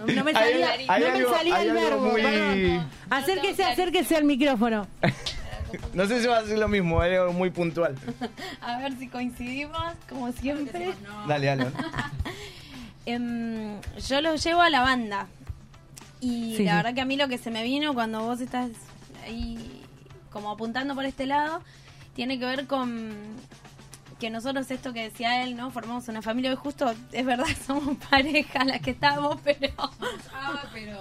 No 0.05 0.23
me 0.23 0.33
salía, 0.33 0.71
hay 0.87 1.01
no 1.03 1.17
me 1.17 1.35
salía 1.35 1.61
el 1.63 1.71
verbo, 1.71 2.11
muy-. 2.11 2.79
Acérquese, 3.09 3.63
acérquese 3.63 4.15
al 4.17 4.25
micrófono. 4.25 4.85
No 5.93 6.05
sé 6.05 6.21
si 6.21 6.27
va 6.27 6.37
a 6.39 6.43
ser 6.45 6.57
lo 6.59 6.67
mismo, 6.67 7.03
es 7.03 7.17
algo 7.19 7.33
muy 7.33 7.49
puntual. 7.49 7.95
A 8.61 8.77
ver 8.79 8.97
si 8.97 9.07
coincidimos, 9.07 9.81
como 10.07 10.31
siempre. 10.31 10.93
Dale, 11.27 11.45
dale. 11.47 11.67
Em, 13.05 13.79
yo 14.07 14.21
lo 14.21 14.35
llevo 14.35 14.61
a 14.61 14.69
la 14.69 14.81
banda. 14.81 15.27
Y 16.21 16.55
Sí, 16.57 16.63
la 16.65 16.71
sí. 16.71 16.77
verdad 16.77 16.93
que 16.93 17.01
a 17.01 17.05
mí 17.05 17.15
lo 17.17 17.27
que 17.27 17.37
se 17.37 17.49
me 17.49 17.63
vino 17.63 17.93
cuando 17.93 18.21
vos 18.23 18.39
estás 18.41 18.69
ahí 19.23 19.83
como 20.31 20.51
apuntando 20.51 20.93
por 20.93 21.05
este 21.05 21.25
lado, 21.25 21.61
tiene 22.13 22.37
que 22.37 22.45
ver 22.45 22.67
con 22.67 23.11
que 24.19 24.29
nosotros 24.29 24.69
esto 24.69 24.93
que 24.93 25.03
decía 25.03 25.43
él, 25.43 25.55
¿no? 25.55 25.71
Formamos 25.71 26.07
una 26.09 26.21
familia. 26.21 26.51
Hoy 26.51 26.57
justo, 26.57 26.93
es 27.11 27.25
verdad, 27.25 27.45
somos 27.65 27.97
pareja 28.09 28.65
las 28.65 28.81
que 28.81 28.91
estamos, 28.91 29.39
pero... 29.43 29.73
Ah, 30.33 30.63
pero... 30.73 30.99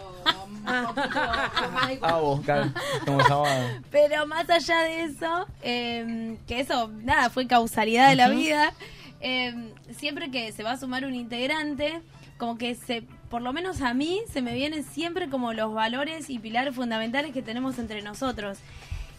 A 2.02 2.14
vos, 2.20 2.40
Karen, 2.44 2.72
como 3.04 3.20
sábado. 3.24 3.68
Pero 3.90 4.26
más 4.26 4.48
allá 4.48 4.80
de 4.80 5.02
eso, 5.02 5.46
eh, 5.62 6.36
que 6.46 6.60
eso, 6.60 6.88
nada, 7.02 7.30
fue 7.30 7.46
causalidad 7.46 8.10
de 8.10 8.16
la 8.16 8.28
vida, 8.28 8.72
eh, 9.20 9.72
siempre 9.96 10.30
que 10.30 10.52
se 10.52 10.62
va 10.62 10.72
a 10.72 10.76
sumar 10.76 11.04
un 11.04 11.14
integrante, 11.14 12.00
como 12.36 12.58
que 12.58 12.74
se, 12.74 13.02
por 13.30 13.42
lo 13.42 13.52
menos 13.52 13.80
a 13.80 13.94
mí, 13.94 14.20
se 14.30 14.42
me 14.42 14.54
vienen 14.54 14.84
siempre 14.84 15.28
como 15.28 15.52
los 15.52 15.72
valores 15.74 16.30
y 16.30 16.38
pilares 16.38 16.74
fundamentales 16.74 17.32
que 17.32 17.42
tenemos 17.42 17.78
entre 17.78 18.02
nosotros, 18.02 18.58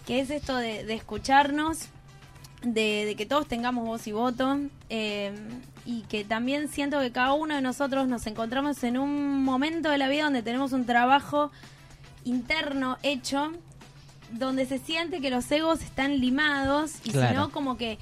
que 0.06 0.20
es 0.20 0.30
esto 0.30 0.56
de, 0.56 0.86
de 0.86 0.94
escucharnos, 0.94 1.90
de, 2.62 3.06
de 3.06 3.16
que 3.16 3.26
todos 3.26 3.48
tengamos 3.48 3.86
voz 3.86 4.08
y 4.08 4.12
voto, 4.12 4.60
eh, 4.90 5.34
y 5.86 6.02
que 6.04 6.24
también 6.24 6.68
siento 6.68 7.00
que 7.00 7.12
cada 7.12 7.34
uno 7.34 7.56
de 7.56 7.62
nosotros 7.62 8.08
nos 8.08 8.28
encontramos 8.28 8.84
en 8.84 8.98
un 8.98 9.44
momento 9.44 9.90
de 9.90 9.98
la 9.98 10.08
vida 10.10 10.26
donde 10.26 10.44
tenemos 10.44 10.72
un 10.74 10.86
trabajo 10.86 11.52
interno 12.26 12.98
hecho 13.02 13.52
donde 14.32 14.66
se 14.68 14.78
siente 14.78 15.22
que 15.22 15.30
los 15.32 15.50
egos 15.52 15.82
están 15.82 16.20
limados 16.20 16.96
y 17.04 17.08
si 17.08 17.12
Claro. 17.14 17.40
no 17.40 17.50
como 17.50 17.78
que 17.78 17.98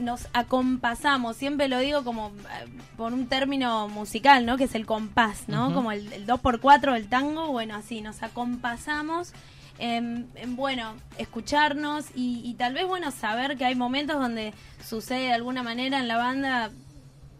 nos 0.00 0.28
acompasamos, 0.34 1.36
siempre 1.36 1.68
lo 1.68 1.78
digo 1.78 2.04
como 2.04 2.28
eh, 2.28 2.68
por 2.96 3.12
un 3.12 3.26
término 3.26 3.88
musical, 3.88 4.44
¿no? 4.44 4.56
Que 4.56 4.64
es 4.64 4.74
el 4.74 4.86
compás, 4.86 5.48
¿no? 5.48 5.72
Como 5.72 5.90
el, 5.90 6.12
el 6.12 6.26
2x4 6.26 6.92
del 6.92 7.08
tango, 7.08 7.48
bueno, 7.48 7.74
así, 7.74 8.00
nos 8.02 8.22
acompasamos 8.22 9.32
en, 9.78 10.28
en, 10.36 10.56
bueno, 10.56 10.94
escucharnos 11.18 12.06
y, 12.14 12.40
y 12.44 12.54
tal 12.54 12.74
vez, 12.74 12.86
bueno, 12.86 13.10
saber 13.10 13.56
que 13.56 13.64
hay 13.64 13.74
momentos 13.74 14.20
donde 14.20 14.52
sucede 14.84 15.24
de 15.26 15.32
alguna 15.32 15.62
manera 15.62 15.98
en 15.98 16.08
la 16.08 16.16
banda 16.16 16.70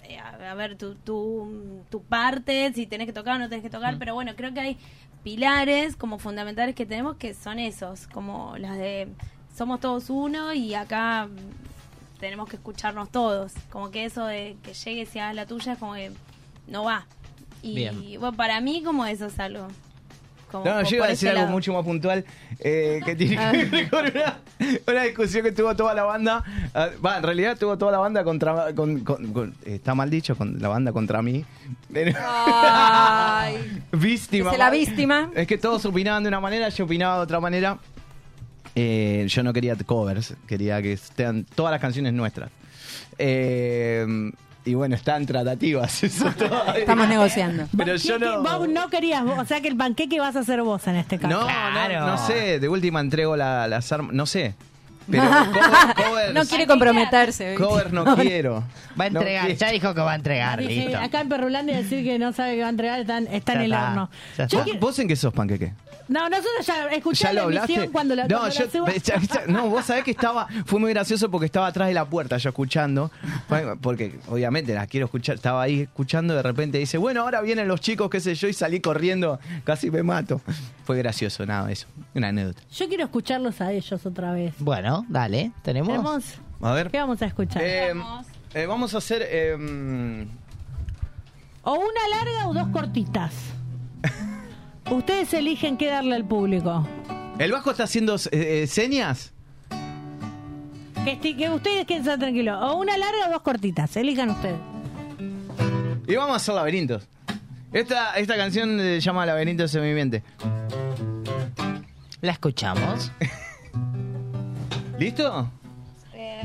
eh, 0.02 0.19
a, 0.19 0.51
a 0.51 0.55
ver 0.55 0.77
tu, 0.77 0.94
tu, 0.97 1.82
tu 1.90 2.02
parte, 2.02 2.73
si 2.74 2.86
tenés 2.86 3.06
que 3.06 3.12
tocar 3.12 3.36
o 3.36 3.39
no 3.39 3.48
tenés 3.48 3.62
que 3.62 3.70
tocar, 3.70 3.94
Mm. 3.97 3.98
pero 3.98 4.15
bueno, 4.15 4.32
creo 4.36 4.52
que 4.52 4.61
hay 4.61 4.78
pilares 5.23 5.97
como 5.97 6.19
fundamentales 6.19 6.74
que 6.74 6.85
tenemos 6.86 7.16
que 7.16 7.32
son 7.35 7.59
esos, 7.59 8.06
como 8.09 8.56
las 8.59 8.77
de 8.77 9.09
somos 9.56 9.81
todos 9.81 10.11
uno 10.11 10.52
y 10.52 10.74
acá 10.74 11.27
mm, 11.27 12.19
tenemos 12.20 12.48
que 12.48 12.56
escucharnos 12.56 13.11
todos, 13.11 13.52
como 13.70 13.90
que 13.90 14.05
eso 14.05 14.27
de 14.27 14.56
que 14.62 14.74
llegues 14.74 15.15
y 15.15 15.20
hagas 15.20 15.35
la 15.35 15.47
tuya 15.47 15.73
es 15.74 15.78
como 15.78 15.94
que 15.94 16.11
no 16.66 16.85
va. 16.85 17.06
Y 17.62 17.74
Bien. 17.77 18.20
bueno, 18.20 18.36
para 18.36 18.61
mí 18.61 18.82
como 18.82 19.06
eso 19.06 19.27
es 19.27 19.39
algo. 19.39 19.69
Como 20.62 20.64
No, 20.64 20.82
yo 20.82 20.97
iba 20.97 21.06
a 21.06 21.09
decir 21.09 21.28
algo 21.31 21.40
lado. 21.43 21.52
mucho 21.52 21.72
más 21.72 21.85
puntual 21.85 22.24
eh, 22.60 23.01
que 23.05 23.16
tiene 23.16 23.36
que 23.52 23.64
ver 23.64 23.90
con 23.90 24.05
una, 24.06 24.39
una 24.86 25.02
discusión 25.02 25.43
que 25.44 25.52
tuvo 25.52 25.74
toda 25.74 25.94
la 25.94 26.05
banda. 26.05 26.44
Ah, 26.74 26.89
Va, 27.05 27.16
en 27.18 27.22
realidad 27.24 27.56
tuvo 27.59 27.76
toda 27.76 27.90
la 27.93 27.98
banda 27.98 28.22
contra. 28.24 28.72
con- 28.74 29.01
con- 29.01 29.32
con- 29.32 29.55
está 29.64 29.94
mal 29.94 30.09
dicho, 30.10 30.36
con 30.36 30.60
la 30.60 30.68
banda 30.68 30.93
contra 30.93 31.20
mí. 31.22 31.44
Ay. 32.16 33.82
víctima. 33.93 34.56
La 34.56 34.70
víctima. 34.70 35.31
Es 35.35 35.47
que 35.47 35.59
todos 35.59 35.85
opinaban 35.85 36.22
de 36.22 36.28
una 36.28 36.40
manera, 36.40 36.68
yo 36.68 36.85
opinaba 36.85 37.16
de 37.16 37.22
otra 37.22 37.40
manera. 37.40 37.78
Eh, 38.76 39.26
yo 39.28 39.43
no 39.43 39.52
quería 39.52 39.76
covers, 39.86 40.35
quería 40.48 40.82
que 40.82 40.94
estén 40.94 41.44
todas 41.55 41.70
las 41.72 41.81
canciones 41.81 42.12
nuestras. 42.12 42.51
Eh, 43.18 44.05
y 44.65 44.74
bueno, 44.74 44.95
están 44.95 45.27
tratativas. 45.27 46.03
Eso 46.05 46.27
todavía. 46.31 46.81
Estamos 46.81 47.09
negociando. 47.09 47.66
Pero 47.77 47.97
yo 47.97 48.19
no. 48.19 48.43
Vos 48.43 48.69
no 48.69 48.89
querías, 48.89 49.24
vos, 49.24 49.39
o 49.39 49.45
sea 49.45 49.61
que 49.61 49.69
el 49.69 49.77
panqueque 49.77 50.20
vas 50.20 50.36
a 50.36 50.41
hacer 50.41 50.62
vos 50.62 50.86
en 50.86 50.97
este 50.97 51.19
caso. 51.19 51.39
No, 51.41 51.89
no, 51.91 52.07
no 52.07 52.27
sé, 52.27 52.59
de 52.61 52.69
última 52.69 53.01
entrego 53.01 53.36
la- 53.36 53.69
las 53.69 53.91
armas, 53.93 54.12
no 54.15 54.27
sé. 54.27 54.55
Pero 55.10 55.22
cover- 55.52 55.94
covers, 56.05 56.35
No 56.35 56.44
quiere 56.47 56.66
comprometerse. 56.66 57.55
covers 57.56 57.93
no 57.93 58.16
quiero. 58.16 58.64
Va 58.98 59.05
a 59.05 59.06
entregar, 59.09 59.52
ya 59.52 59.70
dijo 59.70 59.94
que 59.94 60.01
va 60.01 60.12
a 60.12 60.14
entregar, 60.16 60.59
Dije, 60.60 60.86
listo. 60.86 60.98
acá 60.98 61.20
en 61.20 61.28
Perrulandia 61.28 61.76
decir 61.76 62.05
que 62.05 62.18
no 62.18 62.32
sabe 62.32 62.55
que 62.55 62.60
va 62.60 62.66
a 62.66 62.70
entregar 62.70 63.01
está, 63.01 63.18
está 63.18 63.52
en 63.55 63.60
el 63.62 63.72
horno. 63.74 64.10
Yo 64.39 64.47
¿Vos, 64.52 64.62
quiero- 64.64 64.81
vos 64.81 64.98
en 64.98 65.09
qué 65.09 65.16
sos, 65.16 65.32
panqueque? 65.35 65.72
no, 66.06 66.28
nosotros 66.28 66.66
ya 66.66 66.86
escuché 66.89 67.24
¿Ya 67.24 67.32
la 67.32 67.43
hablaste? 67.44 67.72
emisión 67.72 67.93
cuando 67.93 68.14
la, 68.14 68.28
no, 68.28 68.39
cuando 68.40 68.55
yo, 68.55 68.64
la 68.66 68.70
subo. 68.70 68.86
ya- 69.05 69.18
ya- 69.20 69.47
no, 69.47 69.68
vos 69.68 69.85
sabés 69.86 70.05
que 70.05 70.10
estaba, 70.10 70.47
fue 70.66 70.78
muy 70.78 70.93
gracioso 70.93 71.31
porque 71.31 71.47
estaba 71.47 71.66
atrás 71.66 71.89
de 71.89 71.94
la 71.94 72.05
puerta 72.05 72.36
yo 72.36 72.51
escuchando, 72.51 73.10
porque 73.81 74.18
obviamente 74.28 74.74
la 74.74 74.86
quiero 74.86 75.06
escuchar, 75.06 75.36
estaba 75.36 75.62
ahí 75.62 75.81
escuchando, 75.82 76.35
de 76.35 76.43
repente 76.43 76.78
dice, 76.78 76.98
bueno, 76.98 77.22
ahora 77.22 77.40
vienen 77.40 77.68
los 77.68 77.81
chicos, 77.81 78.10
qué 78.10 78.20
sé 78.20 78.35
yo, 78.35 78.48
y 78.48 78.52
salí 78.52 78.81
corriendo, 78.81 79.40
casi 79.64 79.90
me 79.90 80.02
mato. 80.02 80.40
Fue 80.85 80.98
gracioso, 80.98 81.47
nada, 81.47 81.72
eso, 81.72 81.86
una 82.14 82.28
anécdota. 82.28 82.60
Yo 82.76 82.86
quiero 82.89 83.05
escucharlos 83.05 83.59
a 83.62 83.72
ellos 83.72 84.05
otra 84.05 84.32
vez. 84.32 84.52
Bueno, 84.59 84.94
dale, 85.09 85.53
tenemos. 85.62 85.89
Tenemos- 85.89 86.25
A 86.61 86.73
ver. 86.73 86.91
¿Qué 86.91 86.99
vamos 86.99 87.21
a 87.23 87.27
escuchar? 87.27 87.62
Eh, 87.62 87.93
eh, 88.55 88.66
vamos 88.66 88.95
a 88.95 88.99
hacer... 88.99 89.23
eh, 89.29 90.27
O 91.62 91.73
una 91.75 92.09
larga 92.11 92.49
o 92.49 92.55
dos 92.55 92.69
cortitas. 92.69 93.33
Ustedes 94.91 95.33
eligen 95.35 95.77
qué 95.77 95.89
darle 95.91 96.15
al 96.15 96.25
público. 96.25 96.87
¿El 97.39 97.53
Vasco 97.53 97.71
está 97.71 97.85
haciendo 97.85 98.15
eh, 98.16 98.62
eh, 98.62 98.66
señas? 98.66 99.33
Que, 101.05 101.51
ustedes 101.51 101.85
queden 101.87 102.19
tranquilos. 102.19 102.59
O 102.62 102.77
una 102.77 102.97
larga 102.97 103.29
o 103.29 103.33
dos 103.33 103.43
cortitas. 103.43 103.97
Elijan 103.97 104.31
ustedes. 104.31 104.59
Y 106.07 106.15
vamos 106.16 106.33
a 106.35 106.37
hacer 106.37 106.55
laberintos. 106.55 107.09
Esta, 107.73 108.15
esta 108.15 108.37
canción 108.37 108.79
se 108.79 109.01
llama 109.01 109.27
Laberintos 109.27 109.75
en 109.75 109.83
mi 109.83 109.93
mente. 109.95 110.23
La 112.21 112.33
escuchamos. 112.33 113.11
¿Listo? 114.99 115.51
Eh, 116.12 116.43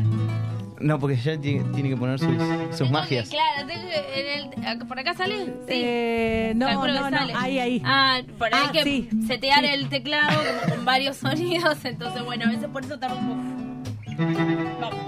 No, 0.80 0.98
porque 0.98 1.18
ya 1.18 1.38
tiene, 1.40 1.90
que 1.90 1.98
poner 1.98 2.18
sus, 2.20 2.28
sus 2.30 2.78
tengo 2.80 2.92
magias. 2.92 3.30
que- 3.30 3.36
claro, 3.36 3.68
tengo 3.68 3.90
que- 3.90 4.50
en 4.56 4.68
el- 4.80 4.88
¿por 4.88 4.98
acá 5.00 5.14
sale? 5.14 5.46
Sí. 5.46 5.52
Eh, 5.68 6.54
no, 6.56 6.72
no, 6.72 6.88
no, 6.88 7.10
sale. 7.18 7.34
ahí, 7.36 7.60
ahí. 7.60 7.82
Ah, 7.86 8.22
por 8.38 8.54
ahí 8.54 8.64
Ah, 8.68 8.72
que 8.72 8.84
sí, 8.84 9.10
setear 9.28 9.60
sí. 9.60 9.66
el 9.72 9.90
teclado 9.90 10.30
como 10.62 10.76
con 10.76 10.86
varios 10.86 11.18
sonidos, 11.18 11.84
entonces 11.84 12.24
bueno, 12.24 12.46
a 12.46 12.50
veces 12.50 12.68
por 12.70 12.84
eso 12.86 12.98
tarda 12.98 13.16
un 13.16 13.28
poco. 13.28 14.80
Vamos. 14.80 15.00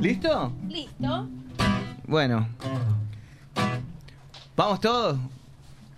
¿Listo? 0.00 0.52
Listo. 0.68 1.28
Bueno. 2.06 2.46
¿Vamos 4.56 4.80
todos? 4.80 5.18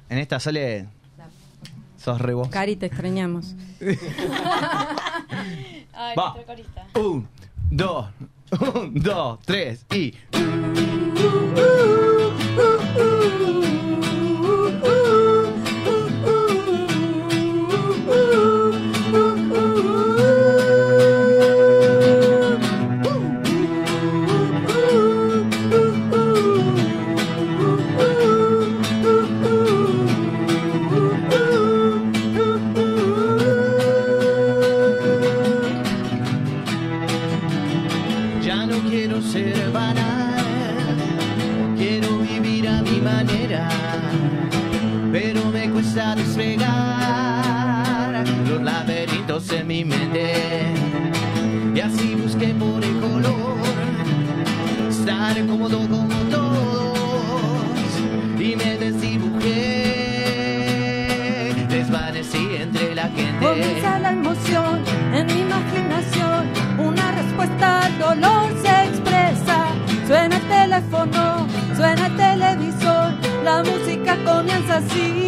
En 0.08 0.18
esta 0.18 0.38
sale... 0.40 0.86
Sos 2.06 2.20
re 2.20 2.34
vos. 2.34 2.48
Cari, 2.50 2.76
te 2.76 2.86
extrañamos. 2.86 3.56
Ay, 5.92 6.14
Va. 6.16 6.34
nuestro 6.34 6.46
corista. 6.46 6.86
Un, 6.94 7.26
dos, 7.68 8.06
un, 8.60 8.94
dos, 8.94 9.40
tres 9.44 9.84
y... 9.92 10.14
Jesus. 74.96 75.25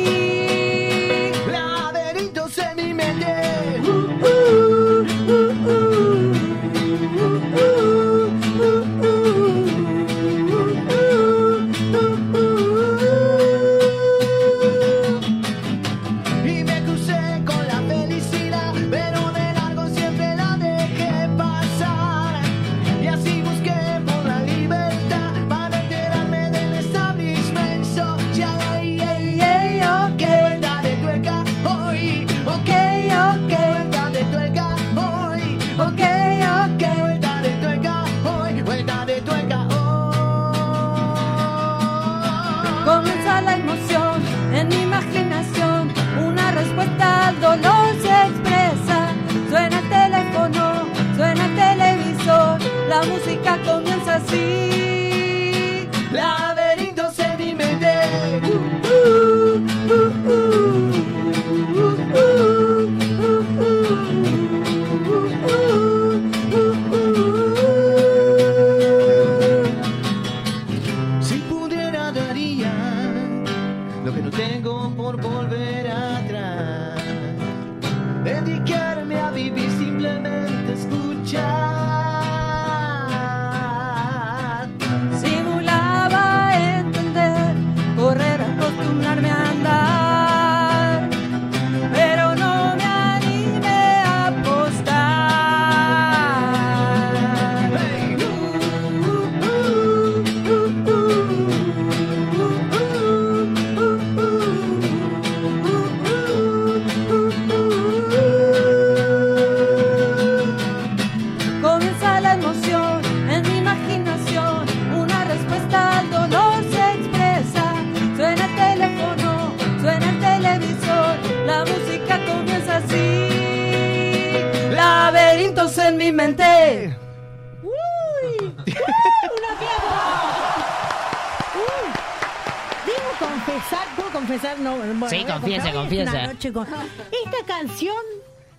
Esta 136.51 137.45
canción, 137.47 137.97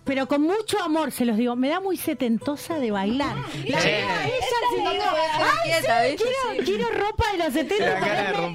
pero 0.04 0.28
con 0.28 0.42
mucho 0.42 0.82
amor, 0.82 1.12
se 1.12 1.26
los 1.26 1.38
digo, 1.38 1.56
me 1.56 1.70
da 1.70 1.80
muy 1.80 1.98
setentosa 1.98 2.80
de 2.80 2.92
bailar. 2.92 3.36
La 3.68 3.80
veo 3.80 4.08
a 4.10 4.26
ella, 4.26 4.92
digo, 4.92 5.04
"Ay, 5.38 5.72
quieta, 5.72 6.04
sí, 6.04 6.12
¿viste? 6.12 6.24
quiero, 6.24 6.40
Sí. 6.58 6.66
quiero 6.66 6.90
ropa 7.08 7.32
de 7.32 7.38
los 7.38 7.54
70 7.54 7.76
Te 7.78 7.84
da 7.92 8.00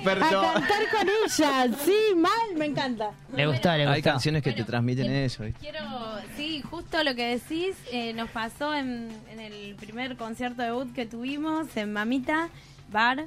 para 0.03 0.17
de 0.17 0.25
a 0.25 0.31
todo. 0.31 0.53
cantar 0.55 0.83
con 0.91 1.09
ella. 1.09 1.79
Sí, 1.85 2.15
mal, 2.17 2.57
me 2.57 2.67
encanta. 2.67 3.11
Le 3.37 3.47
gustó, 3.47 3.73
le 3.77 3.87
Hay 3.87 4.03
canciones 4.03 4.43
que 4.43 4.53
te 4.53 4.65
transmiten 4.65 5.13
eso. 5.13 5.45
¿viste? 5.45 5.61
Quiero, 5.61 5.81
sí, 6.37 6.63
justo 6.63 7.03
lo 7.05 7.15
que 7.15 7.39
decís, 7.39 7.77
eh, 7.93 8.13
nos 8.15 8.31
pasó 8.31 8.75
en, 8.75 9.11
en 9.31 9.41
el 9.41 9.75
primer 9.77 10.17
concierto 10.17 10.63
debut 10.63 10.93
que 10.95 11.07
tuvimos 11.07 11.77
en 11.77 11.93
Mamita 11.93 12.49
Bar. 12.91 13.27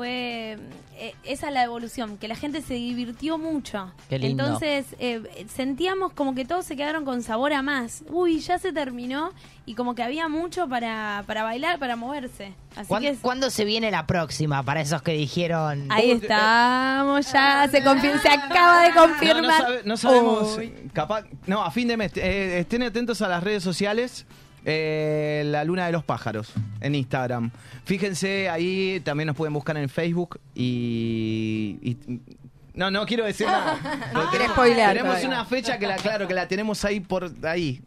Fue 0.00 0.56
eh, 0.96 1.14
esa 1.24 1.48
es 1.48 1.52
la 1.52 1.62
evolución, 1.62 2.16
que 2.16 2.26
la 2.26 2.34
gente 2.34 2.62
se 2.62 2.72
divirtió 2.72 3.36
mucho. 3.36 3.92
Qué 4.08 4.18
lindo. 4.18 4.44
Entonces 4.44 4.86
eh, 4.98 5.20
sentíamos 5.54 6.14
como 6.14 6.34
que 6.34 6.46
todos 6.46 6.64
se 6.64 6.74
quedaron 6.74 7.04
con 7.04 7.22
sabor 7.22 7.52
a 7.52 7.60
más. 7.60 8.02
Uy, 8.08 8.40
ya 8.40 8.58
se 8.58 8.72
terminó 8.72 9.30
y 9.66 9.74
como 9.74 9.94
que 9.94 10.02
había 10.02 10.26
mucho 10.28 10.66
para, 10.70 11.22
para 11.26 11.42
bailar, 11.42 11.78
para 11.78 11.96
moverse. 11.96 12.54
Así 12.76 12.88
¿Cuán- 12.88 13.02
que 13.02 13.14
¿Cuándo 13.16 13.50
se 13.50 13.66
viene 13.66 13.90
la 13.90 14.06
próxima 14.06 14.62
para 14.62 14.80
esos 14.80 15.02
que 15.02 15.12
dijeron? 15.12 15.86
ahí 15.90 16.12
estamos, 16.12 17.30
ya 17.30 17.68
se, 17.70 17.82
se 17.82 18.28
acaba 18.30 18.82
de 18.84 18.88
No, 18.94 19.06
no, 19.06 19.12
confirmar. 19.12 19.60
sabe- 19.60 19.82
no 19.84 19.96
sabemos. 19.98 20.56
Uy. 20.56 20.72
Capaz. 20.94 21.24
No, 21.46 21.62
a 21.62 21.70
fin 21.70 21.88
de 21.88 21.98
mes. 21.98 22.12
eh, 22.16 22.60
estén 22.60 22.82
atentos 22.84 23.20
a 23.20 23.28
las 23.28 23.44
redes 23.44 23.62
sociales. 23.62 24.24
Eh, 24.64 25.42
la 25.46 25.64
luna 25.64 25.86
de 25.86 25.92
los 25.92 26.04
pájaros 26.04 26.52
en 26.80 26.94
Instagram. 26.94 27.50
Fíjense 27.84 28.48
ahí, 28.48 29.00
también 29.04 29.26
nos 29.28 29.36
pueden 29.36 29.52
buscar 29.54 29.76
en 29.76 29.88
Facebook 29.88 30.40
y. 30.54 31.78
y- 31.82 32.20
no, 32.74 32.90
no 32.90 33.04
quiero 33.04 33.24
decir 33.24 33.46
nada. 33.46 33.78
No 34.14 34.30
quiere 34.30 34.46
spoilear 34.48 34.90
Tenemos 34.90 35.16
todavía. 35.16 35.28
una 35.28 35.44
fecha 35.44 35.78
que 35.78 35.86
la, 35.86 35.96
claro, 35.96 36.26
que 36.28 36.34
la 36.34 36.46
tenemos 36.48 36.84
ahí 36.84 37.00
por 37.00 37.30
ahí. 37.44 37.80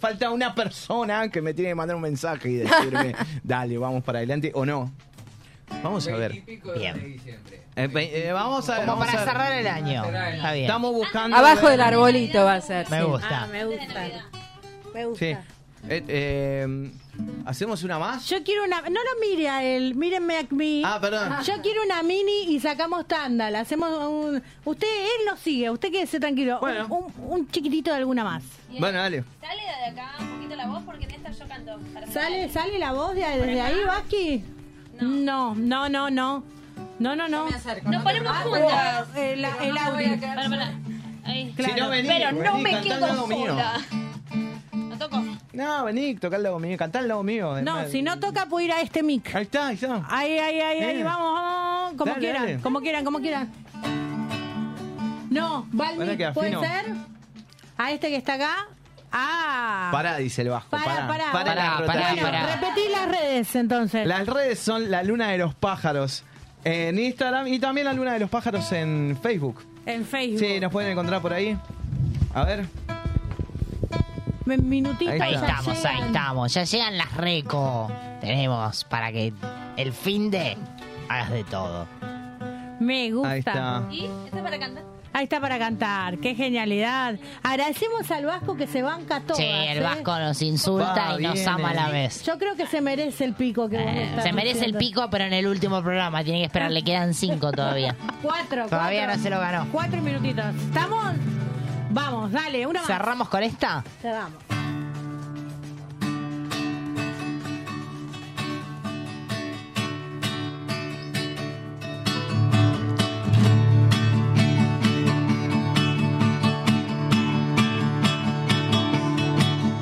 Falta 0.00 0.30
una 0.30 0.54
persona 0.54 1.28
que 1.28 1.42
me 1.42 1.52
tiene 1.54 1.70
que 1.70 1.74
mandar 1.74 1.96
un 1.96 2.02
mensaje 2.02 2.48
y 2.50 2.54
decirme, 2.54 3.14
dale, 3.42 3.76
vamos 3.78 4.02
para 4.02 4.18
adelante 4.20 4.50
o 4.54 4.64
no. 4.64 4.92
Vamos 5.82 6.06
a 6.08 6.16
ver. 6.16 6.42
Bien. 6.76 7.20
Eh, 7.74 7.88
eh, 7.94 8.30
vamos 8.32 8.68
a 8.68 8.76
Como 8.76 8.86
vamos 8.88 9.06
para 9.06 9.18
a 9.18 9.24
ver. 9.24 9.32
cerrar 9.32 9.52
el 9.52 9.66
año. 9.66 10.04
Está 10.04 10.52
bien. 10.52 10.64
Estamos 10.66 10.92
buscando. 10.92 11.36
Abajo 11.36 11.68
del 11.68 11.80
arbolito 11.80 12.44
va 12.44 12.54
a 12.54 12.60
ser. 12.60 12.88
Me 12.90 12.98
sí. 13.00 13.04
gusta. 13.04 13.42
Ah, 13.42 13.46
me 13.46 13.64
gusta. 13.64 14.04
Me 14.94 15.06
gusta. 15.06 15.24
Sí. 15.24 15.36
Eh, 15.88 16.04
eh, 16.06 16.90
¿Hacemos 17.44 17.82
una 17.82 17.98
más? 17.98 18.28
Yo 18.28 18.42
quiero 18.44 18.64
una. 18.64 18.82
No 18.82 18.90
lo 18.90 19.20
mire 19.20 19.48
a 19.48 19.64
él, 19.64 19.94
mírenme 19.94 20.38
a 20.38 20.46
mí. 20.50 20.82
Ah, 20.84 20.98
perdón. 21.00 21.34
Yo 21.44 21.60
quiero 21.60 21.82
una 21.82 22.02
mini 22.02 22.44
y 22.48 22.60
sacamos 22.60 23.06
tanda. 23.06 23.50
La 23.50 23.60
hacemos 23.60 23.90
un. 24.08 24.42
Usted, 24.64 24.86
él 24.86 25.26
lo 25.28 25.36
sigue, 25.36 25.70
usted 25.70 25.90
quédese 25.90 26.20
tranquilo. 26.20 26.58
Bueno. 26.60 26.86
Un, 26.88 27.12
un 27.28 27.48
chiquitito 27.50 27.90
de 27.90 27.96
alguna 27.96 28.22
más. 28.24 28.44
Bueno, 28.78 28.98
dale. 28.98 29.24
Sale 29.40 29.62
de 29.62 29.90
acá 29.90 30.12
un 30.20 30.28
poquito 30.36 30.56
la 30.56 30.66
voz 30.66 30.82
porque 30.84 31.04
en 31.04 31.10
esta 31.10 31.30
yo 31.32 31.48
canto. 31.48 31.78
¿Sale, 32.12 32.48
sale 32.48 32.78
la 32.78 32.92
voz 32.92 33.14
de, 33.14 33.20
desde 33.20 33.60
ahí, 33.60 33.80
Vaki? 33.86 34.44
No, 35.00 35.54
no, 35.54 35.88
no, 35.88 36.10
no. 36.10 36.44
No, 36.98 37.16
no, 37.16 37.28
no. 37.28 37.48
Nos 37.84 38.02
ponemos 38.02 38.36
juntas. 38.38 39.08
El, 39.16 39.44
el 39.44 39.76
audio. 39.78 40.20
Para, 40.20 40.48
para. 40.48 40.72
Ahí. 41.24 41.52
Si 41.56 41.72
no, 41.72 41.88
vení, 41.90 42.08
Pero 42.08 42.32
no 42.32 42.52
vení, 42.54 42.62
me 42.62 42.80
quedo 42.80 43.26
sola. 43.26 43.80
¿No 44.72 44.98
toco? 44.98 45.22
No, 45.52 45.84
vení, 45.84 46.14
toca 46.16 46.36
al 46.36 46.42
lado 46.42 46.58
mío, 46.58 46.76
cantá 46.78 47.00
al 47.00 47.08
lado 47.08 47.22
mío. 47.22 47.60
No, 47.62 47.86
si 47.88 48.00
no 48.02 48.18
toca, 48.18 48.46
puedo 48.46 48.64
ir 48.64 48.72
a 48.72 48.80
este 48.80 49.02
mic. 49.02 49.34
Ahí 49.34 49.42
está, 49.42 49.66
ahí 49.68 49.74
está. 49.74 50.02
Ahí, 50.08 50.38
ahí, 50.38 50.60
ahí, 50.60 50.82
ahí, 50.82 51.02
vamos, 51.02 51.34
vamos. 51.34 51.92
Como 51.98 52.06
Dale, 52.12 52.20
quieran, 52.20 52.42
dale. 52.46 52.58
como 52.60 52.80
quieran, 52.80 53.04
como 53.04 53.18
quieran. 53.20 53.52
No, 55.30 55.66
va 55.78 55.88
al 55.88 55.96
Bueno, 55.96 56.12
mic, 56.12 56.32
¿puede 56.32 56.54
afino. 56.54 56.62
ser? 56.62 56.92
A 57.78 57.90
este 57.92 58.08
que 58.08 58.16
está 58.16 58.34
acá. 58.34 58.68
Ah. 59.10 59.90
Pará, 59.92 60.16
dice 60.16 60.42
el 60.42 60.48
bajo. 60.48 60.68
Pará, 60.70 61.06
Pará, 61.06 61.06
pará. 61.32 61.32
Pará 61.86 62.14
pará. 62.20 62.46
Repetí 62.54 62.88
las 62.90 63.08
redes 63.08 63.54
entonces. 63.56 64.06
Las 64.06 64.26
redes 64.26 64.58
son 64.58 64.90
la 64.90 65.02
luna 65.02 65.28
de 65.28 65.38
los 65.38 65.54
pájaros 65.54 66.24
en 66.64 66.98
Instagram 66.98 67.46
y 67.48 67.58
también 67.58 67.86
la 67.86 67.92
luna 67.92 68.14
de 68.14 68.20
los 68.20 68.30
pájaros 68.30 68.70
en 68.72 69.18
Facebook. 69.22 69.62
En 69.84 70.06
Facebook. 70.06 70.38
Sí, 70.38 70.60
nos 70.60 70.72
pueden 70.72 70.92
encontrar 70.92 71.20
por 71.20 71.32
ahí. 71.34 71.58
A 72.34 72.44
ver. 72.44 72.66
Minutitos. 74.44 75.20
Ahí 75.20 75.34
estamos, 75.34 75.84
ahí 75.84 76.00
estamos. 76.06 76.54
Ya 76.54 76.64
llegan 76.64 76.98
las 76.98 77.14
reco. 77.16 77.90
Tenemos 78.20 78.84
para 78.84 79.12
que 79.12 79.32
el 79.76 79.92
fin 79.92 80.30
de 80.30 80.56
hagas 81.08 81.30
de 81.30 81.44
todo. 81.44 81.86
Me 82.80 83.10
gusta. 83.12 83.30
Ahí 83.30 83.38
está. 83.38 83.82
¿Y? 83.90 84.04
¿Esta 84.26 84.36
es 84.38 84.42
para 84.42 84.58
cantar? 84.58 84.82
Ahí 85.14 85.24
está 85.24 85.40
para 85.40 85.58
cantar. 85.58 86.18
Qué 86.18 86.34
genialidad. 86.34 87.16
Agradecemos 87.42 88.10
al 88.10 88.24
Vasco 88.24 88.56
que 88.56 88.66
se 88.66 88.80
banca 88.82 89.20
todo. 89.20 89.36
Sí, 89.36 89.44
el 89.44 89.82
Vasco 89.82 90.18
nos 90.18 90.40
insulta 90.40 90.94
Va, 91.10 91.20
y 91.20 91.22
nos 91.22 91.34
viene. 91.34 91.50
ama 91.50 91.70
a 91.70 91.74
la 91.74 91.88
vez. 91.90 92.24
Yo 92.24 92.38
creo 92.38 92.56
que 92.56 92.66
se 92.66 92.80
merece 92.80 93.24
el 93.24 93.34
pico 93.34 93.68
que 93.68 93.76
Eh, 93.76 94.16
se 94.22 94.32
merece 94.32 94.64
el 94.64 94.74
pico, 94.74 95.08
pero 95.10 95.24
en 95.24 95.34
el 95.34 95.46
último 95.46 95.82
programa. 95.82 96.24
Tiene 96.24 96.38
que 96.40 96.46
esperar, 96.46 96.70
le 96.70 96.82
quedan 96.82 97.12
cinco 97.12 97.52
todavía. 97.52 97.94
Cuatro. 98.22 98.66
Todavía 98.68 99.00
cuatro. 99.04 99.16
no 99.18 99.22
se 99.22 99.30
lo 99.30 99.38
ganó. 99.38 99.66
Cuatro 99.70 100.00
minutitos. 100.02 100.46
¿Estamos? 100.56 101.12
Vamos, 101.94 102.32
dale, 102.32 102.66
una 102.66 102.80
más. 102.80 102.86
¿Cerramos 102.86 103.28
con 103.28 103.42
esta? 103.42 103.84
Cerramos. 104.00 104.38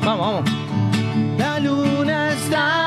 Vamos, 0.04 0.44
vamos. 0.44 0.50
La 1.38 1.60
luna 1.60 2.32
estaba 2.32 2.80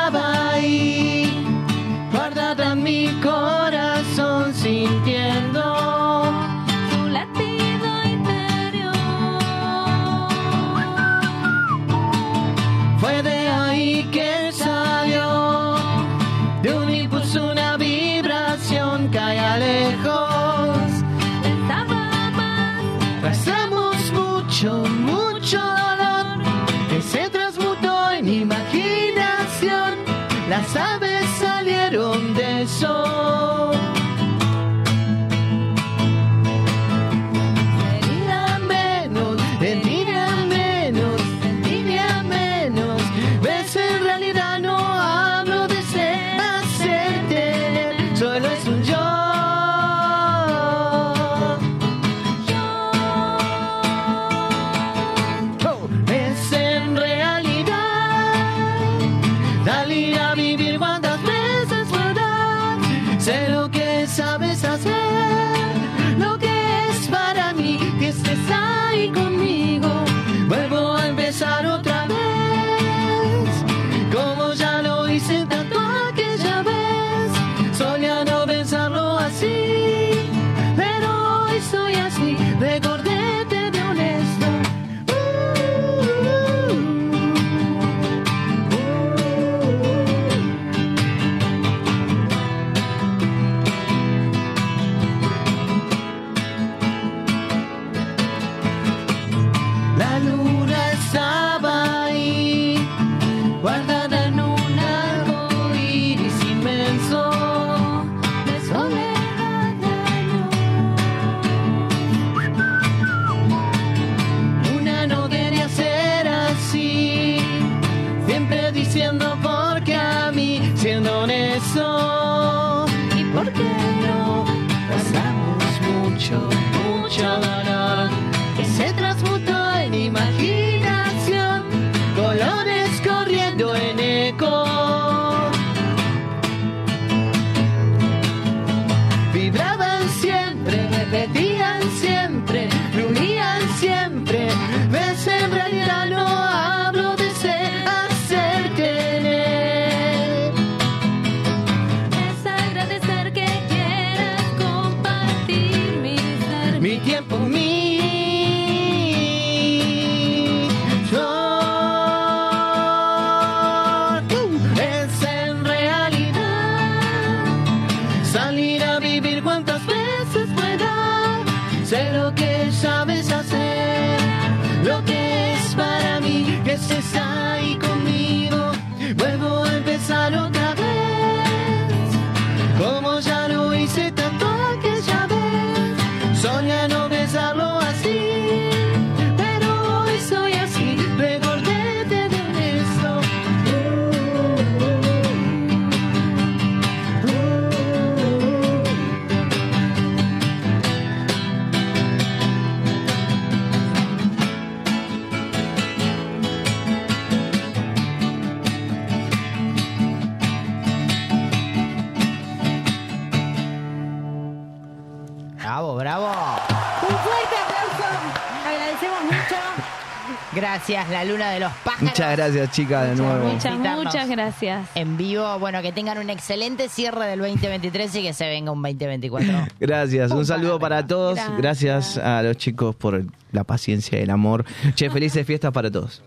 Gracias, 220.74 221.08
la 221.12 221.24
luna 221.24 221.52
de 221.52 221.60
los 221.60 221.72
pájaros. 221.84 222.10
Muchas 222.10 222.36
gracias, 222.36 222.72
chicas, 222.72 223.08
de 223.08 223.16
nuevo. 223.16 223.48
Muchas, 223.48 223.78
muchas 223.96 224.28
gracias. 224.28 224.90
En 224.96 225.18
vivo, 225.18 225.60
bueno, 225.60 225.84
que 225.84 225.92
tengan 225.92 226.18
un 226.18 226.32
excelente 226.32 226.90
cierre 226.90 227.28
del 227.28 227.42
2023 227.42 228.16
y 228.16 228.24
que 228.24 228.34
se 228.34 228.48
venga 228.48 228.72
un 228.72 228.82
2024. 228.82 229.68
Gracias, 229.80 230.32
un 230.32 230.48
saludo 230.48 230.80
para 230.80 231.06
todos. 231.06 231.36
Gracias. 231.36 231.58
Gracias 231.58 232.18
a 232.18 232.42
los 232.42 232.58
chicos 232.58 232.96
por 232.96 233.24
la 233.52 233.64
paciencia 233.64 234.18
y 234.20 234.24
el 234.24 234.32
amor. 234.32 234.66
Che, 234.96 235.10
felices 235.12 235.46
fiestas 235.46 235.72
para 235.72 235.92
todos. 235.92 236.24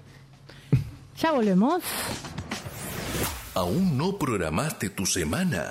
Ya 1.20 1.32
volvemos. 1.32 1.82
¿Aún 3.54 3.98
no 3.98 4.16
programaste 4.16 4.90
tu 4.90 5.06
semana? 5.06 5.64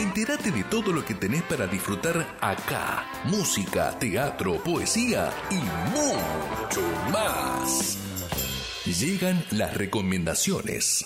Entérate 0.00 0.50
de 0.50 0.64
todo 0.64 0.92
lo 0.92 1.04
que 1.04 1.12
tenés 1.12 1.42
para 1.42 1.66
disfrutar 1.66 2.38
acá. 2.40 3.04
Música, 3.24 3.98
teatro, 3.98 4.54
poesía 4.64 5.30
y 5.50 5.56
mucho 5.94 6.80
más. 7.12 7.98
Llegan 8.86 9.44
las 9.50 9.76
recomendaciones. 9.76 11.04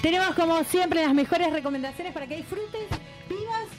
Tenemos 0.00 0.34
como 0.34 0.64
siempre 0.64 1.04
las 1.04 1.12
mejores 1.12 1.52
recomendaciones 1.52 2.14
para 2.14 2.26
que 2.26 2.36
disfrutes, 2.36 2.88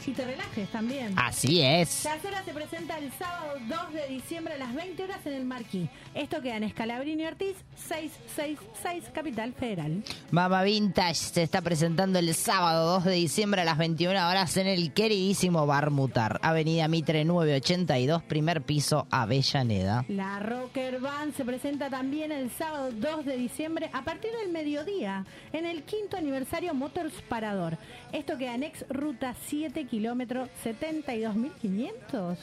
y 0.10 0.14
te 0.14 0.26
relajes 0.26 0.68
también. 0.70 1.14
Así 1.18 1.62
es. 1.62 2.04
La 2.04 2.18
Zora 2.20 2.44
se 2.44 2.52
presenta 2.52 2.98
el 2.98 3.12
sábado 3.12 3.60
2 3.68 3.94
de 3.94 4.08
diciembre 4.08 4.56
a 4.56 4.58
las 4.58 4.74
20 4.74 5.04
horas 5.04 5.24
en 5.26 5.34
el 5.34 5.46
Marquí. 5.46 5.88
Esto 6.16 6.42
queda 6.42 6.58
en 6.58 6.64
Escalabrini 6.64 7.26
Ortiz, 7.26 7.56
666, 7.76 9.12
Capital 9.14 9.54
Federal. 9.54 10.04
Mama 10.32 10.64
Vintage 10.64 11.16
se 11.16 11.44
está 11.44 11.62
presentando 11.62 12.18
el 12.18 12.34
sábado 12.34 12.94
2 12.94 13.06
de 13.06 13.12
diciembre 13.14 13.62
a 13.62 13.66
las 13.66 13.78
21 13.78 14.28
horas 14.28 14.58
en 14.58 14.66
el 14.66 14.94
queridísimo 14.94 15.68
Bar 15.68 15.92
Mutar, 15.92 16.40
Avenida 16.42 16.88
Mitre 16.88 17.24
982, 17.24 18.24
primer 18.24 18.64
piso, 18.64 19.06
Avellaneda. 19.12 20.06
La 20.08 20.40
Rocker 20.40 21.00
Band 21.00 21.36
se 21.36 21.46
presenta 21.46 21.90
también 21.92 22.32
el 22.32 22.50
sábado 22.50 22.92
2 22.92 23.26
de 23.26 23.38
diciembre 23.38 23.92
a 23.94 24.04
partir 24.04 24.32
del 24.42 24.52
mediodía 24.52 25.26
en 25.54 25.68
el 25.68 25.84
quinto 25.84 26.18
aniversario 26.18 26.74
Motors 26.74 27.14
Parador. 27.28 27.78
Esto 28.12 28.40
queda 28.40 28.56
en 28.56 28.64
ex 28.64 28.84
ruta 28.90 29.36
7 29.46 29.86
kilómetros 29.86 29.99
72.500. 30.00 32.38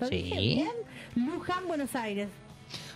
¿Lo 0.00 0.06
Sí. 0.08 0.22
dije 0.22 0.40
bien? 0.40 0.70
Luján, 1.16 1.66
Buenos 1.68 1.94
Aires. 1.94 2.28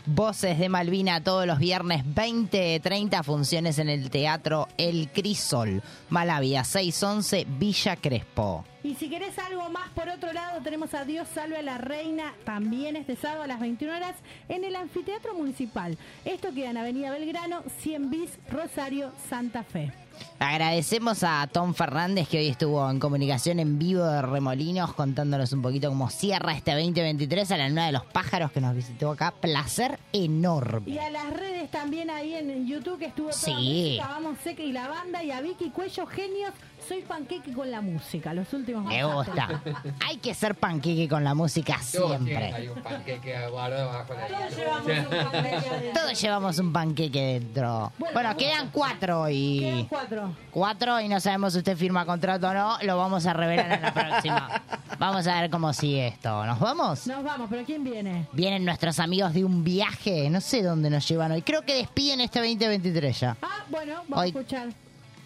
Voces 0.06 0.58
de 0.58 0.68
Malvina 0.68 1.24
todos 1.24 1.46
los 1.46 1.58
viernes 1.58 2.04
20-30 2.04 3.22
funciones 3.24 3.78
en 3.78 3.88
el 3.88 4.10
Teatro 4.10 4.68
El 4.76 5.08
Crisol, 5.10 5.82
Malavia 6.10 6.62
611, 6.62 7.46
Villa 7.58 7.96
Crespo. 7.96 8.64
Y 8.84 8.94
si 8.96 9.08
querés 9.08 9.36
algo 9.38 9.70
más, 9.70 9.88
por 9.94 10.08
otro 10.10 10.32
lado, 10.34 10.60
tenemos 10.62 10.92
a 10.94 11.04
Dios 11.06 11.26
Salve 11.34 11.56
a 11.56 11.62
la 11.62 11.78
Reina, 11.78 12.34
también 12.44 12.96
este 12.96 13.16
sábado 13.16 13.44
a 13.44 13.46
las 13.46 13.58
21 13.60 13.96
horas, 13.96 14.14
en 14.48 14.64
el 14.64 14.76
Anfiteatro 14.76 15.32
Municipal. 15.34 15.96
Esto 16.26 16.52
queda 16.54 16.68
en 16.70 16.76
Avenida 16.76 17.10
Belgrano, 17.10 17.62
100 17.80 18.10
bis, 18.10 18.30
Rosario, 18.50 19.10
Santa 19.30 19.64
Fe. 19.64 19.90
Agradecemos 20.38 21.22
a 21.22 21.46
Tom 21.46 21.74
Fernández 21.74 22.28
que 22.28 22.38
hoy 22.38 22.48
estuvo 22.48 22.90
en 22.90 22.98
comunicación 23.00 23.60
en 23.60 23.78
vivo 23.78 24.04
de 24.04 24.20
Remolinos 24.22 24.92
contándonos 24.94 25.52
un 25.52 25.62
poquito 25.62 25.88
cómo 25.88 26.10
cierra 26.10 26.52
este 26.54 26.72
2023 26.72 27.50
a 27.52 27.56
la 27.56 27.68
luna 27.68 27.86
de 27.86 27.92
los 27.92 28.04
pájaros 28.04 28.50
que 28.52 28.60
nos 28.60 28.74
visitó 28.74 29.12
acá. 29.12 29.32
Placer 29.40 29.98
enorme. 30.12 30.90
Y 30.90 30.98
a 30.98 31.08
las 31.10 31.32
redes 31.32 31.70
también 31.70 32.10
ahí 32.10 32.34
en 32.34 32.66
YouTube 32.66 32.98
que 32.98 33.06
estuvo 33.06 33.30
toda 33.30 33.40
Sí. 33.40 33.52
música, 33.98 34.08
Vamos 34.08 34.38
Seca 34.42 34.62
y 34.62 34.72
la 34.72 34.88
banda, 34.88 35.22
y 35.24 35.30
a 35.30 35.40
Vicky 35.40 35.70
Cuello, 35.70 36.06
genios, 36.06 36.52
soy 36.86 37.02
panqueque 37.02 37.52
con 37.52 37.70
la 37.70 37.80
música, 37.80 38.32
los 38.34 38.52
últimos 38.52 38.84
Me 38.84 39.04
gusta. 39.04 39.60
Hay 40.06 40.18
que 40.18 40.34
ser 40.34 40.54
panqueque 40.54 41.08
con 41.08 41.24
la 41.24 41.34
música 41.34 41.78
siempre. 41.78 42.70
un 42.74 42.82
panqueque 42.82 43.48
guardado 43.48 43.88
bajo 43.92 44.14
la 44.14 44.26
Todos 44.28 44.56
llevamos 44.56 44.88
un 44.98 45.30
panqueque 45.32 45.68
adentro. 45.68 46.00
Todos 46.02 46.20
llevamos 46.22 46.58
un 46.58 46.72
panqueque 46.72 47.20
dentro. 47.40 47.92
Bueno, 47.98 48.36
quedan 48.36 48.70
cuatro 48.70 49.24
Quedan 49.26 49.32
y... 49.32 49.86
cuatro. 49.88 50.36
Cuatro 50.50 51.00
y 51.00 51.08
no 51.08 51.20
sabemos 51.20 51.52
si 51.52 51.58
usted 51.60 51.76
firma 51.76 52.04
contrato 52.04 52.48
o 52.48 52.54
no. 52.54 52.78
Lo 52.82 52.96
vamos 52.96 53.26
a 53.26 53.32
revelar 53.32 53.72
en 53.72 53.82
la 53.82 53.94
próxima. 53.94 54.62
Vamos 54.98 55.26
a 55.26 55.40
ver 55.40 55.50
cómo 55.50 55.72
sigue 55.72 56.06
esto. 56.08 56.44
¿Nos 56.46 56.58
vamos? 56.60 57.06
Nos 57.06 57.24
vamos, 57.24 57.48
pero 57.50 57.64
¿quién 57.64 57.82
viene? 57.84 58.26
Vienen 58.32 58.64
nuestros 58.64 58.98
amigos 59.00 59.32
de 59.34 59.44
un 59.44 59.64
viaje. 59.64 60.28
No 60.30 60.40
sé 60.40 60.62
dónde 60.62 60.90
nos 60.90 61.06
llevan 61.08 61.32
hoy. 61.32 61.42
Creo 61.42 61.62
que 61.62 61.74
despiden 61.74 62.20
este 62.20 62.38
2023 62.40 63.20
ya. 63.20 63.36
Ah, 63.42 63.64
bueno, 63.70 63.94
vamos 64.08 64.18
Hoy- 64.18 64.24
a 64.34 64.40
escuchar. 64.40 64.68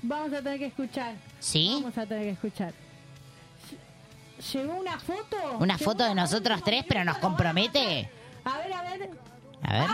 Vamos 0.02 0.32
a 0.32 0.42
tener 0.42 0.58
que 0.58 0.66
escuchar. 0.66 1.14
¿Sí? 1.40 1.70
Vamos 1.82 1.98
a 1.98 2.06
tener 2.06 2.24
que 2.24 2.30
escuchar. 2.30 2.72
¿Llegó 4.52 4.74
una 4.74 4.98
foto? 4.98 5.36
Una 5.58 5.76
¿Llegó 5.76 5.90
foto 5.90 6.04
de 6.04 6.10
una 6.12 6.22
nosotros 6.22 6.62
tres, 6.64 6.84
pero 6.88 7.04
nos 7.04 7.18
compromete. 7.18 8.08
A 8.44 8.58
ver, 8.58 8.72
a 8.72 8.82
ver. 8.82 9.10
A 9.62 9.72
ver. 9.72 9.88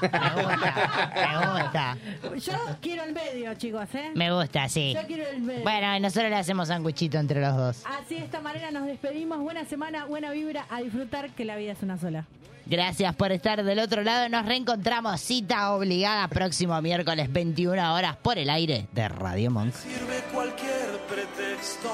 Me 0.00 0.42
gusta, 0.44 1.26
me 1.40 1.62
gusta. 1.62 1.96
Yo 2.36 2.76
quiero 2.80 3.02
el 3.02 3.12
medio, 3.12 3.52
chicos, 3.54 3.92
¿eh? 3.94 4.12
Me 4.14 4.32
gusta, 4.32 4.68
sí. 4.68 4.94
Yo 4.94 5.04
quiero 5.08 5.26
el 5.28 5.40
medio. 5.42 5.62
Bueno, 5.64 5.96
y 5.96 6.00
nosotros 6.00 6.30
le 6.30 6.36
hacemos 6.36 6.68
sanguichito 6.68 7.18
entre 7.18 7.40
los 7.40 7.56
dos. 7.56 7.82
Así 7.84 8.14
de 8.14 8.24
esta 8.24 8.40
manera 8.40 8.70
nos 8.70 8.86
despedimos. 8.86 9.40
Buena 9.40 9.64
semana, 9.64 10.04
buena 10.04 10.30
vibra. 10.30 10.66
A 10.70 10.80
disfrutar 10.82 11.30
que 11.30 11.44
la 11.44 11.56
vida 11.56 11.72
es 11.72 11.82
una 11.82 11.98
sola. 11.98 12.26
Gracias 12.68 13.14
por 13.16 13.32
estar 13.32 13.64
del 13.64 13.78
otro 13.78 14.02
lado. 14.02 14.28
Nos 14.28 14.44
reencontramos. 14.44 15.20
Cita 15.22 15.72
obligada 15.72 16.28
próximo 16.28 16.80
miércoles 16.82 17.32
21 17.32 17.94
horas 17.94 18.16
por 18.16 18.36
el 18.36 18.50
aire 18.50 18.86
de 18.92 19.08
Radio 19.08 19.50
Monk. 19.50 19.72
Sirve 19.72 20.22
cualquier 20.34 20.98
pretexto, 21.08 21.90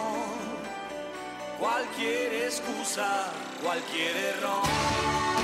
cualquier 1.61 2.35
excusa, 2.47 3.31
cualquier 3.63 4.17
error. 4.17 5.44